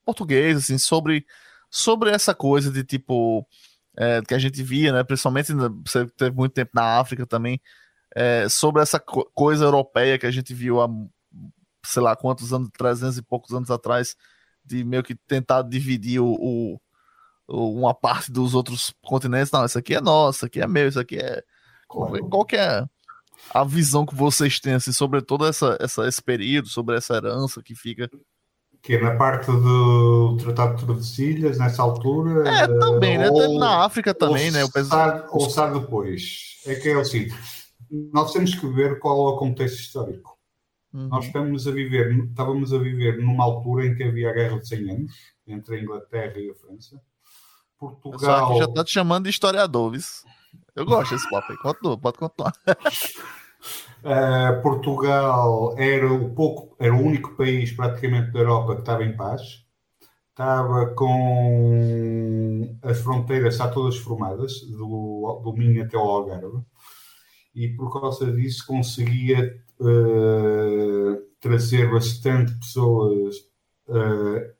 português, 0.05 0.55
assim, 0.59 0.77
sobre, 0.77 1.25
sobre 1.69 2.09
essa 2.09 2.33
coisa 2.33 2.71
de 2.71 2.85
tipo, 2.85 3.45
é, 3.97 4.21
que 4.21 4.33
a 4.33 4.39
gente 4.39 4.63
via, 4.63 4.93
né, 4.93 5.03
principalmente 5.03 5.51
você 5.85 6.07
teve 6.07 6.33
muito 6.37 6.53
tempo 6.53 6.71
na 6.73 6.99
África 7.01 7.25
também, 7.25 7.59
é, 8.15 8.47
sobre 8.47 8.81
essa 8.81 8.97
co 8.97 9.25
coisa 9.33 9.65
europeia 9.65 10.17
que 10.17 10.25
a 10.25 10.31
gente 10.31 10.53
viu 10.53 10.81
há, 10.81 10.87
sei 11.85 12.01
lá, 12.01 12.15
quantos 12.15 12.53
anos, 12.53 12.69
300 12.77 13.17
e 13.17 13.21
poucos 13.21 13.53
anos 13.53 13.69
atrás, 13.69 14.15
de 14.69 14.83
meio 14.83 15.03
que 15.03 15.15
tentar 15.15 15.63
dividir 15.63 16.19
o, 16.19 16.31
o, 16.31 16.79
uma 17.47 17.93
parte 17.93 18.31
dos 18.31 18.53
outros 18.53 18.93
continentes. 19.01 19.51
Não, 19.51 19.65
isso 19.65 19.79
aqui 19.79 19.95
é 19.95 20.01
nosso, 20.01 20.39
isso 20.39 20.45
aqui 20.45 20.61
é 20.61 20.67
meu, 20.67 20.87
isso 20.87 20.99
aqui 20.99 21.17
é. 21.17 21.41
Qual, 21.87 22.11
qual 22.29 22.45
que 22.45 22.55
é 22.55 22.85
a 23.51 23.63
visão 23.63 24.05
que 24.05 24.13
vocês 24.15 24.59
têm 24.59 24.73
assim, 24.73 24.91
sobre 24.91 25.21
todo 25.21 25.45
essa, 25.45 25.77
essa, 25.79 26.07
esse 26.07 26.21
período, 26.21 26.67
sobre 26.67 26.95
essa 26.95 27.15
herança 27.15 27.63
que 27.63 27.73
fica. 27.73 28.09
Que 28.81 28.95
é 28.95 29.01
na 29.01 29.15
parte 29.17 29.47
do 29.47 30.37
Tratado 30.37 30.77
de 30.77 30.85
Tordesilhas, 30.85 31.57
nessa 31.57 31.81
altura. 31.81 32.47
É, 32.47 32.67
também, 32.79 33.17
né? 33.17 33.29
Ou, 33.29 33.59
na 33.59 33.83
África 33.83 34.13
também, 34.13 34.51
né? 34.51 34.61
Eu 34.61 34.71
penso... 34.71 34.89
Ou 35.31 35.47
estar 35.47 35.73
depois. 35.73 36.59
É 36.65 36.75
que 36.75 36.89
é 36.89 36.93
assim, 36.93 37.27
nós 38.13 38.31
temos 38.31 38.55
que 38.55 38.67
ver 38.67 38.99
qual 38.99 39.29
é 39.29 39.33
o 39.33 39.37
contexto 39.37 39.79
histórico. 39.79 40.38
Uhum. 40.93 41.07
Nós 41.07 41.25
estamos 41.25 41.67
a 41.67 41.71
viver, 41.71 42.11
estávamos 42.25 42.73
a 42.73 42.77
viver 42.77 43.19
numa 43.19 43.43
altura 43.43 43.85
em 43.85 43.95
que 43.95 44.03
havia 44.03 44.29
a 44.29 44.33
Guerra 44.33 44.59
de 44.59 44.67
100 44.67 44.91
anos 44.91 45.11
entre 45.47 45.75
a 45.75 45.81
Inglaterra 45.81 46.39
e 46.39 46.49
a 46.49 46.55
França. 46.55 46.99
Portugal. 47.77 48.57
já 48.57 48.65
está 48.65 48.83
te 48.83 48.91
chamando 48.91 49.23
de 49.23 49.29
historiador, 49.29 49.91
viu? 49.91 50.01
Eu 50.75 50.85
gosto 50.85 51.13
desse 51.13 51.29
papo 51.29 51.51
aí. 51.51 51.57
Continua, 51.57 51.97
pode 51.97 52.17
continuar. 52.17 52.53
Uh, 54.03 54.61
Portugal 54.63 55.75
era 55.77 56.11
o, 56.11 56.33
pouco, 56.33 56.75
era 56.79 56.93
o 56.93 56.99
único 56.99 57.35
país 57.35 57.71
praticamente 57.71 58.31
da 58.31 58.39
Europa 58.39 58.75
que 58.75 58.81
estava 58.81 59.05
em 59.05 59.15
paz. 59.15 59.65
Estava 60.29 60.87
com 60.93 62.77
as 62.81 62.99
fronteiras 62.99 63.57
já 63.57 63.67
todas 63.67 63.97
formadas, 63.97 64.61
do, 64.61 65.41
do 65.43 65.53
Minho 65.53 65.83
até 65.83 65.97
ao 65.97 66.07
Algarve, 66.07 66.63
e 67.53 67.67
por 67.69 67.91
causa 67.91 68.31
disso 68.31 68.65
conseguia 68.65 69.61
uh, 69.79 71.21
trazer 71.39 71.89
bastante 71.89 72.53
pessoas 72.53 73.35
uh, 73.87 74.53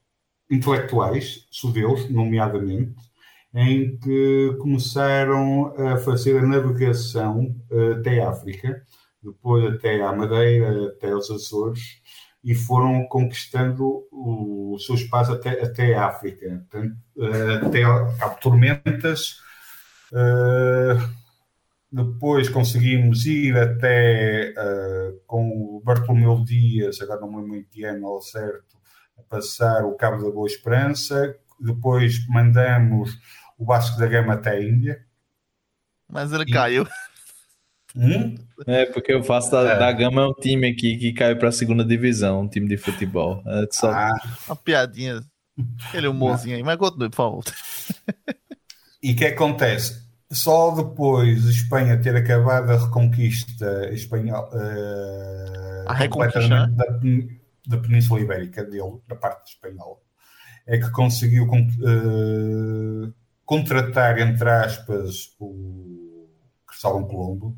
intelectuais, 0.50 1.48
judeus, 1.52 2.10
nomeadamente, 2.10 2.96
em 3.54 3.98
que 3.98 4.56
começaram 4.60 5.74
a 5.78 5.98
fazer 5.98 6.38
a 6.38 6.46
navegação 6.46 7.56
uh, 7.70 8.00
até 8.00 8.22
a 8.22 8.30
África, 8.30 8.84
depois 9.22 9.66
até 9.74 10.02
à 10.02 10.14
Madeira, 10.14 10.88
até 10.88 11.12
aos 11.12 11.30
Açores, 11.30 12.02
e 12.44 12.56
foram 12.56 13.06
conquistando 13.08 14.08
o, 14.12 14.78
seu 14.80 14.96
espaço 14.96 15.34
até, 15.34 15.62
até 15.62 15.94
a 15.94 16.08
África. 16.08 16.66
Portanto, 16.70 16.96
até 17.66 17.84
há 17.84 18.30
tormentas. 18.41 19.40
Uh, 20.12 21.19
depois 21.91 22.49
conseguimos 22.49 23.26
ir 23.26 23.57
até 23.57 24.53
uh, 24.53 25.20
com 25.26 25.49
o 25.49 25.82
Bartolomeu 25.84 26.44
Dias, 26.44 27.02
agora 27.02 27.22
não 27.22 27.30
me 27.30 27.36
lembro 27.38 27.49
muito 27.49 27.86
ano 27.86 28.07
ao 28.07 28.22
certo, 28.22 28.78
a 29.18 29.24
passar 29.24 29.84
o 29.86 29.95
Cabo 29.95 30.24
da 30.24 30.30
Boa 30.30 30.48
Esperança. 30.48 31.36
Depois 31.60 32.26
mandamos 32.28 33.18
o 33.57 33.66
Vasco 33.66 33.99
da 33.99 34.07
Gama 34.07 34.34
até 34.34 34.52
a 34.52 34.61
Índia. 34.61 35.03
Mas 36.07 36.32
ele 36.32 36.44
e... 36.44 36.52
caiu. 36.52 36.88
Hum? 37.95 38.36
É, 38.68 38.86
porque 38.86 39.11
eu 39.11 39.24
faço 39.24 39.49
da, 39.49 39.61
é. 39.61 39.80
da 39.80 39.91
Gama 39.91 40.22
é 40.22 40.28
um 40.28 40.34
time 40.34 40.70
aqui 40.70 40.95
que 40.95 41.11
caiu 41.11 41.38
para 41.38 41.49
a 41.49 41.52
segunda 41.52 41.84
divisão, 41.84 42.41
um 42.41 42.48
time 42.48 42.68
de 42.68 42.78
futebol. 42.78 43.41
É 43.48 43.66
só... 43.72 43.91
ah. 43.91 44.14
Uma 44.48 44.56
piadinha, 44.56 45.22
aquele 45.88 46.07
humorzinho 46.07 46.56
aí, 46.56 46.61
mas 46.61 46.78
continue, 46.78 47.10
por 47.10 47.16
favor. 47.16 47.44
E 49.02 49.14
o 49.14 49.16
que 49.16 49.26
acontece? 49.26 50.09
Só 50.31 50.72
depois 50.76 51.43
de 51.43 51.49
Espanha 51.49 51.99
ter 51.99 52.15
acabado 52.15 52.72
a 52.72 52.77
reconquista 52.77 53.89
espanhola 53.91 54.47
uh, 54.53 55.89
a 55.89 55.93
reconquista 55.93 56.47
né? 56.47 56.68
da, 56.76 56.85
da 57.65 57.81
Península 57.81 58.22
Ibérica 58.22 58.64
dele, 58.64 59.01
da 59.07 59.15
parte 59.15 59.53
espanhola, 59.53 59.97
é 60.68 60.77
que 60.77 60.91
conseguiu 60.91 61.45
uh, 61.45 63.14
contratar, 63.43 64.19
entre 64.19 64.47
aspas, 64.47 65.35
o 65.39 66.30
Cristóvão 66.68 67.07
Colombo. 67.07 67.57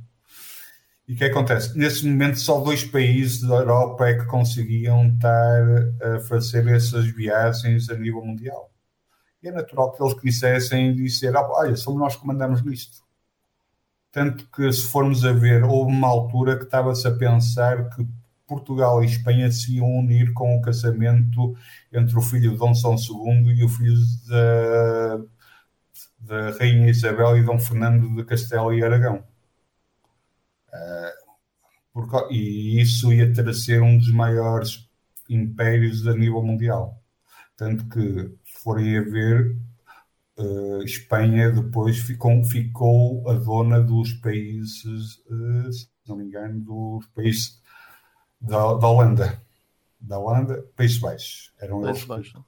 E 1.06 1.14
o 1.14 1.18
que 1.18 1.26
acontece? 1.26 1.78
Nesse 1.78 2.08
momento, 2.08 2.40
só 2.40 2.62
dois 2.62 2.86
países 2.86 3.42
da 3.42 3.56
Europa 3.56 4.08
é 4.08 4.14
que 4.14 4.26
conseguiam 4.28 5.10
estar 5.10 5.62
a 6.02 6.20
fazer 6.22 6.66
essas 6.70 7.06
viagens 7.08 7.90
a 7.90 7.96
nível 7.96 8.24
mundial 8.24 8.71
é 9.48 9.52
natural 9.52 9.92
que 9.92 10.04
eles 10.04 10.20
quisessem 10.20 10.96
dizer, 10.96 11.36
ah, 11.36 11.48
olha, 11.52 11.76
somos 11.76 12.00
nós 12.00 12.16
que 12.16 12.26
mandamos 12.26 12.62
nisto. 12.64 13.02
Tanto 14.12 14.48
que, 14.50 14.72
se 14.72 14.84
formos 14.84 15.24
a 15.26 15.32
ver, 15.32 15.64
houve 15.64 15.92
uma 15.92 16.08
altura 16.08 16.58
que 16.58 16.66
estava-se 16.66 17.08
a 17.08 17.12
pensar 17.12 17.90
que 17.90 18.06
Portugal 18.46 19.02
e 19.02 19.08
Espanha 19.08 19.50
se 19.52 19.78
iam 19.78 19.88
unir 19.88 20.34
com 20.34 20.58
o 20.58 20.62
casamento 20.62 21.56
entre 21.92 22.18
o 22.18 22.22
filho 22.22 22.52
de 22.52 22.58
Dom 22.58 22.76
São 22.76 22.96
II 22.96 23.54
e 23.56 23.64
o 23.64 23.70
filho 23.70 23.96
da, 24.28 25.18
da 26.20 26.58
Rainha 26.58 26.90
Isabel 26.90 27.38
e 27.38 27.44
Dom 27.44 27.58
Fernando 27.58 28.14
de 28.16 28.26
Castelo 28.26 28.74
e 28.74 28.84
Aragão. 28.84 29.24
Uh, 30.68 31.32
porque, 31.94 32.34
e 32.34 32.82
isso 32.82 33.14
ia 33.14 33.32
ter 33.34 33.48
a 33.48 33.54
ser 33.54 33.82
um 33.82 33.98
dos 33.98 34.12
maiores 34.12 34.90
impérios 35.30 36.06
a 36.08 36.14
nível 36.14 36.44
mundial. 36.44 37.02
Tanto 37.56 37.88
que 37.88 38.36
forem 38.64 38.98
a 38.98 39.02
ver, 39.02 39.56
uh, 40.38 40.84
Espanha 40.84 41.52
depois 41.52 42.00
ficou, 42.00 42.44
ficou 42.44 43.30
a 43.30 43.34
dona 43.34 43.80
dos 43.82 44.14
países, 44.14 45.18
uh, 45.30 45.72
se 45.72 45.88
não 46.08 46.18
me 46.18 46.26
engano, 46.26 46.60
dos 46.62 47.08
países 47.08 47.62
da, 48.40 48.74
da 48.76 48.88
Holanda. 48.88 49.42
Da 50.00 50.18
Holanda, 50.18 50.66
Países 50.76 50.98
Baixos. 50.98 51.54
Eram 51.60 51.82
Países 51.82 52.06
Baixos. 52.06 52.42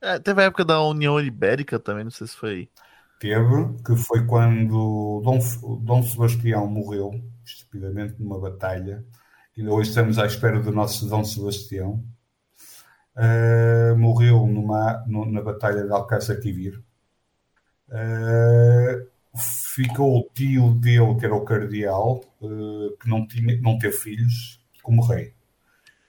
É, 0.00 0.18
teve 0.18 0.42
a 0.42 0.44
época 0.44 0.64
da 0.64 0.82
União 0.82 1.18
Ibérica 1.20 1.78
também, 1.78 2.04
não 2.04 2.10
sei 2.10 2.26
se 2.26 2.36
foi. 2.36 2.68
Teve, 3.18 3.82
que 3.84 3.96
foi 3.96 4.26
quando 4.26 5.22
Dom, 5.24 5.38
Dom 5.80 6.02
Sebastião 6.02 6.66
morreu, 6.66 7.12
estupidamente, 7.44 8.20
numa 8.20 8.38
batalha. 8.38 9.04
E 9.56 9.66
hoje 9.66 9.88
estamos 9.88 10.18
à 10.18 10.26
espera 10.26 10.60
do 10.60 10.70
nosso 10.70 11.08
Dom 11.08 11.24
Sebastião 11.24 12.04
uh, 13.16 13.96
morreu 13.96 14.46
numa, 14.46 15.04
no, 15.06 15.24
na 15.24 15.40
Batalha 15.40 15.84
de 15.84 15.92
Alcácer 15.92 16.40
Quibir. 16.40 16.82
Uh, 17.88 19.06
ficou 19.74 20.18
o 20.18 20.30
tio 20.34 20.74
dele, 20.74 21.16
que 21.18 21.24
era 21.24 21.34
o 21.34 21.44
cardeal, 21.44 22.20
uh, 22.40 22.96
que 23.00 23.08
não, 23.08 23.26
tinha, 23.26 23.60
não 23.60 23.78
teve 23.78 23.96
filhos, 23.96 24.60
como 24.82 25.02
rei. 25.02 25.34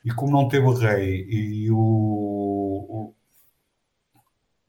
E 0.04 0.12
como 0.12 0.32
não 0.32 0.48
teve 0.48 0.68
rei 0.76 1.26
e 1.30 1.72
o, 1.72 1.78
o 1.78 3.14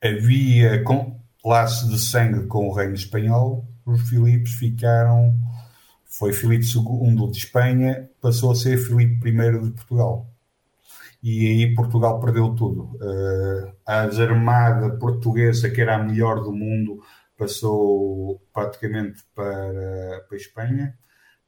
havia 0.02 0.82
com, 0.82 1.20
laço 1.44 1.88
de 1.88 1.98
sangue 1.98 2.46
com 2.46 2.68
o 2.68 2.72
reino 2.72 2.94
espanhol, 2.94 3.66
os 3.86 4.08
Filipes 4.08 4.54
ficaram. 4.54 5.34
Foi 6.04 6.32
Filipe 6.32 6.64
II 6.64 7.30
de 7.30 7.38
Espanha, 7.38 8.10
passou 8.20 8.50
a 8.50 8.54
ser 8.54 8.76
Filipe 8.78 9.28
I 9.28 9.32
de 9.32 9.70
Portugal 9.70 10.26
e 11.22 11.46
aí 11.48 11.74
Portugal 11.74 12.20
perdeu 12.20 12.54
tudo. 12.54 12.96
Uh, 12.96 13.72
a 13.86 14.02
armada 14.02 14.96
portuguesa, 14.98 15.70
que 15.70 15.80
era 15.80 15.96
a 15.96 16.02
melhor 16.02 16.42
do 16.42 16.52
mundo, 16.52 17.02
passou 17.36 18.40
praticamente 18.52 19.24
para, 19.34 20.24
para 20.28 20.36
a 20.36 20.36
Espanha. 20.36 20.98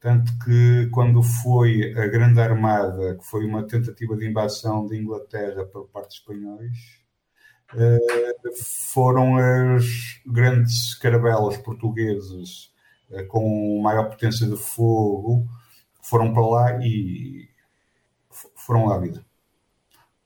Tanto 0.01 0.32
que, 0.44 0.88
quando 0.92 1.22
foi 1.22 1.92
a 1.97 2.06
Grande 2.09 2.40
Armada, 2.40 3.16
que 3.16 3.24
foi 3.24 3.44
uma 3.44 3.66
tentativa 3.66 4.16
de 4.16 4.28
invasão 4.28 4.86
de 4.86 4.97
Inglaterra 4.97 5.64
por 5.66 5.88
parte 5.88 6.09
dos 6.09 6.16
espanhóis, 6.16 6.78
uh, 7.74 8.55
foram 8.92 9.36
as 9.36 9.84
grandes 10.26 10.94
carabelas 10.94 11.56
portuguesas 11.59 12.72
uh, 13.10 13.26
com 13.28 13.80
maior 13.82 14.09
potência 14.10 14.47
de 14.48 14.56
fogo, 14.56 15.47
foram 16.02 16.32
para 16.32 16.47
lá 16.47 16.78
e 16.82 17.48
foram 18.56 18.86
lá 18.86 18.97
a 18.97 19.01
vida 19.01 19.30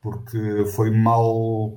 porque 0.05 0.67
foi 0.77 0.91
mal 0.91 1.75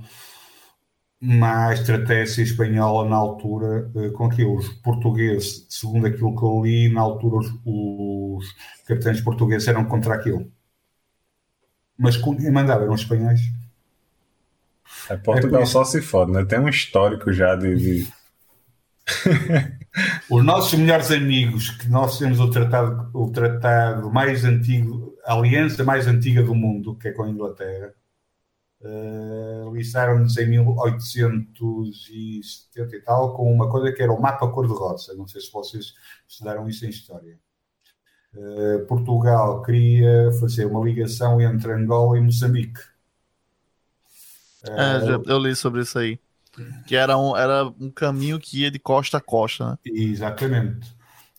má 1.19 1.73
estratégia 1.73 2.43
espanhola 2.43 3.09
na 3.09 3.15
altura 3.15 3.89
uh, 3.95 4.11
com 4.11 4.25
aquilo. 4.25 4.57
Os 4.57 4.67
portugueses, 4.67 5.65
segundo 5.69 6.05
aquilo 6.05 6.35
que 6.35 6.43
eu 6.43 6.61
li, 6.61 6.93
na 6.93 6.99
altura 7.01 7.37
os, 7.37 7.47
os 7.65 8.55
capitães 8.85 9.21
portugueses 9.21 9.67
eram 9.69 9.85
contra 9.85 10.13
aquilo. 10.13 10.51
Mas 11.97 12.17
quem 12.17 12.51
mandava 12.51 12.83
eram 12.83 12.93
os 12.93 13.01
espanhóis. 13.01 13.39
É, 15.09 15.15
Portugal 15.15 15.61
é 15.61 15.65
só 15.65 15.85
se 15.85 16.01
fode, 16.01 16.33
né? 16.33 16.43
Tem 16.43 16.59
um 16.59 16.67
histórico 16.67 17.31
já 17.31 17.55
de. 17.55 17.75
de... 17.75 18.07
os 20.29 20.43
nossos 20.43 20.77
melhores 20.77 21.11
amigos, 21.11 21.69
que 21.69 21.87
nós 21.87 22.19
temos 22.19 22.41
o 22.41 22.51
tratado, 22.51 23.09
o 23.13 23.31
tratado 23.31 24.11
mais 24.11 24.43
antigo, 24.43 25.15
a 25.25 25.33
aliança 25.33 25.83
mais 25.85 26.07
antiga 26.07 26.43
do 26.43 26.53
mundo, 26.53 26.93
que 26.95 27.07
é 27.07 27.11
com 27.11 27.23
a 27.23 27.29
Inglaterra, 27.29 27.93
Uh, 28.79 29.73
listaram-nos 29.73 30.37
em 30.37 30.47
1870 30.49 32.95
e 32.95 33.01
tal 33.01 33.33
com 33.33 33.51
uma 33.51 33.67
coisa 33.71 33.91
que 33.91 34.03
era 34.03 34.13
o 34.13 34.21
mapa 34.21 34.47
cor-de-rosa. 34.49 35.15
Não 35.15 35.27
sei 35.27 35.41
se 35.41 35.51
vocês 35.51 35.95
estudaram 36.27 36.69
isso 36.69 36.85
em 36.85 36.89
História. 36.89 37.39
Uh, 38.35 38.85
Portugal 38.85 39.63
queria 39.63 40.31
fazer 40.39 40.65
uma 40.65 40.85
ligação 40.85 41.41
entre 41.41 41.71
Angola 41.71 42.19
e 42.19 42.21
Moçambique. 42.21 42.79
Uh, 44.63 45.23
eu 45.25 45.39
li 45.39 45.55
sobre 45.55 45.81
isso 45.81 45.97
aí. 45.97 46.19
Que 46.85 46.95
era 46.95 47.17
um, 47.17 47.35
era 47.35 47.65
um 47.79 47.89
caminho 47.89 48.39
que 48.39 48.61
ia 48.61 48.71
de 48.71 48.79
costa 48.79 49.17
a 49.17 49.21
costa, 49.21 49.71
né? 49.71 49.77
Exatamente. 49.85 50.95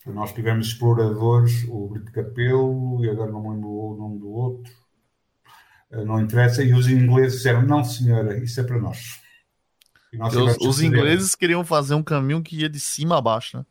Nós 0.07 0.33
tivemos 0.33 0.69
exploradores, 0.69 1.65
o 1.69 1.89
Brito 1.89 2.13
Capelo, 2.13 3.05
e 3.05 3.11
agora 3.11 3.31
não 3.31 3.43
me 3.43 3.51
lembro 3.51 3.69
o 3.69 3.97
nome 3.97 4.19
do 4.19 4.31
outro 4.31 4.73
eh, 4.73 4.78
não 5.91 6.21
interessa, 6.21 6.63
e 6.63 6.73
os 6.73 6.89
ingleses 6.89 7.39
disseram, 7.39 7.63
não 7.63 7.83
senhora, 7.83 8.37
isso 8.43 8.61
é 8.61 8.65
para 8.65 8.79
nós. 8.79 9.21
Os, 10.13 10.67
os 10.67 10.81
ingleses 10.81 11.35
queriam 11.35 11.63
fazer 11.65 11.95
um 11.95 12.03
caminho 12.03 12.43
que 12.43 12.57
ia 12.57 12.69
de 12.69 12.81
cima 12.81 13.19
a 13.19 13.21
baixo, 13.21 13.59
né? 13.59 13.65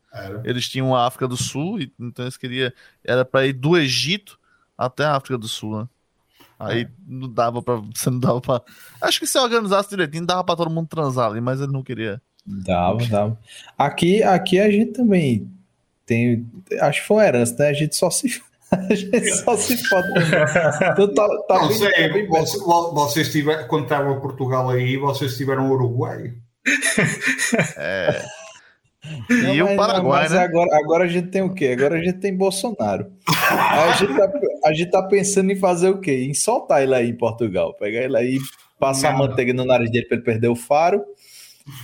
Eles 0.44 0.68
tinham 0.68 0.94
a 0.94 1.06
África 1.06 1.26
do 1.26 1.36
Sul, 1.36 1.80
então 1.98 2.24
eles 2.24 2.36
queriam, 2.36 2.70
era 3.04 3.24
para 3.24 3.46
ir 3.46 3.52
do 3.52 3.76
Egito 3.76 4.38
até 4.76 5.04
a 5.04 5.16
África 5.16 5.36
do 5.36 5.48
Sul, 5.48 5.80
né? 5.80 5.88
Aí 6.58 6.82
é. 6.82 6.88
não 7.06 7.32
dava 7.32 7.62
para 7.62 7.76
você 7.94 8.10
não 8.10 8.18
dava 8.18 8.40
para 8.40 8.62
Acho 9.00 9.20
que 9.20 9.26
se 9.26 9.38
organizasse 9.38 9.90
direitinho, 9.90 10.26
dava 10.26 10.42
para 10.42 10.56
todo 10.56 10.70
mundo 10.70 10.88
transar 10.88 11.30
ali, 11.30 11.40
mas 11.40 11.60
ele 11.60 11.72
não 11.72 11.82
queria. 11.82 12.20
Dava, 12.44 13.04
dava. 13.06 13.38
Aqui, 13.76 14.22
aqui 14.22 14.58
a 14.58 14.70
gente 14.70 14.92
também 14.92 15.50
tem, 16.06 16.50
acho 16.80 17.02
que 17.02 17.06
foi 17.06 17.24
herança, 17.24 17.54
né? 17.58 17.68
A 17.68 17.72
gente 17.72 17.94
só 17.94 18.10
se 18.10 18.42
a 18.70 18.76
gente 18.94 19.30
só 19.34 19.56
se 19.56 19.88
pode. 19.88 20.08
Então, 20.92 21.14
tá, 21.14 21.28
tá 21.48 21.54
não 21.62 21.70
sei, 21.72 22.12
bem, 22.12 22.26
vocês, 22.26 22.62
vocês 22.62 23.32
tiveram, 23.32 23.66
quando 23.66 23.84
estavam 23.84 24.20
Portugal 24.20 24.68
aí, 24.70 24.96
vocês 24.96 25.36
tiveram 25.36 25.70
Uruguai. 25.70 26.34
É. 27.78 28.24
Não, 29.30 29.54
e 29.54 29.62
mas, 29.62 29.72
o 29.72 29.76
Paraguai, 29.76 30.22
mas 30.22 30.32
né? 30.32 30.38
agora, 30.40 30.76
agora 30.76 31.04
a 31.04 31.08
gente 31.08 31.28
tem 31.28 31.40
o 31.40 31.54
quê? 31.54 31.68
Agora 31.68 31.96
a 31.96 32.02
gente 32.02 32.18
tem 32.18 32.36
Bolsonaro. 32.36 33.10
a, 33.26 33.92
gente 33.92 34.14
tá, 34.14 34.32
a 34.64 34.72
gente 34.74 34.90
tá 34.90 35.02
pensando 35.04 35.50
em 35.50 35.56
fazer 35.56 35.88
o 35.88 36.00
quê? 36.00 36.24
Em 36.24 36.34
soltar 36.34 36.82
ele 36.82 36.94
aí 36.94 37.08
em 37.08 37.16
Portugal. 37.16 37.74
Pegar 37.74 38.02
ele 38.02 38.16
aí, 38.16 38.38
passar 38.78 39.12
Nada. 39.12 39.28
manteiga 39.28 39.54
no 39.54 39.64
nariz 39.64 39.90
dele 39.90 40.06
para 40.06 40.16
ele 40.16 40.24
perder 40.24 40.48
o 40.48 40.56
faro 40.56 41.04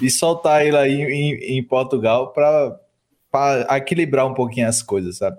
e 0.02 0.10
soltar 0.10 0.66
ele 0.66 0.76
aí 0.76 1.00
em, 1.00 1.58
em 1.58 1.62
Portugal 1.62 2.32
para 2.32 2.78
equilibrar 3.76 4.26
um 4.26 4.34
pouquinho 4.34 4.68
as 4.68 4.82
coisas, 4.82 5.18
sabe? 5.18 5.38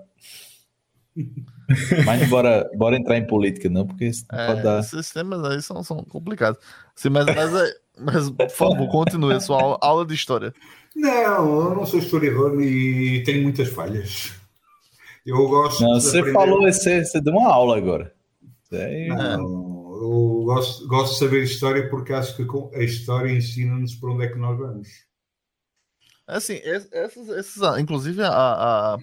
Mas 2.04 2.28
bora, 2.28 2.68
bora 2.76 2.96
entrar 2.96 3.16
em 3.16 3.26
política, 3.26 3.68
não, 3.68 3.86
porque 3.86 4.10
É, 4.32 4.46
pode 4.46 4.62
dar. 4.62 4.80
Esses 4.80 5.10
temas 5.10 5.42
aí 5.44 5.60
são, 5.62 5.82
são 5.82 6.04
complicados. 6.04 6.60
Sim, 6.94 7.10
mas, 7.10 7.26
mas, 7.26 7.54
é- 7.54 7.74
mas, 7.98 8.30
por 8.30 8.50
favor, 8.50 8.88
continue 8.88 9.34
a 9.34 9.40
sua 9.40 9.78
aula, 9.80 10.06
de 10.06 10.14
história. 10.14 10.54
Não, 10.94 11.68
eu 11.70 11.74
não 11.74 11.86
sou 11.86 11.98
historiador 11.98 12.60
e 12.62 13.22
tenho 13.24 13.42
muitas 13.42 13.68
falhas. 13.68 14.32
Eu 15.24 15.48
gosto 15.48 15.82
Não, 15.82 15.94
de 15.98 16.02
você 16.04 16.18
aprender- 16.20 16.38
falou, 16.38 16.62
você, 16.62 17.04
você 17.04 17.20
deu 17.20 17.32
uma 17.34 17.52
aula 17.52 17.76
agora. 17.76 18.14
Aí- 18.72 19.08
Não, 19.08 19.40
eu 19.40 20.42
gosto, 20.44 20.86
gosto 20.86 21.14
de 21.14 21.18
saber 21.18 21.42
história 21.42 21.88
porque 21.90 22.12
acho 22.12 22.36
que 22.36 22.46
a 22.78 22.82
história 22.82 23.32
ensina-nos 23.32 23.94
para 23.96 24.10
onde 24.12 24.24
é 24.24 24.28
que 24.28 24.38
nós 24.38 24.56
vamos. 24.58 24.88
Assim, 26.26 26.54
es- 26.64 26.88
esses, 26.92 27.28
esses, 27.28 27.62
inclusive 27.78 28.22
a, 28.22 28.28
a, 28.30 28.98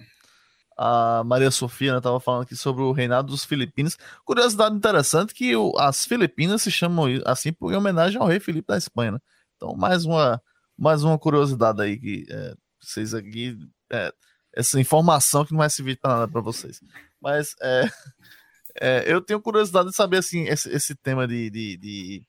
a 0.76 1.22
Maria 1.24 1.50
Sofia 1.50 1.96
estava 1.96 2.18
falando 2.20 2.42
aqui 2.42 2.56
sobre 2.56 2.82
o 2.82 2.92
reinado 2.92 3.28
dos 3.28 3.44
Filipinos. 3.44 3.96
Curiosidade 4.24 4.74
interessante 4.76 5.32
que 5.34 5.54
o- 5.56 5.72
as 5.78 6.04
Filipinas 6.04 6.62
se 6.62 6.70
chamam 6.70 7.06
assim 7.24 7.52
por 7.52 7.72
em 7.72 7.76
homenagem 7.76 8.20
ao 8.20 8.26
rei 8.26 8.40
Filipe 8.40 8.68
da 8.68 8.76
Espanha. 8.76 9.12
né? 9.12 9.18
Então, 9.56 9.74
mais 9.76 10.04
uma, 10.04 10.40
mais 10.76 11.02
uma 11.04 11.18
curiosidade 11.18 11.80
aí 11.82 11.98
que 11.98 12.26
é, 12.30 12.54
vocês 12.80 13.14
aqui. 13.14 13.56
é, 13.92 14.12
essa 14.56 14.78
informação 14.80 15.44
que 15.44 15.52
não 15.52 15.58
vai 15.58 15.68
servir 15.70 15.98
para 16.00 16.12
nada 16.20 16.28
para 16.32 16.40
vocês. 16.40 16.80
Mas 17.20 17.54
é, 17.60 17.82
é, 18.80 19.12
eu 19.12 19.20
tenho 19.20 19.40
curiosidade 19.40 19.90
de 19.90 19.96
saber 19.96 20.18
assim, 20.18 20.44
esse, 20.44 20.68
esse 20.70 20.94
tema 20.94 21.26
de, 21.26 21.50
de, 21.50 21.76
de- 21.76 22.22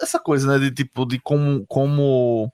essa 0.00 0.18
coisa, 0.18 0.46
né? 0.46 0.58
De 0.58 0.70
tipo, 0.74 1.04
de 1.04 1.18
como, 1.20 1.66
como 1.66 2.52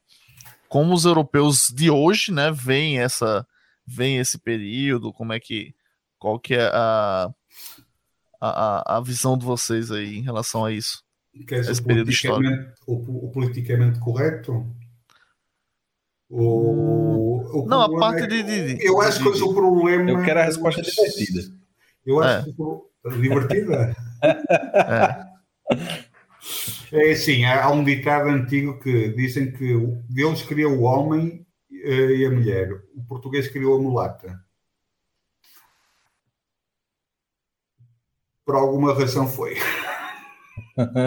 como 0.68 0.94
os 0.94 1.04
europeus 1.04 1.66
de 1.74 1.90
hoje, 1.90 2.32
né, 2.32 2.50
veem 2.50 2.98
essa 2.98 3.46
veem 3.86 4.18
esse 4.18 4.38
período, 4.38 5.12
como 5.12 5.32
é 5.32 5.40
que 5.40 5.74
qual 6.18 6.38
que 6.38 6.54
é 6.54 6.68
a 6.72 7.30
a, 8.40 8.96
a- 8.96 9.00
visão 9.00 9.36
de 9.38 9.44
vocês 9.44 9.90
aí 9.92 10.16
em 10.18 10.22
relação 10.22 10.64
a 10.64 10.72
isso? 10.72 11.02
Queres 11.46 11.68
Esse 11.68 11.80
o 11.80 11.84
período 11.84 12.06
politicamente, 12.06 12.72
o, 12.86 13.26
o 13.26 13.30
politicamente 13.30 13.98
correto? 14.00 14.66
O, 16.28 17.62
o 17.62 17.66
Não, 17.68 17.82
a 17.82 17.98
parte 17.98 18.22
é- 18.24 18.26
de- 18.26 18.42
de- 18.42 18.74
de- 18.76 18.84
Eu 18.86 19.00
acho 19.00 19.22
que 19.22 19.28
hoje 19.28 19.42
o 19.42 19.54
problema. 19.54 20.10
Eu 20.10 20.22
quero 20.24 20.40
a 20.40 20.44
resposta 20.44 20.80
divertida. 20.82 21.42
Eu 22.04 22.20
acho 22.22 22.48
É. 22.48 22.52
que 22.52 23.20
divertida. 23.20 23.96
É, 26.92 27.08
É 27.08 27.12
assim, 27.12 27.44
há 27.44 27.70
um 27.70 27.82
ditado 27.84 28.28
antigo 28.28 28.78
que 28.80 29.08
dizem 29.10 29.52
que 29.52 29.74
Deus 30.08 30.42
criou 30.42 30.72
o 30.74 30.82
homem 30.82 31.41
e 31.84 32.24
a 32.26 32.30
mulher, 32.30 32.70
o 32.94 33.02
português 33.04 33.48
criou 33.48 33.76
a 33.78 33.82
mulata. 33.82 34.40
Por 38.44 38.54
alguma 38.56 38.92
razão 38.94 39.26
foi. 39.28 39.56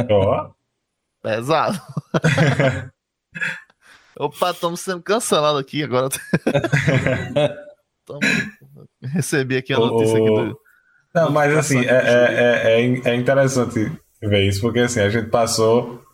Ó, 0.09 0.51
pesado. 1.21 1.79
Opa, 4.17 4.51
estamos 4.51 4.79
sendo 4.79 5.01
cancelados 5.03 5.59
aqui 5.59 5.83
agora. 5.83 6.07
Tamo- 8.05 8.19
Recebi 9.01 9.57
aqui 9.57 9.73
a 9.73 9.77
notícia 9.79 10.17
aqui 10.17 10.25
do. 10.25 10.57
Não, 11.13 11.31
mas 11.31 11.55
assim, 11.57 11.79
é, 11.79 11.89
é, 11.89 12.81
é, 12.81 13.09
é 13.09 13.15
interessante 13.15 13.91
ver 14.21 14.47
isso, 14.47 14.61
porque 14.61 14.79
assim, 14.79 15.01
a 15.01 15.09
gente 15.09 15.29
passou 15.29 16.04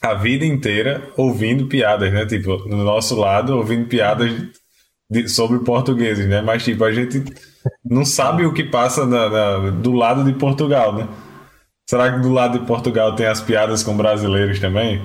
a 0.00 0.14
vida 0.14 0.44
inteira 0.44 1.12
ouvindo 1.16 1.66
piadas, 1.66 2.12
né? 2.12 2.24
Tipo, 2.26 2.68
no 2.68 2.84
nosso 2.84 3.16
lado, 3.18 3.56
ouvindo 3.56 3.88
piadas 3.88 4.30
de- 5.10 5.28
sobre 5.28 5.58
portugueses, 5.60 6.26
né? 6.28 6.40
Mas, 6.42 6.64
tipo, 6.64 6.84
a 6.84 6.92
gente 6.92 7.24
não 7.84 8.04
sabe 8.04 8.44
o 8.46 8.52
que 8.52 8.64
passa 8.64 9.06
na- 9.06 9.28
na- 9.28 9.70
do 9.70 9.92
lado 9.92 10.24
de 10.24 10.38
Portugal, 10.38 10.94
né? 10.94 11.08
Será 11.88 12.12
que 12.12 12.20
do 12.20 12.30
lado 12.30 12.58
de 12.58 12.66
Portugal 12.66 13.14
tem 13.16 13.26
as 13.26 13.40
piadas 13.40 13.82
com 13.82 13.96
brasileiros 13.96 14.60
também? 14.60 15.02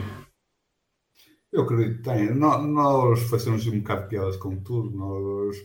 Eu 1.51 1.63
acredito 1.63 1.97
que 1.97 2.03
tem. 2.03 2.33
Nós 2.35 3.19
fazemos 3.29 3.65
um 3.67 3.79
bocado 3.79 4.03
de 4.03 4.09
piadas 4.09 4.35
com 4.37 4.55
tudo. 4.61 4.91
Nós, 4.91 5.55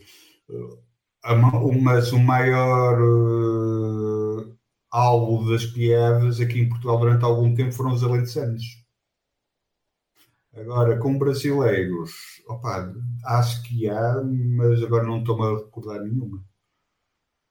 eh, 0.49 1.75
mas 1.81 2.11
o 2.13 2.19
maior 2.19 2.97
eh, 3.01 4.53
alvo 4.91 5.49
das 5.51 5.65
piadas 5.65 6.39
aqui 6.39 6.61
em 6.61 6.69
Portugal 6.69 6.99
durante 6.99 7.25
algum 7.25 7.53
tempo 7.53 7.73
foram 7.73 7.91
os 7.93 8.03
alentejanos. 8.03 8.63
Agora, 10.59 10.97
com 10.99 11.17
brasileiros, 11.17 12.11
opa, 12.47 12.93
acho 13.25 13.63
que 13.63 13.89
há, 13.89 14.21
mas 14.23 14.83
agora 14.83 15.05
não 15.05 15.19
estou-me 15.19 15.45
a 15.45 15.57
recordar 15.57 16.01
nenhuma. 16.01 16.43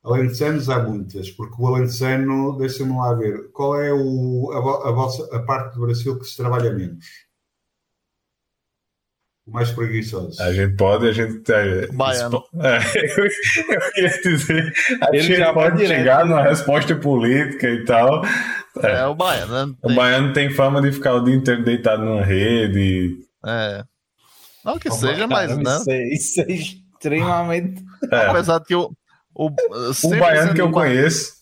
Alentejanos 0.02 0.68
há 0.68 0.82
muitas, 0.82 1.30
porque 1.30 1.54
o 1.60 1.66
alentejano, 1.66 2.56
deixa-me 2.56 2.96
lá 2.96 3.14
ver, 3.14 3.50
qual 3.52 3.80
é 3.80 3.92
o, 3.92 4.50
a, 4.52 4.88
a 4.88 4.92
vossa, 4.92 5.36
a 5.36 5.42
parte 5.42 5.74
do 5.74 5.80
Brasil 5.82 6.18
que 6.18 6.24
se 6.26 6.36
trabalha 6.36 6.72
menos? 6.72 7.27
O 9.48 9.52
mais 9.52 9.70
preguiçoso. 9.70 10.40
A 10.42 10.52
gente 10.52 10.76
pode, 10.76 11.08
a 11.08 11.12
gente. 11.12 11.42
É, 11.50 11.86
Baiano. 11.88 12.42
É, 12.60 12.78
eu, 13.18 13.24
eu 13.24 13.92
queria 13.92 14.20
dizer, 14.22 14.72
a 15.00 15.08
Ele 15.08 15.22
gente 15.22 15.38
já 15.38 15.52
pode 15.54 15.78
direto, 15.78 15.98
chegar 15.98 16.24
né? 16.24 16.30
numa 16.30 16.42
resposta 16.42 16.94
política 16.94 17.68
e 17.68 17.84
tal. 17.84 18.22
É, 18.82 19.06
o 19.06 19.14
Baiano, 19.14 19.66
né? 19.66 19.74
O 19.82 19.94
baiano 19.94 20.32
tem 20.32 20.50
fama 20.50 20.82
de 20.82 20.92
ficar 20.92 21.14
o 21.14 21.24
dia 21.24 21.34
inteiro 21.34 21.64
deitado 21.64 22.04
numa 22.04 22.22
rede. 22.22 23.16
É. 23.46 23.82
Não 24.64 24.78
que 24.78 24.88
Ô, 24.88 24.92
seja, 24.92 25.26
mas, 25.26 25.50
Caramba, 25.50 25.70
né? 25.70 25.76
Isso 25.78 25.90
é, 25.90 26.08
isso 26.14 26.40
é 26.42 26.52
extremamente. 26.52 27.82
É, 28.12 28.26
Apesar 28.26 28.58
de 28.58 28.66
que 28.66 28.74
o. 28.74 28.92
O, 29.34 29.46
o 29.46 30.10
baiano 30.18 30.52
que 30.52 30.60
eu 30.60 30.70
conheço 30.70 31.32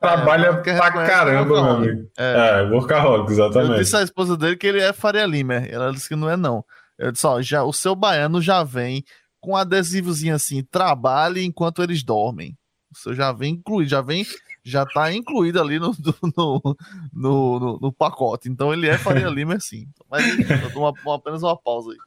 trabalha 0.00 0.46
É, 0.48 0.52
pra 0.52 0.90
caramba, 1.06 1.58
é 1.58 1.62
meu 1.62 1.70
amigo. 1.70 2.08
É. 2.18 2.60
É, 2.60 2.62
workaholic, 2.70 3.28
Eu 3.28 3.32
exatamente. 3.34 3.80
disse 3.80 3.96
à 3.96 4.02
esposa 4.02 4.36
dele 4.36 4.56
que 4.56 4.66
ele 4.66 4.80
é 4.80 4.92
Faria 4.92 5.26
Limer. 5.26 5.68
Ela 5.70 5.92
disse 5.92 6.08
que 6.08 6.16
não 6.16 6.28
é, 6.28 6.36
não. 6.36 6.64
Eu 6.98 7.10
disse, 7.12 7.26
ó, 7.26 7.40
já, 7.42 7.62
o 7.64 7.72
seu 7.72 7.94
baiano 7.94 8.40
já 8.40 8.62
vem 8.62 9.04
com 9.40 9.52
um 9.52 9.56
adesivozinho 9.56 10.34
assim, 10.34 10.62
trabalhe 10.62 11.44
enquanto 11.44 11.82
eles 11.82 12.02
dormem. 12.02 12.56
O 12.92 12.98
seu 12.98 13.14
já 13.14 13.32
vem 13.32 13.54
incluído, 13.54 13.90
já 13.90 14.00
vem, 14.00 14.24
já 14.64 14.86
tá 14.86 15.12
incluído 15.12 15.60
ali 15.60 15.78
no, 15.78 15.92
no, 16.36 16.76
no, 17.12 17.60
no- 17.60 17.78
no 17.82 17.92
pacote. 17.92 18.48
Então 18.48 18.72
ele 18.72 18.86
é 18.88 18.96
Faria 18.96 19.28
Limer, 19.28 19.60
sim. 19.60 19.86
Mas 20.10 20.24
eu 20.38 20.70
dou 20.70 20.82
uma- 20.84 20.92
uma- 21.04 21.16
apenas 21.16 21.42
uma 21.42 21.56
pausa 21.60 21.90
aí. 21.90 21.98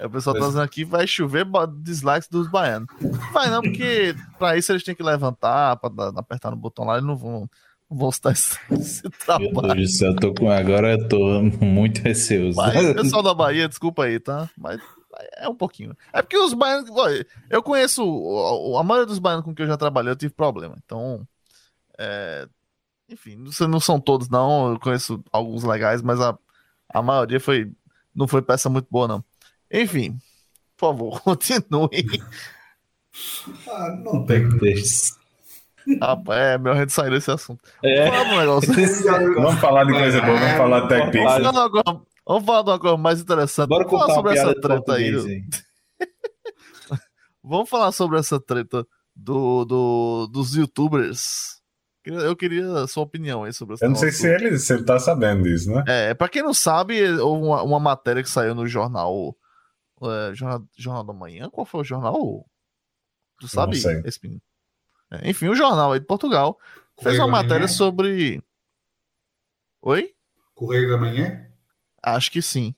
Aí 0.00 0.06
o 0.06 0.10
pessoal 0.10 0.34
tá 0.34 0.40
Mas- 0.40 0.48
dizendo 0.50 0.64
aqui, 0.64 0.84
vai 0.84 1.06
chover 1.06 1.46
dislikes 1.82 2.28
dos 2.28 2.48
baianos. 2.48 2.88
Vai 3.32 3.48
não, 3.50 3.62
porque 3.62 4.14
pra 4.38 4.56
isso 4.56 4.72
eles 4.72 4.82
têm 4.82 4.94
que 4.94 5.02
levantar, 5.02 5.76
pra 5.76 5.88
dar- 5.90 6.12
apertar 6.18 6.50
no 6.50 6.56
botão 6.56 6.84
lá, 6.86 6.94
eles 6.94 7.06
não 7.06 7.16
vão, 7.16 7.48
estar 8.16 8.32
esse, 8.32 8.56
esse 8.72 9.02
Meu 9.02 9.12
trabalho. 9.12 9.74
Deus 9.76 9.90
do 9.90 9.96
céu, 9.96 10.10
eu 10.12 10.16
tô 10.16 10.34
com... 10.34 10.50
agora 10.50 10.92
eu 10.92 11.08
tô 11.08 11.42
muito 11.42 12.00
receoso. 12.00 12.56
Mas, 12.56 12.74
pessoal 12.94 13.22
da 13.22 13.34
Bahia, 13.34 13.68
desculpa 13.68 14.04
aí, 14.04 14.18
tá? 14.20 14.48
Mas 14.56 14.80
é 15.36 15.48
um 15.48 15.54
pouquinho. 15.54 15.96
É 16.12 16.22
porque 16.22 16.38
os 16.38 16.54
baianos. 16.54 16.88
Eu 17.48 17.62
conheço. 17.62 18.02
A 18.78 18.82
maioria 18.82 19.06
dos 19.06 19.18
baianos 19.18 19.44
com 19.44 19.54
que 19.54 19.62
eu 19.62 19.66
já 19.66 19.76
trabalhei, 19.76 20.12
eu 20.12 20.16
tive 20.16 20.32
problema. 20.32 20.76
Então. 20.84 21.26
é, 21.98 22.46
enfim, 23.08 23.36
não- 23.68 23.80
são 23.80 24.00
todos, 24.00 24.28
não. 24.28 24.72
Eu 24.72 24.78
conheço 24.80 25.22
alguns 25.32 25.64
legais, 25.64 26.00
mas 26.00 26.20
a, 26.20 26.38
a 26.88 27.02
maioria 27.02 27.40
foi. 27.40 27.70
Não 28.14 28.28
foi 28.28 28.40
peça 28.40 28.68
muito 28.68 28.86
boa, 28.90 29.08
não. 29.08 29.24
Enfim, 29.70 30.16
por 30.76 30.88
favor, 30.92 31.20
continue. 31.22 31.88
Ah, 33.68 33.96
não 34.04 34.24
tem. 34.24 34.48
Deus. 34.58 35.18
Rapaz, 36.00 36.38
é 36.38 36.58
melhor 36.58 36.76
a 36.76 36.80
gente 36.80 36.92
sair 36.92 37.10
desse 37.10 37.30
assunto. 37.30 37.60
É. 37.82 38.10
Vamos 38.10 38.20
falar 38.20 38.34
de 38.34 38.40
negócio. 38.40 38.74
Vamos 39.34 39.60
falar 39.60 39.84
de 39.84 39.92
coisa 39.92 40.20
boa, 40.22 40.38
vamos 40.38 40.56
falar 40.56 40.80
de 40.80 40.88
Tech 40.88 40.98
Vamos 41.00 41.12
Pix. 41.12 41.24
falar 41.24 41.68
Vamos 42.26 42.44
falar 42.46 42.62
de 42.62 42.70
uma 42.70 42.78
coisa- 42.78 42.96
mais 42.96 43.20
interessante. 43.20 43.68
Bora 43.68 43.84
Vamos 43.84 44.00
falar 44.00 44.14
sobre 44.14 44.38
essa 44.38 44.60
treta 44.60 44.94
aí. 44.94 45.12
do-. 45.12 45.26
Vamos 47.42 47.68
falar 47.68 47.92
sobre 47.92 48.18
essa 48.18 48.38
treta 48.40 48.86
do, 49.16 49.64
do- 49.64 50.26
dos 50.28 50.54
youtubers. 50.54 51.58
Eu 52.04 52.34
queria 52.34 52.66
a 52.82 52.86
sua 52.88 53.02
opinião 53.02 53.44
aí 53.44 53.52
sobre 53.52 53.74
esse 53.74 53.84
Eu 53.84 53.90
não 53.90 53.96
sei 53.96 54.10
se 54.10 54.26
ele, 54.26 54.58
se 54.58 54.72
ele 54.72 54.84
tá 54.84 54.98
sabendo 54.98 55.42
disso, 55.44 55.70
né? 55.70 55.84
É, 55.86 56.14
pra 56.14 56.28
quem 56.28 56.42
não 56.42 56.54
sabe, 56.54 57.02
houve 57.18 57.44
uma, 57.46 57.62
uma 57.62 57.80
matéria 57.80 58.22
que 58.22 58.30
saiu 58.30 58.54
no 58.54 58.66
jornal, 58.66 59.36
é, 60.02 60.34
jornal. 60.34 60.62
Jornal 60.76 61.04
da 61.04 61.12
Manhã? 61.12 61.48
Qual 61.50 61.66
foi 61.66 61.80
o 61.80 61.84
jornal? 61.84 62.46
Tu 63.38 63.48
sabe, 63.48 63.76
sei. 63.76 64.00
esse 64.04 64.18
menino? 64.22 64.40
É, 65.10 65.28
enfim, 65.30 65.48
o 65.48 65.54
jornal 65.54 65.92
aí 65.92 66.00
de 66.00 66.06
Portugal 66.06 66.58
fez 66.96 67.16
Correio 67.16 67.22
uma 67.22 67.26
da 67.26 67.42
matéria 67.42 67.66
Manhã? 67.66 67.68
sobre. 67.68 68.42
Oi? 69.82 70.14
Correio 70.54 70.90
da 70.90 70.96
Manhã? 70.96 71.46
Acho 72.02 72.30
que 72.30 72.40
sim. 72.40 72.74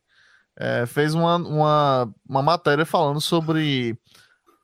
É, 0.57 0.87
fez 0.87 1.15
uma, 1.15 1.37
uma, 1.37 2.15
uma 2.29 2.43
matéria 2.43 2.85
falando 2.85 3.21
sobre 3.21 3.99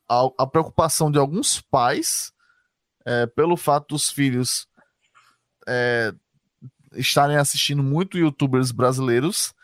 a, 0.08 0.28
a 0.38 0.46
preocupação 0.46 1.10
de 1.10 1.18
alguns 1.18 1.60
pais 1.60 2.32
é, 3.04 3.26
pelo 3.26 3.56
fato 3.56 3.88
dos 3.94 4.10
filhos 4.10 4.68
é, 5.66 6.12
estarem 6.94 7.36
assistindo 7.36 7.82
muito 7.82 8.18
youtubers 8.18 8.70
brasileiros 8.70 9.54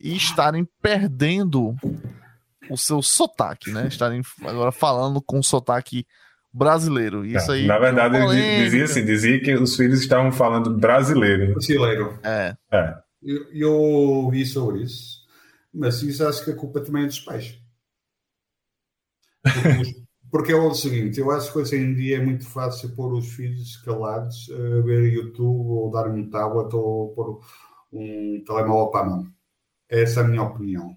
e 0.00 0.16
estarem 0.16 0.68
perdendo 0.80 1.76
o 2.70 2.76
seu 2.76 3.02
sotaque, 3.02 3.70
né? 3.70 3.86
Estarem 3.86 4.22
agora 4.44 4.72
falando 4.72 5.20
com 5.20 5.42
sotaque 5.42 6.06
brasileiro. 6.52 7.24
Isso 7.24 7.50
aí. 7.50 7.66
Na 7.66 7.78
verdade, 7.78 8.16
ele 8.16 8.64
dizia 8.64 8.84
assim, 8.84 9.04
dizia 9.04 9.40
que 9.40 9.54
os 9.54 9.76
filhos 9.76 10.00
estavam 10.00 10.30
falando 10.30 10.76
brasileiro. 10.76 11.52
Brasileiro. 11.52 12.18
É. 12.22 12.54
É. 12.70 12.94
Eu, 13.22 13.52
eu 13.52 13.72
ouvi 13.72 14.44
sobre 14.44 14.82
isso, 14.82 15.22
mas 15.72 16.02
isso 16.02 16.26
acho 16.26 16.44
que 16.44 16.50
a 16.50 16.56
culpa 16.56 16.80
também 16.80 17.04
é 17.04 17.06
dos 17.06 17.20
pais. 17.20 17.58
Porque, 19.42 20.02
porque 20.30 20.52
é 20.52 20.56
o 20.56 20.74
seguinte, 20.74 21.20
eu 21.20 21.30
acho 21.30 21.52
que 21.52 21.58
hoje 21.58 21.76
em 21.76 21.94
dia 21.94 22.18
é 22.18 22.20
muito 22.20 22.44
fácil 22.44 22.94
pôr 22.94 23.12
os 23.12 23.28
filhos 23.28 23.76
calados 23.78 24.50
a 24.50 24.82
ver 24.82 25.12
YouTube 25.12 25.68
ou 25.68 25.90
dar 25.90 26.08
um 26.08 26.28
tablet 26.28 26.74
ou 26.74 27.14
pôr 27.14 27.40
um 27.92 28.42
telemóvel 28.44 28.90
para 28.90 29.06
a 29.06 29.10
mão. 29.10 29.26
Essa 29.88 30.20
é 30.20 30.24
a 30.24 30.26
minha 30.26 30.42
opinião. 30.42 30.96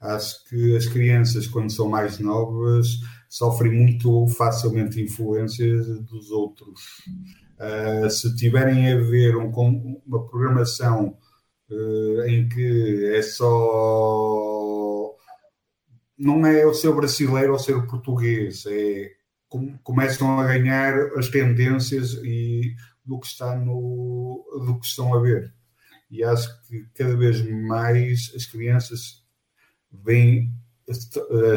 Acho 0.00 0.44
que 0.48 0.76
as 0.76 0.86
crianças, 0.86 1.46
quando 1.46 1.70
são 1.70 1.88
mais 1.88 2.18
novas, 2.18 2.98
sofrem 3.32 3.72
muito 3.72 4.26
facilmente 4.28 5.00
influências 5.00 5.86
dos 6.02 6.30
outros. 6.30 6.80
Ah, 7.58 8.08
se 8.10 8.34
tiverem 8.36 8.92
a 8.92 8.96
ver 8.98 9.36
um 9.36 9.50
uma 10.06 10.26
programação 10.26 11.16
eh, 11.70 12.26
em 12.30 12.48
que 12.48 13.06
é 13.14 13.22
só. 13.22 15.14
Não 16.18 16.46
é 16.46 16.66
o 16.66 16.74
ser 16.74 16.92
brasileiro 16.94 17.52
ou 17.52 17.58
ser 17.58 17.86
português, 17.86 18.64
é. 18.66 19.10
com- 19.48 19.76
Começam 19.78 20.38
a 20.40 20.46
ganhar 20.46 20.94
as 21.18 21.28
tendências 21.28 22.14
e 22.24 22.74
do 23.04 23.18
que 23.20 23.26
está 23.26 23.56
no 23.56 24.44
do 24.66 24.78
que 24.78 24.86
estão 24.86 25.12
a 25.14 25.20
ver 25.20 25.52
e 26.10 26.22
acho 26.22 26.48
que 26.68 26.84
cada 26.94 27.16
vez 27.16 27.42
mais 27.42 28.32
as 28.36 28.46
crianças 28.46 29.24
vêm 29.92 30.52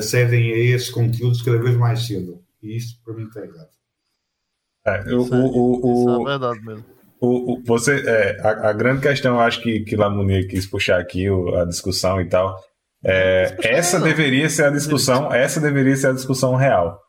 cedem 0.01 0.51
a 0.53 0.57
esses 0.57 0.89
conteúdos 0.89 1.41
cada 1.41 1.57
vez 1.61 1.75
mais 1.77 2.05
cedo 2.05 2.39
e 2.61 2.75
isso 2.77 2.99
para 3.03 3.13
mim 3.13 3.23
está 3.23 3.41
errado 3.41 3.69
É, 4.85 5.13
o, 5.15 5.21
Isso 5.23 5.33
é- 5.33 5.37
o, 5.37 5.45
o, 5.45 5.93
Isso 5.93 6.19
o- 6.19 6.21
é 6.21 6.31
verdade 6.37 6.65
mesmo. 6.65 6.85
O, 7.19 7.53
o- 7.53 7.63
você, 7.65 8.03
é, 8.07 8.37
a, 8.41 8.69
a 8.69 8.73
grande 8.73 9.01
questão, 9.01 9.39
acho 9.39 9.61
que, 9.61 9.79
que 9.81 9.95
Lamonier 9.95 10.47
quis 10.47 10.65
puxar 10.67 10.99
aqui 10.99 11.29
o- 11.29 11.55
a 11.55 11.65
discussão 11.65 12.21
e 12.21 12.25
tal. 12.29 12.55
é, 13.03 13.55
essa 13.63 13.99
deveria 13.99 14.49
ser 14.49 14.65
a 14.65 14.69
discussão, 14.69 15.31
essa 15.33 15.59
deveria 15.61 15.95
ser 15.95 16.07
a 16.07 16.13
discussão 16.13 16.55
real, 16.55 16.99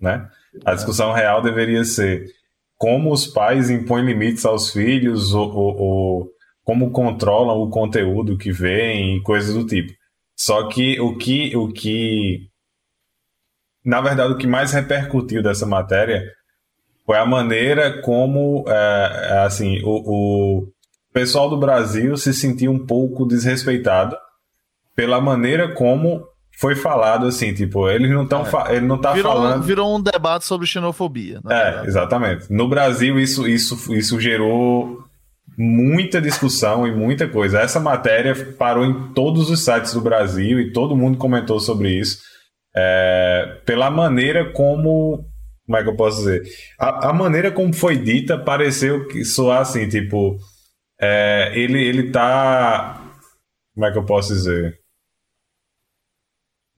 né? 0.00 0.28
A 0.64 0.74
discussão 0.74 1.12
real 1.12 1.42
deveria 1.42 1.84
ser 1.84 2.24
como 2.76 3.12
os 3.12 3.26
pais 3.26 3.70
impõem 3.70 4.04
limites 4.04 4.44
aos 4.44 4.70
filhos 4.70 5.32
ou, 5.32 5.48
ou- 5.48 5.76
ou 5.76 6.30
como 6.64 6.90
controlam 6.92 7.58
o 7.58 7.70
conteúdo 7.70 8.36
que 8.38 8.50
vem 8.52 9.16
e 9.16 9.22
coisas 9.22 9.54
do 9.54 9.64
tipo. 9.66 9.92
Só 10.36 10.68
que 10.68 11.00
o 11.00 11.16
que, 11.16 11.56
o 11.56 11.72
que, 11.72 12.48
na 13.84 14.00
verdade, 14.00 14.32
o 14.32 14.36
que 14.36 14.46
mais 14.46 14.72
repercutiu 14.72 15.42
dessa 15.42 15.64
matéria 15.66 16.24
foi 17.06 17.18
a 17.18 17.26
maneira 17.26 18.00
como 18.02 18.64
é, 18.66 19.28
é, 19.30 19.38
assim 19.40 19.80
o, 19.84 20.60
o 20.62 20.68
pessoal 21.12 21.48
do 21.48 21.58
Brasil 21.58 22.16
se 22.16 22.32
sentiu 22.32 22.72
um 22.72 22.84
pouco 22.84 23.26
desrespeitado 23.26 24.16
pela 24.96 25.20
maneira 25.20 25.72
como 25.74 26.24
foi 26.58 26.74
falado 26.74 27.26
assim 27.26 27.52
tipo 27.52 27.88
eles 27.88 28.10
não 28.10 28.22
estão 28.22 28.44
ele 28.70 28.86
não 28.86 28.98
tá 28.98 29.12
Virou, 29.12 29.32
falando 29.32 29.62
virou 29.62 29.96
um 29.96 30.00
debate 30.00 30.46
sobre 30.46 30.66
xenofobia. 30.66 31.40
na 31.44 31.54
é 31.54 31.64
verdade. 31.64 31.88
exatamente 31.88 32.52
no 32.52 32.68
Brasil 32.68 33.18
isso 33.18 33.46
isso 33.46 33.94
isso 33.94 34.18
gerou 34.18 35.03
muita 35.56 36.20
discussão 36.20 36.86
e 36.86 36.92
muita 36.92 37.28
coisa 37.28 37.60
essa 37.60 37.78
matéria 37.78 38.34
parou 38.58 38.84
em 38.84 39.12
todos 39.12 39.50
os 39.50 39.64
sites 39.64 39.94
do 39.94 40.00
Brasil 40.00 40.60
e 40.60 40.72
todo 40.72 40.96
mundo 40.96 41.18
comentou 41.18 41.60
sobre 41.60 41.90
isso 41.90 42.18
é, 42.74 43.60
pela 43.64 43.90
maneira 43.90 44.50
como 44.52 45.24
como 45.66 45.78
é 45.78 45.82
que 45.82 45.88
eu 45.88 45.96
posso 45.96 46.18
dizer? 46.18 46.42
A, 46.78 47.08
a 47.08 47.12
maneira 47.12 47.50
como 47.50 47.72
foi 47.72 47.96
dita 47.96 48.38
pareceu 48.38 49.08
que 49.08 49.24
soar 49.24 49.62
assim, 49.62 49.88
tipo, 49.88 50.38
é, 51.00 51.52
ele, 51.54 51.82
ele 51.82 52.10
tá. 52.10 53.00
Como 53.74 53.86
é 53.86 53.90
que 53.92 53.98
eu 53.98 54.04
posso 54.04 54.32
dizer? 54.32 54.78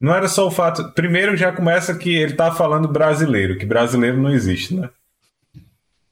Não 0.00 0.14
era 0.14 0.28
só 0.28 0.46
o 0.46 0.50
fato. 0.50 0.92
Primeiro 0.92 1.36
já 1.36 1.52
começa 1.52 1.96
que 1.96 2.14
ele 2.14 2.34
tá 2.34 2.52
falando 2.52 2.86
brasileiro, 2.86 3.58
que 3.58 3.66
brasileiro 3.66 4.16
não 4.16 4.30
existe, 4.30 4.74
né? 4.74 4.88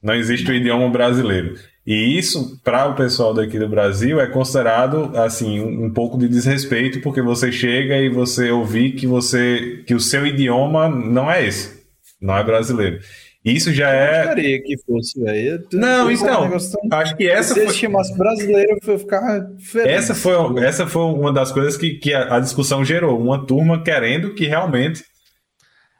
Não 0.01 0.13
existe 0.13 0.51
o 0.51 0.53
idioma 0.53 0.89
brasileiro. 0.89 1.55
E 1.85 2.17
isso, 2.17 2.59
para 2.63 2.87
o 2.87 2.95
pessoal 2.95 3.33
daqui 3.33 3.59
do 3.59 3.69
Brasil, 3.69 4.19
é 4.19 4.25
considerado 4.27 5.11
assim 5.15 5.59
um, 5.59 5.85
um 5.85 5.89
pouco 5.93 6.17
de 6.17 6.27
desrespeito, 6.27 6.99
porque 7.01 7.21
você 7.21 7.51
chega 7.51 7.95
e 7.97 8.09
você 8.09 8.49
ouvir 8.49 8.93
que 8.93 9.05
você 9.05 9.83
que 9.85 9.93
o 9.93 9.99
seu 9.99 10.25
idioma 10.25 10.89
não 10.89 11.29
é 11.29 11.45
esse, 11.45 11.83
não 12.19 12.35
é 12.35 12.43
brasileiro. 12.43 12.99
Isso 13.45 13.71
já 13.71 13.89
é. 13.91 14.23
gostaria 14.25 14.63
que 14.63 14.75
fosse, 14.87 15.21
velho. 15.21 15.63
Eu- 15.71 15.79
Não, 15.79 16.09
eu- 16.09 16.15
então, 16.15 16.49
um 16.51 16.93
Acho 16.95 17.15
que 17.15 17.27
essa 17.29 17.53
Se 17.53 17.63
foi, 17.65 17.73
chamasse 17.75 18.17
brasileiro, 18.17 18.75
eu 18.87 18.97
ficava 18.97 19.47
feliz. 19.59 19.87
essa 19.93 20.15
foi, 20.15 20.33
essa 20.65 20.87
foi 20.87 21.03
uma 21.03 21.31
das 21.31 21.51
coisas 21.51 21.77
que, 21.77 21.91
que 21.99 22.11
a, 22.11 22.37
a 22.37 22.39
discussão 22.39 22.83
gerou. 22.83 23.21
Uma 23.21 23.45
turma 23.45 23.83
querendo 23.83 24.33
que 24.33 24.47
realmente 24.47 25.03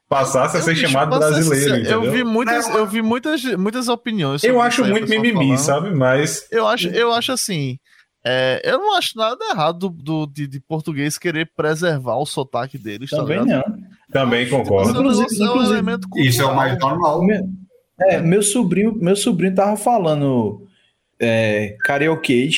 passasse 0.07 0.57
a 0.57 0.61
ser 0.61 0.75
chamado 0.75 1.13
ser 1.13 1.19
brasileiro. 1.19 1.87
Eu 1.89 2.11
vi 2.11 2.23
muitas, 2.23 2.67
eu 2.69 2.85
vi 2.85 3.01
muitas, 3.01 3.43
muitas 3.43 3.87
opiniões. 3.87 4.43
Eu 4.43 4.61
acho 4.61 4.81
isso 4.81 4.85
aí, 4.85 4.91
muito 4.91 5.09
mimimi, 5.09 5.33
falando. 5.57 5.57
sabe? 5.57 5.91
Mas 5.95 6.45
Eu 6.51 6.67
acho, 6.67 6.87
eu 6.89 7.11
acho 7.11 7.31
assim. 7.31 7.77
é, 8.23 8.61
eu 8.63 8.77
não 8.77 8.95
acho 8.97 9.17
nada 9.17 9.43
errado 9.51 9.89
do, 9.89 9.89
do- 9.89 10.27
de, 10.27 10.47
de 10.47 10.59
português 10.59 11.17
querer 11.17 11.49
preservar 11.55 12.17
o 12.17 12.25
sotaque 12.25 12.77
deles. 12.77 13.09
tá 13.09 13.17
Também 13.17 13.43
ligado? 13.43 13.67
não. 13.69 13.77
também 14.11 14.45
é 14.45 14.49
concordo. 14.49 14.89
Inclusive- 14.91 15.41
é 15.43 15.43
um 15.43 15.47
inclusive, 15.47 15.73
elemento 15.73 16.07
isso 16.17 16.41
é 16.41 16.45
o 16.45 16.55
mais 16.55 16.71
cultural. 16.73 16.97
normal 16.97 17.23
Meu, 17.25 17.49
é, 17.99 18.19
meu 18.21 18.41
sobrinho, 18.43 18.93
meu 18.95 19.15
sobrinho 19.15 19.55
tava 19.55 19.75
falando 19.77 20.61
é, 21.19 21.75
karaokê. 21.83 22.49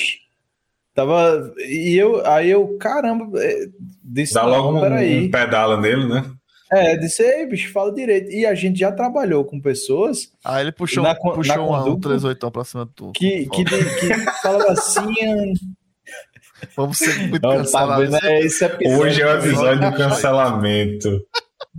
Tava. 0.94 1.54
E 1.60 1.96
eu, 1.96 2.26
aí 2.26 2.50
eu, 2.50 2.76
caramba, 2.80 3.30
é, 3.42 3.68
disse, 4.04 4.34
Dá 4.34 4.44
logo 4.46 4.78
um, 4.78 4.82
peraí. 4.82 5.28
um 5.28 5.32
pedala 5.32 5.80
nele, 5.80 6.08
né? 6.08 6.26
É, 6.72 6.98
disse, 6.98 7.24
ei, 7.24 7.46
bicho, 7.46 7.72
fala 7.72 7.94
direito. 7.94 8.30
E 8.32 8.46
a 8.46 8.54
gente 8.54 8.80
já 8.80 8.92
trabalhou 8.92 9.46
com 9.46 9.60
pessoas 9.60 10.32
Aí 10.44 10.64
ele 10.64 10.72
puxou, 10.72 11.02
Na 11.04 11.16
puxou 11.16 11.44
na 11.56 11.62
um, 11.64 11.66
um 11.66 11.84
conduta- 11.84 12.10
38 12.10 12.52
pra 12.52 12.64
cima 12.66 12.86
de 12.86 12.92
tudo. 12.94 13.14
que, 13.14 13.46
que, 13.48 13.64
que 13.64 14.32
falavam 14.42 14.70
assim. 14.72 15.04
Vamos 16.76 16.98
ser 16.98 17.16
muito 17.30 17.42
Não, 17.44 17.52
tá 17.52 17.58
cancelados. 17.58 18.10
vendo? 18.10 18.26
É. 18.26 18.98
Hoje 18.98 19.22
é 19.22 19.26
o 19.28 19.38
episódio 19.38 19.92
do 19.92 19.96
cancelamento. 19.98 21.22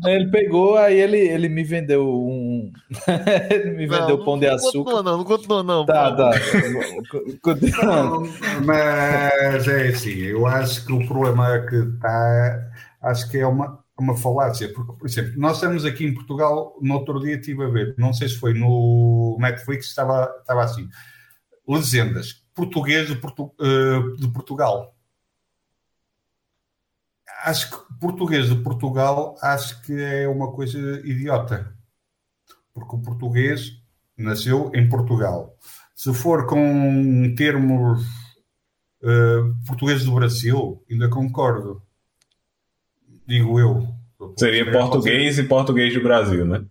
Ele 0.06 0.31
pegou, 0.31 0.77
aí 0.77 0.97
ele, 1.01 1.19
ele 1.19 1.48
me 1.48 1.65
vendeu 1.65 2.06
um. 2.09 2.70
ele 3.51 3.70
me 3.73 3.86
Não, 3.89 3.98
vendeu 3.98 4.19
não- 4.19 4.24
pão 4.24 4.39
de 4.39 4.47
não 4.47 4.55
açúcar. 4.55 4.78
continua 4.93 5.02
não, 5.02 5.19
não 5.19 5.24
continua 5.24 5.62
não. 5.65 5.85
Tá, 5.85 6.15
tá. 6.15 6.31
Mas 8.65 9.66
é 9.69 9.89
assim, 9.89 10.15
eu 10.27 10.47
acho 10.47 10.85
que 10.86 10.93
o 10.93 11.06
problema 11.06 11.55
é 11.55 11.66
que 11.66 11.74
está, 11.77 12.69
acho 13.02 13.31
que 13.31 13.39
é 13.39 13.47
uma, 13.47 13.78
uma 14.03 14.16
falácia, 14.16 14.73
porque, 14.73 14.93
por 14.93 15.07
exemplo, 15.07 15.33
nós 15.37 15.57
estamos 15.57 15.85
aqui 15.85 16.05
em 16.05 16.15
Portugal, 16.15 16.77
no 16.81 16.95
outro 16.95 17.20
dia 17.20 17.37
estive 17.37 17.65
a 17.65 17.69
ver, 17.69 17.95
não 17.99 18.12
sei 18.12 18.29
se 18.29 18.37
foi 18.39 18.55
no 18.55 19.37
Netflix, 19.41 19.87
estava, 19.87 20.33
estava 20.41 20.65
assim, 20.65 20.89
legendas, 21.66 22.45
português 22.55 23.09
de, 23.09 23.16
Portu- 23.16 23.55
eh, 23.61 24.16
de 24.20 24.29
Portugal. 24.29 24.95
Acho 27.45 27.70
que 27.70 27.95
português 28.01 28.49
de 28.49 28.57
Portugal, 28.57 29.37
acho 29.41 29.81
que 29.83 29.93
é 29.93 30.29
uma 30.29 30.53
coisa 30.53 30.79
idiota, 31.07 31.73
porque 32.75 32.97
o 32.97 33.03
português 33.03 33.73
nasceu 34.16 34.70
em 34.75 34.89
Portugal. 34.89 35.57
Se 35.95 36.12
for 36.12 36.47
com 36.47 37.35
termos 37.37 38.03
uh, 39.03 39.55
português 39.66 40.05
do 40.05 40.15
Brasil, 40.15 40.85
ainda 40.91 41.09
concordo. 41.09 41.83
Digo 43.29 43.61
eu. 43.61 43.87
Seria 44.39 44.71
português 44.73 45.39
e 45.39 45.45
português 45.45 45.93
do 45.93 46.03
Brasil, 46.03 46.47
né? 46.47 46.65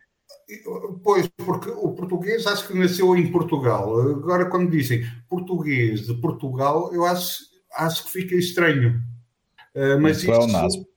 Pois, 1.03 1.27
porque 1.45 1.69
o 1.69 1.91
português 1.93 2.47
acho 2.47 2.67
que 2.67 2.73
nasceu 2.77 3.15
em 3.15 3.31
Portugal. 3.31 3.99
Agora, 4.01 4.49
quando 4.49 4.71
dizem 4.71 5.05
português 5.29 6.07
de 6.07 6.13
Portugal, 6.15 6.91
eu 6.93 7.05
acho, 7.05 7.37
acho 7.75 8.05
que 8.05 8.11
fica 8.11 8.35
estranho. 8.35 8.99
Uh, 9.75 10.01
mas 10.01 10.23
Um 10.23 10.25
pleonasmo. 10.27 10.67
isso 10.81 10.87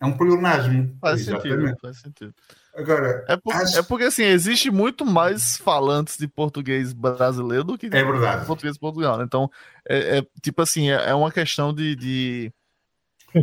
é 0.00 0.06
um 0.06 0.16
pleonasmo. 0.16 0.96
Faz 1.00 1.20
Exatamente. 1.20 1.58
sentido, 1.60 1.76
faz 1.82 1.98
sentido. 2.00 2.34
Agora, 2.74 3.24
É, 3.28 3.36
por- 3.36 3.52
acho- 3.54 3.78
é 3.78 3.82
porque, 3.82 4.04
assim, 4.04 4.22
existe 4.22 4.70
muito 4.70 5.04
mais 5.04 5.56
falantes 5.58 6.16
de 6.16 6.26
português 6.26 6.92
brasileiro 6.92 7.64
do 7.64 7.76
que 7.76 7.90
de 7.90 7.96
É 7.96 8.02
verdade. 8.04 8.46
português 8.46 8.74
de 8.74 8.80
Portugal. 8.80 9.18
né? 9.18 9.24
Então, 9.24 9.50
é, 9.86 10.18
é, 10.18 10.22
tipo 10.42 10.62
assim, 10.62 10.88
é, 10.90 11.10
é 11.10 11.14
uma 11.14 11.30
questão 11.30 11.74
de, 11.74 11.94
de- 11.96 12.52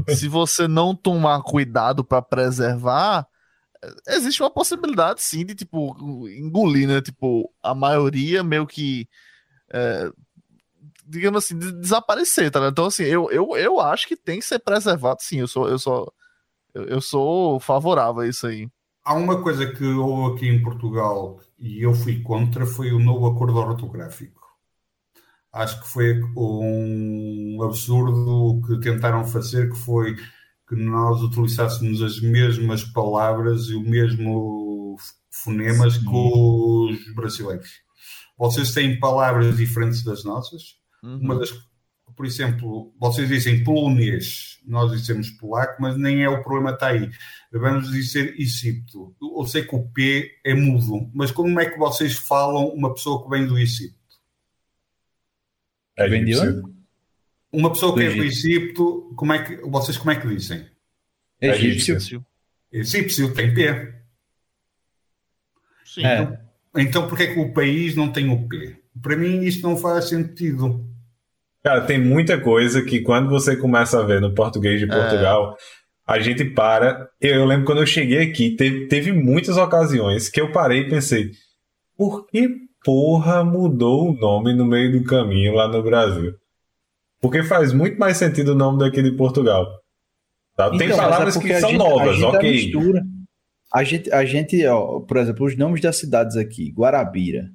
se 0.07 0.27
você 0.27 0.68
não 0.68 0.95
tomar 0.95 1.41
cuidado 1.43 2.03
para 2.03 2.22
preservar, 2.22 3.27
existe 4.07 4.41
uma 4.43 4.51
possibilidade, 4.51 5.22
sim, 5.22 5.45
de, 5.45 5.55
tipo, 5.55 5.95
engolir, 6.30 6.88
né? 6.88 7.01
Tipo, 7.01 7.51
a 7.64 7.76
maioria 7.76 8.43
meio 8.43 8.68
que... 8.68 9.07
é, 9.73 10.11
digamos 11.05 11.43
assim, 11.45 11.57
de- 11.57 11.72
desaparecer, 11.80 12.51
tá 12.51 12.59
ligado? 12.59 12.73
Então, 12.73 12.85
assim, 12.85 13.03
eu, 13.03 13.31
eu, 13.31 13.55
eu 13.57 13.80
acho 13.80 14.07
que 14.07 14.15
tem 14.18 14.39
que 14.39 14.45
ser 14.45 14.59
preservado, 14.59 15.22
sim. 15.22 15.39
Eu 15.39 15.47
sou, 15.47 15.68
eu 15.69 15.80
sou, 15.80 16.14
eu, 16.73 16.85
eu 16.85 17.01
sou 17.01 17.59
favorável 17.59 18.22
a 18.22 18.27
isso 18.27 18.47
aí. 18.47 18.69
há 19.03 19.14
uma 19.15 19.41
coisa 19.41 19.72
que 19.73 19.84
houve 19.84 20.35
aqui 20.35 20.47
em 20.47 20.61
Portugal 20.61 21.39
e 21.57 21.81
eu 21.84 21.93
fui 21.95 22.22
contra, 22.22 22.65
foi 22.65 22.91
o 22.91 22.99
novo 22.99 23.26
acordo 23.27 23.57
ortográfico. 23.57 24.36
Acho 25.53 25.82
que 25.82 25.88
foi 25.88 26.22
um 26.36 27.60
absurdo 27.64 28.61
que 28.68 28.80
tentaram 28.80 29.26
fazer, 29.26 29.69
que 29.69 29.78
foi 29.78 30.15
que 30.68 30.76
nós 30.76 31.22
utilizássemos 31.22 32.02
as 32.02 32.19
mesmas 32.19 32.84
palavras 32.84 33.68
e 33.68 33.76
o 33.76 33.82
mesmo 33.82 34.98
fonemas 35.32 35.94
Sim. 35.94 36.02
que 36.02 36.10
os 36.10 37.15
brasileiros. 37.15 37.69
Vocês 38.38 38.74
têm 38.74 38.99
palavras 38.99 39.56
diferentes 39.56 40.03
das 40.03 40.24
nossas. 40.24 40.76
Uhum. 41.02 41.19
Uma 41.19 41.40
das 41.40 41.52
por 42.15 42.26
exemplo, 42.26 42.91
vocês 42.99 43.28
dizem 43.28 43.64
polonês, 43.64 44.60
nós 44.65 44.91
dizemos 44.91 45.30
polaco, 45.30 45.80
mas 45.80 45.95
nem 45.98 46.24
é 46.24 46.30
o 46.30 46.41
problema 46.41 46.72
está 46.72 46.88
aí. 46.88 47.11
Vamos 47.52 47.91
dizer 47.91 48.34
Egito. 48.40 49.15
Eu 49.22 49.45
sei 49.45 49.64
que 49.64 49.76
o 49.76 49.88
P 49.90 50.32
é 50.44 50.56
mudo, 50.56 51.11
mas 51.14 51.30
como 51.30 51.60
é 51.60 51.68
que 51.68 51.78
vocês 51.78 52.15
falam 52.15 52.69
uma 52.69 52.91
pessoa 52.91 53.24
que 53.24 53.30
vem 53.30 53.45
do 53.45 53.57
Egito? 53.57 53.95
É 55.98 56.06
onde? 56.06 56.61
Uma 57.52 57.72
pessoa 57.72 57.95
que 57.95 58.03
é 58.03 58.10
do 58.14 58.24
Egito, 58.24 59.14
como 59.15 59.34
é 59.34 59.44
que, 59.44 59.56
vocês 59.68 59.98
como 59.98 60.11
é 60.11 60.15
que 60.15 60.28
dizem? 60.28 60.65
Egípcio. 61.41 62.24
Egípcio 62.72 63.34
tem 63.34 63.53
P. 63.53 63.94
Sim. 65.86 66.06
É. 66.06 66.40
Então, 66.78 67.07
por 67.07 67.18
que 67.18 67.24
é 67.24 67.34
que 67.34 67.40
o 67.40 67.53
país 67.53 67.95
não 67.95 68.11
tem 68.11 68.30
o 68.30 68.48
P? 68.48 68.76
Para 69.02 69.15
mim, 69.15 69.41
isto 69.41 69.68
não 69.68 69.78
faz 69.78 70.10
sentido. 70.10 70.86
Cara, 71.64 71.82
tem 71.82 71.99
muita 71.99 72.40
coisa 72.40 72.84
que 72.84 73.02
quando 73.02 73.30
você 73.30 73.56
começa 73.56 73.99
a 73.99 74.03
ver 74.03 74.22
no 74.22 74.34
português 74.34 74.80
de 74.80 74.86
é. 74.86 74.88
Portugal, 74.90 75.56
é. 75.56 76.14
a 76.14 76.19
gente 76.19 76.45
para. 76.45 77.10
Eu, 77.19 77.36
eu, 77.36 77.45
lembro 77.45 77.65
quando 77.65 77.82
eu 77.82 77.88
cheguei 77.88 78.30
aqui, 78.30 78.56
teve, 78.56 78.88
teve 78.88 79.11
muitas 79.11 79.57
ocasiões 79.57 80.30
que 80.30 80.40
eu 80.40 80.52
parei 80.52 80.82
e 80.82 80.90
pensei: 80.90 81.32
por 81.95 82.28
que 82.28 82.66
porra 82.88 83.43
mudou 83.43 84.11
o 84.11 84.14
nome 84.14 84.53
no 84.53 84.65
meio 84.65 84.93
do 84.93 85.03
caminho 85.03 85.53
lá 85.53 85.68
no 85.68 85.84
Brasil? 85.84 86.34
Porque 87.19 87.43
faz 87.43 87.73
muito 87.73 87.99
mais 87.99 88.15
sentido 88.15 88.53
o 88.53 88.55
nome 88.55 88.80
daqui 88.80 89.03
de 89.03 89.11
Portugal. 89.11 89.68
Tá? 90.55 90.69
Tem 90.69 90.88
então, 90.88 90.97
palavras 90.97 91.35
é 91.35 91.39
que 91.41 91.59
são 91.59 91.69
gente, 91.72 91.80
novas, 91.80 92.23
ok. 92.23 92.49
Mistura. 92.49 93.03
A 93.73 93.84
gente, 93.84 94.09
a 94.09 94.23
gente 94.23 94.65
ó, 94.65 95.01
por 95.01 95.18
exemplo, 95.18 95.45
os 95.45 95.57
nomes 95.57 95.81
das 95.81 95.97
cidades 95.97 96.38
aqui, 96.38 96.72
Guarabira, 96.72 97.51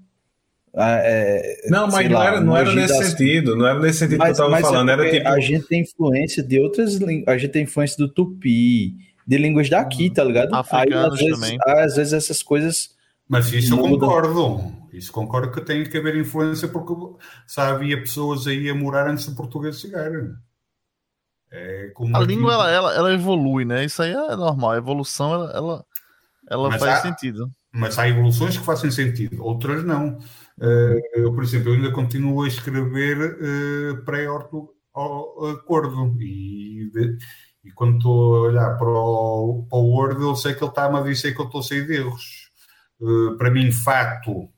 ah, 0.75 1.01
é, 1.03 1.63
não, 1.71 1.87
mas 1.87 2.11
não, 2.11 2.19
lá, 2.19 2.27
era, 2.27 2.41
não 2.43 2.57
era 2.57 2.75
nesse 2.75 2.99
das... 2.99 3.07
sentido, 3.09 3.57
não 3.57 3.67
era 3.67 3.79
nesse 3.79 4.01
sentido 4.01 4.19
mas, 4.19 4.37
que 4.37 4.43
eu 4.43 4.47
estava 4.47 4.63
falando. 4.63 4.91
É 4.91 4.93
era 4.93 5.11
tipo... 5.11 5.29
A 5.29 5.41
gente 5.41 5.67
tem 5.67 5.81
influência 5.81 6.43
de 6.43 6.61
outras 6.61 6.97
línguas, 6.97 7.29
a 7.29 7.39
gente 7.39 7.51
tem 7.53 7.63
influência 7.63 7.97
do 7.97 8.09
tupi, 8.09 8.97
de 9.27 9.39
línguas 9.39 9.71
daqui, 9.71 10.11
tá 10.11 10.23
ligado? 10.23 10.55
Aí, 10.55 10.93
às 10.93 11.19
vezes, 11.19 11.57
às 11.67 11.97
vezes 11.97 12.13
essas 12.13 12.43
coisas. 12.43 12.91
Mas 13.33 13.51
isso 13.51 13.75
eu 13.75 13.79
concordo. 13.79 14.71
Isso 14.93 15.11
concordo 15.11 15.51
que 15.51 15.63
tem 15.63 15.83
que 15.85 15.97
haver 15.97 16.17
influência, 16.17 16.69
porque 16.69 16.93
sabe, 17.47 17.73
havia 17.73 17.99
pessoas 17.99 18.47
aí 18.47 18.69
a 18.69 18.75
morar 18.75 19.09
antes 19.09 19.25
do 19.27 19.35
português 19.35 19.81
chegar. 19.81 20.13
É 21.51 21.91
a 22.13 22.21
língua 22.21 22.53
ela, 22.53 22.71
ela, 22.71 22.95
ela, 22.95 23.15
evolui, 23.15 23.65
né? 23.65 23.87
Isso 23.87 24.03
aí 24.03 24.13
é 24.13 24.37
normal. 24.37 24.73
A 24.73 24.77
evolução 24.77 25.33
ela, 25.33 25.51
ela, 25.53 25.83
ela 26.51 26.79
faz 26.79 26.99
há, 26.99 27.01
sentido. 27.01 27.51
Mas 27.73 27.99
há 27.99 28.07
evoluções 28.07 28.59
que 28.59 28.65
fazem 28.65 28.91
sentido, 28.91 29.43
outras 29.43 29.83
não. 29.83 30.19
Uh, 30.59 31.01
eu, 31.15 31.33
por 31.33 31.43
exemplo, 31.43 31.71
eu 31.71 31.77
ainda 31.77 31.91
continuo 31.91 32.43
a 32.43 32.49
escrever 32.49 33.17
uh, 33.17 34.05
pré-acordo 34.05 34.75
e, 36.21 36.91
e 37.65 37.71
quando 37.73 37.97
estou 37.97 38.37
a 38.37 38.41
olhar 38.43 38.77
para 38.77 38.89
o, 38.91 39.67
para 39.71 39.79
o 39.79 39.87
Word, 39.87 40.21
eu 40.21 40.37
sei 40.37 40.53
que 40.53 40.63
ele 40.63 40.69
está-me 40.69 40.99
a 40.99 41.03
dizer 41.03 41.35
que 41.35 41.41
eu 41.41 41.47
estou 41.47 41.63
cheio 41.63 41.87
de 41.87 41.95
erros. 41.95 42.42
Uh, 43.03 43.37
para 43.37 43.51
mim, 43.51 43.73
fato 43.73 44.49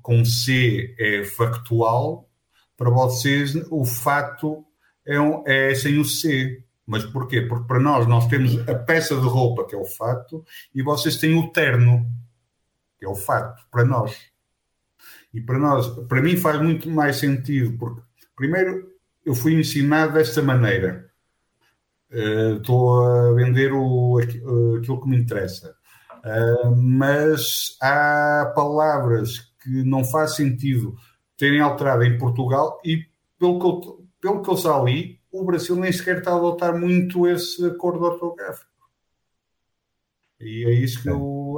com 0.00 0.24
C 0.24 0.94
é 0.96 1.24
factual, 1.24 2.30
para 2.76 2.88
vocês 2.88 3.54
o 3.68 3.84
fato 3.84 4.64
é, 5.04 5.20
um, 5.20 5.42
é 5.44 5.74
sem 5.74 5.98
o 5.98 6.04
C. 6.04 6.62
Mas 6.86 7.04
porquê? 7.04 7.42
Porque 7.42 7.66
para 7.66 7.80
nós, 7.80 8.06
nós 8.06 8.28
temos 8.28 8.56
a 8.68 8.74
peça 8.74 9.16
de 9.16 9.26
roupa, 9.26 9.66
que 9.66 9.74
é 9.74 9.78
o 9.78 9.84
fato, 9.84 10.44
e 10.72 10.82
vocês 10.82 11.16
têm 11.16 11.36
o 11.36 11.50
terno, 11.50 12.06
que 12.96 13.04
é 13.04 13.08
o 13.08 13.14
fato, 13.16 13.64
para 13.70 13.84
nós. 13.84 14.16
E 15.34 15.40
para 15.40 15.58
nós, 15.58 15.88
para 16.06 16.22
mim 16.22 16.36
faz 16.36 16.60
muito 16.60 16.88
mais 16.88 17.16
sentido, 17.16 17.76
porque 17.76 18.02
primeiro 18.36 18.88
eu 19.24 19.34
fui 19.34 19.54
ensinado 19.54 20.12
desta 20.12 20.42
maneira. 20.42 21.10
Uh, 22.10 22.58
estou 22.58 23.02
a 23.04 23.32
vender 23.32 23.72
o, 23.72 24.18
aquilo 24.18 25.00
que 25.00 25.08
me 25.08 25.16
interessa. 25.16 25.74
Uh, 26.24 26.74
mas 26.76 27.76
há 27.80 28.52
palavras 28.54 29.52
que 29.60 29.82
não 29.82 30.04
faz 30.04 30.36
sentido 30.36 30.96
terem 31.36 31.60
alterado 31.60 32.04
em 32.04 32.16
Portugal 32.16 32.80
e 32.84 33.04
pelo 33.38 33.58
que 33.58 33.66
eu, 33.66 34.06
pelo 34.20 34.42
que 34.42 34.50
eu 34.50 34.56
já 34.56 34.80
li, 34.80 35.20
o 35.32 35.44
Brasil 35.44 35.74
nem 35.74 35.90
sequer 35.90 36.18
está 36.18 36.32
a 36.32 36.36
adotar 36.36 36.78
muito 36.78 37.26
esse 37.26 37.66
acordo 37.66 38.04
ortográfico. 38.04 38.70
E 40.38 40.64
é 40.64 40.70
isso 40.70 41.02
que 41.02 41.08
eu 41.08 41.56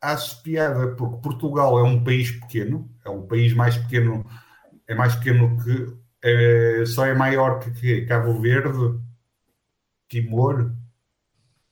acho 0.00 0.42
piada, 0.42 0.94
porque 0.96 1.22
Portugal 1.22 1.78
é 1.78 1.82
um 1.82 2.02
país 2.02 2.30
pequeno, 2.30 2.90
é 3.04 3.10
um 3.10 3.26
país 3.26 3.52
mais 3.52 3.76
pequeno, 3.76 4.24
é 4.86 4.94
mais 4.94 5.14
pequeno 5.16 5.56
que 5.62 5.96
é, 6.22 6.84
só 6.86 7.06
é 7.06 7.14
maior 7.14 7.60
que, 7.60 7.70
que 7.72 8.06
Cabo 8.06 8.40
Verde, 8.40 9.00
Timor, 10.08 10.72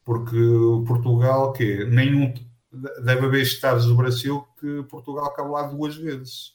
porque 0.05 0.37
Portugal, 0.87 1.53
que 1.53 1.85
nenhum 1.87 2.33
deve 3.03 3.27
haver 3.27 3.43
estados 3.43 3.87
do 3.87 3.95
Brasil 3.95 4.47
que 4.59 4.83
Portugal 4.85 5.33
cabe 5.33 5.51
lá 5.51 5.63
duas 5.63 5.97
vezes. 5.97 6.55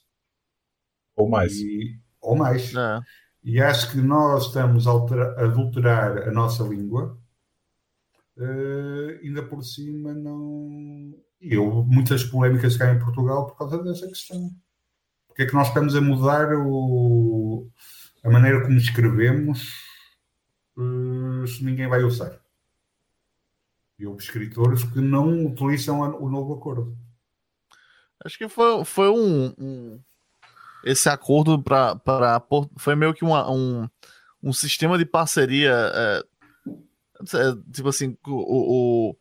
Ou 1.16 1.28
mais. 1.28 1.52
E, 1.54 1.98
ou 2.20 2.36
mais. 2.36 2.74
É. 2.74 3.00
E 3.42 3.60
acho 3.60 3.90
que 3.90 3.98
nós 3.98 4.46
estamos 4.46 4.86
a 4.86 4.92
adulterar 4.92 6.28
a 6.28 6.30
nossa 6.30 6.62
língua. 6.62 7.18
Uh, 8.36 9.18
ainda 9.22 9.42
por 9.42 9.62
cima 9.62 10.14
não 10.14 11.14
e 11.40 11.56
houve 11.56 11.88
muitas 11.88 12.22
polémicas 12.22 12.76
cá 12.76 12.92
em 12.92 12.98
Portugal 12.98 13.46
por 13.46 13.56
causa 13.56 13.82
dessa 13.82 14.06
questão. 14.06 14.50
Porque 15.26 15.42
é 15.42 15.46
que 15.46 15.54
nós 15.54 15.68
estamos 15.68 15.94
a 15.94 16.00
mudar 16.00 16.54
o, 16.54 17.70
a 18.22 18.30
maneira 18.30 18.62
como 18.62 18.76
escrevemos 18.76 19.72
uh, 20.76 21.46
se 21.46 21.64
ninguém 21.64 21.88
vai 21.88 22.02
usar? 22.02 22.39
E 24.00 24.06
houve 24.06 24.22
escritores 24.22 24.82
que 24.82 24.98
não 24.98 25.44
utilizam 25.44 26.00
o 26.00 26.30
novo 26.30 26.54
acordo. 26.54 26.96
Acho 28.24 28.38
que 28.38 28.48
foi, 28.48 28.82
foi 28.82 29.10
um, 29.10 29.54
um 29.58 30.00
esse 30.82 31.10
acordo 31.10 31.62
para 31.62 32.42
foi 32.78 32.96
meio 32.96 33.12
que 33.12 33.22
uma, 33.22 33.50
um, 33.50 33.86
um 34.42 34.54
sistema 34.54 34.96
de 34.96 35.04
parceria 35.04 35.70
é, 35.70 36.22
é, 37.34 37.54
tipo 37.70 37.90
assim 37.90 38.16
o, 38.26 39.10
o, 39.10 39.16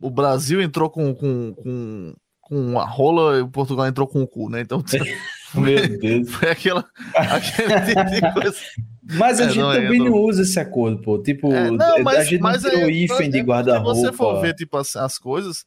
o 0.00 0.10
Brasil 0.10 0.60
entrou 0.60 0.90
com, 0.90 1.14
com, 1.14 1.54
com, 1.54 2.16
com 2.40 2.80
a 2.80 2.84
rola 2.84 3.38
e 3.38 3.42
o 3.42 3.48
Portugal 3.48 3.86
entrou 3.86 4.08
com 4.08 4.20
o 4.20 4.26
cu, 4.28 4.50
né? 4.50 4.60
Então. 4.60 4.82
Meu 5.54 5.98
Deus. 5.98 6.30
Foi 6.30 6.50
aquela, 6.50 6.82
tipo 6.82 8.32
coisa. 8.34 8.56
Mas 9.18 9.40
a 9.40 9.44
é, 9.44 9.48
gente 9.48 9.58
não, 9.58 9.72
também 9.72 9.98
não... 9.98 10.06
não 10.06 10.14
usa 10.14 10.42
esse 10.42 10.58
acordo, 10.58 11.00
pô. 11.02 11.22
Tipo, 11.22 11.52
é, 11.52 11.70
não, 11.70 12.02
mas, 12.02 12.18
a 12.20 12.24
gente 12.24 12.40
mas 12.40 12.62
não 12.62 12.70
tem 12.70 12.84
o 12.84 12.90
hífen 12.90 13.28
de 13.28 13.40
guarda-roupa. 13.40 13.94
Se 13.94 14.00
você 14.00 14.12
for 14.12 14.40
ver, 14.40 14.54
tipo, 14.54 14.78
as, 14.78 14.96
as 14.96 15.18
coisas, 15.18 15.66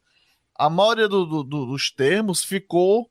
a 0.57 0.71
maioria 0.71 1.07
do, 1.07 1.43
do, 1.43 1.43
dos 1.43 1.91
termos 1.91 2.43
ficou. 2.43 3.07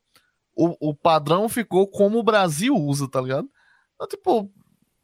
O, 0.53 0.89
o 0.89 0.93
padrão 0.93 1.47
ficou 1.47 1.87
como 1.87 2.19
o 2.19 2.23
Brasil 2.23 2.75
usa, 2.75 3.07
tá 3.07 3.21
ligado? 3.21 3.47
Então, 3.95 4.07
tipo, 4.07 4.51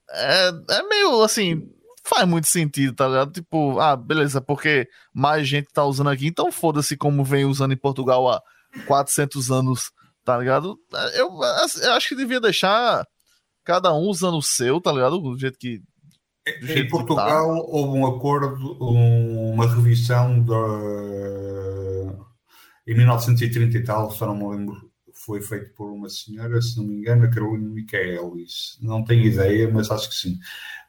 é, 0.10 0.52
é 0.72 0.84
meio 0.84 1.22
assim 1.22 1.70
faz 2.04 2.28
muito 2.28 2.48
sentido, 2.48 2.94
tá 2.94 3.08
ligado? 3.08 3.32
Tipo, 3.32 3.80
ah, 3.80 3.96
beleza, 3.96 4.42
porque 4.42 4.88
mais 5.14 5.48
gente 5.48 5.70
tá 5.72 5.86
usando 5.86 6.10
aqui, 6.10 6.28
então 6.28 6.52
foda-se 6.52 6.98
como 6.98 7.24
vem 7.24 7.46
usando 7.46 7.72
em 7.72 7.78
Portugal 7.78 8.30
há 8.30 8.42
400 8.86 9.50
anos, 9.50 9.92
tá 10.24 10.38
ligado? 10.38 10.78
Eu, 11.16 11.30
eu 11.82 11.94
acho 11.94 12.10
que 12.10 12.16
devia 12.16 12.40
deixar 12.40 13.06
cada 13.64 13.94
um 13.94 14.08
usando 14.08 14.38
o 14.38 14.42
seu, 14.42 14.82
tá 14.82 14.92
ligado? 14.92 15.20
Do 15.20 15.38
jeito 15.38 15.58
que. 15.58 15.82
Do 16.60 16.68
jeito 16.68 16.88
em 16.88 16.90
Portugal 16.90 17.48
tá. 17.48 17.64
houve 17.68 17.98
um 17.98 18.06
acordo, 18.06 18.78
uma 18.80 19.68
revisão 19.68 20.44
da. 20.44 20.56
Em 22.86 22.96
1930 22.96 23.78
e 23.78 23.84
tal, 23.84 24.12
só 24.12 24.26
não 24.26 24.36
me 24.36 24.58
lembro 24.58 24.94
foi 25.26 25.42
feito 25.42 25.74
por 25.74 25.92
uma 25.92 26.10
senhora, 26.10 26.62
se 26.62 26.78
não 26.78 26.86
me 26.86 26.96
engano, 26.96 27.26
a 27.26 27.30
Carolina 27.30 27.70
Michaelis. 27.70 28.78
Não 28.82 29.04
tenho 29.04 29.26
ideia, 29.26 29.70
mas 29.72 29.90
acho 29.90 30.10
que 30.10 30.16
sim. 30.16 30.40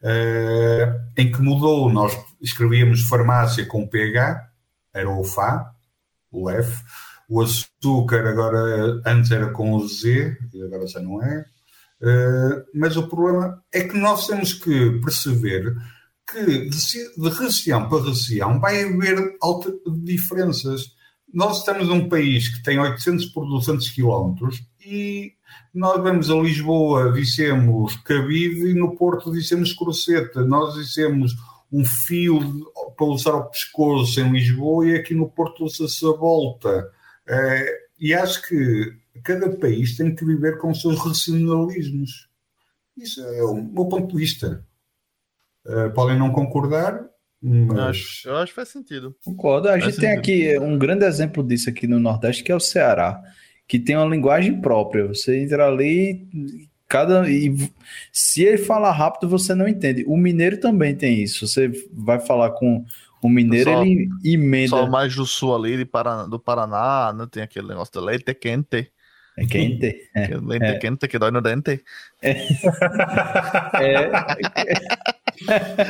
Uh, 0.03 1.01
em 1.17 1.31
que 1.31 1.41
mudou, 1.41 1.91
nós 1.93 2.19
escrevíamos 2.41 3.03
farmácia 3.03 3.65
com 3.67 3.87
PH, 3.87 4.51
era 4.93 5.09
o 5.09 5.23
FA, 5.25 5.71
o 6.31 6.51
F. 6.51 6.83
O 7.29 7.41
açúcar 7.41 8.27
agora, 8.27 9.01
antes 9.07 9.31
era 9.31 9.51
com 9.51 9.75
o 9.75 9.89
Z, 9.89 10.37
e 10.53 10.63
agora 10.63 10.87
já 10.87 11.01
não 11.01 11.23
é. 11.23 11.45
Uh, 12.01 12.65
mas 12.75 12.97
o 12.97 13.09
problema 13.09 13.63
é 13.73 13.85
que 13.85 13.97
nós 13.97 14.27
temos 14.27 14.53
que 14.53 15.01
perceber 15.01 15.75
que 16.31 16.69
de, 16.69 16.69
de 16.69 17.29
região 17.31 17.89
para 17.89 18.05
região 18.05 18.61
vai 18.61 18.83
haver 18.83 19.37
alta, 19.41 19.73
diferenças. 20.03 20.93
Nós 21.33 21.59
estamos 21.59 21.89
num 21.89 22.09
país 22.09 22.49
que 22.49 22.63
tem 22.63 22.79
800 22.79 23.27
por 23.27 23.47
200 23.47 23.89
quilómetros 23.91 24.63
e 24.85 25.33
nós 25.73 26.03
vamos 26.03 26.31
a 26.31 26.35
Lisboa, 26.35 27.13
dissemos 27.13 27.97
cabide 28.05 28.71
e 28.71 28.75
no 28.75 28.97
Porto 28.97 29.33
dissemos 29.33 29.73
croceta. 29.73 30.45
Nós 30.45 30.75
dissemos 30.75 31.35
um 31.73 31.85
fio 31.85 32.39
para 32.97 33.07
usar 33.07 33.35
o 33.35 33.51
pescoço 33.51 34.21
em 34.21 34.31
Lisboa 34.31 34.87
e 34.87 34.95
aqui 34.95 35.15
no 35.15 35.29
Porto 35.29 35.65
usa-se 35.65 36.07
a 36.07 36.11
volta. 36.11 36.91
É, 37.29 37.79
e 37.99 38.15
acho 38.15 38.47
que 38.49 38.93
cada 39.23 39.51
país 39.57 39.97
tem 39.97 40.15
que 40.15 40.25
viver 40.25 40.59
com 40.59 40.71
os 40.71 40.81
seus 40.81 40.99
racionalismos. 40.99 42.29
Isso 42.97 43.21
é 43.23 43.43
o 43.43 43.55
meu 43.55 43.87
ponto 43.87 44.09
de 44.09 44.17
vista. 44.17 44.65
Uh, 45.67 45.91
podem 45.95 46.19
não 46.19 46.31
concordar, 46.31 47.05
mas... 47.43 47.79
Acho, 47.79 48.29
eu 48.29 48.37
acho 48.37 48.53
que 48.53 48.57
faz 48.57 48.69
sentido. 48.69 49.15
Concordo. 49.25 49.69
A 49.69 49.73
faz 49.73 49.85
gente 49.85 49.95
sentido. 49.95 50.11
tem 50.11 50.19
aqui 50.19 50.59
um 50.59 50.79
grande 50.79 51.05
exemplo 51.05 51.43
disso 51.43 51.69
aqui 51.69 51.87
no 51.87 52.01
Nordeste, 52.01 52.43
que 52.43 52.53
é 52.53 52.57
o 52.57 52.61
Ceará, 52.61 53.23
que 53.67 53.79
tem 53.79 53.97
uma 53.97 54.07
linguagem 54.07 54.61
própria. 54.61 55.07
Você 55.07 55.41
entra 55.41 55.67
ali, 55.67 56.27
cada 56.89 57.29
e 57.29 57.55
se 58.13 58.45
ele 58.45 58.59
falar 58.59 58.93
rápido, 58.93 59.29
você 59.29 59.55
não 59.55 59.67
entende. 59.67 60.05
O 60.07 60.17
mineiro 60.17 60.59
também 60.59 60.95
tem 60.95 61.23
isso. 61.23 61.47
Você 61.47 61.71
vai 61.93 62.21
falar 62.21 62.51
com 62.51 62.85
o 63.25 63.31
mineiro, 63.31 63.71
só, 63.71 63.83
ele 63.83 64.07
emenda. 64.23 64.69
Só 64.69 64.87
mais 64.87 65.17
do 65.17 65.25
sul 65.25 65.57
ali, 65.57 65.79
de 65.79 65.87
Paraná, 65.87 66.27
do 66.27 66.39
Paraná, 66.39 67.11
não 67.17 67.27
tem 67.27 67.43
aquele 67.43 67.69
negócio 67.69 67.95
do 67.95 68.01
leite 68.03 68.35
quente. 68.35 68.93
É 69.35 69.47
quente. 69.47 70.11
É, 70.15 70.37
leite 70.37 70.67
é. 70.67 70.79
quente 70.79 71.09
que 71.09 71.19
dói 71.19 71.31
no 71.31 71.41
dente. 71.41 71.83
É. 72.21 72.33
é. 73.81 74.11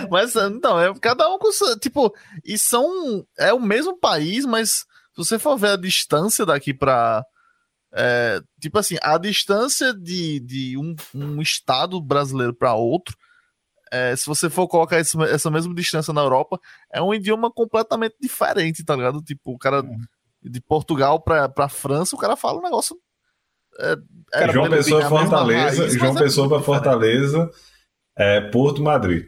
mas 0.08 0.36
então, 0.36 0.80
é 0.80 0.94
cada 1.00 1.28
um 1.28 1.36
com 1.36 1.50
tipo, 1.80 2.14
e 2.44 2.56
são 2.56 3.26
é 3.36 3.52
o 3.52 3.58
mesmo 3.58 3.98
país, 3.98 4.46
mas 4.46 4.70
se 4.70 4.86
você 5.16 5.36
for 5.36 5.56
ver 5.58 5.70
a 5.70 5.76
distância 5.76 6.46
daqui 6.46 6.72
para 6.72 7.26
é, 7.92 8.40
tipo 8.60 8.78
assim, 8.78 8.96
a 9.02 9.18
distância 9.18 9.92
de, 9.92 10.38
de 10.38 10.78
um, 10.78 10.94
um 11.12 11.42
estado 11.42 12.00
brasileiro 12.00 12.54
para 12.54 12.74
outro 12.74 13.16
é, 13.94 14.16
se 14.16 14.26
você 14.26 14.50
for 14.50 14.66
colocar 14.66 14.98
esse, 14.98 15.16
essa 15.22 15.48
mesma 15.52 15.72
distância 15.72 16.12
na 16.12 16.20
Europa, 16.20 16.58
é 16.92 17.00
um 17.00 17.14
idioma 17.14 17.48
completamente 17.48 18.16
diferente, 18.20 18.84
tá 18.84 18.96
ligado? 18.96 19.22
Tipo, 19.22 19.52
o 19.52 19.58
cara 19.58 19.78
é. 19.78 20.48
de 20.48 20.60
Portugal 20.60 21.20
pra, 21.20 21.48
pra 21.48 21.68
França, 21.68 22.16
o 22.16 22.18
cara 22.18 22.34
fala 22.34 22.58
um 22.58 22.62
negócio. 22.62 22.96
É, 23.78 23.96
é 24.34 24.52
João 24.52 24.68
Pessoa 24.68 25.08
Fortaleza, 25.08 25.82
raiz, 25.82 25.94
João 25.94 26.16
é 26.16 26.18
Pessoa 26.18 26.48
para 26.48 26.62
Fortaleza, 26.62 27.50
é 28.16 28.40
Porto 28.40 28.82
Madrid. 28.82 29.26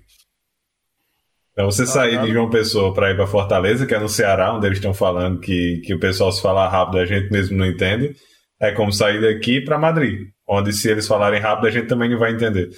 Então 1.52 1.70
você 1.70 1.84
ah, 1.84 1.86
sair 1.86 2.20
de 2.22 2.32
João 2.32 2.50
Pessoa 2.50 2.92
para 2.92 3.12
ir 3.12 3.16
para 3.16 3.26
Fortaleza, 3.26 3.86
que 3.86 3.94
é 3.94 4.00
no 4.00 4.08
Ceará, 4.08 4.52
onde 4.52 4.66
eles 4.66 4.78
estão 4.78 4.92
falando 4.92 5.38
que, 5.38 5.80
que 5.84 5.94
o 5.94 6.00
pessoal 6.00 6.32
se 6.32 6.42
falar 6.42 6.68
rápido 6.68 6.98
a 6.98 7.06
gente 7.06 7.30
mesmo 7.30 7.56
não 7.56 7.66
entende, 7.66 8.16
é 8.60 8.72
como 8.72 8.92
sair 8.92 9.20
daqui 9.20 9.60
para 9.60 9.78
Madrid, 9.78 10.28
onde 10.46 10.72
se 10.72 10.90
eles 10.90 11.06
falarem 11.06 11.40
rápido 11.40 11.68
a 11.68 11.70
gente 11.70 11.86
também 11.86 12.10
não 12.10 12.18
vai 12.18 12.32
entender. 12.32 12.68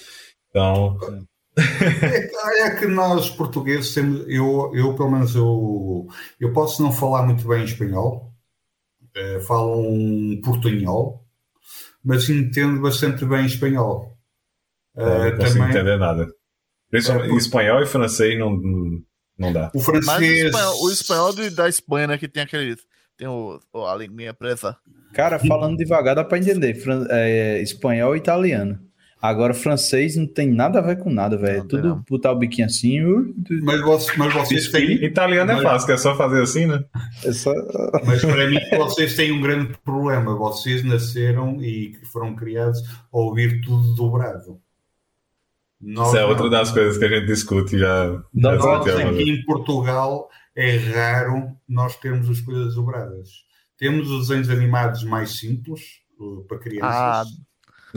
Então, 0.51 0.99
é, 1.59 2.61
é 2.61 2.71
que 2.77 2.87
nós 2.87 3.31
portugueses 3.31 3.93
temos, 3.95 4.25
eu, 4.29 4.71
eu 4.75 4.95
pelo 4.95 5.11
menos 5.11 5.35
eu, 5.35 6.07
eu 6.41 6.53
posso 6.53 6.83
não 6.83 6.93
falar 6.93 7.25
muito 7.25 7.47
bem 7.47 7.65
espanhol, 7.65 8.33
é, 9.15 9.41
falo 9.41 9.81
um 9.81 10.41
portunhol, 10.43 11.25
mas 12.05 12.29
entendo 12.29 12.81
bastante 12.81 13.25
bem 13.25 13.47
espanhol. 13.47 14.17
É, 14.97 15.31
não 15.31 15.39
consigo 15.39 15.59
também, 15.59 15.71
entender 15.71 15.99
nada. 15.99 16.27
Principalmente 16.91 17.33
é, 17.33 17.37
espanhol 17.37 17.83
e 17.83 17.87
francês 17.87 18.39
não, 18.39 18.59
não 19.39 19.53
dá. 19.53 19.71
O 19.75 19.81
francês. 19.81 20.07
Mas 20.07 20.21
o 20.21 20.47
espanhol, 20.47 20.83
o 20.83 20.91
espanhol 20.91 21.51
da 21.51 21.69
Espanha, 21.69 22.07
né, 22.09 22.19
que 22.19 22.29
tem 22.29 22.43
aquele. 22.43 22.77
Tem 23.17 23.27
o, 23.27 23.61
a 23.75 23.97
linguinha 23.97 24.33
presa. 24.33 24.77
Cara, 25.13 25.41
falando 25.41 25.77
devagar 25.77 26.15
dá 26.15 26.25
para 26.25 26.39
entender. 26.39 26.75
Fran, 26.75 27.07
é, 27.11 27.61
espanhol 27.61 28.15
e 28.15 28.19
italiano. 28.19 28.79
Agora, 29.21 29.53
francês 29.53 30.15
não 30.17 30.27
tem 30.27 30.49
nada 30.49 30.79
a 30.79 30.83
ver 30.83 30.99
com 31.01 31.11
nada, 31.11 31.37
velho. 31.37 31.65
Tudo 31.65 31.89
não. 31.89 32.05
botar 32.09 32.31
o 32.31 32.37
biquinho 32.37 32.67
assim. 32.67 33.01
Mas, 33.63 33.81
você, 33.81 34.17
mas 34.17 34.33
vocês 34.33 34.69
têm. 34.69 35.05
Italiano 35.05 35.51
é 35.51 35.61
fácil, 35.61 35.87
que 35.87 35.93
é 35.93 35.97
só 35.97 36.17
fazer 36.17 36.41
assim, 36.41 36.67
né? 36.67 36.85
É 37.25 37.33
só... 37.33 37.53
Mas 38.07 38.25
para 38.25 38.49
mim, 38.49 38.59
vocês 38.77 39.17
têm 39.17 39.33
um 39.33 39.41
grande 39.41 39.77
problema. 39.85 40.37
Vocês 40.37 40.85
nasceram 40.85 41.61
e 41.61 41.99
foram 42.13 42.37
criados 42.37 42.81
a 43.13 43.19
ouvir 43.19 43.61
tudo 43.63 43.93
dobrado. 43.97 44.61
Nós, 45.81 46.09
Isso 46.09 46.17
é 46.17 46.25
outra 46.25 46.49
das 46.49 46.71
coisas 46.71 46.97
que 46.97 47.05
a 47.05 47.09
gente 47.09 47.27
discute 47.27 47.77
já. 47.77 48.23
Nós, 48.33 48.65
aqui 48.65 49.31
em 49.31 49.45
Portugal 49.45 50.29
é 50.55 50.77
raro 50.77 51.57
nós 51.69 51.97
termos 51.97 52.31
as 52.31 52.41
coisas 52.41 52.77
dobradas. 52.77 53.31
Temos 53.77 54.11
os 54.11 54.29
desenhos 54.29 54.51
animados 54.51 55.03
mais 55.03 55.39
simples 55.39 55.81
uh, 56.21 56.45
para 56.45 56.59
crianças. 56.59 56.93
Ah 56.93 57.25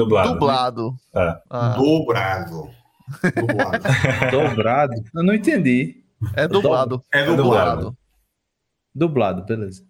Dublado. 0.04 0.34
Dublado. 0.34 0.92
Né? 1.14 1.22
É. 1.22 1.42
Ah. 1.50 1.76
Dobrado. 1.78 2.70
Dublado. 3.36 3.84
Dobrado? 4.32 4.94
Eu 5.14 5.24
não 5.24 5.34
entendi. 5.34 6.04
É 6.36 6.48
dublado. 6.48 7.04
É 7.12 7.26
dublado. 7.26 7.98
Dublado, 8.94 9.46
beleza. 9.46 9.84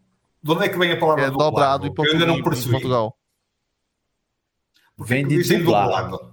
De 0.43 0.51
onde 0.51 0.65
é 0.65 0.69
que 0.69 0.77
vem 0.77 0.91
a 0.91 0.99
palavra 0.99 1.25
é 1.25 1.29
dublado? 1.29 1.51
dobrado 1.51 1.87
em 1.87 1.93
Portugal. 1.93 2.21
Eu 2.21 2.27
ainda 2.27 2.37
não 2.37 2.43
percebi. 2.43 2.69
Em 2.69 2.71
Portugal. 2.71 3.17
Vem 4.99 5.27
de 5.27 5.57
dublado. 5.57 6.17
dublado. 6.17 6.31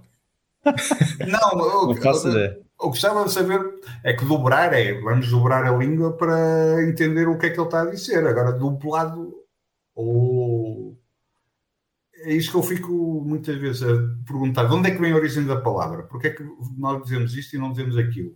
não, 1.27 1.65
eu, 1.65 1.87
não 1.87 1.95
faço 1.95 2.29
ideia. 2.29 2.59
Eu 2.81 2.87
gostava 2.87 3.25
de 3.25 3.31
saber 3.31 3.59
é 4.03 4.13
que 4.13 4.25
dobrar 4.25 4.73
é 4.73 4.93
vamos 5.01 5.29
dobrar 5.29 5.65
a 5.65 5.75
língua 5.75 6.15
para 6.15 6.81
entender 6.83 7.27
o 7.27 7.37
que 7.37 7.47
é 7.47 7.49
que 7.49 7.59
ele 7.59 7.65
está 7.65 7.81
a 7.81 7.89
dizer. 7.89 8.25
Agora, 8.25 8.53
dublado 8.53 9.33
ou 9.93 10.97
é 12.23 12.33
isso 12.33 12.51
que 12.51 12.57
eu 12.57 12.63
fico 12.63 13.23
muitas 13.25 13.57
vezes 13.57 13.83
a 13.83 13.93
perguntar. 14.25 14.65
De 14.65 14.73
onde 14.73 14.89
é 14.89 14.91
que 14.91 15.01
vem 15.01 15.11
a 15.11 15.15
origem 15.15 15.45
da 15.45 15.59
palavra? 15.59 16.03
Porque 16.03 16.27
é 16.27 16.29
que 16.31 16.43
nós 16.77 17.03
dizemos 17.03 17.35
isto 17.35 17.55
e 17.55 17.59
não 17.59 17.71
dizemos 17.71 17.97
aquilo? 17.97 18.35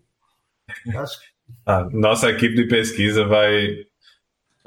Acho 0.96 1.20
que... 1.20 1.26
ah, 1.66 1.88
nossa 1.92 2.30
equipe 2.30 2.56
de 2.56 2.68
pesquisa 2.68 3.26
vai, 3.26 3.86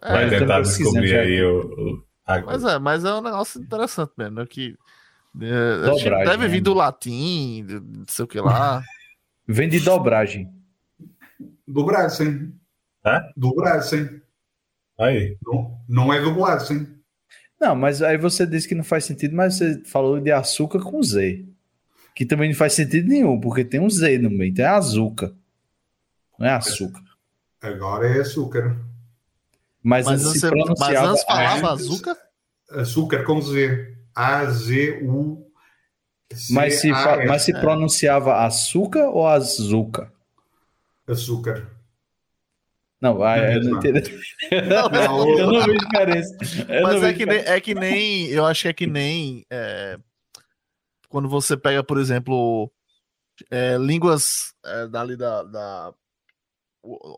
é, 0.02 0.12
vai 0.12 0.28
tentar 0.30 0.60
descobrir 0.60 1.18
aí 1.18 1.42
o, 1.42 1.60
o... 1.60 2.06
Mas 2.44 2.64
é, 2.64 2.78
mas 2.78 3.04
é 3.04 3.14
um 3.14 3.22
negócio 3.22 3.60
interessante 3.60 4.12
mesmo, 4.16 4.36
né? 4.36 4.46
que 4.46 4.76
é, 5.40 6.24
deve 6.24 6.48
vir 6.48 6.60
do 6.60 6.74
latim, 6.74 7.62
não 7.62 8.04
sei 8.08 8.24
o 8.24 8.28
que 8.28 8.40
lá. 8.40 8.82
Vem 9.46 9.68
de 9.68 9.78
dobragem. 9.80 10.52
Dobragem. 11.66 12.52
É? 13.04 13.20
Dobragem. 13.36 14.20
Aí. 14.98 15.36
Não, 15.44 15.78
não 15.88 16.12
é 16.12 16.20
dublagem. 16.20 16.95
Não, 17.60 17.74
mas 17.74 18.02
aí 18.02 18.18
você 18.18 18.46
disse 18.46 18.68
que 18.68 18.74
não 18.74 18.84
faz 18.84 19.04
sentido, 19.04 19.34
mas 19.34 19.56
você 19.56 19.82
falou 19.84 20.20
de 20.20 20.30
açúcar 20.30 20.80
com 20.80 21.02
Z. 21.02 21.44
Que 22.14 22.24
também 22.24 22.50
não 22.50 22.56
faz 22.56 22.72
sentido 22.74 23.08
nenhum, 23.08 23.40
porque 23.40 23.64
tem 23.64 23.80
um 23.80 23.90
Z 23.90 24.18
no 24.18 24.30
meio, 24.30 24.50
então 24.50 24.64
é 24.64 24.68
açúcar. 24.68 25.32
Não 26.38 26.46
é 26.46 26.52
açúcar. 26.52 27.02
Agora 27.60 28.06
é 28.06 28.20
açúcar. 28.20 28.76
Mas, 29.82 30.06
mas 30.06 30.24
antes, 30.24 30.40
você, 30.40 30.48
pronunciava... 30.48 30.92
mas 30.92 31.10
antes 31.10 31.24
falava 31.24 31.72
açúcar? 31.74 32.16
Açúcar 32.70 33.24
com 33.24 33.40
Z. 33.40 33.96
A-Z-U. 34.14 35.46
Mas 36.50 36.80
se, 36.80 36.90
mas 36.90 37.42
se 37.42 37.52
pronunciava 37.52 38.44
açúcar 38.44 39.08
ou 39.08 39.26
azuca? 39.26 40.12
Açúcar. 41.06 41.75
Não, 43.14 43.22
ah, 43.22 43.38
eu 43.38 43.62
não 43.62 43.78
entendo. 43.78 44.00
Não, 44.68 44.88
não, 44.88 45.38
eu 45.38 45.52
não 45.52 45.64
vejo 45.64 45.78
diferença. 45.78 46.36
Eu 46.68 46.82
Mas 46.82 47.02
é 47.02 47.12
que, 47.12 47.26
nem, 47.26 47.38
é 47.38 47.60
que 47.60 47.74
nem. 47.74 48.26
Eu 48.26 48.44
acho 48.44 48.62
que 48.62 48.68
é 48.68 48.72
que 48.72 48.86
nem. 48.86 49.44
É, 49.50 49.98
quando 51.08 51.28
você 51.28 51.56
pega, 51.56 51.84
por 51.84 51.98
exemplo, 51.98 52.70
é, 53.50 53.76
línguas 53.78 54.54
é, 54.64 54.86
dali 54.86 55.16
da, 55.16 55.42
da 55.42 55.94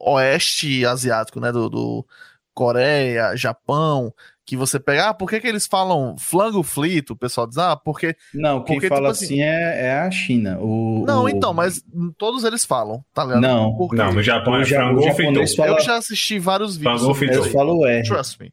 oeste 0.00 0.84
asiático, 0.84 1.40
né? 1.40 1.50
Do, 1.50 1.68
do 1.68 2.06
Coreia, 2.54 3.36
Japão, 3.36 4.12
que 4.48 4.56
você 4.56 4.80
pega, 4.80 5.10
ah, 5.10 5.14
por 5.14 5.28
que, 5.28 5.40
que 5.40 5.46
eles 5.46 5.66
falam 5.66 6.16
flango 6.16 6.62
flito? 6.62 7.12
O 7.12 7.16
pessoal 7.16 7.46
diz, 7.46 7.58
ah, 7.58 7.76
porque. 7.76 8.16
Não, 8.32 8.64
quem 8.64 8.76
porque, 8.76 8.88
fala 8.88 9.12
tipo 9.12 9.24
assim, 9.24 9.26
assim 9.26 9.42
é, 9.42 9.86
é, 9.88 9.98
a 10.00 10.10
China. 10.10 10.58
O, 10.58 11.04
não, 11.06 11.24
o... 11.24 11.28
então, 11.28 11.52
mas 11.52 11.84
todos 12.16 12.44
eles 12.44 12.64
falam, 12.64 13.04
tá 13.12 13.24
ligado? 13.24 13.42
Não, 13.42 13.76
porque... 13.76 13.96
não 13.96 14.10
no 14.10 14.22
Japão 14.22 14.56
é 14.56 14.64
frango 14.64 15.02
frito. 15.12 15.54
Fala... 15.54 15.72
Eu 15.72 15.80
já 15.80 15.98
assisti 15.98 16.38
vários 16.38 16.78
vídeos. 16.78 17.02
Eu 17.02 17.44
falo 17.44 17.86
é. 17.86 18.00
Trust 18.00 18.40
me. 18.40 18.50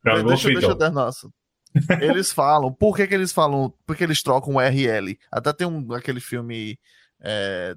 Frango 0.00 0.28
deixa, 0.28 0.48
deixa 0.48 0.68
eu 0.68 0.74
dar, 0.76 0.92
nossa. 0.92 1.28
Eles 2.00 2.32
falam, 2.32 2.72
por 2.72 2.94
que, 2.94 3.04
que 3.08 3.14
eles 3.14 3.32
falam? 3.32 3.72
Porque 3.84 4.04
eles 4.04 4.22
trocam 4.22 4.54
o 4.54 4.60
RL. 4.60 5.18
Até 5.32 5.52
tem 5.54 5.66
um, 5.66 5.92
aquele 5.92 6.20
filme 6.20 6.78
é, 7.18 7.74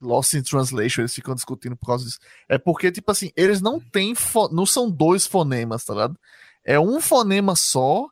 Lost 0.00 0.32
in 0.32 0.42
Translation, 0.42 1.02
eles 1.02 1.14
ficam 1.14 1.34
discutindo 1.34 1.76
por 1.76 1.86
causa 1.86 2.06
disso. 2.06 2.18
É 2.48 2.56
porque, 2.56 2.90
tipo 2.90 3.10
assim, 3.10 3.32
eles 3.36 3.60
não 3.60 3.80
têm. 3.80 4.14
Fo... 4.14 4.48
Não 4.48 4.64
são 4.64 4.90
dois 4.90 5.26
fonemas, 5.26 5.84
tá 5.84 5.92
ligado? 5.92 6.16
É 6.66 6.80
um 6.80 7.00
fonema 7.00 7.54
só 7.54 8.08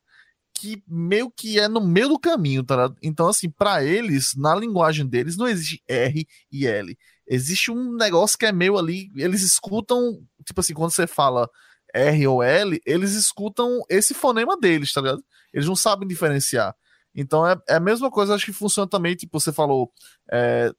que 0.55 0.82
meio 0.86 1.31
que 1.31 1.59
é 1.59 1.66
no 1.66 1.81
meio 1.81 2.09
do 2.09 2.18
caminho, 2.18 2.62
tá? 2.62 2.89
Então, 3.02 3.26
assim, 3.28 3.51
para 3.51 3.85
eles, 3.85 4.35
na 4.36 4.55
linguagem 4.55 5.06
deles, 5.06 5.36
não 5.36 5.48
existe 5.48 5.82
R 5.89 6.26
e 6.51 6.66
L. 6.66 6.97
Existe 7.26 7.72
um 7.72 7.97
negócio 7.97 8.39
que 8.39 8.47
é 8.47 8.52
meio 8.52 8.78
ali. 8.78 9.10
Eles 9.16 9.43
escutam, 9.43 10.22
tipo 10.47 10.60
assim, 10.60 10.72
quando 10.72 10.93
você 10.93 11.06
fala 11.06 11.51
R 11.93 12.26
ou 12.28 12.43
L, 12.43 12.81
eles 12.86 13.14
escutam 13.14 13.81
esse 13.90 14.14
fonema 14.14 14.56
deles, 14.56 14.93
tá 14.93 15.01
ligado? 15.01 15.24
Eles 15.52 15.66
não 15.66 15.76
sabem 15.76 16.06
diferenciar. 16.06 16.74
Então 17.14 17.47
é, 17.47 17.56
é 17.68 17.74
a 17.74 17.81
mesma 17.81 18.10
coisa, 18.10 18.35
acho 18.35 18.47
que 18.47 18.52
funciona 18.52 18.89
também, 18.89 19.14
tipo, 19.16 19.39
você 19.39 19.52
falou, 19.52 19.93
é, 20.31 20.72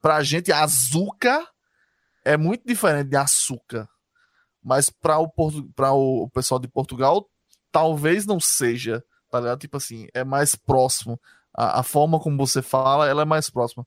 pra 0.00 0.22
gente, 0.22 0.52
açúcar 0.52 1.46
é 2.24 2.36
muito 2.36 2.66
diferente 2.66 3.08
de 3.08 3.16
açúcar. 3.16 3.88
Mas 4.62 4.90
para 4.90 5.18
o, 5.18 5.28
pra 5.74 5.92
o 5.92 6.28
pessoal 6.30 6.60
de 6.60 6.68
Portugal, 6.68 7.28
talvez 7.72 8.26
não 8.26 8.38
seja, 8.38 9.02
tá 9.30 9.40
ligado? 9.40 9.60
Tipo 9.60 9.76
assim, 9.76 10.06
é 10.12 10.24
mais 10.24 10.54
próximo. 10.54 11.18
A, 11.54 11.80
a 11.80 11.82
forma 11.82 12.20
como 12.20 12.36
você 12.36 12.62
fala, 12.62 13.08
ela 13.08 13.22
é 13.22 13.24
mais 13.24 13.48
próxima. 13.48 13.86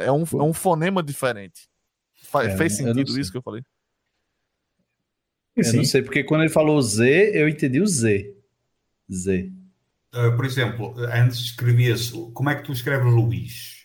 É 0.00 0.10
um, 0.10 0.22
é 0.22 0.42
um 0.42 0.52
fonema 0.52 1.02
diferente. 1.02 1.68
Faz, 2.24 2.48
é, 2.48 2.56
fez 2.56 2.76
sentido 2.76 3.18
isso 3.18 3.30
que 3.30 3.38
eu 3.38 3.42
falei? 3.42 3.62
Eu 5.54 5.64
Sim. 5.64 5.78
não 5.78 5.84
sei, 5.84 6.02
porque 6.02 6.24
quando 6.24 6.42
ele 6.42 6.52
falou 6.52 6.80
Z, 6.82 7.30
eu 7.34 7.48
entendi 7.48 7.80
o 7.80 7.86
Z. 7.86 8.34
Z. 9.10 9.52
Uh, 10.14 10.34
por 10.36 10.44
exemplo, 10.44 10.94
antes 10.98 11.38
escrevias. 11.38 12.10
Como 12.10 12.50
é 12.50 12.54
que 12.54 12.64
tu 12.64 12.72
escreves 12.72 13.12
Luís? 13.12 13.75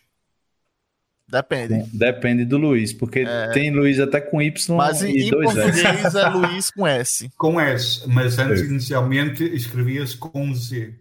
Depende. 1.31 1.89
Depende 1.93 2.43
do 2.43 2.57
Luiz, 2.57 2.91
porque 2.91 3.19
é... 3.19 3.47
tem 3.53 3.71
Luiz 3.71 4.01
até 4.01 4.19
com 4.19 4.41
Y 4.41 4.75
mas 4.75 5.01
e 5.01 5.07
em, 5.07 5.29
dois 5.29 5.53
português 5.53 6.13
é 6.13 6.27
Luiz 6.27 6.69
com 6.69 6.85
S. 6.85 7.29
Com 7.37 7.57
S, 7.57 8.05
mas 8.05 8.37
antes 8.37 8.63
inicialmente 8.63 9.41
escrevia-se 9.55 10.17
com 10.17 10.53
Z. 10.53 10.93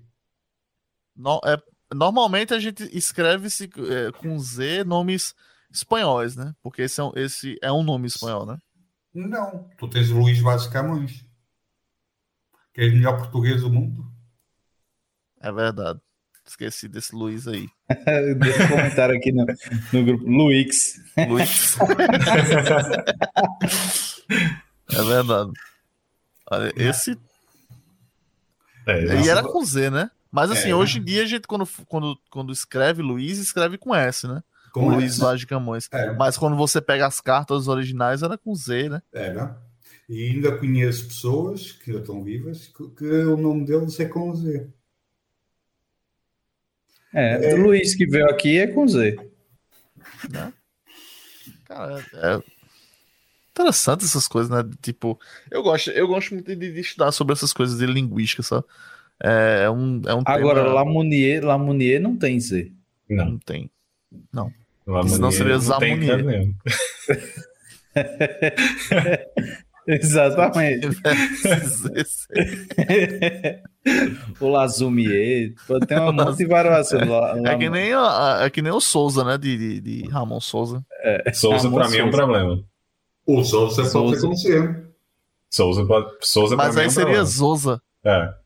No, 1.16 1.40
é, 1.44 1.60
normalmente 1.92 2.54
a 2.54 2.60
gente 2.60 2.88
escreve-se 2.96 3.64
é, 3.64 4.12
com 4.12 4.38
Z 4.38 4.84
nomes 4.84 5.34
espanhóis, 5.68 6.36
né? 6.36 6.54
Porque 6.62 6.82
esse 6.82 7.00
é, 7.00 7.04
um, 7.04 7.12
esse 7.16 7.58
é 7.60 7.72
um 7.72 7.82
nome 7.82 8.06
espanhol, 8.06 8.46
né? 8.46 8.56
Não, 9.12 9.68
tu 9.76 9.88
tens 9.88 10.10
o 10.10 10.18
Luís 10.18 10.38
Vaz 10.38 10.68
Camões, 10.68 11.24
que 12.72 12.82
é 12.82 12.86
o 12.86 12.92
melhor 12.92 13.16
português 13.16 13.62
do 13.62 13.70
mundo. 13.72 14.06
É 15.40 15.50
verdade. 15.50 16.00
Esqueci 16.50 16.88
desse 16.88 17.14
Luiz 17.14 17.46
aí. 17.46 17.68
Deixa 18.36 18.64
um 18.64 18.68
comentário 18.68 19.16
aqui 19.16 19.30
no, 19.30 19.46
no 19.92 20.04
grupo. 20.04 20.28
Luix. 20.28 21.00
Luix. 21.28 21.78
é 24.90 25.02
verdade. 25.04 25.52
Olha, 26.50 26.72
esse. 26.74 27.16
É, 28.84 29.22
e 29.22 29.28
era 29.28 29.44
com 29.44 29.64
Z, 29.64 29.90
né? 29.90 30.10
Mas 30.32 30.50
assim, 30.50 30.70
é. 30.70 30.74
hoje 30.74 30.98
em 30.98 31.04
dia 31.04 31.22
a 31.22 31.26
gente, 31.26 31.46
quando, 31.46 31.68
quando, 31.86 32.18
quando 32.28 32.52
escreve 32.52 33.00
Luiz, 33.00 33.38
escreve 33.38 33.78
com 33.78 33.94
S, 33.94 34.26
né? 34.26 34.42
Com 34.72 34.88
o 34.88 34.94
Luiz 34.96 35.18
Vaz 35.18 35.38
de 35.38 35.46
Camões. 35.46 35.88
É. 35.92 36.12
Mas 36.14 36.36
quando 36.36 36.56
você 36.56 36.80
pega 36.80 37.06
as 37.06 37.20
cartas 37.20 37.68
originais, 37.68 38.24
era 38.24 38.36
com 38.36 38.52
Z, 38.56 38.88
né? 38.88 39.00
É, 39.12 39.32
né? 39.32 39.54
E 40.08 40.30
ainda 40.30 40.58
conheço 40.58 41.06
pessoas 41.06 41.70
que 41.70 41.92
ainda 41.92 42.02
estão 42.02 42.24
vivas 42.24 42.66
que, 42.66 42.88
que 42.88 43.04
o 43.04 43.36
nome 43.36 43.64
deles 43.64 44.00
é 44.00 44.06
com 44.06 44.34
Z. 44.34 44.68
É, 47.12 47.50
é, 47.50 47.54
o 47.54 47.62
Luiz 47.62 47.94
que 47.94 48.06
veio 48.06 48.26
aqui 48.26 48.58
é 48.58 48.66
com 48.66 48.86
Z. 48.86 49.16
Né? 50.30 50.52
Cara, 51.66 52.04
é 52.14 52.40
interessante 53.50 54.04
essas 54.04 54.28
coisas, 54.28 54.50
né? 54.50 54.68
Tipo, 54.80 55.18
eu 55.50 55.62
gosto, 55.62 55.90
eu 55.90 56.06
gosto 56.06 56.34
muito 56.34 56.54
de, 56.54 56.72
de 56.72 56.80
estudar 56.80 57.12
sobre 57.12 57.32
essas 57.32 57.52
coisas 57.52 57.78
de 57.78 57.86
linguística, 57.86 58.42
sabe? 58.42 58.64
É, 59.22 59.64
é 59.64 59.70
um, 59.70 60.00
é 60.06 60.14
um 60.14 60.22
Agora, 60.24 60.62
tema... 60.62 60.74
Lamounier, 60.74 61.44
Lamounier 61.44 62.00
não 62.00 62.16
tem 62.16 62.38
Z. 62.40 62.72
Não, 63.08 63.30
não 63.30 63.38
tem. 63.38 63.70
Não. 64.32 64.52
Lamounier 64.86 65.14
Senão 65.14 65.30
seria 65.30 65.58
Zamounier. 65.58 66.24
Exatamente. 70.00 70.86
o 74.40 74.48
Lazumier. 74.48 75.52
Tem 75.88 75.98
uma 75.98 76.12
monte 76.12 76.38
de 76.38 76.46
variação. 76.46 77.00
É, 77.44 77.56
que 77.56 77.68
nem, 77.68 77.90
é 77.92 78.50
que 78.50 78.62
nem 78.62 78.72
o 78.72 78.80
Souza, 78.80 79.24
né? 79.24 79.36
De, 79.36 79.56
de, 79.56 79.80
de 79.80 80.08
Ramon 80.08 80.40
Souza. 80.40 80.84
É, 81.02 81.32
Souza, 81.32 81.64
Ramon 81.64 81.76
pra 81.76 81.84
Souza. 81.84 81.96
mim, 81.96 82.02
é 82.02 82.06
um 82.06 82.10
problema. 82.10 82.62
O 83.26 83.42
Souza, 83.42 83.84
Souza. 83.84 84.26
pode 84.26 84.40
ser 84.40 84.90
Souza, 85.50 85.84
Souza 86.20 86.56
Mas 86.56 86.76
aí 86.76 86.84
é 86.84 86.86
um 86.86 86.90
seria 86.90 87.06
problema. 87.06 87.26
Souza. 87.26 87.82
É. 88.04 88.28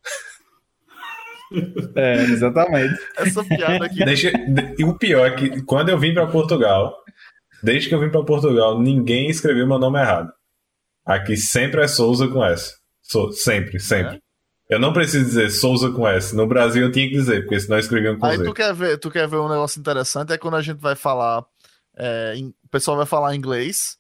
É, 1.94 2.14
exatamente. 2.24 2.94
Essa 3.16 3.44
piada 3.44 3.84
aqui. 3.84 4.04
Deixa, 4.04 4.32
e 4.76 4.82
o 4.82 4.98
pior 4.98 5.24
é 5.24 5.36
que 5.36 5.62
quando 5.62 5.88
eu 5.88 5.96
vim 5.96 6.12
para 6.12 6.26
Portugal, 6.26 6.96
desde 7.62 7.88
que 7.88 7.94
eu 7.94 8.00
vim 8.00 8.10
para 8.10 8.24
Portugal, 8.24 8.80
ninguém 8.80 9.28
escreveu 9.28 9.64
meu 9.64 9.78
nome 9.78 10.00
errado. 10.00 10.32
Aqui 11.04 11.36
sempre 11.36 11.82
é 11.82 11.88
Souza 11.88 12.28
com 12.28 12.44
S. 12.44 12.74
So, 13.02 13.32
sempre, 13.32 13.78
sempre. 13.78 14.16
É? 14.16 14.74
Eu 14.74 14.78
não 14.78 14.92
preciso 14.92 15.24
dizer 15.24 15.50
Souza 15.50 15.90
com 15.90 16.08
S. 16.08 16.34
No 16.34 16.46
Brasil 16.46 16.82
eu 16.82 16.92
tinha 16.92 17.06
que 17.06 17.14
dizer, 17.14 17.42
porque 17.42 17.60
senão 17.60 17.78
escreviam 17.78 18.18
com 18.18 18.24
Aí 18.24 18.38
Z. 18.38 18.44
tu 18.44 18.54
quer, 18.54 18.74
ver, 18.74 18.98
tu 18.98 19.10
quer 19.10 19.28
ver 19.28 19.36
um 19.36 19.48
negócio 19.48 19.78
interessante, 19.78 20.32
é 20.32 20.38
quando 20.38 20.56
a 20.56 20.62
gente 20.62 20.80
vai 20.80 20.96
falar. 20.96 21.44
É, 21.96 22.34
em, 22.36 22.48
o 22.64 22.68
pessoal 22.70 22.96
vai 22.96 23.06
falar 23.06 23.36
inglês, 23.36 23.98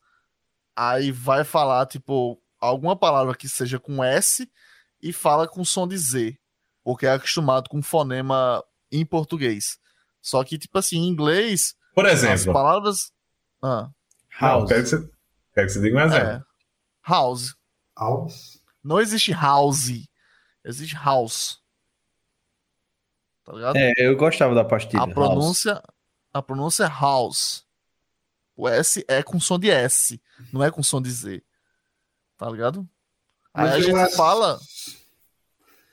aí 0.74 1.12
vai 1.12 1.44
falar, 1.44 1.86
tipo, 1.86 2.40
alguma 2.58 2.96
palavra 2.96 3.34
que 3.34 3.48
seja 3.48 3.78
com 3.78 4.02
S 4.02 4.48
e 5.02 5.12
fala 5.12 5.46
com 5.46 5.64
som 5.64 5.86
de 5.86 5.96
Z. 5.98 6.36
Porque 6.82 7.06
é 7.06 7.12
acostumado 7.12 7.68
com 7.68 7.82
fonema 7.82 8.62
em 8.90 9.04
português. 9.04 9.78
Só 10.20 10.42
que, 10.42 10.58
tipo 10.58 10.78
assim, 10.78 10.96
em 10.96 11.08
inglês. 11.08 11.74
Por 11.94 12.06
exemplo. 12.06 12.34
As 12.34 12.46
palavras. 12.46 13.12
Ah. 13.62 13.88
House. 14.40 14.62
Não, 14.62 14.66
quero, 14.66 14.82
que 14.82 14.88
você, 14.88 15.10
quero 15.54 15.66
que 15.66 15.72
você 15.72 15.80
diga 15.80 15.96
um 15.96 16.00
exemplo. 16.00 16.28
É. 16.28 16.53
House. 17.06 17.54
House? 17.98 18.60
Não 18.82 19.00
existe 19.00 19.32
house. 19.32 20.08
Existe 20.64 20.96
house. 20.96 21.62
Tá 23.44 23.52
ligado? 23.52 23.76
É, 23.76 23.92
eu 23.98 24.16
gostava 24.16 24.54
da 24.54 24.64
pastilha. 24.64 25.02
A 25.02 25.06
pronúncia, 25.06 25.72
house. 25.72 25.84
a 26.32 26.42
pronúncia 26.42 26.84
é 26.84 26.88
house. 26.88 27.64
O 28.56 28.68
S 28.68 29.04
é 29.08 29.22
com 29.22 29.38
som 29.40 29.58
de 29.58 29.68
S, 29.68 30.20
não 30.52 30.62
é 30.62 30.70
com 30.70 30.82
som 30.82 31.02
de 31.02 31.10
Z. 31.10 31.42
Tá 32.38 32.48
ligado? 32.48 32.88
Aí 33.52 33.64
Mas 33.64 33.74
a 33.74 33.80
gente 33.80 33.96
acho... 33.96 34.16
fala. 34.16 34.58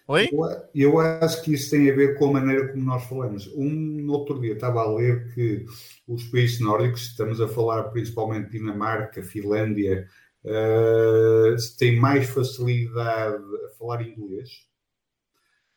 Oi? 0.07 0.29
Eu, 0.31 0.91
eu, 0.91 0.99
acho 0.99 1.41
que 1.41 1.53
isso 1.53 1.71
tem 1.71 1.89
a 1.89 1.95
ver 1.95 2.17
com 2.17 2.29
a 2.29 2.33
maneira 2.33 2.71
como 2.71 2.83
nós 2.83 3.03
falamos. 3.05 3.47
Um 3.55 4.09
outro 4.09 4.39
dia 4.39 4.53
estava 4.53 4.81
a 4.81 4.91
ler 4.91 5.33
que 5.33 5.65
os 6.07 6.23
países 6.25 6.59
nórdicos, 6.59 7.03
estamos 7.03 7.39
a 7.39 7.47
falar 7.47 7.83
principalmente 7.85 8.51
Dinamarca, 8.51 9.23
Finlândia, 9.23 10.07
uh, 10.45 11.55
tem 11.77 11.99
mais 11.99 12.29
facilidade 12.29 13.43
a 13.65 13.77
falar 13.77 14.01
inglês 14.01 14.49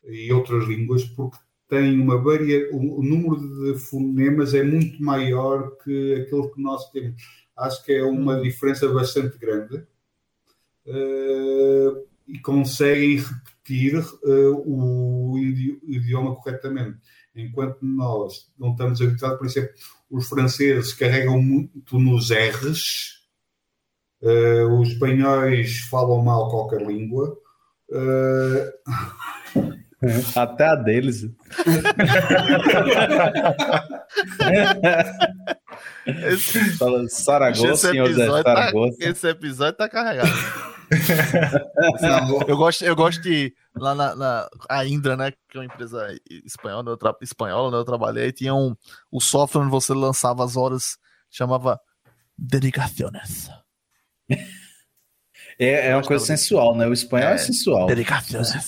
e 0.04 0.32
outras 0.32 0.66
línguas 0.66 1.04
porque 1.04 1.38
tem 1.68 1.98
uma 1.98 2.22
varia, 2.22 2.68
o, 2.72 3.02
número 3.02 3.36
de 3.64 3.78
fonemas 3.78 4.54
é 4.54 4.62
muito 4.62 5.02
maior 5.02 5.76
que 5.78 6.14
aquele 6.14 6.48
que 6.48 6.62
nós 6.62 6.90
temos. 6.90 7.22
Acho 7.56 7.84
que 7.84 7.92
é 7.92 8.04
uma 8.04 8.36
hum. 8.36 8.42
diferença 8.42 8.88
bastante 8.92 9.38
grande 9.38 9.76
uh, 10.86 12.06
e 12.28 12.38
conseguem 12.40 13.16
repetir 13.16 13.98
uh, 13.98 14.62
o 14.66 15.38
idioma 15.38 16.36
corretamente. 16.36 16.98
Enquanto 17.34 17.78
nós 17.82 18.52
não 18.58 18.72
estamos 18.72 19.00
habituados, 19.00 19.38
por 19.38 19.46
exemplo, 19.46 19.74
os 20.10 20.28
franceses 20.28 20.92
carregam 20.92 21.40
muito 21.40 21.98
nos 21.98 22.30
R's 22.30 23.23
Uh, 24.24 24.80
os 24.80 24.88
espanhóis 24.88 25.80
falam 25.90 26.22
mal 26.22 26.48
qualquer 26.50 26.80
língua. 26.80 27.36
Uh... 27.90 28.72
Até 30.34 30.66
a 30.66 30.74
deles. 30.74 31.26
esse, 36.06 36.78
Saragossa, 37.08 37.88
esse 37.90 37.98
episódio, 37.98 38.44
tá, 38.44 38.72
esse 39.00 39.28
episódio 39.28 39.76
tá 39.76 39.88
carregado. 39.88 40.30
eu, 42.48 42.56
gosto, 42.56 42.84
eu 42.84 42.96
gosto 42.96 43.22
de. 43.22 43.54
Lá 43.76 43.94
na, 43.94 44.14
na, 44.14 44.48
a 44.68 44.86
Indra, 44.86 45.16
né? 45.16 45.32
Que 45.48 45.56
é 45.56 45.60
uma 45.60 45.66
empresa 45.66 46.06
espanhola, 46.44 46.90
eu 46.90 46.96
tra, 46.96 47.14
espanhola 47.20 47.68
onde 47.68 47.76
eu 47.76 47.84
trabalhei, 47.84 48.32
tinha 48.32 48.54
um. 48.54 48.74
O 49.10 49.20
software 49.20 49.62
onde 49.62 49.70
você 49.70 49.92
lançava 49.94 50.44
as 50.44 50.56
horas, 50.56 50.98
chamava 51.30 51.78
Dedicaciones. 52.36 53.48
É, 55.58 55.90
é 55.90 55.96
uma 55.96 56.02
coisa 56.02 56.24
sensual, 56.24 56.76
né? 56.76 56.86
O 56.86 56.92
espanhol 56.92 57.30
é, 57.30 57.34
é 57.34 57.38
sensual. 57.38 57.86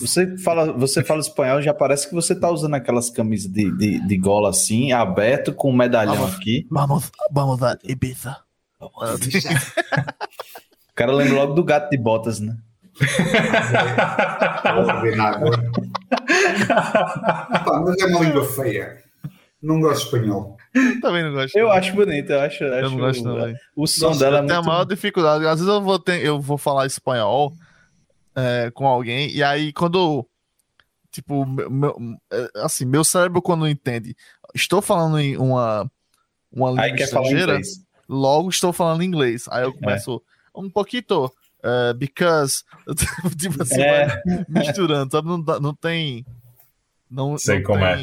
Você 0.01 0.37
fala, 0.39 0.73
você 0.73 1.03
fala 1.03 1.21
espanhol, 1.21 1.61
já 1.61 1.75
parece 1.75 2.09
que 2.09 2.15
você 2.15 2.35
tá 2.35 2.51
usando 2.51 2.75
aquelas 2.75 3.11
camisas 3.11 3.51
de, 3.51 3.77
de, 3.77 4.07
de 4.07 4.17
gola 4.17 4.51
assim, 4.51 4.93
aberto, 4.93 5.53
com 5.53 5.71
um 5.71 5.77
medalhão 5.77 6.15
vamos, 6.15 6.37
aqui. 6.37 6.67
Vamos, 6.71 7.11
vamos 7.31 7.63
a 7.63 7.77
Ibiza. 7.83 8.37
o 8.81 8.91
cara 10.95 11.13
lembra 11.13 11.35
logo 11.35 11.55
do 11.55 11.65
gato 11.65 11.91
de 11.91 11.99
botas, 11.99 12.41
né? 12.41 12.57
Pá, 17.65 17.83
mas 17.85 18.01
é 18.01 18.07
uma 18.07 18.21
língua 18.21 18.45
feia. 18.45 19.06
Não 19.67 19.81
gosto 19.81 19.99
de 20.01 20.05
espanhol. 20.17 20.57
Também 21.03 21.25
não 21.25 21.33
gosto. 21.33 21.57
Eu 21.57 21.71
acho 21.73 21.93
bonito, 21.95 22.31
eu 22.31 22.41
acho. 22.41 22.63
Eu 22.65 22.75
acho 22.75 22.91
não 22.91 22.99
gosto 22.99 23.23
também. 23.25 23.57
O 23.75 23.87
som 23.87 24.09
Nossa, 24.09 24.21
dela 24.21 24.39
é 24.39 24.41
eu 24.43 24.47
tenho 24.47 24.59
a 24.59 24.63
muito. 24.63 24.73
maior 24.73 24.85
dificuldade. 24.85 25.47
Às 25.47 25.59
vezes 25.61 25.67
eu 25.75 25.81
vou, 25.83 25.99
ter, 25.99 26.25
eu 26.25 26.41
vou 26.41 26.59
falar 26.59 26.87
espanhol 26.87 27.53
é, 28.35 28.71
com 28.73 28.87
alguém, 28.87 29.31
e 29.35 29.43
aí 29.43 29.73
quando. 29.73 30.27
Tipo, 31.11 31.47
meu, 31.47 31.71
meu- 31.71 31.97
é, 32.31 32.51
assim, 32.57 32.85
meu 32.85 33.03
cérebro, 33.03 33.41
quando 33.41 33.67
entende, 33.67 34.15
estou 34.55 34.83
falando 34.83 35.19
em 35.19 35.37
uma, 35.39 35.91
uma 36.53 36.69
língua 36.71 36.83
Aí 36.85 36.93
estrangeira, 36.95 37.59
logo 38.07 38.51
estou 38.51 38.71
falando 38.73 39.03
inglês. 39.03 39.47
Aí 39.51 39.65
eu 39.65 39.71
É. 39.71 39.73
começo 39.73 40.23
um 40.55 40.69
pouquinho, 40.69 41.03
uh, 41.25 41.95
because. 41.97 42.63
tipo 43.41 43.63
assim, 43.63 43.81
É. 43.81 44.23
misturando, 44.47 45.11
sabe? 45.13 45.27
Não, 45.29 45.39
não 45.39 45.75
tem. 45.75 46.25
Não, 47.11 47.39
Sei 47.39 47.61
não 47.61 47.63
como 47.65 47.85
é. 47.85 47.97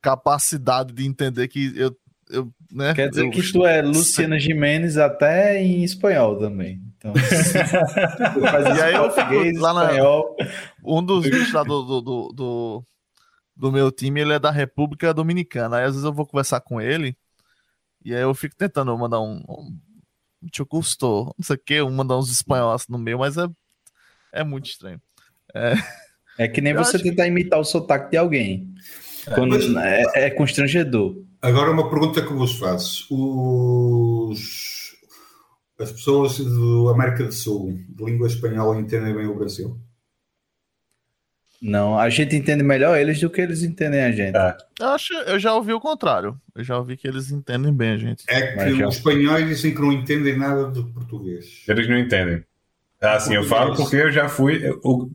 Capacidade 0.00 0.92
de 0.92 1.06
entender 1.06 1.48
que 1.48 1.72
eu. 1.76 1.96
eu 2.30 2.52
né? 2.70 2.94
Quer 2.94 3.10
dizer 3.10 3.24
eu- 3.24 3.30
que 3.30 3.52
tu 3.52 3.66
é 3.66 3.82
Luciana 3.82 4.38
Gimenez 4.38 4.96
até 4.96 5.60
em 5.62 5.82
espanhol 5.84 6.38
também. 6.38 6.80
Então, 6.96 7.12
E 8.76 8.80
aí 8.82 8.94
eu 8.94 9.10
fico 9.10 9.58
lá 9.60 9.72
na- 9.74 9.84
espanhol. 9.84 10.36
Um 10.84 11.02
dos 11.02 11.24
bichos 11.24 11.52
lá 11.52 11.62
do, 11.64 11.82
do, 11.82 12.00
do, 12.00 12.32
do, 12.32 12.84
do 13.56 13.72
meu 13.72 13.90
time, 13.90 14.20
ele 14.20 14.34
é 14.34 14.38
da 14.38 14.50
República 14.50 15.12
Dominicana. 15.14 15.78
Aí 15.78 15.84
às 15.84 15.92
vezes 15.92 16.04
eu 16.04 16.12
vou 16.12 16.26
conversar 16.26 16.60
com 16.60 16.80
ele, 16.80 17.16
e 18.04 18.14
aí 18.14 18.22
eu 18.22 18.34
fico 18.34 18.54
tentando 18.56 18.96
mandar 18.98 19.20
um. 19.20 19.42
um 19.48 19.78
Tio 20.50 20.64
Custo, 20.64 21.34
não 21.38 21.44
sei 21.44 21.56
o 21.56 21.58
que, 21.58 21.82
mandar 21.82 22.16
uns 22.18 22.30
espanhóis 22.30 22.86
no 22.88 22.96
meio, 22.98 23.18
mas 23.18 23.36
é, 23.36 23.46
é 24.32 24.42
muito 24.44 24.66
estranho. 24.70 24.98
É 26.38 26.48
que 26.48 26.60
nem 26.62 26.72
Eu 26.72 26.78
você 26.82 26.96
acho 26.96 27.02
que- 27.04 27.10
tentar 27.10 27.26
imitar 27.26 27.58
o 27.60 27.64
sotaque 27.64 28.10
de 28.12 28.16
alguém. 28.16 28.72
Quando 29.34 29.50
Mas- 29.50 30.14
é, 30.14 30.26
é 30.26 30.30
constrangedor. 30.30 31.16
Agora 31.42 31.70
uma 31.70 31.88
pergunta 31.88 32.22
que 32.22 32.32
vos 32.32 32.58
faço. 32.58 33.06
Os... 33.10 34.90
As 35.78 35.90
pessoas 35.92 36.38
da 36.38 36.90
América 36.92 37.24
do 37.24 37.32
Sul, 37.32 37.78
de 37.88 38.04
língua 38.04 38.26
espanhola, 38.26 38.78
entendem 38.78 39.14
bem 39.14 39.26
o 39.26 39.34
Brasil? 39.34 39.80
Não, 41.62 41.98
a 41.98 42.08
gente 42.08 42.34
entende 42.34 42.62
melhor 42.62 42.98
eles 42.98 43.20
do 43.20 43.28
que 43.28 43.40
eles 43.40 43.62
entendem 43.62 44.02
a 44.02 44.10
gente. 44.10 44.34
É. 44.36 44.56
Eu, 44.78 44.88
acho, 44.88 45.12
eu 45.12 45.38
já 45.38 45.54
ouvi 45.54 45.72
o 45.74 45.80
contrário. 45.80 46.40
Eu 46.54 46.64
já 46.64 46.78
ouvi 46.78 46.96
que 46.96 47.06
eles 47.06 47.30
entendem 47.30 47.72
bem 47.72 47.90
a 47.90 47.96
gente. 47.98 48.24
É 48.28 48.46
que 48.48 48.56
Mas 48.56 48.76
já- 48.76 48.88
os 48.88 48.96
espanhóis 48.96 49.46
dizem 49.46 49.74
que 49.74 49.80
não 49.80 49.92
entendem 49.92 50.38
nada 50.38 50.70
de 50.70 50.82
português. 50.92 51.62
Eles 51.68 51.88
não 51.88 51.98
entendem. 51.98 52.42
Assim, 53.00 53.34
eu 53.34 53.44
falo 53.44 53.74
porque 53.76 53.96
eu 53.96 54.10
já 54.10 54.28
fui. 54.28 54.62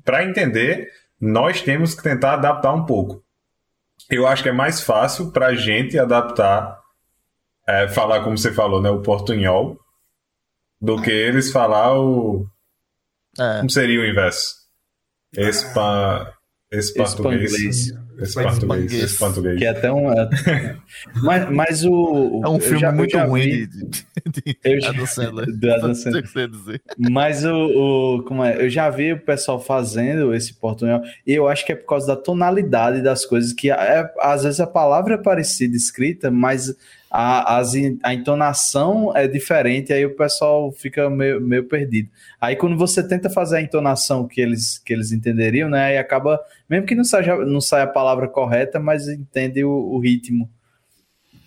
Para 0.04 0.24
entender, 0.24 0.88
nós 1.20 1.62
temos 1.62 1.96
que 1.96 2.04
tentar 2.04 2.34
adaptar 2.34 2.74
um 2.74 2.86
pouco. 2.86 3.24
Eu 4.10 4.28
acho 4.28 4.44
que 4.44 4.50
é 4.50 4.54
mais 4.54 4.82
fácil 4.82 5.32
para 5.32 5.48
a 5.48 5.56
gente 5.56 5.98
adaptar, 5.98 6.80
é, 7.68 7.88
falar 7.88 8.24
como 8.24 8.38
você 8.38 8.54
falou, 8.54 8.82
né, 8.82 8.90
o 8.90 9.02
portunhol, 9.02 9.80
do 10.80 11.02
que 11.02 11.12
eles 11.12 11.52
falar 11.52 12.00
o. 12.00 12.46
É, 13.40 13.58
Como 13.58 13.70
seria 13.70 14.00
o 14.00 14.06
inverso? 14.06 14.54
Espa, 15.36 16.34
espantuguês. 16.72 17.92
Espantuguês. 18.20 18.58
Espanguês. 18.58 18.94
Espantuguês. 19.12 19.58
Que 19.60 19.66
é 19.66 19.70
até 19.70 19.92
um. 19.92 20.12
é- 20.12 20.30
Mas, 21.24 21.50
mas 21.50 21.86
o. 21.86 22.42
é 22.44 22.50
um 22.50 22.60
filme 22.60 22.80
já- 22.80 22.92
muito 22.92 23.18
ruim 23.18 23.42
vi- 23.42 23.68
de, 23.68 23.86
de, 23.86 24.42
de 24.44 24.58
Eu 24.64 24.82
já- 24.82 24.90
Adam 24.90 25.06
Sandler. 25.06 25.46
do 25.58 25.72
Adam 25.74 25.88
Não 25.90 25.96
sei 25.96 26.04
Sandler. 26.04 26.22
o 26.22 26.26
que 26.26 26.32
você 26.32 26.40
ia 26.40 26.48
dizer. 26.48 26.82
Mas 26.98 27.46
o, 27.46 27.54
o- 28.18 28.24
como 28.24 28.44
é? 28.44 28.64
Eu 28.64 28.70
já 28.70 28.90
vi 28.90 29.14
o 29.14 29.20
pessoal 29.20 29.60
fazendo 29.60 30.34
esse 30.34 30.54
portunhol 30.54 31.02
e 31.26 31.34
eu 31.34 31.48
acho 31.48 31.66
que 31.66 31.72
é 31.72 31.76
por 31.76 31.88
causa 31.88 32.08
da 32.08 32.16
tonalidade 32.16 33.02
das 33.02 33.26
coisas 33.26 33.54
que 33.54 33.70
é- 33.72 34.10
às 34.20 34.44
vezes 34.44 34.60
a 34.60 34.68
palavra 34.68 35.16
é 35.16 35.18
parecida 35.18 35.76
escrita, 35.76 36.30
mas 36.32 36.74
a, 37.10 37.58
as 37.58 37.74
a 38.04 38.14
entonação 38.14 39.16
é 39.16 39.28
diferente, 39.28 39.94
aí 39.94 40.06
o 40.06 40.16
pessoal 40.16 40.72
fica 40.72 41.10
meio, 41.10 41.40
meio 41.40 41.64
perdido. 41.66 42.10
Aí 42.40 42.56
quando 42.56 42.78
você 42.78 43.08
tenta 43.08 43.30
fazer 43.30 43.58
a 43.58 43.62
entonação 43.62 44.28
que 44.28 44.42
eles, 44.42 44.78
que 44.80 44.94
eles 44.94 45.12
entenderiam, 45.12 45.70
né? 45.70 45.86
Aí 45.86 45.98
acaba, 45.98 46.40
mesmo 46.70 46.86
que 46.86 46.96
não 46.96 47.04
saia, 47.04 47.38
não 47.46 47.62
saia 47.62 47.84
a 47.84 47.88
palavra 47.88 48.28
correta, 48.28 48.80
mas 48.80 49.08
entende 49.08 49.64
o, 49.64 49.72
o 49.72 50.00
ritmo. 50.00 50.50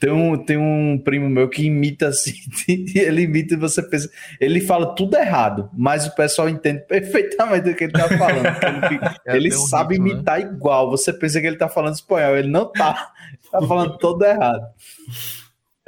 Tem 0.00 0.12
um, 0.12 0.38
tem 0.38 0.56
um 0.56 0.96
primo 0.96 1.28
meu 1.28 1.48
que 1.48 1.64
imita 1.64 2.08
assim, 2.08 2.32
ele 2.94 3.22
imita 3.22 3.54
e 3.54 3.56
você 3.56 3.82
pensa, 3.82 4.08
ele 4.40 4.60
fala 4.60 4.94
tudo 4.94 5.16
errado, 5.16 5.68
mas 5.76 6.06
o 6.06 6.14
pessoal 6.14 6.48
entende 6.48 6.84
perfeitamente 6.86 7.68
o 7.68 7.74
que 7.74 7.84
ele 7.84 7.92
tá 7.92 8.08
falando. 8.08 8.46
Ele, 8.46 9.00
É, 9.26 9.36
ele 9.36 9.48
um 9.48 9.58
sabe 9.58 9.94
ritmo, 9.94 10.06
né? 10.06 10.12
imitar 10.14 10.40
igual. 10.40 10.88
Você 10.90 11.12
pensa 11.12 11.40
que 11.40 11.46
ele 11.46 11.56
tá 11.56 11.68
falando 11.68 11.94
espanhol, 11.94 12.36
ele 12.36 12.48
não 12.48 12.70
tá. 12.70 13.12
Tá 13.50 13.62
falando 13.62 13.96
todo 13.96 14.22
errado. 14.26 14.62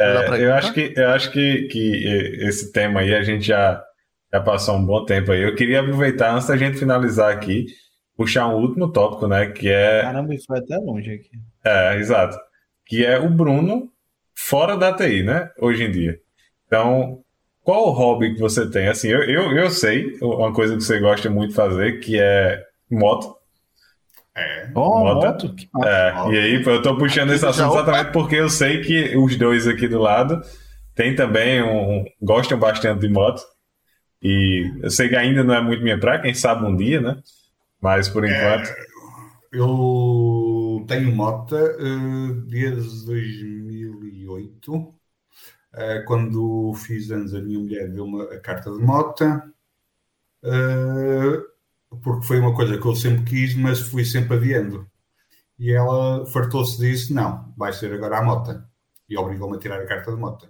É, 0.01 0.43
eu 0.43 0.55
acho 0.55 0.73
que, 0.73 0.95
eu 0.97 1.09
acho 1.11 1.31
que, 1.31 1.69
que 1.69 2.07
esse 2.41 2.73
tema 2.73 3.01
aí 3.01 3.15
a 3.15 3.23
gente 3.23 3.47
já, 3.47 3.85
já 4.33 4.41
passou 4.41 4.77
um 4.77 4.85
bom 4.85 5.05
tempo 5.05 5.31
aí. 5.31 5.43
Eu 5.43 5.55
queria 5.55 5.81
aproveitar, 5.81 6.35
antes 6.35 6.49
da 6.49 6.57
gente 6.57 6.79
finalizar 6.79 7.31
aqui, 7.31 7.67
puxar 8.17 8.49
um 8.49 8.57
último 8.57 8.91
tópico, 8.91 9.29
né? 9.29 9.47
Que 9.47 9.69
é. 9.69 10.01
Caramba, 10.03 10.35
isso 10.35 10.47
foi 10.47 10.59
até 10.59 10.79
longe 10.79 11.13
aqui. 11.13 11.31
É, 11.63 11.97
exato. 11.97 12.39
Que 12.87 13.05
é 13.05 13.19
o 13.19 13.29
Bruno 13.29 13.91
fora 14.35 14.77
da 14.77 14.93
TI, 14.93 15.23
né? 15.23 15.51
Hoje 15.59 15.85
em 15.85 15.91
dia. 15.91 16.19
Então, 16.67 17.21
qual 17.63 17.89
o 17.89 17.93
hobby 17.93 18.35
que 18.35 18.41
você 18.41 18.71
tem? 18.71 18.89
Assim, 18.89 19.09
eu, 19.09 19.23
eu, 19.23 19.53
eu 19.53 19.71
sei 19.71 20.17
uma 20.23 20.53
coisa 20.53 20.77
que 20.77 20.83
você 20.83 20.99
gosta 20.99 21.29
muito 21.29 21.51
de 21.51 21.57
fazer, 21.57 22.01
que 22.01 22.19
é 22.19 22.63
moto. 22.91 23.37
É. 24.37 24.71
Oh, 24.75 25.01
Moto. 25.01 25.27
moto? 25.27 25.55
Que 25.55 25.69
massa. 25.73 25.89
É, 25.89 26.33
e 26.33 26.39
aí 26.39 26.65
eu 26.65 26.83
tô 26.83 26.97
puxando 26.97 27.33
esse 27.33 27.45
assunto 27.45 27.73
exatamente 27.75 28.13
porque 28.13 28.37
eu 28.37 28.49
sei 28.49 28.81
que 28.81 29.17
os 29.17 29.37
dois 29.37 29.67
aqui 29.67 29.89
do 29.89 29.99
lado 29.99 30.41
têm 30.95 31.15
também 31.15 31.63
um, 31.63 32.05
gostam 32.23 32.59
bastante 32.59 33.01
de 33.01 33.09
moto. 33.09 33.43
E 34.23 34.71
eu 34.83 34.91
sei 34.91 35.09
que 35.09 35.17
ainda 35.17 35.43
não 35.43 35.55
é 35.55 35.61
muito 35.63 35.83
minha 35.83 35.99
praia, 35.99 36.21
quem 36.21 36.35
sabe 36.35 36.65
um 36.65 36.77
dia, 36.77 37.01
né? 37.01 37.17
Mas 37.81 38.09
por 38.09 38.25
enquanto. 38.25 38.71
Eu 39.53 40.85
tenho 40.87 41.15
moto 41.15 41.57
eh, 41.57 42.35
desde 42.47 43.07
2008, 43.07 44.95
eh, 45.75 46.05
quando 46.07 46.73
fiz 46.75 47.11
anos 47.11 47.35
a 47.35 47.41
minha 47.41 47.59
mulher 47.59 47.89
deu-me 47.89 48.23
a 48.23 48.39
carta 48.39 48.71
de 48.71 48.79
moto, 48.79 49.25
eh, 50.45 51.50
porque 52.03 52.27
foi 52.27 52.39
uma 52.39 52.55
coisa 52.55 52.79
que 52.79 52.87
eu 52.87 52.95
sempre 52.95 53.25
quis, 53.25 53.55
mas 53.55 53.81
fui 53.81 54.05
sempre 54.05 54.37
adiando. 54.37 54.87
E 55.59 55.73
ela 55.73 56.25
fartou-se 56.27 56.79
disso, 56.79 57.13
não, 57.13 57.53
vai 57.57 57.73
ser 57.73 57.93
agora 57.93 58.19
a 58.19 58.23
moto. 58.23 58.63
E 59.09 59.19
obrigou-me 59.19 59.57
a 59.57 59.61
tirar 59.61 59.81
a 59.81 59.87
carta 59.87 60.11
de 60.11 60.17
moto. 60.17 60.49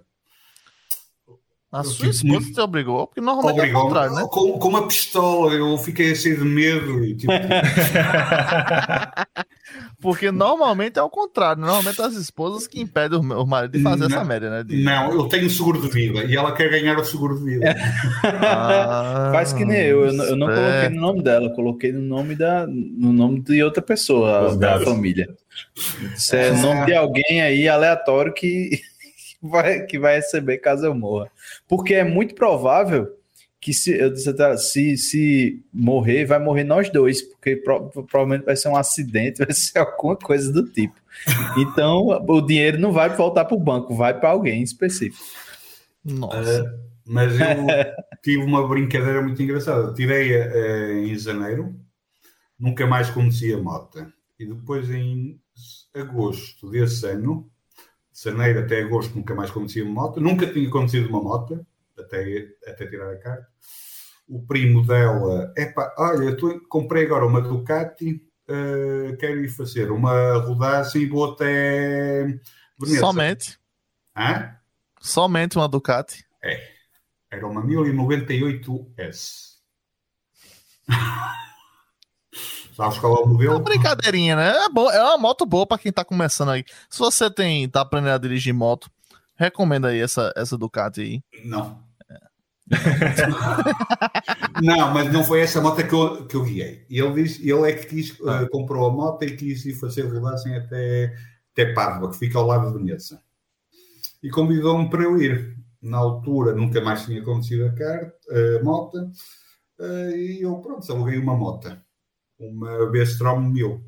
A 1.71 1.83
sua 1.83 2.09
esposa 2.09 2.51
te 2.51 2.59
obrigou, 2.59 3.07
porque 3.07 3.21
normalmente 3.21 3.57
é 3.57 3.61
o 3.61 3.63
Obrigou-me 3.63 3.87
contrário, 3.87 4.13
né? 4.13 4.27
com, 4.29 4.59
com 4.59 4.67
uma 4.67 4.87
pistola, 4.87 5.53
eu 5.53 5.77
fiquei 5.77 6.13
cheio 6.15 6.37
de 6.37 6.43
medo. 6.43 7.03
E, 7.03 7.15
tipo, 7.15 7.31
Porque 10.01 10.31
normalmente 10.31 10.97
é 10.97 11.01
o 11.03 11.09
contrário. 11.09 11.61
Normalmente 11.61 12.01
as 12.01 12.13
esposas 12.15 12.65
que 12.67 12.81
impedem 12.81 13.19
o 13.19 13.45
marido 13.45 13.77
de 13.77 13.83
fazer 13.83 14.07
Não. 14.09 14.17
essa 14.17 14.25
média, 14.25 14.49
né? 14.49 14.63
De- 14.63 14.83
não, 14.83 15.11
eu 15.13 15.27
tenho 15.27 15.49
seguro 15.49 15.79
de 15.79 15.87
vida 15.89 16.23
e 16.23 16.35
ela 16.35 16.51
quer 16.53 16.69
ganhar 16.69 16.97
o 16.97 17.05
seguro 17.05 17.37
de 17.37 17.43
vida. 17.45 17.75
Ah, 18.23 19.29
Faz 19.33 19.53
que 19.53 19.63
nem 19.65 19.77
eu, 19.81 20.05
eu, 20.07 20.13
não- 20.13 20.25
eu 20.25 20.35
não 20.35 20.49
é. 20.49 20.55
coloquei 20.55 20.89
no 20.89 21.01
nome 21.01 21.23
dela, 21.23 21.45
eu 21.45 21.53
coloquei 21.53 21.91
no 21.91 22.01
nome 22.01 22.35
da, 22.35 22.65
no 22.67 23.13
nome 23.13 23.41
de 23.41 23.61
outra 23.63 23.81
pessoa 23.81 24.47
Os 24.49 24.57
da 24.57 24.79
família. 24.79 25.29
Isso 26.15 26.35
é 26.35 26.47
É. 26.49 26.51
nome 26.53 26.85
de 26.85 26.93
alguém 26.95 27.41
aí 27.41 27.67
aleatório 27.67 28.33
que 28.33 28.81
vai, 29.41 29.81
que 29.85 29.99
vai 29.99 30.15
receber 30.15 30.57
caso 30.57 30.85
eu 30.85 30.95
morra. 30.95 31.27
Porque 31.67 31.93
é 31.93 32.03
muito 32.03 32.33
provável 32.35 33.07
que 33.61 33.73
se, 33.73 33.91
eu 33.91 34.11
disse 34.11 34.27
até, 34.27 34.57
se, 34.57 34.97
se 34.97 35.63
morrer, 35.71 36.25
vai 36.25 36.39
morrer 36.39 36.63
nós 36.63 36.89
dois, 36.91 37.21
porque 37.21 37.55
pro- 37.55 37.89
provavelmente 37.89 38.43
vai 38.43 38.55
ser 38.55 38.69
um 38.69 38.75
acidente, 38.75 39.37
vai 39.45 39.53
ser 39.53 39.77
alguma 39.77 40.15
coisa 40.15 40.51
do 40.51 40.67
tipo. 40.67 40.95
Então, 41.57 42.07
o 42.27 42.41
dinheiro 42.41 42.79
não 42.79 42.91
vai 42.91 43.15
voltar 43.15 43.45
para 43.45 43.55
o 43.55 43.59
banco, 43.59 43.95
vai 43.95 44.19
para 44.19 44.29
alguém 44.29 44.63
específico. 44.63 45.23
Nossa. 46.03 46.79
Mas 47.05 47.33
eu 47.33 47.39
tive 48.23 48.43
uma 48.43 48.67
brincadeira 48.67 49.21
muito 49.21 49.41
engraçada. 49.41 49.93
Tirei 49.93 50.33
eh, 50.33 51.03
em 51.05 51.17
janeiro, 51.17 51.75
nunca 52.57 52.87
mais 52.87 53.09
conduzi 53.09 53.53
a 53.53 53.57
moto. 53.57 54.11
E 54.39 54.45
depois 54.45 54.89
em 54.89 55.39
agosto 55.93 56.69
desse 56.71 57.05
ano, 57.05 57.47
de 58.11 58.23
janeiro 58.23 58.59
até 58.59 58.81
agosto, 58.81 59.15
nunca 59.15 59.35
mais 59.35 59.51
conduzi 59.51 59.81
uma 59.81 59.93
moto. 59.93 60.19
Nunca 60.19 60.47
tinha 60.47 60.69
conduzido 60.69 61.09
uma 61.09 61.21
moto, 61.21 61.65
até, 62.11 62.47
até 62.71 62.85
tirar 62.87 63.11
a 63.13 63.17
carta. 63.17 63.47
O 64.27 64.45
primo 64.45 64.85
dela, 64.85 65.51
epá, 65.57 65.93
olha, 65.97 66.35
tô- 66.37 66.59
comprei 66.67 67.05
agora 67.05 67.25
uma 67.25 67.41
Ducati, 67.41 68.21
eh, 68.47 69.15
quero 69.19 69.43
ir 69.43 69.49
fazer 69.49 69.91
uma 69.91 70.33
rodagem 70.39 71.01
e 71.03 71.05
vou 71.07 71.33
até 71.33 72.23
Veneza. 72.79 72.99
Somente. 72.99 73.59
Hã? 74.15 74.55
Somente 74.99 75.57
uma 75.57 75.67
Ducati. 75.67 76.25
Era 77.29 77.47
uma 77.47 77.61
1098S. 77.65 79.51
Sabes 82.75 82.97
qual 82.99 83.15
é 83.17 83.19
o 83.21 83.27
modelo? 83.27 83.51
É 83.53 83.55
uma 83.57 83.63
brincadeirinha, 83.63 84.35
né? 84.35 84.49
É, 84.65 84.69
bom, 84.69 84.89
é 84.89 85.01
uma 85.03 85.17
moto 85.17 85.45
boa 85.45 85.67
pra 85.67 85.77
quem 85.77 85.91
tá 85.91 86.03
começando 86.05 86.49
aí. 86.51 86.63
Se 86.89 86.99
você 86.99 87.29
tem, 87.29 87.67
tá 87.69 87.81
aprendendo 87.81 88.13
a 88.13 88.17
dirigir 88.17 88.53
moto, 88.53 88.89
recomenda 89.35 89.89
aí 89.89 89.99
essa, 89.99 90.31
essa 90.35 90.57
Ducati 90.57 91.01
aí. 91.01 91.21
Não. 91.45 91.83
não, 94.61 94.93
mas 94.93 95.11
não 95.11 95.23
foi 95.23 95.41
essa 95.41 95.61
moto 95.61 95.85
que 95.85 95.93
eu, 95.93 96.25
que 96.25 96.35
eu 96.35 96.43
guiei. 96.43 96.85
Ele, 96.89 97.23
diz, 97.23 97.39
ele 97.39 97.69
é 97.69 97.73
que 97.73 97.87
quis, 97.87 98.11
uh, 98.19 98.49
comprou 98.49 98.87
a 98.87 98.91
moto 98.91 99.23
e 99.23 99.35
quis 99.35 99.65
ir 99.65 99.73
fazer 99.73 100.03
rodagem 100.03 100.55
até, 100.55 101.15
até 101.51 101.73
Pádua, 101.73 102.11
que 102.11 102.17
fica 102.17 102.37
ao 102.37 102.47
lado 102.47 102.71
de 102.71 102.77
Veneza. 102.77 103.21
E 104.23 104.29
convidou-me 104.29 104.89
para 104.89 105.03
eu 105.03 105.21
ir. 105.21 105.59
Na 105.81 105.97
altura 105.97 106.53
nunca 106.53 106.79
mais 106.79 107.05
tinha 107.05 107.21
acontecido 107.21 107.65
a, 107.65 107.71
car 107.71 108.13
moto. 108.63 108.97
Uh, 109.79 110.11
e 110.15 110.41
eu, 110.41 110.55
pronto, 110.57 110.91
aluguei 110.91 111.17
uma 111.17 111.35
moto. 111.35 111.75
Uma 112.39 112.85
Bestrom 112.91 113.41
1000. 113.41 113.83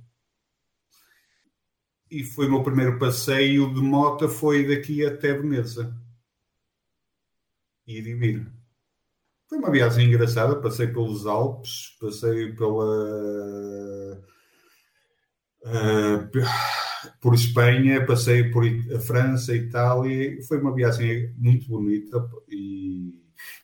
E 2.09 2.23
foi 2.23 2.47
o 2.47 2.51
meu 2.51 2.63
primeiro 2.63 2.99
passeio 2.99 3.73
de 3.73 3.81
moto, 3.81 4.27
foi 4.27 4.67
daqui 4.67 5.05
até 5.05 5.33
Veneza. 5.33 5.95
E 7.85 8.01
de 8.01 8.15
vir. 8.15 8.62
Foi 9.53 9.59
uma 9.59 9.69
viagem 9.69 10.07
engraçada, 10.07 10.55
passei 10.55 10.87
pelos 10.87 11.27
Alpes, 11.27 11.95
passei 12.01 12.53
pela. 12.53 14.19
Uh, 15.61 16.27
por 17.21 17.35
Espanha, 17.35 18.03
passei 18.03 18.49
por 18.49 18.63
a 18.65 18.99
França, 18.99 19.55
Itália, 19.55 20.41
foi 20.47 20.59
uma 20.59 20.73
viagem 20.73 21.31
muito 21.37 21.67
bonita 21.67 22.27
e. 22.49 23.13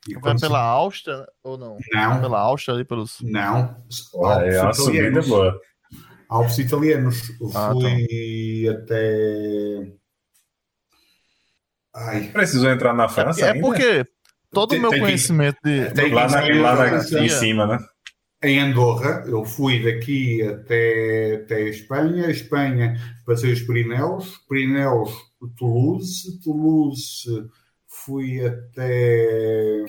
e 0.07 0.13
Vai 0.21 0.37
pela 0.37 0.61
Áustria 0.61 1.27
ou 1.41 1.57
não? 1.57 1.79
Não. 1.91 2.21
Pela 2.21 2.39
Áustria 2.39 2.75
ali 2.75 2.85
pelos. 2.85 3.19
Não. 3.21 3.83
Ah, 4.23 4.45
é 4.45 4.71
subida 4.73 5.23
boa. 5.23 5.59
Alpes 6.29 6.59
italianos. 6.59 7.31
Ah, 7.55 7.71
fui 7.71 8.63
tá. 8.67 8.71
até. 8.73 9.91
Ai. 11.95 12.27
Precisou 12.27 12.69
entrar 12.69 12.93
na 12.93 13.09
França? 13.09 13.43
É, 13.43 13.57
é 13.57 13.59
porque 13.59 14.05
todo 14.51 14.75
o 14.75 14.79
meu 14.79 14.89
conhecimento 14.89 15.57
que... 15.63 15.89
de. 15.89 16.09
lá, 16.09 16.27
na, 16.27 16.61
lá 16.61 16.91
na, 16.91 16.97
em 17.23 17.29
cima, 17.29 17.65
né? 17.65 17.79
Em 18.41 18.57
Andorra, 18.59 19.25
eu 19.27 19.43
fui 19.43 19.83
daqui 19.83 20.41
até, 20.41 21.41
até 21.43 21.55
a 21.55 21.69
Espanha, 21.69 22.31
Espanha 22.31 22.95
passei 23.25 23.51
os 23.51 23.61
Pirineus, 23.61 24.37
Pirineus 24.47 25.11
Toulouse, 25.57 26.39
Toulouse 26.41 27.49
fui 27.85 28.45
até. 28.45 29.83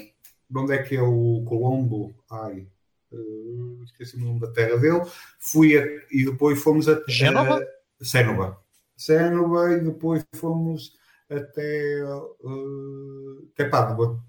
Onde 0.52 0.74
é 0.74 0.82
que 0.82 0.96
é 0.96 1.02
o 1.02 1.44
Colombo? 1.46 2.12
Ai, 2.28 2.66
uh, 3.12 3.84
esqueci 3.84 4.16
o 4.16 4.20
nome 4.20 4.40
da 4.40 4.50
terra 4.50 4.76
dele. 4.78 5.00
Fui 5.38 5.78
a, 5.78 5.84
e 6.10 6.24
depois 6.24 6.60
fomos 6.60 6.88
até. 6.88 7.04
Génova? 7.08 7.64
Sénova. 8.02 8.58
Sénova 8.96 9.72
e 9.74 9.80
depois 9.80 10.24
fomos 10.34 10.92
até, 11.30 12.04
uh, 12.04 13.48
até 13.54 13.64
Pádua 13.68 14.20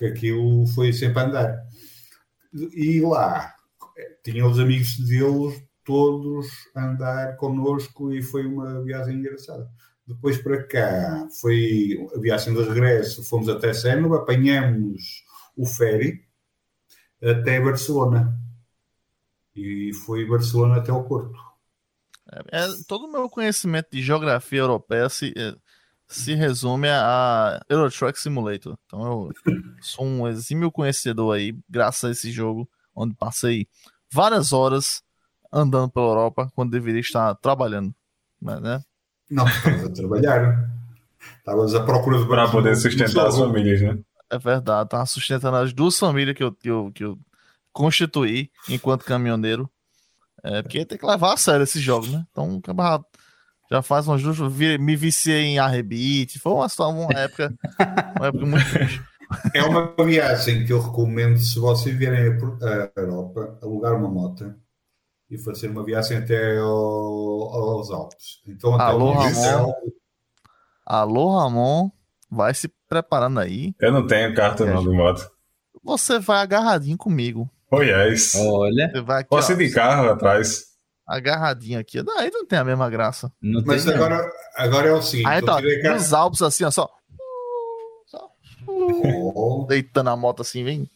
que 0.00 0.06
aquilo 0.06 0.66
foi 0.68 0.94
sempre 0.94 1.22
andar. 1.22 1.62
E 2.74 3.02
lá 3.02 3.54
tinha 4.24 4.46
os 4.46 4.58
amigos 4.58 4.96
deles 4.96 5.62
todos 5.84 6.48
andar 6.74 7.36
connosco 7.36 8.10
e 8.10 8.22
foi 8.22 8.46
uma 8.46 8.82
viagem 8.82 9.16
engraçada. 9.16 9.70
Depois 10.06 10.38
para 10.38 10.66
cá 10.66 11.28
foi 11.38 11.98
a 12.16 12.18
viagem 12.18 12.54
de 12.54 12.62
regresso, 12.62 13.22
fomos 13.22 13.50
até 13.50 13.74
Sénova, 13.74 14.16
apanhamos 14.16 15.22
o 15.54 15.66
ferry 15.66 16.24
até 17.22 17.60
Barcelona. 17.60 18.34
E 19.54 19.92
foi 20.06 20.24
Barcelona 20.24 20.76
até 20.76 20.90
o 20.90 21.04
Porto. 21.04 21.38
É, 22.32 22.62
é, 22.62 22.66
todo 22.88 23.04
o 23.04 23.12
meu 23.12 23.28
conhecimento 23.28 23.88
de 23.92 24.02
geografia 24.02 24.60
europeia 24.60 25.10
se, 25.10 25.34
é, 25.36 25.54
se 26.10 26.34
resume 26.34 26.88
a 26.88 27.60
Euro 27.68 27.88
Truck 27.88 28.18
Simulator. 28.18 28.76
Então 28.84 29.00
eu 29.04 29.30
sou 29.80 30.04
um 30.04 30.26
exímio 30.26 30.70
conhecedor 30.70 31.36
aí, 31.36 31.56
graças 31.68 32.04
a 32.04 32.10
esse 32.10 32.32
jogo, 32.32 32.68
onde 32.94 33.14
passei 33.14 33.68
várias 34.12 34.52
horas 34.52 35.02
andando 35.52 35.88
pela 35.88 36.06
Europa 36.06 36.50
quando 36.54 36.72
deveria 36.72 37.00
estar 37.00 37.34
trabalhando. 37.36 37.94
Mas, 38.40 38.60
né? 38.60 38.82
Não, 39.30 39.46
estavas 39.46 39.84
a 39.84 39.92
trabalhar. 39.92 40.70
Estavas 41.38 41.74
à 41.74 41.84
procura 41.84 42.18
de 42.18 42.26
Para 42.26 42.50
poder 42.50 42.74
sustentar 42.74 43.28
as 43.28 43.38
famílias, 43.38 43.80
né? 43.80 43.98
É 44.28 44.38
verdade, 44.38 44.86
estava 44.86 45.06
sustentando 45.06 45.56
as 45.56 45.72
duas 45.72 45.98
famílias 45.98 46.36
que 46.36 46.42
eu, 46.42 46.52
que 46.52 46.70
eu, 46.70 46.92
que 46.92 47.04
eu 47.04 47.18
constituí 47.72 48.50
enquanto 48.68 49.04
caminhoneiro. 49.04 49.70
É, 50.42 50.62
porque 50.62 50.84
tem 50.84 50.98
que 50.98 51.06
levar 51.06 51.34
a 51.34 51.36
sério 51.36 51.62
esses 51.62 51.82
jogos, 51.82 52.10
né? 52.10 52.26
Então, 52.30 52.60
já 53.70 53.82
faz 53.82 54.08
umas 54.08 54.22
duas. 54.22 54.38
Me 54.78 54.96
viciei 54.96 55.44
em 55.44 55.58
Arrebite. 55.58 56.38
Foi 56.38 56.52
uma, 56.52 56.66
uma 56.88 57.20
época. 57.20 57.54
Uma 58.18 58.26
época 58.26 58.46
muito 58.46 58.70
triste. 58.70 59.02
É 59.54 59.62
uma 59.62 59.94
viagem 60.04 60.66
que 60.66 60.72
eu 60.72 60.80
recomendo 60.80 61.38
se 61.38 61.56
vocês 61.60 61.96
vierem 61.96 62.18
à 62.18 63.00
Europa, 63.00 63.56
alugar 63.62 63.94
uma 63.94 64.08
moto 64.08 64.52
e 65.30 65.38
fazer 65.38 65.68
uma 65.68 65.84
viagem 65.84 66.16
até 66.16 66.58
ao, 66.58 66.68
aos 66.68 67.92
Alpes. 67.92 68.42
Então, 68.44 68.74
até 68.74 68.86
Alô, 68.86 69.12
Ramon. 69.12 69.72
Alô, 70.84 71.38
Ramon. 71.38 71.92
Vai 72.28 72.52
se 72.54 72.68
preparando 72.88 73.38
aí. 73.38 73.72
Eu 73.78 73.92
não 73.92 74.04
tenho 74.04 74.34
carta 74.34 74.66
não 74.66 74.82
de 74.82 74.88
moto. 74.88 75.30
Você 75.84 76.18
vai 76.18 76.42
agarradinho 76.42 76.98
comigo. 76.98 77.48
Oh, 77.70 77.82
yes. 77.82 78.34
Olha. 78.34 78.90
Posso 79.28 79.52
ir 79.52 79.58
de 79.58 79.70
carro 79.72 80.10
atrás 80.10 80.69
agarradinho 81.10 81.80
aqui. 81.80 81.98
Aí 82.18 82.30
não 82.30 82.46
tem 82.46 82.58
a 82.58 82.64
mesma 82.64 82.88
graça. 82.88 83.32
Não 83.42 83.62
Mas 83.66 83.86
agora, 83.88 84.30
agora 84.54 84.88
é 84.88 84.92
o 84.92 85.02
seguinte: 85.02 85.26
aí 85.26 85.42
tá, 85.42 85.60
os 85.96 86.12
Alpes 86.12 86.40
assim, 86.40 86.64
ó, 86.64 86.70
só. 86.70 86.88
só 88.06 88.30
oh. 88.68 89.66
Deitando 89.68 90.10
a 90.10 90.16
moto 90.16 90.42
assim, 90.42 90.62
vem. 90.62 90.88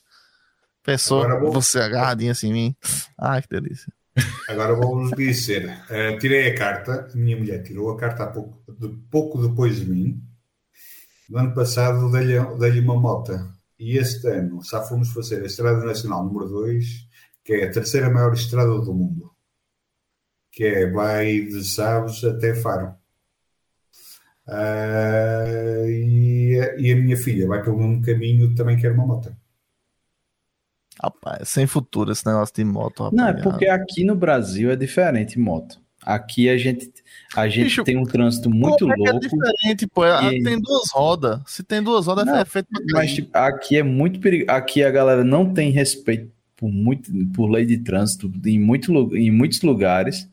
Pensou 0.84 1.28
vou... 1.40 1.52
você 1.52 1.80
agarradinho 1.80 2.30
assim, 2.30 2.52
vem. 2.52 2.76
Ai, 3.18 3.42
que 3.42 3.48
delícia. 3.48 3.92
Agora 4.48 4.74
vou-vos 4.74 5.10
dizer: 5.10 5.68
uh, 5.68 6.18
tirei 6.20 6.52
a 6.52 6.54
carta, 6.54 7.08
minha 7.14 7.36
mulher 7.36 7.62
tirou 7.64 7.90
a 7.90 7.96
carta 7.96 8.24
há 8.24 8.26
pouco, 8.28 8.62
de, 8.68 8.88
pouco 9.10 9.46
depois 9.46 9.80
de 9.80 9.86
mim. 9.86 10.22
No 11.28 11.38
ano 11.38 11.54
passado 11.54 12.10
dei-lhe 12.12 12.38
dei 12.58 12.78
uma 12.80 12.96
moto. 12.96 13.32
E 13.76 13.98
este 13.98 14.28
ano 14.28 14.62
só 14.62 14.86
fomos 14.86 15.12
fazer 15.12 15.42
a 15.42 15.46
Estrada 15.46 15.84
Nacional 15.84 16.24
número 16.24 16.48
2, 16.48 16.86
que 17.44 17.54
é 17.54 17.64
a 17.64 17.72
terceira 17.72 18.08
maior 18.08 18.32
estrada 18.32 18.70
do 18.70 18.94
mundo 18.94 19.23
que 20.54 20.64
é 20.64 20.90
vai 20.90 21.40
de 21.40 21.64
Chaves 21.64 22.22
até 22.22 22.54
Faro. 22.54 22.94
Uh, 24.46 25.88
e, 25.88 26.60
a, 26.60 26.80
e, 26.80 26.92
a 26.92 26.96
minha 26.96 27.16
filha 27.16 27.48
vai 27.48 27.62
pelo 27.62 27.78
mesmo 27.78 28.02
caminho, 28.02 28.54
também 28.54 28.76
quer 28.76 28.92
uma 28.92 29.06
moto. 29.06 29.34
Rapaz, 31.02 31.40
é 31.40 31.44
sem 31.44 31.66
futuro 31.66 32.12
esse 32.12 32.24
negócio 32.26 32.54
de 32.54 32.64
moto. 32.64 33.04
Rapaz. 33.04 33.16
Não, 33.20 33.28
é 33.28 33.42
porque 33.42 33.66
aqui 33.66 34.04
no 34.04 34.14
Brasil 34.14 34.70
é 34.70 34.76
diferente 34.76 35.38
moto. 35.38 35.82
Aqui 36.00 36.50
a 36.50 36.58
gente, 36.58 36.92
a 37.34 37.48
gente 37.48 37.64
Bicho, 37.64 37.84
tem 37.84 37.96
um 37.96 38.04
trânsito 38.04 38.50
muito 38.50 38.84
é 38.84 38.94
louco. 38.94 39.16
É 39.16 39.18
diferente, 39.18 39.86
pô. 39.86 40.04
E... 40.06 40.42
Tem 40.42 40.60
duas 40.60 40.90
rodas. 40.92 41.40
Se 41.46 41.62
tem 41.62 41.82
duas 41.82 42.06
rodas, 42.06 42.26
não, 42.26 42.36
é 42.36 42.44
feito 42.44 42.68
pra 42.68 42.82
Mas 42.92 43.14
tipo, 43.14 43.30
aqui 43.36 43.78
é 43.78 43.82
muito 43.82 44.20
perigoso. 44.20 44.50
Aqui 44.50 44.84
a 44.84 44.90
galera 44.90 45.24
não 45.24 45.52
tem 45.52 45.70
respeito 45.70 46.30
por, 46.54 46.70
muito, 46.70 47.10
por 47.34 47.50
lei 47.50 47.64
de 47.64 47.78
trânsito 47.78 48.30
em, 48.44 48.60
muito, 48.60 49.16
em 49.16 49.30
muitos 49.30 49.62
lugares 49.62 50.28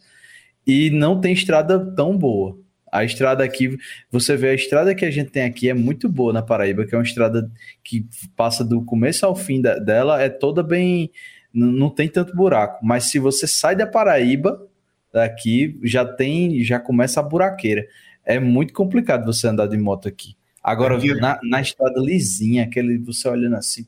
e 0.71 0.89
não 0.89 1.19
tem 1.19 1.33
estrada 1.33 1.77
tão 1.93 2.17
boa. 2.17 2.57
A 2.89 3.03
estrada 3.03 3.43
aqui, 3.43 3.77
você 4.09 4.37
vê 4.37 4.49
a 4.49 4.53
estrada 4.53 4.95
que 4.95 5.03
a 5.03 5.11
gente 5.11 5.29
tem 5.29 5.43
aqui 5.43 5.69
é 5.69 5.73
muito 5.73 6.07
boa 6.07 6.31
na 6.31 6.41
Paraíba, 6.41 6.85
que 6.85 6.95
é 6.95 6.97
uma 6.97 7.03
estrada 7.03 7.51
que 7.83 8.05
passa 8.37 8.63
do 8.63 8.81
começo 8.83 9.25
ao 9.25 9.35
fim 9.35 9.61
da, 9.61 9.77
dela, 9.77 10.21
é 10.21 10.29
toda 10.29 10.63
bem. 10.63 11.11
Não 11.53 11.89
tem 11.89 12.07
tanto 12.07 12.33
buraco. 12.33 12.79
Mas 12.85 13.05
se 13.05 13.19
você 13.19 13.45
sai 13.47 13.75
da 13.75 13.85
Paraíba, 13.85 14.65
daqui 15.11 15.77
já 15.83 16.05
tem, 16.05 16.63
já 16.63 16.79
começa 16.79 17.19
a 17.19 17.23
buraqueira. 17.23 17.85
É 18.25 18.39
muito 18.39 18.73
complicado 18.73 19.25
você 19.25 19.47
andar 19.47 19.67
de 19.67 19.77
moto 19.77 20.07
aqui. 20.07 20.35
Agora, 20.63 20.97
na, 21.15 21.39
na 21.43 21.59
estrada 21.59 21.99
lisinha, 21.99 22.63
aquele 22.63 22.97
você 22.97 23.27
olhando 23.27 23.57
assim. 23.57 23.85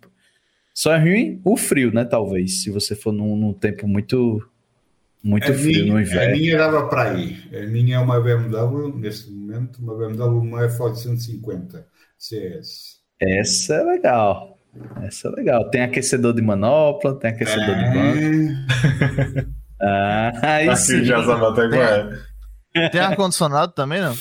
Só 0.73 0.93
é 0.93 0.99
ruim 0.99 1.39
o 1.45 1.55
frio, 1.55 1.93
né? 1.93 2.03
Talvez, 2.03 2.61
se 2.61 2.69
você 2.69 2.93
for 2.93 3.13
num, 3.13 3.37
num 3.37 3.53
tempo 3.53 3.87
muito 3.87 4.43
muito 5.23 5.49
a 5.49 5.53
frio 5.53 5.83
minha, 5.83 5.93
no 5.93 6.01
inverno. 6.01 6.33
A 6.33 6.37
minha 6.37 6.57
dava 6.57 6.87
para 6.87 7.13
ir. 7.13 7.49
A 7.55 7.65
minha 7.67 7.95
é 7.95 7.99
uma 7.99 8.19
BMW, 8.19 8.93
neste 8.97 9.31
momento, 9.31 9.77
uma 9.81 9.95
BMW, 9.95 10.39
uma 10.39 10.67
F850 10.67 11.85
CS. 12.17 12.99
Essa 13.21 13.75
é 13.75 13.83
legal. 13.83 14.59
Essa 15.01 15.29
é 15.29 15.31
legal. 15.31 15.69
Tem 15.69 15.81
aquecedor 15.81 16.33
de 16.33 16.41
manopla, 16.41 17.17
tem 17.17 17.31
aquecedor 17.31 17.69
é... 17.69 17.75
de 17.75 17.97
banco. 17.97 19.49
ah, 19.81 20.31
aí 20.41 20.69
Aqui 20.69 20.79
sim. 20.79 21.03
já 21.05 21.23
sabe 21.23 21.45
até 21.45 21.61
agora. 21.61 22.19
Tem, 22.73 22.89
tem 22.89 23.01
ar-condicionado 23.01 23.71
também, 23.71 24.01
não? 24.01 24.15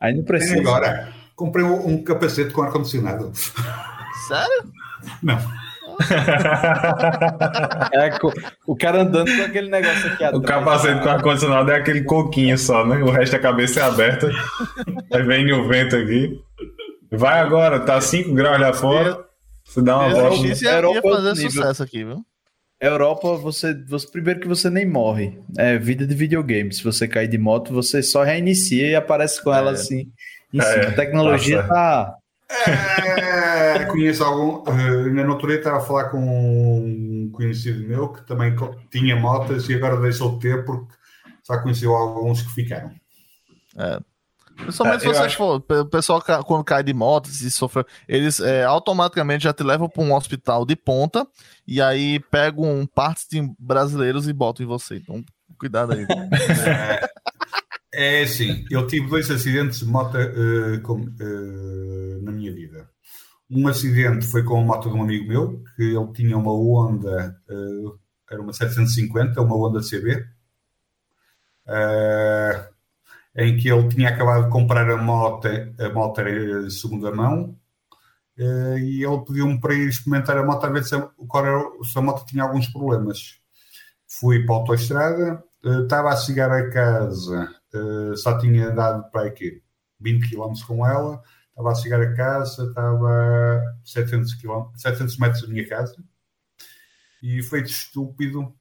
Aí 0.00 0.14
não 0.14 0.24
precisa. 0.24 0.54
Tem 0.54 0.62
agora. 0.62 1.12
Comprei 1.36 1.64
um 1.64 2.02
capacete 2.02 2.52
com 2.52 2.62
ar-condicionado. 2.62 3.32
Sério? 4.28 4.72
Não. 5.22 5.38
é, 7.92 8.10
o 8.66 8.76
cara 8.76 9.02
andando 9.02 9.34
com 9.34 9.42
aquele 9.42 9.68
negócio 9.70 10.06
aqui 10.06 10.24
atrás. 10.24 10.34
O 10.34 10.42
capacete 10.42 11.02
com 11.02 11.08
ar-condicionado 11.08 11.70
é 11.70 11.76
aquele 11.76 12.04
coquinho 12.04 12.58
só, 12.58 12.86
né? 12.86 13.02
O 13.02 13.10
resto 13.10 13.32
da 13.32 13.38
cabeça 13.38 13.80
é 13.80 13.82
aberta. 13.82 14.30
Aí 15.12 15.22
vem 15.22 15.52
o 15.52 15.68
vento 15.68 15.96
aqui. 15.96 16.38
Vai 17.10 17.40
agora, 17.40 17.80
tá 17.80 18.00
5 18.00 18.32
graus 18.34 18.60
lá 18.60 18.72
fora. 18.72 19.18
Você 19.64 19.82
dá 19.82 19.98
uma 19.98 20.10
volta. 20.10 20.46
Isso 20.46 20.64
ia, 20.64 20.80
ia 20.80 21.02
fazer 21.02 21.36
sucesso 21.36 21.82
aqui, 21.82 22.04
viu? 22.04 22.24
Europa, 22.80 23.36
você, 23.36 23.74
você, 23.84 24.10
primeiro 24.10 24.40
que 24.40 24.48
você 24.48 24.68
nem 24.68 24.84
morre. 24.84 25.38
É 25.56 25.78
vida 25.78 26.04
de 26.04 26.14
videogame. 26.14 26.72
Se 26.72 26.82
você 26.82 27.06
cair 27.06 27.28
de 27.28 27.38
moto, 27.38 27.72
você 27.72 28.02
só 28.02 28.24
reinicia 28.24 28.88
e 28.88 28.94
aparece 28.96 29.42
com 29.42 29.54
ela 29.54 29.70
é. 29.70 29.74
assim. 29.74 30.10
Em 30.52 30.58
é, 30.58 30.62
cima. 30.62 30.88
A 30.88 30.92
tecnologia 30.92 31.62
tá. 31.62 32.14
É, 32.66 33.84
conheço 33.86 34.24
algum. 34.24 34.62
Uh, 34.70 35.12
na 35.12 35.24
natureza 35.24 35.58
estava 35.58 35.78
a 35.78 35.80
falar 35.80 36.04
com 36.10 36.18
um 36.18 37.30
conhecido 37.32 37.86
meu 37.86 38.08
que 38.12 38.26
também 38.26 38.54
tinha 38.90 39.16
motas 39.16 39.68
e 39.68 39.74
agora 39.74 40.00
deixou 40.00 40.32
de 40.32 40.40
ter 40.40 40.64
porque 40.64 40.92
só 41.42 41.60
conheceu 41.60 41.94
alguns 41.94 42.42
que 42.42 42.52
ficaram. 42.52 42.90
É. 43.76 43.98
Principalmente 44.56 44.98
é, 44.98 45.00
se 45.00 45.06
você 45.06 45.22
acho... 45.22 45.36
for, 45.36 45.64
o 45.68 45.86
pessoal 45.86 46.22
quando 46.44 46.62
cai 46.62 46.82
de 46.82 46.92
moto, 46.92 47.28
se 47.28 47.50
sofre, 47.50 47.84
eles 48.06 48.38
é, 48.38 48.64
automaticamente 48.64 49.44
já 49.44 49.52
te 49.52 49.62
levam 49.62 49.88
para 49.88 50.02
um 50.02 50.14
hospital 50.14 50.64
de 50.64 50.76
ponta 50.76 51.26
e 51.66 51.80
aí 51.80 52.20
pegam 52.30 52.86
partes 52.94 53.26
de 53.30 53.42
brasileiros 53.58 54.28
e 54.28 54.32
botam 54.32 54.64
em 54.64 54.68
você. 54.68 54.96
Então, 54.96 55.24
cuidado 55.58 55.92
aí. 55.94 56.02
é, 56.02 57.08
é 57.94 58.26
sim, 58.26 58.64
eu 58.70 58.86
tive 58.86 59.06
dois 59.08 59.30
acidentes 59.30 59.80
de 59.80 59.84
moto 59.84 60.16
uh, 60.16 60.80
com, 60.82 60.94
uh, 60.94 62.22
na 62.22 62.32
minha 62.32 62.52
vida. 62.52 62.88
Um 63.50 63.68
acidente 63.68 64.26
foi 64.26 64.42
com 64.42 64.58
a 64.58 64.64
moto 64.64 64.88
de 64.88 64.96
um 64.96 65.02
amigo 65.02 65.28
meu, 65.28 65.62
que 65.76 65.82
ele 65.82 66.12
tinha 66.14 66.38
uma 66.38 66.52
Honda, 66.52 67.38
uh, 67.50 67.98
era 68.30 68.40
uma 68.40 68.52
750, 68.52 69.42
uma 69.42 69.56
Honda 69.56 69.80
CB. 69.80 70.26
Em 73.36 73.56
que 73.56 73.68
ele 73.70 73.88
tinha 73.88 74.08
acabado 74.08 74.44
de 74.44 74.50
comprar 74.50 74.88
a 74.90 74.96
moto, 74.96 75.48
a 75.48 75.88
moto 75.90 76.20
era 76.20 76.64
de 76.64 76.70
segunda 76.70 77.10
mão, 77.14 77.54
e 78.38 79.04
ele 79.04 79.24
pediu-me 79.26 79.60
para 79.60 79.74
ir 79.74 79.88
experimentar 79.88 80.36
a 80.38 80.44
moto 80.44 80.64
a 80.64 80.70
ver 80.70 80.84
se 80.84 80.94
a, 80.94 81.10
se 81.84 81.98
a 81.98 82.02
moto 82.02 82.26
tinha 82.26 82.42
alguns 82.42 82.68
problemas. 82.68 83.38
Fui 84.08 84.44
para 84.44 84.54
a 84.54 84.58
autoestrada, 84.58 85.44
estava 85.62 86.10
a 86.10 86.16
chegar 86.16 86.50
a 86.50 86.70
casa, 86.70 87.61
eh, 87.74 88.16
só 88.16 88.38
tinha 88.38 88.68
andado 88.68 89.10
para 89.10 89.28
aqui 89.28 89.62
20 90.00 90.30
km 90.30 90.52
com 90.66 90.86
ela, 90.86 91.22
estava 91.50 91.70
a 91.70 91.74
chegar 91.74 92.00
a 92.00 92.14
casa, 92.14 92.64
estava 92.68 93.08
a 93.08 93.76
700, 93.84 94.34
km, 94.34 94.70
700 94.76 95.18
metros 95.18 95.42
da 95.42 95.48
minha 95.48 95.68
casa, 95.68 95.96
e 97.22 97.42
foi 97.42 97.62
estúpido. 97.62 98.54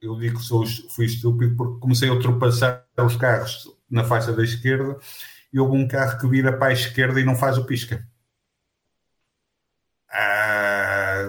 Eu 0.00 0.18
digo 0.18 0.38
que 0.38 0.44
sou, 0.44 0.64
fui 0.90 1.06
estúpido 1.06 1.56
porque 1.56 1.80
comecei 1.80 2.08
a 2.08 2.12
ultrapassar 2.12 2.86
os 2.98 3.16
carros 3.16 3.64
na 3.88 4.04
faixa 4.04 4.32
da 4.32 4.42
esquerda 4.44 4.98
e 5.52 5.58
houve 5.58 5.76
um 5.76 5.88
carro 5.88 6.18
que 6.18 6.28
vira 6.28 6.56
para 6.56 6.68
a 6.68 6.72
esquerda 6.72 7.20
e 7.20 7.24
não 7.24 7.36
faz 7.36 7.56
o 7.56 7.64
pisca. 7.64 8.06
Ah, 10.10 11.26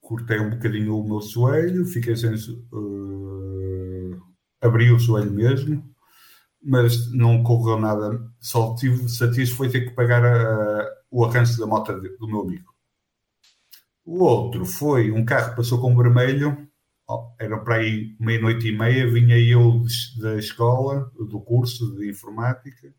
cortei 0.00 0.40
um 0.40 0.50
bocadinho 0.50 0.98
o 0.98 1.04
meu 1.06 1.20
joelho, 1.20 1.84
fiquei 1.84 2.16
sem. 2.16 2.34
Uh, 2.72 4.20
abri 4.60 4.90
o 4.90 4.98
joelho 4.98 5.30
mesmo, 5.30 5.84
mas 6.68 7.10
não 7.12 7.42
correu 7.42 7.80
nada. 7.80 8.20
Só 8.38 8.74
tive 8.74 9.08
satisfeito 9.08 9.56
foi 9.56 9.70
ter 9.70 9.82
que 9.82 9.94
pagar 9.94 10.24
a, 10.24 10.88
o 11.10 11.24
arranjo 11.24 11.58
da 11.58 11.66
moto 11.66 11.92
do 11.92 12.28
meu 12.28 12.42
amigo. 12.42 12.72
O 14.04 14.22
outro 14.24 14.64
foi 14.64 15.10
um 15.10 15.24
carro 15.24 15.50
que 15.50 15.56
passou 15.56 15.80
com 15.80 15.96
vermelho 15.96 16.68
era 17.38 17.58
para 17.58 17.76
aí 17.76 18.14
meia-noite 18.20 18.68
e 18.68 18.76
meia, 18.76 19.10
vinha 19.10 19.38
eu 19.38 19.82
da 20.20 20.36
escola, 20.36 21.10
do 21.14 21.40
curso 21.40 21.96
de 21.96 22.10
informática, 22.10 22.92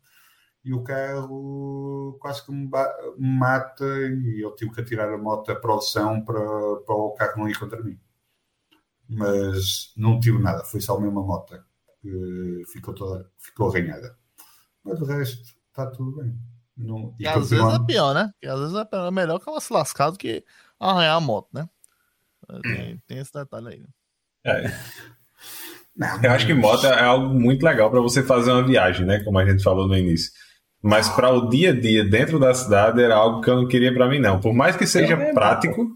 e 0.64 0.74
o 0.74 0.82
carro 0.82 2.18
quase 2.20 2.44
que 2.44 2.52
me, 2.52 2.68
mata 3.18 3.84
e 3.84 4.40
eu 4.44 4.54
tive 4.56 4.72
que 4.72 4.80
atirar 4.80 5.12
a 5.12 5.18
moto 5.18 5.54
para 5.60 5.74
o 5.74 5.80
chão 5.80 6.24
para, 6.24 6.40
para 6.40 6.94
o 6.94 7.14
carro 7.14 7.38
não 7.38 7.48
ir 7.48 7.58
contra 7.58 7.82
mim. 7.82 7.98
Mas 9.08 9.92
não 9.96 10.18
tive 10.20 10.38
nada, 10.38 10.64
foi 10.64 10.80
só 10.80 10.96
a 10.96 11.00
mesma 11.00 11.22
moto 11.22 11.54
ficou, 12.72 12.94
toda, 12.94 13.30
ficou 13.38 13.68
arranhada. 13.68 14.16
Mas 14.84 15.00
o 15.00 15.04
resto 15.04 15.42
está 15.68 15.86
tudo 15.86 16.16
bem. 16.16 16.36
Não, 16.76 17.14
e, 17.18 17.24
e 17.24 17.28
às 17.28 17.50
vezes 17.50 17.74
é 17.74 17.86
pior, 17.86 18.14
né? 18.14 18.30
Que 18.40 18.48
às 18.48 18.58
vezes 18.58 18.74
é 18.74 19.10
melhor 19.10 19.38
que 19.38 19.48
ela 19.48 19.60
se 19.60 19.72
lascar 19.72 20.10
do 20.10 20.18
que 20.18 20.44
arranhar 20.78 21.16
a 21.16 21.20
moto, 21.20 21.48
né? 21.52 21.68
Tem, 22.62 23.02
tem 23.06 23.18
esse 23.18 23.32
detalhe 23.32 23.68
aí. 23.68 23.80
Né? 23.80 23.88
É. 24.44 24.72
Não, 25.96 26.22
eu 26.22 26.30
acho 26.30 26.46
que 26.46 26.54
moto 26.54 26.86
é 26.86 27.02
algo 27.02 27.34
muito 27.34 27.62
legal 27.62 27.90
para 27.90 28.00
você 28.00 28.22
fazer 28.22 28.50
uma 28.50 28.66
viagem, 28.66 29.06
né? 29.06 29.22
Como 29.22 29.38
a 29.38 29.44
gente 29.44 29.62
falou 29.62 29.86
no 29.86 29.96
início. 29.96 30.32
Mas 30.82 31.10
para 31.10 31.30
o 31.30 31.48
dia 31.48 31.70
a 31.70 31.78
dia 31.78 32.08
dentro 32.08 32.38
da 32.38 32.54
cidade 32.54 33.02
era 33.02 33.14
algo 33.14 33.42
que 33.42 33.50
eu 33.50 33.56
não 33.56 33.68
queria 33.68 33.92
para 33.92 34.08
mim, 34.08 34.18
não. 34.18 34.40
Por 34.40 34.54
mais 34.54 34.76
que 34.76 34.86
seja 34.86 35.12
é 35.14 35.32
prático, 35.34 35.88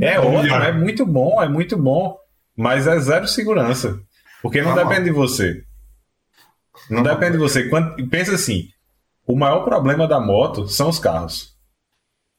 é 0.00 0.18
ótimo, 0.18 0.54
é 0.54 0.72
muito 0.72 1.04
bom, 1.04 1.42
é 1.42 1.48
muito 1.48 1.76
bom. 1.76 2.16
Mas 2.56 2.86
é 2.86 2.98
zero 2.98 3.28
segurança. 3.28 4.00
Porque 4.42 4.62
não 4.62 4.74
depende 4.74 5.04
de 5.04 5.10
você. 5.10 5.62
Não 6.88 7.02
depende 7.02 7.32
de 7.32 7.38
você. 7.38 7.68
Quando, 7.68 8.08
pensa 8.08 8.34
assim: 8.34 8.68
o 9.26 9.36
maior 9.36 9.64
problema 9.64 10.06
da 10.06 10.20
moto 10.20 10.68
são 10.68 10.88
os 10.88 10.98
carros. 10.98 11.54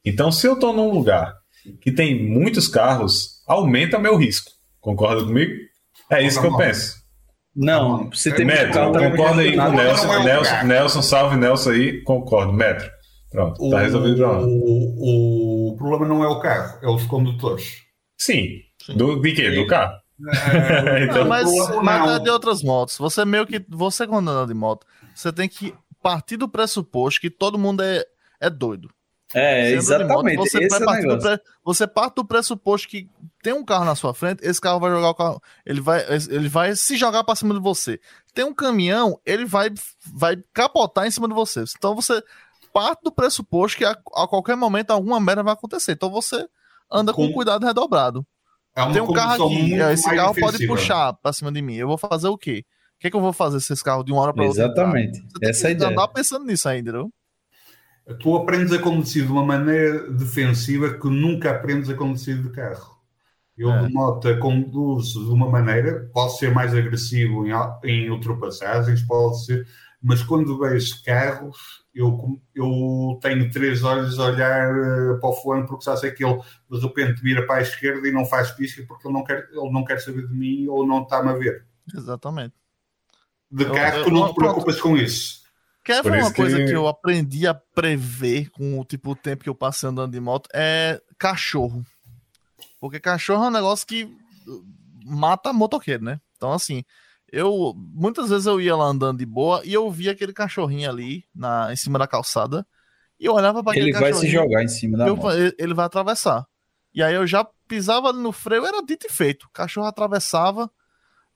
Então, 0.04 0.32
se 0.32 0.46
eu 0.46 0.54
estou 0.54 0.72
num 0.72 0.90
lugar 0.90 1.34
que 1.80 1.92
tem 1.92 2.28
muitos 2.28 2.66
carros, 2.66 3.42
aumenta 3.46 3.98
meu 3.98 4.16
risco. 4.16 4.50
Concorda 4.80 5.24
comigo? 5.24 5.52
É 6.10 6.22
isso 6.22 6.40
que 6.40 6.46
eu 6.46 6.56
penso. 6.56 7.00
Não, 7.54 8.08
você 8.10 8.32
tem 8.32 8.46
Metro, 8.46 8.92
concorda 8.92 9.42
aí 9.42 9.54
com 9.54 9.62
o 9.62 9.72
Nelson, 9.72 10.12
é 10.14 10.24
Nelson, 10.24 10.62
Nelson, 10.64 11.02
salve 11.02 11.36
Nelson 11.36 11.70
aí, 11.70 12.02
concordo, 12.02 12.52
Metro. 12.52 12.90
Pronto, 13.30 13.70
tá 13.70 13.80
resolvido 13.80 14.14
o 14.14 14.18
problema. 14.18 14.46
O, 14.46 15.72
o, 15.72 15.76
problema 15.76 16.08
não 16.08 16.24
é 16.24 16.28
o 16.28 16.40
carro, 16.40 16.78
é 16.82 16.88
os 16.88 17.04
condutores. 17.04 17.82
Sim. 18.18 18.46
Do, 18.96 19.20
de 19.20 19.32
quê? 19.32 19.50
Do 19.50 19.66
carro? 19.66 20.01
É, 20.28 21.04
então, 21.04 21.18
não, 21.18 21.28
mas, 21.28 21.48
mas 21.82 22.10
é 22.12 22.18
de 22.20 22.30
outras 22.30 22.62
motos. 22.62 22.96
Você 22.98 23.24
meio 23.24 23.46
que. 23.46 23.64
Você 23.68 24.06
quando 24.06 24.30
anda 24.30 24.46
de 24.46 24.54
moto, 24.54 24.86
você 25.14 25.32
tem 25.32 25.48
que 25.48 25.74
partir 26.02 26.36
do 26.36 26.48
pressuposto 26.48 27.20
que 27.20 27.30
todo 27.30 27.58
mundo 27.58 27.82
é, 27.82 28.04
é 28.40 28.50
doido. 28.50 28.90
É, 29.34 29.70
exatamente. 29.70 30.36
Moto, 30.36 30.50
você, 30.50 30.58
esse 30.58 30.76
é 30.76 31.18
pre... 31.18 31.40
você 31.64 31.86
parte 31.86 32.16
do 32.16 32.24
pressuposto 32.24 32.86
que 32.86 33.08
tem 33.42 33.52
um 33.52 33.64
carro 33.64 33.84
na 33.84 33.94
sua 33.94 34.12
frente, 34.12 34.46
esse 34.46 34.60
carro 34.60 34.78
vai 34.78 34.90
jogar 34.90 35.08
o 35.08 35.14
carro, 35.14 35.42
ele 35.64 35.80
vai, 35.80 36.04
ele 36.28 36.48
vai 36.48 36.76
se 36.76 36.96
jogar 36.96 37.24
para 37.24 37.34
cima 37.34 37.54
de 37.54 37.60
você. 37.60 37.98
Tem 38.34 38.44
um 38.44 38.54
caminhão, 38.54 39.18
ele 39.24 39.46
vai, 39.46 39.70
vai 40.12 40.36
capotar 40.52 41.06
em 41.06 41.10
cima 41.10 41.28
de 41.28 41.34
você. 41.34 41.64
Então 41.76 41.94
você 41.94 42.22
parte 42.72 43.02
do 43.02 43.12
pressuposto 43.12 43.78
que 43.78 43.84
a, 43.84 43.90
a 43.90 44.28
qualquer 44.28 44.56
momento 44.56 44.90
alguma 44.90 45.20
merda 45.20 45.42
vai 45.42 45.52
acontecer. 45.54 45.92
Então 45.92 46.10
você 46.10 46.46
anda 46.90 47.12
com, 47.12 47.26
com 47.26 47.32
cuidado 47.32 47.64
redobrado. 47.64 48.26
É 48.74 48.92
tem 48.92 49.02
um 49.02 49.12
carro 49.12 49.46
aqui, 49.46 49.74
esse 49.74 50.04
carro 50.04 50.34
defensiva. 50.34 50.52
pode 50.52 50.66
puxar 50.66 51.12
para 51.14 51.32
cima 51.32 51.52
de 51.52 51.60
mim. 51.60 51.74
Eu 51.74 51.88
vou 51.88 51.98
fazer 51.98 52.28
o 52.28 52.38
quê? 52.38 52.64
O 52.96 53.00
que, 53.00 53.08
é 53.08 53.10
que 53.10 53.16
eu 53.16 53.20
vou 53.20 53.32
fazer 53.32 53.60
se 53.60 53.72
esse 53.72 53.84
carro 53.84 54.02
de 54.02 54.12
uma 54.12 54.22
hora 54.22 54.32
para 54.32 54.44
outra? 54.44 54.64
Exatamente. 54.64 55.20
Você 55.20 55.50
Essa 55.50 55.68
tem 55.68 55.76
que 55.76 55.84
andar 55.84 56.08
pensando 56.08 56.46
nisso 56.46 56.68
ainda, 56.68 56.90
entendeu? 56.90 57.12
tu 58.20 58.36
aprendes 58.36 58.72
a 58.72 58.78
conduzir 58.78 59.24
de 59.24 59.32
uma 59.32 59.44
maneira 59.44 60.10
defensiva 60.10 60.98
que 60.98 61.08
nunca 61.08 61.50
aprendes 61.50 61.88
a 61.88 61.94
conduzir 61.94 62.40
de 62.42 62.50
carro. 62.50 62.96
Eu 63.56 63.70
é. 63.70 63.86
de 63.86 63.92
moto 63.92 64.38
conduzo 64.38 65.26
de 65.26 65.30
uma 65.30 65.48
maneira, 65.48 66.10
pode 66.12 66.38
ser 66.38 66.52
mais 66.52 66.74
agressivo 66.74 67.46
em, 67.46 67.52
em 67.84 68.10
ultrapassagens, 68.10 69.02
pode 69.02 69.44
ser, 69.44 69.66
mas 70.02 70.22
quando 70.22 70.58
vejo 70.58 71.02
carros, 71.04 71.81
eu, 71.94 72.40
eu 72.54 73.18
tenho 73.20 73.50
três 73.50 73.84
olhos 73.84 74.18
a 74.18 74.26
olhar 74.26 74.72
uh, 74.72 75.20
para 75.20 75.28
o 75.28 75.32
fulano 75.34 75.66
porque 75.66 75.84
já 75.84 75.96
sei 75.96 76.10
que 76.10 76.24
ele 76.24 76.40
de 76.70 76.80
repente 76.80 77.22
vira 77.22 77.46
para 77.46 77.56
a 77.56 77.62
esquerda 77.62 78.08
e 78.08 78.12
não 78.12 78.24
faz 78.24 78.50
pisca 78.52 78.82
porque 78.88 79.06
ele 79.06 79.14
não 79.14 79.24
quer, 79.24 79.48
ele 79.50 79.70
não 79.70 79.84
quer 79.84 79.98
saber 80.00 80.26
de 80.26 80.34
mim 80.34 80.66
ou 80.68 80.86
não 80.86 81.02
está-me 81.02 81.28
a 81.28 81.34
ver. 81.34 81.66
Exatamente. 81.94 82.54
De 83.50 83.66
carro, 83.66 83.98
eu, 83.98 84.04
tu 84.04 84.10
não 84.10 84.28
te 84.28 84.34
preocupas 84.34 84.80
com 84.80 84.96
isso. 84.96 85.42
Quer 85.84 86.02
ver 86.02 86.22
uma 86.22 86.32
coisa 86.32 86.56
que... 86.56 86.66
que... 86.66 86.72
eu 86.72 86.86
aprendi 86.88 87.46
a 87.46 87.52
prever 87.54 88.48
com 88.50 88.78
o 88.80 88.84
tipo 88.84 89.10
o 89.10 89.16
tempo 89.16 89.42
que 89.42 89.50
eu 89.50 89.54
passei 89.54 89.88
andando 89.88 90.12
de 90.12 90.20
moto? 90.20 90.48
É 90.54 91.00
cachorro. 91.18 91.84
Porque 92.80 92.98
cachorro 92.98 93.44
é 93.44 93.48
um 93.48 93.52
negócio 93.52 93.86
que 93.86 94.08
mata 95.04 95.52
motoqueiro, 95.52 96.04
né? 96.04 96.20
Então, 96.36 96.52
assim, 96.52 96.84
eu 97.32 97.74
muitas 97.76 98.28
vezes 98.28 98.46
eu 98.46 98.60
ia 98.60 98.76
lá 98.76 98.84
andando 98.84 99.18
de 99.18 99.26
boa 99.26 99.62
e 99.64 99.72
eu 99.72 99.90
via 99.90 100.12
aquele 100.12 100.34
cachorrinho 100.34 100.88
ali 100.88 101.24
na, 101.34 101.72
em 101.72 101.76
cima 101.76 101.98
da 101.98 102.06
calçada 102.06 102.66
e 103.18 103.24
eu 103.24 103.32
olhava 103.32 103.62
para 103.62 103.72
aquele 103.72 103.90
Ele 103.90 103.98
vai 103.98 104.12
se 104.12 104.28
jogar 104.28 104.62
em 104.62 104.68
cima 104.68 104.98
da 104.98 105.08
eu, 105.08 105.16
moto. 105.16 105.34
Ele 105.58 105.74
vai 105.74 105.86
atravessar. 105.86 106.46
E 106.94 107.02
aí 107.02 107.14
eu 107.14 107.26
já 107.26 107.46
pisava 107.66 108.08
ali 108.08 108.18
no 108.18 108.32
freio, 108.32 108.66
era 108.66 108.82
dito 108.82 109.06
e 109.06 109.12
feito. 109.12 109.44
O 109.44 109.50
cachorro 109.50 109.86
atravessava. 109.86 110.70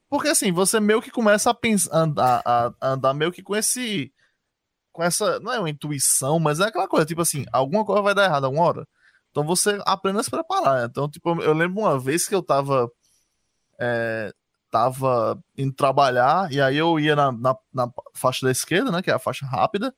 Porque 0.09 0.28
assim, 0.28 0.52
você 0.52 0.78
meio 0.78 1.01
que 1.01 1.10
começa 1.10 1.51
a, 1.51 1.55
pensar, 1.55 1.97
andar, 1.97 2.43
a, 2.44 2.73
a 2.81 2.89
andar 2.90 3.14
meio 3.14 3.32
que 3.32 3.43
com 3.43 3.56
esse 3.56 4.12
com 4.93 5.02
essa. 5.02 5.40
Não 5.40 5.52
é 5.52 5.59
uma 5.59 5.70
intuição, 5.70 6.39
mas 6.39 6.60
é 6.60 6.64
aquela 6.64 6.89
coisa, 6.89 7.06
tipo 7.06 7.23
assim, 7.23 7.44
alguma 7.52 7.85
coisa 7.85 8.02
vai 8.02 8.14
dar 8.14 8.24
errado 8.24 8.44
alguma 8.44 8.64
hora. 8.64 8.89
Então 9.31 9.44
você 9.44 9.78
aprende 9.86 10.18
a 10.18 10.23
se 10.23 10.31
preparar. 10.31 10.86
Então, 10.89 11.09
tipo, 11.09 11.40
eu 11.43 11.52
lembro 11.52 11.81
uma 11.81 11.98
vez 11.98 12.27
que 12.27 12.35
eu 12.35 12.43
tava. 12.43 12.90
É, 13.78 14.32
tava 14.77 15.43
indo 15.57 15.73
trabalhar, 15.73 16.53
e 16.53 16.61
aí 16.61 16.77
eu 16.77 17.01
ia 17.01 17.16
na, 17.16 17.32
na, 17.32 17.57
na, 17.73 17.90
faixa 18.15 18.44
da 18.44 18.53
esquerda, 18.53 18.93
né? 18.93 19.01
Que 19.01 19.11
é 19.11 19.15
a 19.15 19.19
faixa 19.19 19.47
rápida. 19.47 19.94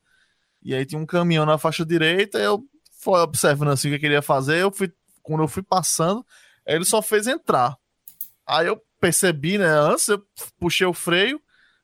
E 0.63 0.73
aí 0.73 0.87
tinha 0.87 1.01
um 1.01 1.07
caminhão 1.07 1.45
na 1.45 1.59
faixa 1.59 1.85
direita, 1.85 2.39
eu 2.39 2.63
fui 3.01 3.19
observando 3.19 3.71
assim 3.71 3.89
o 3.89 3.91
que 3.91 3.97
eu 3.97 4.01
queria 4.01 4.23
fazer. 4.23 4.63
Eu 4.63 4.71
fui, 4.71 4.93
quando 5.21 5.43
eu 5.43 5.49
fui 5.49 5.65
passando, 5.65 6.25
ele 6.65 6.85
só 6.85 7.03
fez 7.03 7.27
entrar. 7.27 7.77
Aí 8.47 8.69
eu 8.69 8.81
percebi, 9.01 9.59
né? 9.59 9.67
Antes 9.67 10.07
eu 10.09 10.23
puxei 10.61 10.87
o 10.87 10.95
freio, 10.95 11.41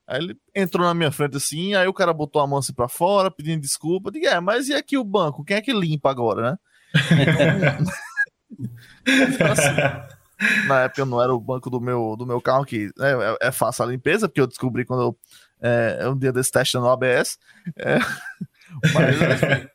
aí 0.06 0.22
ele 0.22 0.36
entrou 0.54 0.86
na 0.86 0.94
minha 0.94 1.10
frente 1.10 1.36
assim, 1.36 1.74
aí 1.74 1.88
o 1.88 1.94
cara 1.94 2.12
botou 2.12 2.40
a 2.40 2.46
mão 2.46 2.58
assim 2.58 2.72
pra 2.72 2.88
fora, 2.88 3.28
pedindo 3.28 3.60
desculpa. 3.60 4.08
Eu 4.08 4.12
digo, 4.12 4.26
é, 4.26 4.38
mas 4.38 4.68
e 4.68 4.74
aqui 4.74 4.96
o 4.96 5.04
banco? 5.04 5.44
Quem 5.44 5.56
é 5.56 5.60
que 5.60 5.72
limpa 5.72 6.10
agora, 6.10 6.52
né? 6.52 6.56
então, 9.06 9.52
assim, 9.52 10.13
na 10.66 10.82
época 10.82 11.04
não 11.04 11.22
era 11.22 11.34
o 11.34 11.40
banco 11.40 11.70
do 11.70 11.80
meu, 11.80 12.16
do 12.16 12.26
meu 12.26 12.40
carro, 12.40 12.64
que 12.64 12.90
né, 12.96 13.12
é, 13.40 13.48
é, 13.48 13.52
fácil 13.52 13.84
a 13.84 13.88
limpeza, 13.88 14.28
porque 14.28 14.40
eu 14.40 14.46
descobri 14.46 14.84
quando 14.84 15.02
eu. 15.02 15.18
É, 15.60 16.06
um 16.08 16.18
dia 16.18 16.32
desse 16.32 16.50
teste 16.50 16.76
no 16.76 16.88
ABS. 16.88 17.38
É, 17.76 17.98
mas 18.92 19.68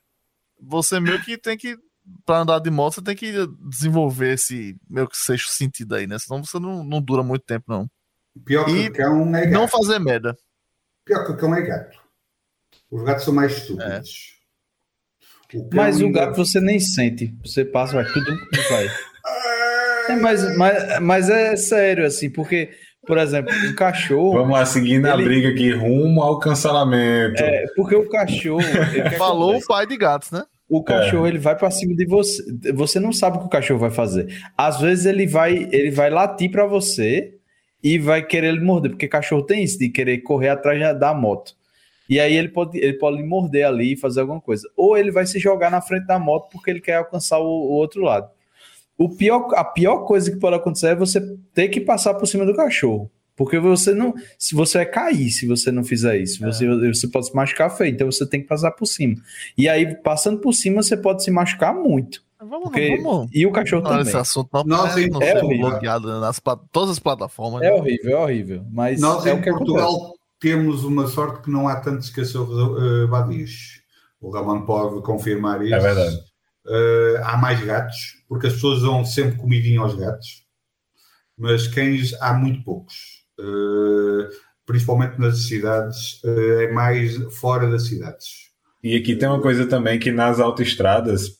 você 0.62 1.00
meio 1.00 1.22
que 1.24 1.38
tem 1.38 1.58
que. 1.58 1.78
Pra 2.26 2.40
andar 2.40 2.60
de 2.60 2.72
moto, 2.72 2.96
você 2.96 3.04
tem 3.04 3.16
que 3.16 3.32
desenvolver 3.70 4.34
esse 4.34 4.76
meio 4.90 5.08
que 5.08 5.16
sexto 5.16 5.50
sentido 5.50 5.94
aí, 5.94 6.08
né? 6.08 6.18
Senão 6.18 6.44
você 6.44 6.58
não, 6.60 6.84
não 6.84 7.00
dura 7.00 7.22
muito 7.22 7.46
tempo, 7.46 7.66
não. 7.68 7.90
Pior 8.46 8.66
que 8.66 8.72
e 8.72 8.90
cão 8.90 9.36
é 9.36 9.46
gato. 9.46 9.54
Não 9.54 9.68
fazer 9.68 10.00
merda. 10.00 10.36
Pior 11.06 11.24
que 11.24 11.32
o 11.32 11.38
cão 11.38 11.54
é 11.54 11.62
gato. 11.62 12.00
Os 12.90 13.04
gatos 13.04 13.26
são 13.26 13.34
mais 13.34 13.52
estúpidos. 13.58 14.40
O 15.54 15.70
mas 15.74 16.02
o 16.02 16.12
gato 16.12 16.36
você 16.36 16.60
nem 16.60 16.80
sente. 16.80 17.36
Você 17.44 17.66
passa, 17.66 17.94
vai 17.94 18.06
tudo 18.06 18.32
vai. 18.70 18.88
É, 20.10 20.16
mas, 20.16 20.58
mas, 20.58 21.00
mas 21.00 21.30
é 21.30 21.56
sério, 21.56 22.06
assim, 22.06 22.30
porque, 22.30 22.70
por 23.06 23.18
exemplo, 23.18 23.54
o 23.70 23.76
cachorro. 23.76 24.34
Vamos 24.34 24.52
lá, 24.52 24.66
seguindo 24.66 25.06
ele... 25.06 25.12
a 25.12 25.18
briga 25.18 25.50
aqui, 25.50 25.72
rumo 25.72 26.22
ao 26.22 26.40
cancelamento. 26.40 27.42
É, 27.42 27.66
porque 27.76 27.96
o 27.96 28.08
cachorro. 28.10 28.62
Falou 29.18 29.58
o 29.58 29.66
pai 29.66 29.86
de 29.86 29.98
gatos, 29.98 30.32
né? 30.32 30.44
O 30.70 30.84
cachorro 30.84 31.26
é. 31.26 31.30
ele 31.30 31.40
vai 31.40 31.56
para 31.56 31.72
cima 31.72 31.96
de 31.96 32.06
você. 32.06 32.44
Você 32.74 33.00
não 33.00 33.12
sabe 33.12 33.38
o 33.38 33.40
que 33.42 33.48
o 33.48 33.50
cachorro 33.50 33.80
vai 33.80 33.90
fazer. 33.90 34.28
Às 34.56 34.80
vezes 34.80 35.06
ele 35.06 35.26
vai, 35.26 35.68
ele 35.72 35.90
vai 35.90 36.12
latir 36.12 36.52
para 36.52 36.66
você 36.68 37.34
e 37.84 37.98
vai 37.98 38.22
querer 38.22 38.54
lhe 38.54 38.60
morder, 38.60 38.92
porque 38.92 39.08
cachorro 39.08 39.42
tem 39.42 39.64
isso 39.64 39.80
de 39.80 39.90
querer 39.90 40.20
correr 40.20 40.50
atrás 40.50 40.80
da 41.00 41.14
moto. 41.14 41.54
E 42.10 42.20
aí 42.20 42.36
ele 42.36 42.50
pode, 42.50 42.78
ele 42.78 42.94
pode 42.94 43.22
morder 43.24 43.66
ali 43.66 43.94
e 43.94 43.98
fazer 43.98 44.22
alguma 44.22 44.42
coisa. 44.42 44.68
Ou 44.76 44.98
ele 44.98 45.12
vai 45.12 45.26
se 45.26 45.40
jogar 45.40 45.70
na 45.70 45.80
frente 45.80 46.06
da 46.06 46.20
moto 46.20 46.50
porque 46.52 46.70
ele 46.72 46.82
quer 46.82 46.96
alcançar 46.96 47.40
o, 47.40 47.46
o 47.46 47.72
outro 47.72 48.02
lado. 48.02 48.30
O 49.00 49.10
pior, 49.10 49.48
a 49.56 49.64
pior 49.64 50.06
coisa 50.06 50.30
que 50.30 50.38
pode 50.38 50.56
acontecer 50.56 50.88
é 50.88 50.96
você 50.96 51.22
ter 51.54 51.70
que 51.70 51.82
passar 51.82 52.14
por 52.14 52.28
cima 52.28 52.46
do 52.46 52.56
cachorro. 52.56 53.10
Porque 53.36 53.58
você 53.58 53.94
não. 53.94 54.14
Se 54.38 54.54
você 54.54 54.80
vai 54.80 54.86
cair 54.86 55.30
se 55.32 55.48
você 55.48 55.72
não 55.72 55.84
fizer 55.84 56.18
isso. 56.18 56.46
É. 56.46 56.52
Você, 56.52 56.68
você 56.68 57.08
pode 57.08 57.28
se 57.28 57.36
machucar 57.36 57.76
feio, 57.76 57.94
então 57.94 58.12
você 58.12 58.26
tem 58.26 58.42
que 58.42 58.48
passar 58.48 58.72
por 58.72 58.86
cima. 58.86 59.16
E 59.58 59.68
aí, 59.70 59.96
passando 59.96 60.40
por 60.40 60.54
cima, 60.54 60.84
você 60.84 60.98
pode 60.98 61.24
se 61.24 61.32
machucar 61.32 61.74
muito. 61.74 62.22
Vamos, 62.38 62.64
porque... 62.66 62.98
vamos. 63.02 63.30
E 63.34 63.46
o 63.46 63.52
cachorro 63.52 63.82
não, 63.82 63.92
também. 63.92 64.08
Esse 64.08 64.18
assunto 64.18 64.50
não, 64.54 64.64
Nossa, 64.66 65.02
é, 65.02 65.08
não 65.08 65.22
é 65.22 65.42
bloqueado 65.42 66.20
nas 66.20 66.40
todas 66.72 66.92
as 66.92 67.00
plataformas. 67.00 67.62
É 67.62 67.72
né? 67.72 67.74
horrível, 67.74 68.12
é 68.12 68.22
horrível. 68.22 68.66
Mas 68.70 69.00
Nós 69.00 69.26
é 69.26 69.32
em 69.32 69.42
Portugal 69.42 69.90
acontece 69.90 70.20
temos 70.40 70.84
uma 70.84 71.06
sorte 71.08 71.44
que 71.44 71.52
não 71.52 71.68
há 71.68 71.76
tantos 71.76 72.10
cachorros 72.10 72.58
uh, 72.58 73.08
vadios. 73.08 73.82
O 74.22 74.32
Ramon 74.32 74.62
pode 74.62 75.02
confirmar 75.02 75.62
isso. 75.64 75.76
É 75.76 75.80
verdade. 75.80 76.18
Uh, 76.70 77.18
há 77.24 77.36
mais 77.36 77.60
gatos, 77.66 77.98
porque 78.28 78.46
as 78.46 78.54
pessoas 78.54 78.84
dão 78.84 79.04
sempre 79.04 79.38
comidinha 79.38 79.80
aos 79.80 79.96
gatos, 79.96 80.44
mas 81.36 81.68
cães 81.68 82.14
há 82.22 82.32
muito 82.34 82.64
poucos. 82.64 82.96
Uh, 83.40 84.30
principalmente 84.68 85.20
nas 85.20 85.48
cidades, 85.48 86.22
uh, 86.24 86.62
é 86.62 86.72
mais 86.72 87.16
fora 87.40 87.68
das 87.68 87.88
cidades. 87.88 88.50
E 88.84 88.96
aqui 88.96 89.16
tem 89.16 89.28
uma 89.28 89.42
coisa 89.42 89.66
também 89.66 89.98
que 89.98 90.12
nas 90.12 90.40
autoestradas, 90.40 91.40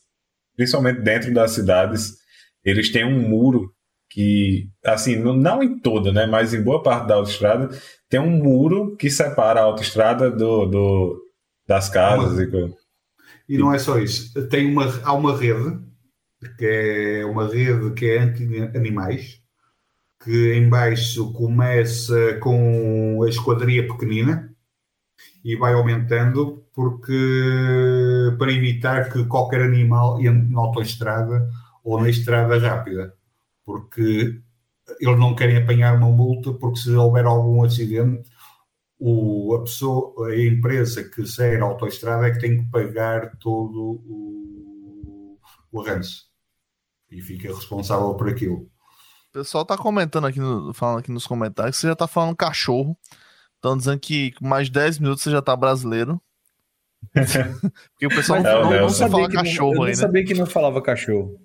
principalmente 0.56 1.00
dentro 1.00 1.32
das 1.32 1.52
cidades, 1.52 2.16
eles 2.64 2.90
têm 2.90 3.04
um 3.04 3.28
muro 3.28 3.72
que, 4.10 4.68
assim, 4.84 5.14
não 5.16 5.62
em 5.62 5.78
toda, 5.78 6.12
né, 6.12 6.26
mas 6.26 6.52
em 6.52 6.60
boa 6.60 6.82
parte 6.82 7.06
da 7.06 7.14
autoestrada, 7.14 7.70
tem 8.08 8.18
um 8.18 8.30
muro 8.30 8.96
que 8.96 9.08
separa 9.08 9.60
a 9.60 9.64
autoestrada 9.64 10.28
do, 10.28 10.66
do, 10.66 11.22
das 11.68 11.88
casas. 11.88 12.32
Uma... 12.52 12.74
E, 13.50 13.58
não 13.58 13.72
é 13.72 13.78
só 13.78 13.98
isso. 13.98 14.32
Tem 14.48 14.70
uma, 14.70 14.84
há 15.04 15.12
uma 15.12 15.36
rede, 15.36 15.78
que 16.56 16.64
é 16.64 17.24
uma 17.24 17.46
rede 17.46 17.92
que 17.94 18.06
é 18.06 18.18
anti-animais, 18.18 19.42
que 20.24 20.54
em 20.54 20.68
baixo 20.68 21.32
começa 21.32 22.38
com 22.40 23.22
a 23.24 23.28
esquadria 23.28 23.86
pequenina 23.86 24.54
e 25.44 25.56
vai 25.56 25.74
aumentando 25.74 26.64
porque 26.72 27.12
para 28.38 28.52
evitar 28.52 29.10
que 29.12 29.24
qualquer 29.24 29.62
animal 29.62 30.20
entre 30.20 30.52
na 30.52 30.60
autoestrada 30.60 31.50
ou 31.82 32.00
na 32.00 32.08
estrada 32.08 32.58
rápida 32.58 33.14
porque 33.70 34.40
eles 35.00 35.18
não 35.18 35.34
querem 35.34 35.56
apanhar 35.58 35.96
uma 35.96 36.10
multa, 36.10 36.52
porque 36.52 36.80
se 36.80 36.90
houver 36.90 37.24
algum 37.24 37.62
acidente, 37.62 38.28
o, 39.00 39.54
a 39.54 39.62
pessoa, 39.62 40.28
a 40.28 40.44
empresa 40.44 41.02
que 41.02 41.26
segue 41.26 41.62
a 41.62 41.64
autoestrada 41.64 42.28
é 42.28 42.32
que 42.32 42.38
tem 42.38 42.58
que 42.58 42.70
pagar 42.70 43.34
todo 43.38 44.02
o, 44.04 45.38
o 45.72 45.80
arranjo 45.80 46.24
e 47.10 47.22
fica 47.22 47.48
responsável 47.48 48.14
por 48.14 48.28
aquilo. 48.28 48.68
O 49.30 49.32
pessoal 49.32 49.62
está 49.62 49.76
comentando 49.76 50.26
aqui, 50.26 50.38
no, 50.38 50.74
falando 50.74 50.98
aqui 50.98 51.10
nos 51.10 51.26
comentários 51.26 51.76
que 51.76 51.80
você 51.80 51.86
já 51.86 51.94
está 51.94 52.06
falando 52.06 52.36
cachorro. 52.36 52.96
Estão 53.56 53.76
dizendo 53.76 53.98
que 53.98 54.32
com 54.32 54.46
mais 54.46 54.68
10 54.68 54.98
minutos 54.98 55.22
você 55.22 55.30
já 55.30 55.38
está 55.38 55.56
brasileiro. 55.56 56.20
Porque 57.14 58.06
o 58.06 58.10
pessoal 58.10 58.42
não, 58.42 58.62
não, 58.62 58.70
não, 58.70 58.80
não 58.80 58.88
sabia 58.90 59.16
fala 59.16 59.30
cachorro 59.30 59.74
não, 59.74 59.76
eu 59.76 59.82
aí, 59.84 59.92
não 59.92 59.96
né? 59.98 60.06
sabia 60.06 60.24
que 60.24 60.34
não 60.34 60.46
falava 60.46 60.82
cachorro. 60.82 61.40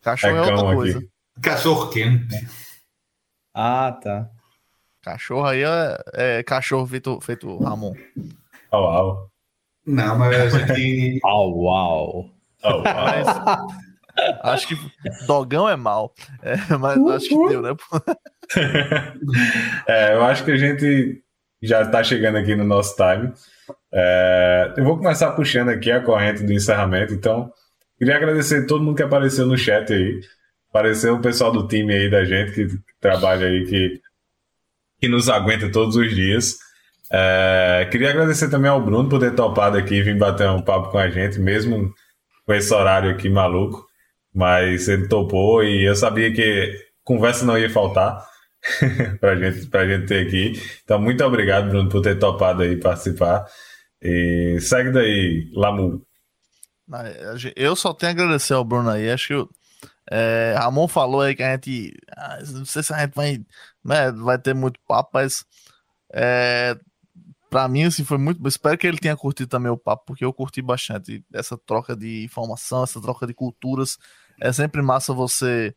Cachorro 0.00 0.36
é, 0.36 0.38
é 0.38 0.52
outra 0.52 0.74
coisa. 0.74 0.98
Aqui. 0.98 1.10
Cachorro 1.42 1.90
quente. 1.90 2.46
Ah, 3.52 3.98
tá. 4.00 4.30
Cachorro 5.02 5.46
aí 5.46 5.62
é, 5.62 5.98
é 6.14 6.42
cachorro 6.42 6.86
feito, 6.86 7.20
feito 7.20 7.56
Ramon. 7.58 7.94
Au, 8.70 8.84
au. 8.84 9.30
Não, 9.86 10.18
mas 10.18 10.54
aqui. 10.54 11.18
Au, 11.24 11.68
au. 11.68 12.30
Au, 12.62 12.82
au. 12.86 13.68
acho 14.42 14.68
que 14.68 14.76
dogão 15.26 15.68
é 15.68 15.76
mal. 15.76 16.12
É, 16.42 16.76
mas 16.76 16.98
acho 16.98 17.28
que 17.28 17.48
deu, 17.48 17.62
né? 17.62 17.70
é, 19.88 20.14
eu 20.14 20.22
acho 20.22 20.44
que 20.44 20.50
a 20.50 20.56
gente 20.56 21.22
já 21.62 21.82
está 21.82 22.02
chegando 22.04 22.36
aqui 22.36 22.54
no 22.54 22.64
nosso 22.64 22.94
time. 22.94 23.32
É, 23.92 24.74
eu 24.76 24.84
vou 24.84 24.98
começar 24.98 25.32
puxando 25.32 25.70
aqui 25.70 25.90
a 25.90 26.02
corrente 26.02 26.42
do 26.42 26.52
encerramento. 26.52 27.14
Então, 27.14 27.50
queria 27.98 28.16
agradecer 28.16 28.64
a 28.64 28.66
todo 28.66 28.84
mundo 28.84 28.96
que 28.96 29.02
apareceu 29.02 29.46
no 29.46 29.56
chat 29.56 29.92
aí. 29.92 30.20
Apareceu 30.68 31.16
o 31.16 31.20
pessoal 31.20 31.50
do 31.50 31.66
time 31.66 31.92
aí 31.94 32.10
da 32.10 32.24
gente 32.24 32.52
que 32.52 32.68
trabalha 33.00 33.46
aí, 33.46 33.64
que, 33.66 34.00
que 35.00 35.08
nos 35.08 35.28
aguenta 35.28 35.70
todos 35.70 35.96
os 35.96 36.14
dias. 36.14 36.56
É, 37.12 37.88
queria 37.90 38.10
agradecer 38.10 38.48
também 38.50 38.70
ao 38.70 38.80
Bruno 38.80 39.08
por 39.08 39.18
ter 39.18 39.34
topado 39.34 39.76
aqui 39.76 39.96
e 39.96 40.02
vir 40.02 40.16
bater 40.16 40.48
um 40.50 40.62
papo 40.62 40.90
com 40.90 40.98
a 40.98 41.08
gente, 41.08 41.40
mesmo 41.40 41.92
com 42.46 42.52
esse 42.52 42.72
horário 42.72 43.10
aqui 43.10 43.28
maluco. 43.28 43.86
Mas 44.32 44.86
ele 44.88 45.08
topou 45.08 45.64
e 45.64 45.84
eu 45.84 45.96
sabia 45.96 46.32
que 46.32 46.78
conversa 47.02 47.44
não 47.44 47.58
ia 47.58 47.68
faltar 47.68 48.24
para 49.20 49.36
gente, 49.36 49.66
pra 49.66 49.86
gente 49.86 50.06
ter 50.06 50.26
aqui. 50.26 50.52
Então, 50.84 51.00
muito 51.00 51.24
obrigado, 51.24 51.68
Bruno, 51.68 51.88
por 51.88 52.02
ter 52.02 52.18
topado 52.18 52.62
aí 52.62 52.76
participar. 52.76 53.44
E 54.00 54.58
segue 54.60 54.92
daí, 54.92 55.50
Lamu. 55.54 56.04
Eu 57.56 57.74
só 57.74 57.92
tenho 57.92 58.10
a 58.10 58.12
agradecer 58.12 58.54
ao 58.54 58.64
Bruno 58.64 58.90
aí. 58.90 59.10
Acho 59.10 59.28
que 59.28 59.54
é, 60.10 60.54
Ramon 60.58 60.88
falou 60.88 61.20
aí 61.20 61.36
que 61.36 61.42
a 61.42 61.52
gente. 61.52 61.96
Ah, 62.16 62.38
não 62.48 62.64
sei 62.64 62.82
se 62.82 62.92
a 62.92 62.98
gente 62.98 63.14
vai, 63.14 63.40
né, 63.84 64.10
vai 64.12 64.38
ter 64.38 64.54
muito 64.54 64.80
papo, 64.86 65.10
mas. 65.14 65.44
É, 66.12 66.78
pra 67.48 67.68
mim, 67.68 67.84
assim, 67.84 68.04
foi 68.04 68.18
muito. 68.18 68.46
Espero 68.46 68.78
que 68.78 68.86
ele 68.86 68.98
tenha 68.98 69.16
curtido 69.16 69.48
também 69.48 69.70
o 69.70 69.76
papo, 69.76 70.04
porque 70.06 70.24
eu 70.24 70.32
curti 70.32 70.62
bastante 70.62 71.24
essa 71.32 71.56
troca 71.58 71.96
de 71.96 72.24
informação, 72.24 72.84
essa 72.84 73.00
troca 73.00 73.26
de 73.26 73.34
culturas. 73.34 73.98
É 74.40 74.52
sempre 74.52 74.80
massa 74.80 75.12
você 75.12 75.74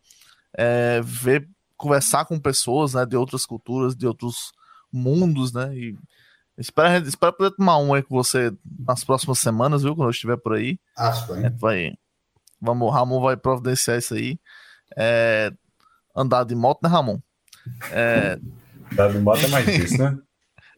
é, 0.55 1.01
ver, 1.03 1.49
conversar 1.75 2.25
com 2.25 2.39
pessoas 2.39 2.93
né, 2.93 3.05
de 3.05 3.17
outras 3.17 3.45
culturas, 3.45 3.95
de 3.95 4.07
outros 4.07 4.51
mundos, 4.91 5.51
né? 5.51 5.75
E 5.75 5.97
espero, 6.57 7.05
espero 7.07 7.33
poder 7.33 7.55
tomar 7.55 7.77
um 7.79 7.93
aí 7.93 8.03
com 8.03 8.15
você 8.15 8.51
nas 8.79 9.03
próximas 9.03 9.39
semanas, 9.39 9.83
viu? 9.83 9.95
Quando 9.95 10.07
eu 10.07 10.11
estiver 10.11 10.37
por 10.37 10.53
aí. 10.53 10.79
Acho, 10.95 11.35
hein? 11.35 11.49
Vai, 11.57 11.93
Vamos, 12.63 12.93
Ramon 12.93 13.19
vai 13.19 13.35
providenciar 13.35 13.97
isso 13.97 14.13
aí. 14.13 14.39
É, 14.95 15.51
andar 16.15 16.45
de 16.45 16.55
moto, 16.55 16.79
né, 16.81 16.87
Ramon? 16.87 17.19
É... 17.91 18.39
Moto 19.21 19.43
é 19.45 19.47
mais 19.47 19.65
difícil, 19.65 19.99
né? 19.99 20.17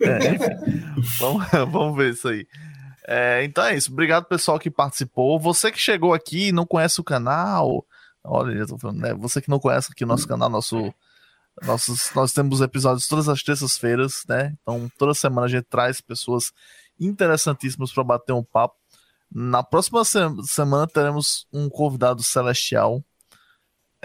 É, 0.01 0.19
vamos, 1.19 1.47
vamos 1.71 1.97
ver 1.97 2.13
isso 2.13 2.27
aí. 2.27 2.47
É, 3.07 3.43
então 3.43 3.63
é 3.63 3.75
isso. 3.75 3.91
Obrigado, 3.91 4.25
pessoal, 4.25 4.59
que 4.59 4.71
participou. 4.71 5.39
Você 5.39 5.71
que 5.71 5.79
chegou 5.79 6.13
aqui 6.13 6.47
e 6.47 6.51
não 6.51 6.65
conhece 6.65 6.99
o 6.99 7.03
canal, 7.03 7.85
olha, 8.23 8.53
eu 8.53 8.67
tô 8.67 8.77
falando, 8.77 8.99
né? 8.99 9.13
Você 9.13 9.41
que 9.41 9.49
não 9.49 9.59
conhece 9.59 9.91
aqui 9.91 10.03
o 10.03 10.07
nosso 10.07 10.27
canal, 10.27 10.49
nosso. 10.49 10.93
Nossos, 11.63 12.11
nós 12.13 12.33
temos 12.33 12.59
episódios 12.59 13.07
todas 13.07 13.29
as 13.29 13.41
terças-feiras, 13.41 14.23
né? 14.27 14.53
Então, 14.61 14.91
toda 14.97 15.13
semana 15.13 15.47
a 15.47 15.49
gente 15.49 15.63
traz 15.63 16.01
pessoas 16.01 16.51
interessantíssimas 16.99 17.93
para 17.93 18.03
bater 18.03 18.33
um 18.33 18.43
papo. 18.43 18.75
Na 19.31 19.63
próxima 19.63 20.03
se 20.03 20.19
semana 20.43 20.85
teremos 20.85 21.47
um 21.53 21.69
convidado 21.69 22.21
celestial. 22.21 23.01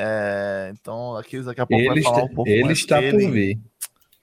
É, 0.02 0.72
então, 0.72 1.14
aqui 1.16 1.42
daqui 1.42 1.60
a 1.60 1.66
pouco 1.66 1.82
ele 1.82 2.00
vai 2.00 2.02
falar 2.02 2.24
um 2.24 2.34
pouco 2.34 2.50
Ele 2.50 2.64
mais 2.64 2.78
está 2.78 3.02
por 3.02 3.18
vir. 3.18 3.60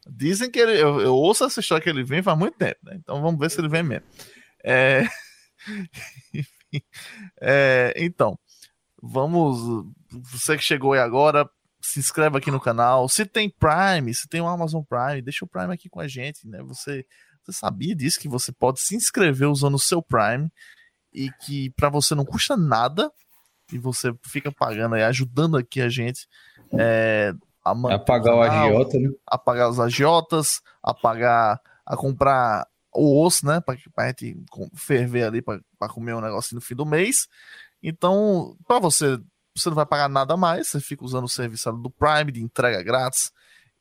Dizem 0.10 0.50
que 0.50 0.58
ele. 0.58 0.72
Eu, 0.72 1.00
eu 1.02 1.14
ouço 1.14 1.44
essa 1.44 1.60
história 1.60 1.84
que 1.84 1.90
ele 1.90 2.04
vem 2.04 2.24
faz 2.24 2.38
muito 2.38 2.58
tempo, 2.58 2.80
né? 2.84 2.96
Então 2.96 3.22
vamos 3.22 3.40
ver 3.40 3.52
se 3.52 3.62
ele 3.62 3.70
vem 3.70 3.84
mesmo. 3.84 4.06
É... 4.64 5.04
Enfim, 6.34 6.82
é, 7.40 7.94
então, 7.96 8.40
vamos. 9.02 9.86
Você 10.32 10.58
que 10.58 10.64
chegou 10.64 10.94
aí 10.94 11.00
agora, 11.00 11.48
se 11.80 12.00
inscreve 12.00 12.38
aqui 12.38 12.50
no 12.50 12.60
canal. 12.60 13.08
Se 13.08 13.24
tem 13.24 13.48
Prime, 13.48 14.14
se 14.16 14.28
tem 14.28 14.42
o 14.42 14.48
Amazon 14.48 14.82
Prime, 14.82 15.22
deixa 15.22 15.46
o 15.46 15.48
Prime 15.48 15.74
aqui 15.74 15.90
com 15.90 16.00
a 16.00 16.08
gente, 16.08 16.48
né? 16.48 16.64
Você, 16.64 17.06
você 17.44 17.52
sabia 17.52 17.96
disso 17.96 18.20
que 18.20 18.30
você 18.30 18.52
pode 18.52 18.82
se 18.82 18.96
inscrever 18.96 19.48
usando 19.48 19.76
o 19.76 19.80
seu 19.80 20.02
Prime 20.02 20.50
e 21.14 21.30
que 21.46 21.70
para 21.72 21.90
você 21.90 22.16
não 22.16 22.26
custa 22.26 22.58
nada 22.58 23.12
e 23.72 23.78
você 23.78 24.14
fica 24.26 24.52
pagando 24.52 24.96
aí, 24.96 25.04
ajudando 25.04 25.58
aqui 25.58 25.82
a 25.82 25.90
gente. 25.90 26.28
É, 26.74 27.34
a 27.64 27.96
Apagar 27.96 28.36
o 28.36 28.42
agiota, 28.42 29.00
né? 29.00 29.10
a 29.26 29.38
pagar 29.38 29.70
os 29.70 29.80
agiotas, 29.80 30.62
a 30.82 30.94
pagar, 30.94 31.60
a 31.86 31.98
comprar 31.98 32.68
o 32.94 33.24
osso, 33.24 33.46
né? 33.46 33.60
Pra, 33.62 33.76
pra 33.94 34.08
gente 34.08 34.36
ferver 34.74 35.24
ali 35.26 35.42
pra, 35.42 35.60
pra 35.78 35.90
comer 35.90 36.14
um 36.14 36.22
negocinho 36.22 36.60
no 36.60 36.66
fim 36.66 36.76
do 36.76 36.86
mês. 36.86 37.28
Então, 37.84 38.56
pra 38.68 38.80
você, 38.80 39.20
você 39.56 39.70
não 39.70 39.76
vai 39.76 39.86
pagar 39.86 40.10
nada 40.10 40.36
mais, 40.38 40.68
você 40.68 40.80
fica 40.80 41.04
usando 41.04 41.26
o 41.26 41.30
serviço 41.30 41.72
do 41.74 41.90
Prime, 41.90 42.32
de 42.32 42.42
entrega 42.42 42.82
grátis 42.82 43.32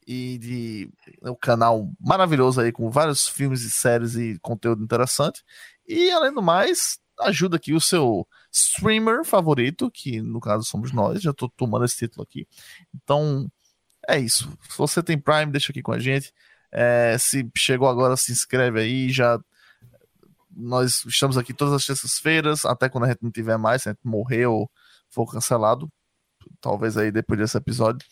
e 0.07 0.39
de 0.39 0.91
o 1.23 1.37
canal 1.37 1.89
maravilhoso 2.01 2.61
aí 2.61 2.71
com 2.71 2.91
vários 2.91 3.27
filmes 3.27 3.63
e 3.63 3.71
séries 3.71 4.15
e 4.15 4.39
conteúdo 4.41 4.83
interessante. 4.83 5.43
E 5.87 6.11
além 6.11 6.33
do 6.33 6.43
mais, 6.43 6.99
ajuda 7.21 7.57
aqui 7.57 7.73
o 7.73 7.81
seu 7.81 8.27
streamer 8.53 9.25
favorito, 9.25 9.91
que 9.91 10.21
no 10.21 10.41
caso 10.41 10.65
somos 10.65 10.93
nós, 10.93 11.23
já 11.23 11.33
tô 11.33 11.49
tomando 11.49 11.85
esse 11.85 11.97
título 11.97 12.23
aqui. 12.23 12.47
Então, 12.95 13.51
é 14.09 14.19
isso. 14.19 14.51
Se 14.69 14.79
você 14.79 15.03
tem 15.03 15.19
Prime, 15.19 15.53
deixa 15.53 15.73
aqui 15.73 15.83
com 15.83 15.93
a 15.93 15.99
gente. 15.99 16.33
É, 16.73 17.17
se 17.19 17.49
chegou 17.57 17.89
agora, 17.89 18.17
se 18.17 18.33
inscreve 18.33 18.81
aí. 18.81 19.11
Já 19.11 19.39
nós 20.57 21.05
estamos 21.05 21.37
aqui 21.37 21.53
todas 21.53 21.75
as 21.75 21.85
terças-feiras, 21.85 22.65
até 22.65 22.89
quando 22.89 23.05
a 23.05 23.09
gente 23.09 23.23
não 23.23 23.31
tiver 23.31 23.59
mais, 23.59 23.83
se 23.83 23.91
a 23.91 23.93
gente 23.93 24.01
morrer 24.05 24.47
ou 24.47 24.71
for 25.11 25.31
cancelado, 25.31 25.91
talvez 26.61 26.97
aí 26.97 27.11
depois 27.13 27.39
desse 27.39 27.57
episódio, 27.57 28.07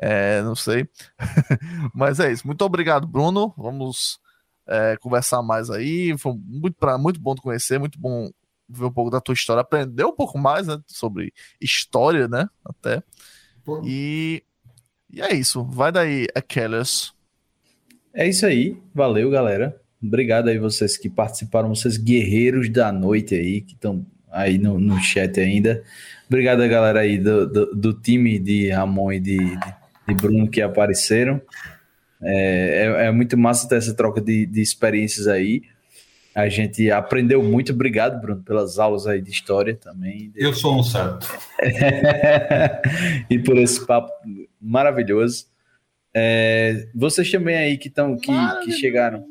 é, 0.00 0.40
não 0.42 0.54
sei. 0.54 0.88
Mas 1.94 2.20
é 2.20 2.30
isso. 2.30 2.46
Muito 2.46 2.62
obrigado, 2.64 3.06
Bruno. 3.06 3.52
Vamos 3.56 4.20
é, 4.66 4.96
conversar 4.98 5.42
mais 5.42 5.70
aí. 5.70 6.16
Foi 6.18 6.34
muito, 6.36 6.76
pra, 6.76 6.96
muito 6.98 7.20
bom 7.20 7.34
te 7.34 7.42
conhecer, 7.42 7.78
muito 7.78 7.98
bom 7.98 8.30
ver 8.68 8.84
um 8.84 8.92
pouco 8.92 9.10
da 9.10 9.20
tua 9.20 9.32
história, 9.32 9.60
aprender 9.60 10.04
um 10.04 10.14
pouco 10.14 10.38
mais 10.38 10.66
né, 10.66 10.78
sobre 10.86 11.32
história, 11.60 12.28
né? 12.28 12.48
Até. 12.64 13.02
Pô, 13.64 13.82
E, 13.84 14.42
e 15.10 15.20
é 15.22 15.34
isso. 15.34 15.64
Vai 15.64 15.90
daí, 15.90 16.26
Achilles. 16.34 17.12
É 18.12 18.28
isso 18.28 18.44
aí. 18.46 18.76
Valeu, 18.94 19.30
galera. 19.30 19.80
Obrigado 20.02 20.48
aí 20.48 20.58
vocês 20.58 20.96
que 20.96 21.08
participaram, 21.08 21.74
vocês 21.74 21.96
guerreiros 21.96 22.68
da 22.68 22.92
noite 22.92 23.34
aí, 23.34 23.60
que 23.60 23.74
estão 23.74 24.06
aí 24.30 24.58
no, 24.58 24.78
no 24.78 25.00
chat 25.00 25.40
ainda. 25.40 25.82
Obrigado 26.26 26.62
a 26.62 26.68
galera 26.68 27.00
aí 27.00 27.18
do, 27.18 27.46
do, 27.46 27.74
do 27.74 27.94
time 27.94 28.38
de 28.38 28.70
Ramon 28.70 29.12
e 29.12 29.20
de, 29.20 29.38
de, 29.38 29.74
de 30.08 30.14
Bruno 30.14 30.48
que 30.48 30.60
apareceram. 30.60 31.40
É, 32.22 32.84
é, 33.00 33.06
é 33.06 33.12
muito 33.12 33.36
massa 33.36 33.68
ter 33.68 33.76
essa 33.76 33.94
troca 33.94 34.20
de, 34.20 34.46
de 34.46 34.60
experiências 34.60 35.26
aí. 35.26 35.62
A 36.38 36.48
gente 36.48 36.88
aprendeu 36.88 37.42
muito. 37.42 37.72
Obrigado, 37.72 38.20
Bruno, 38.20 38.40
pelas 38.44 38.78
aulas 38.78 39.08
aí 39.08 39.20
de 39.20 39.28
história 39.28 39.74
também. 39.74 40.30
eu 40.36 40.54
sou 40.54 40.78
um 40.78 40.84
santo. 40.84 41.26
e 43.28 43.36
por 43.40 43.58
esse 43.58 43.84
papo 43.84 44.12
maravilhoso. 44.60 45.46
É, 46.14 46.86
vocês 46.94 47.28
também 47.28 47.56
aí 47.56 47.76
que 47.76 47.88
estão 47.88 48.16
que, 48.16 48.30
que 48.62 48.70
chegaram. 48.70 49.26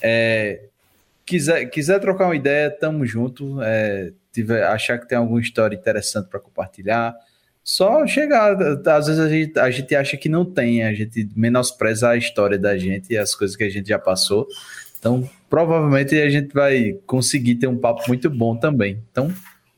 É, 0.00 0.62
quiser, 1.26 1.66
quiser 1.66 2.00
trocar 2.00 2.24
uma 2.24 2.36
ideia, 2.36 2.70
tamo 2.70 3.04
junto. 3.04 3.60
É, 3.60 4.10
tiver, 4.32 4.64
achar 4.64 4.96
que 4.96 5.06
tem 5.06 5.18
alguma 5.18 5.42
história 5.42 5.76
interessante 5.76 6.30
para 6.30 6.40
compartilhar, 6.40 7.14
só 7.62 8.06
chegar. 8.06 8.56
Às 8.86 9.08
vezes 9.08 9.20
a 9.20 9.28
gente, 9.28 9.58
a 9.58 9.70
gente 9.70 9.94
acha 9.94 10.16
que 10.16 10.30
não 10.30 10.46
tem, 10.46 10.84
a 10.84 10.94
gente 10.94 11.28
menospreza 11.36 12.08
a 12.08 12.16
história 12.16 12.58
da 12.58 12.78
gente 12.78 13.12
e 13.12 13.18
as 13.18 13.34
coisas 13.34 13.54
que 13.54 13.64
a 13.64 13.68
gente 13.68 13.90
já 13.90 13.98
passou. 13.98 14.48
Então, 15.00 15.28
provavelmente 15.48 16.14
a 16.14 16.28
gente 16.28 16.52
vai 16.52 16.92
conseguir 17.06 17.56
ter 17.56 17.66
um 17.66 17.76
papo 17.76 18.02
muito 18.06 18.28
bom 18.28 18.54
também. 18.54 19.02
Então, 19.10 19.32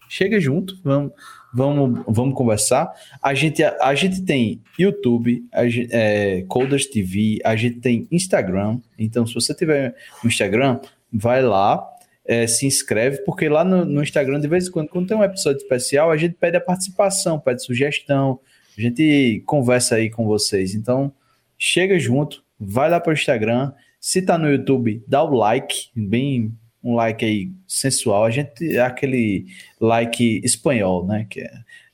chega 0.09 0.39
junto, 0.41 0.79
vamos, 0.83 1.13
vamos, 1.55 2.05
vamos 2.09 2.35
conversar. 2.35 2.93
A 3.23 3.33
gente, 3.33 3.63
a, 3.63 3.77
a 3.81 3.95
gente 3.95 4.23
tem 4.23 4.61
YouTube, 4.77 5.45
a 5.53 5.63
é, 5.65 6.45
TV, 6.93 7.39
a 7.45 7.55
gente 7.55 7.79
tem 7.79 8.09
Instagram. 8.11 8.81
Então, 8.99 9.25
se 9.25 9.33
você 9.33 9.55
tiver 9.55 9.95
um 10.25 10.29
Instagram, 10.29 10.81
vai 11.13 11.41
lá, 11.41 11.89
é, 12.25 12.47
se 12.49 12.67
inscreve, 12.67 13.19
porque 13.25 13.49
lá 13.49 13.65
no, 13.65 13.85
no 13.85 14.03
Instagram, 14.03 14.41
de 14.41 14.49
vez 14.49 14.67
em 14.67 14.73
quando, 14.73 14.89
quando 14.89 15.07
tem 15.07 15.17
um 15.17 15.25
episódio 15.25 15.63
especial, 15.63 16.11
a 16.11 16.17
gente 16.17 16.35
pede 16.35 16.57
a 16.57 16.61
participação, 16.61 17.39
pede 17.39 17.63
sugestão, 17.63 18.41
a 18.77 18.81
gente 18.81 19.43
conversa 19.47 19.97
aí 19.97 20.11
com 20.11 20.27
vocês. 20.27 20.75
Então, 20.75 21.13
chega 21.57 21.97
junto, 21.97 22.43
vai 22.59 22.91
lá 22.91 22.99
para 22.99 23.11
o 23.11 23.15
Instagram. 23.15 23.73
Se 24.03 24.21
tá 24.21 24.37
no 24.37 24.51
YouTube, 24.51 25.01
dá 25.07 25.23
o 25.23 25.33
like, 25.33 25.91
bem 25.95 26.53
um 26.83 26.97
like 26.97 27.25
aí 27.25 27.53
sensual. 27.69 28.25
A 28.25 28.31
gente 28.31 28.77
é 28.77 28.81
aquele 28.81 29.47
like 29.81 30.41
espanhol, 30.45 31.07
né? 31.07 31.25
Que 31.31 31.43
é, 31.43 31.53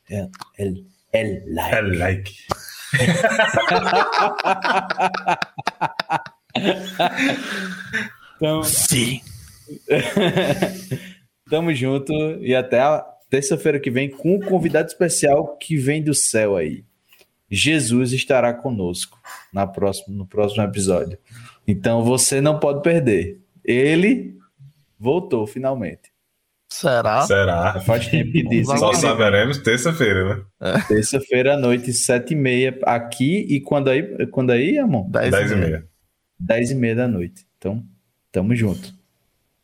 é 0.09 0.27
el, 0.57 0.83
el 1.13 1.43
like. 1.53 1.69
É 1.69 1.91
like. 1.99 2.33
Então, 8.37 8.63
Sim. 8.63 9.21
tamo 11.49 11.73
junto 11.75 12.13
e 12.41 12.55
até 12.55 12.79
a 12.79 13.05
terça-feira 13.29 13.79
que 13.79 13.91
vem 13.91 14.09
com 14.09 14.35
um 14.35 14.39
convidado 14.39 14.87
especial 14.87 15.57
que 15.57 15.75
vem 15.75 16.01
do 16.01 16.13
céu 16.13 16.55
aí. 16.55 16.85
Jesus 17.51 18.13
estará 18.13 18.53
conosco 18.53 19.19
na 19.51 19.67
próxima, 19.67 20.15
no 20.15 20.25
próximo 20.25 20.63
episódio. 20.63 21.17
Então 21.69 22.03
você 22.03 22.41
não 22.41 22.59
pode 22.59 22.81
perder. 22.81 23.39
Ele 23.63 24.35
voltou 24.99 25.45
finalmente. 25.45 26.11
Será? 26.67 27.21
Será? 27.21 27.79
Faz 27.81 28.07
tempo 28.07 28.31
que 28.31 28.43
dizem. 28.43 28.75
Só 28.77 28.91
saberemos 28.93 29.59
terça-feira, 29.59 30.45
né? 30.59 30.83
Terça-feira 30.87 31.53
à 31.53 31.57
noite, 31.57 31.93
sete 31.93 32.33
e 32.33 32.35
meia 32.35 32.75
aqui. 32.83 33.45
E 33.47 33.61
quando 33.61 33.89
aí, 33.89 34.27
quando 34.27 34.49
aí, 34.49 34.79
amor? 34.79 35.07
Dez, 35.09 35.31
Dez 35.31 35.51
e 35.51 35.55
meia. 35.55 35.67
meia. 35.67 35.87
Dez 36.39 36.71
e 36.71 36.75
meia 36.75 36.95
da 36.95 37.07
noite. 37.07 37.45
Então, 37.59 37.83
tamo 38.31 38.55
junto. 38.55 38.91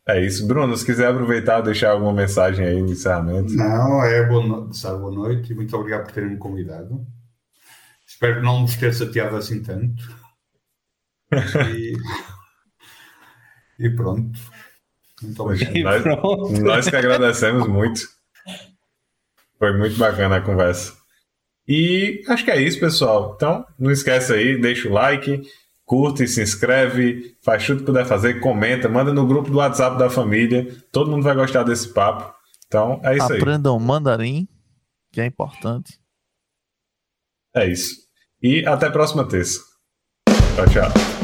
É 0.08 0.24
isso. 0.24 0.46
Bruno, 0.46 0.78
se 0.78 0.86
quiser 0.86 1.08
aproveitar 1.08 1.60
e 1.60 1.64
deixar 1.64 1.90
alguma 1.90 2.14
mensagem 2.14 2.68
aí 2.68 2.86
de 2.86 2.92
encerramento. 2.92 3.52
Não, 3.54 4.04
é 4.04 4.24
boa 4.28 4.46
noite, 4.46 4.80
boa 4.84 5.12
noite 5.12 5.54
e 5.54 5.56
muito 5.56 5.76
obrigado 5.76 6.04
por 6.04 6.12
terem 6.12 6.30
me 6.30 6.38
convidado. 6.38 7.04
Espero 8.06 8.36
que 8.36 8.46
não 8.46 8.62
nos 8.62 8.76
ter 8.76 8.94
chateado 8.94 9.36
assim 9.36 9.64
tanto. 9.64 10.25
E, 11.76 11.94
e 13.80 13.90
pronto. 13.90 14.38
Muito 15.22 15.44
obrigado. 15.44 15.74
Nós- 15.84 16.02
pronto. 16.04 16.62
Nós 16.62 16.90
que 16.90 16.96
agradecemos 16.96 17.68
muito. 17.68 18.02
Foi 19.58 19.78
muito 19.78 19.98
bacana 19.98 20.38
a 20.38 20.42
conversa. 20.42 20.94
E 21.68 22.22
acho 22.28 22.44
que 22.46 22.52
é 22.52 22.62
isso, 22.62 22.80
pessoal. 22.80 23.34
Então, 23.36 23.66
não 23.80 23.90
esquece 23.92 24.34
aí, 24.34 24.60
deixa 24.60 24.88
o 24.88 24.92
like, 24.92 25.42
curte, 25.84 26.28
se 26.28 26.42
inscreve, 26.44 27.36
faz 27.42 27.66
tudo 27.66 27.80
que 27.80 27.86
puder 27.86 28.06
fazer, 28.06 28.40
comenta, 28.40 28.88
manda 28.88 29.12
no 29.14 29.26
grupo 29.26 29.50
do 29.50 29.58
WhatsApp 29.58 29.98
da 29.98 30.10
família. 30.10 30.68
Todo 30.92 31.10
mundo 31.10 31.24
vai 31.24 31.34
gostar 31.36 31.64
desse 31.64 31.88
papo. 31.92 32.34
Então, 32.68 33.00
é 33.04 33.18
isso 33.18 33.32
aí. 33.34 33.40
Aprendam 33.40 33.80
mandarim, 33.80 34.48
que 35.12 35.22
é 35.22 35.26
importante. 35.26 35.98
É 37.56 37.66
isso. 37.68 37.96
E 38.44 38.66
até 38.66 38.88
a 38.88 38.92
próxima 38.92 39.26
terça. 39.28 39.60
Tchau, 40.56 40.66
tchau. 40.70 41.15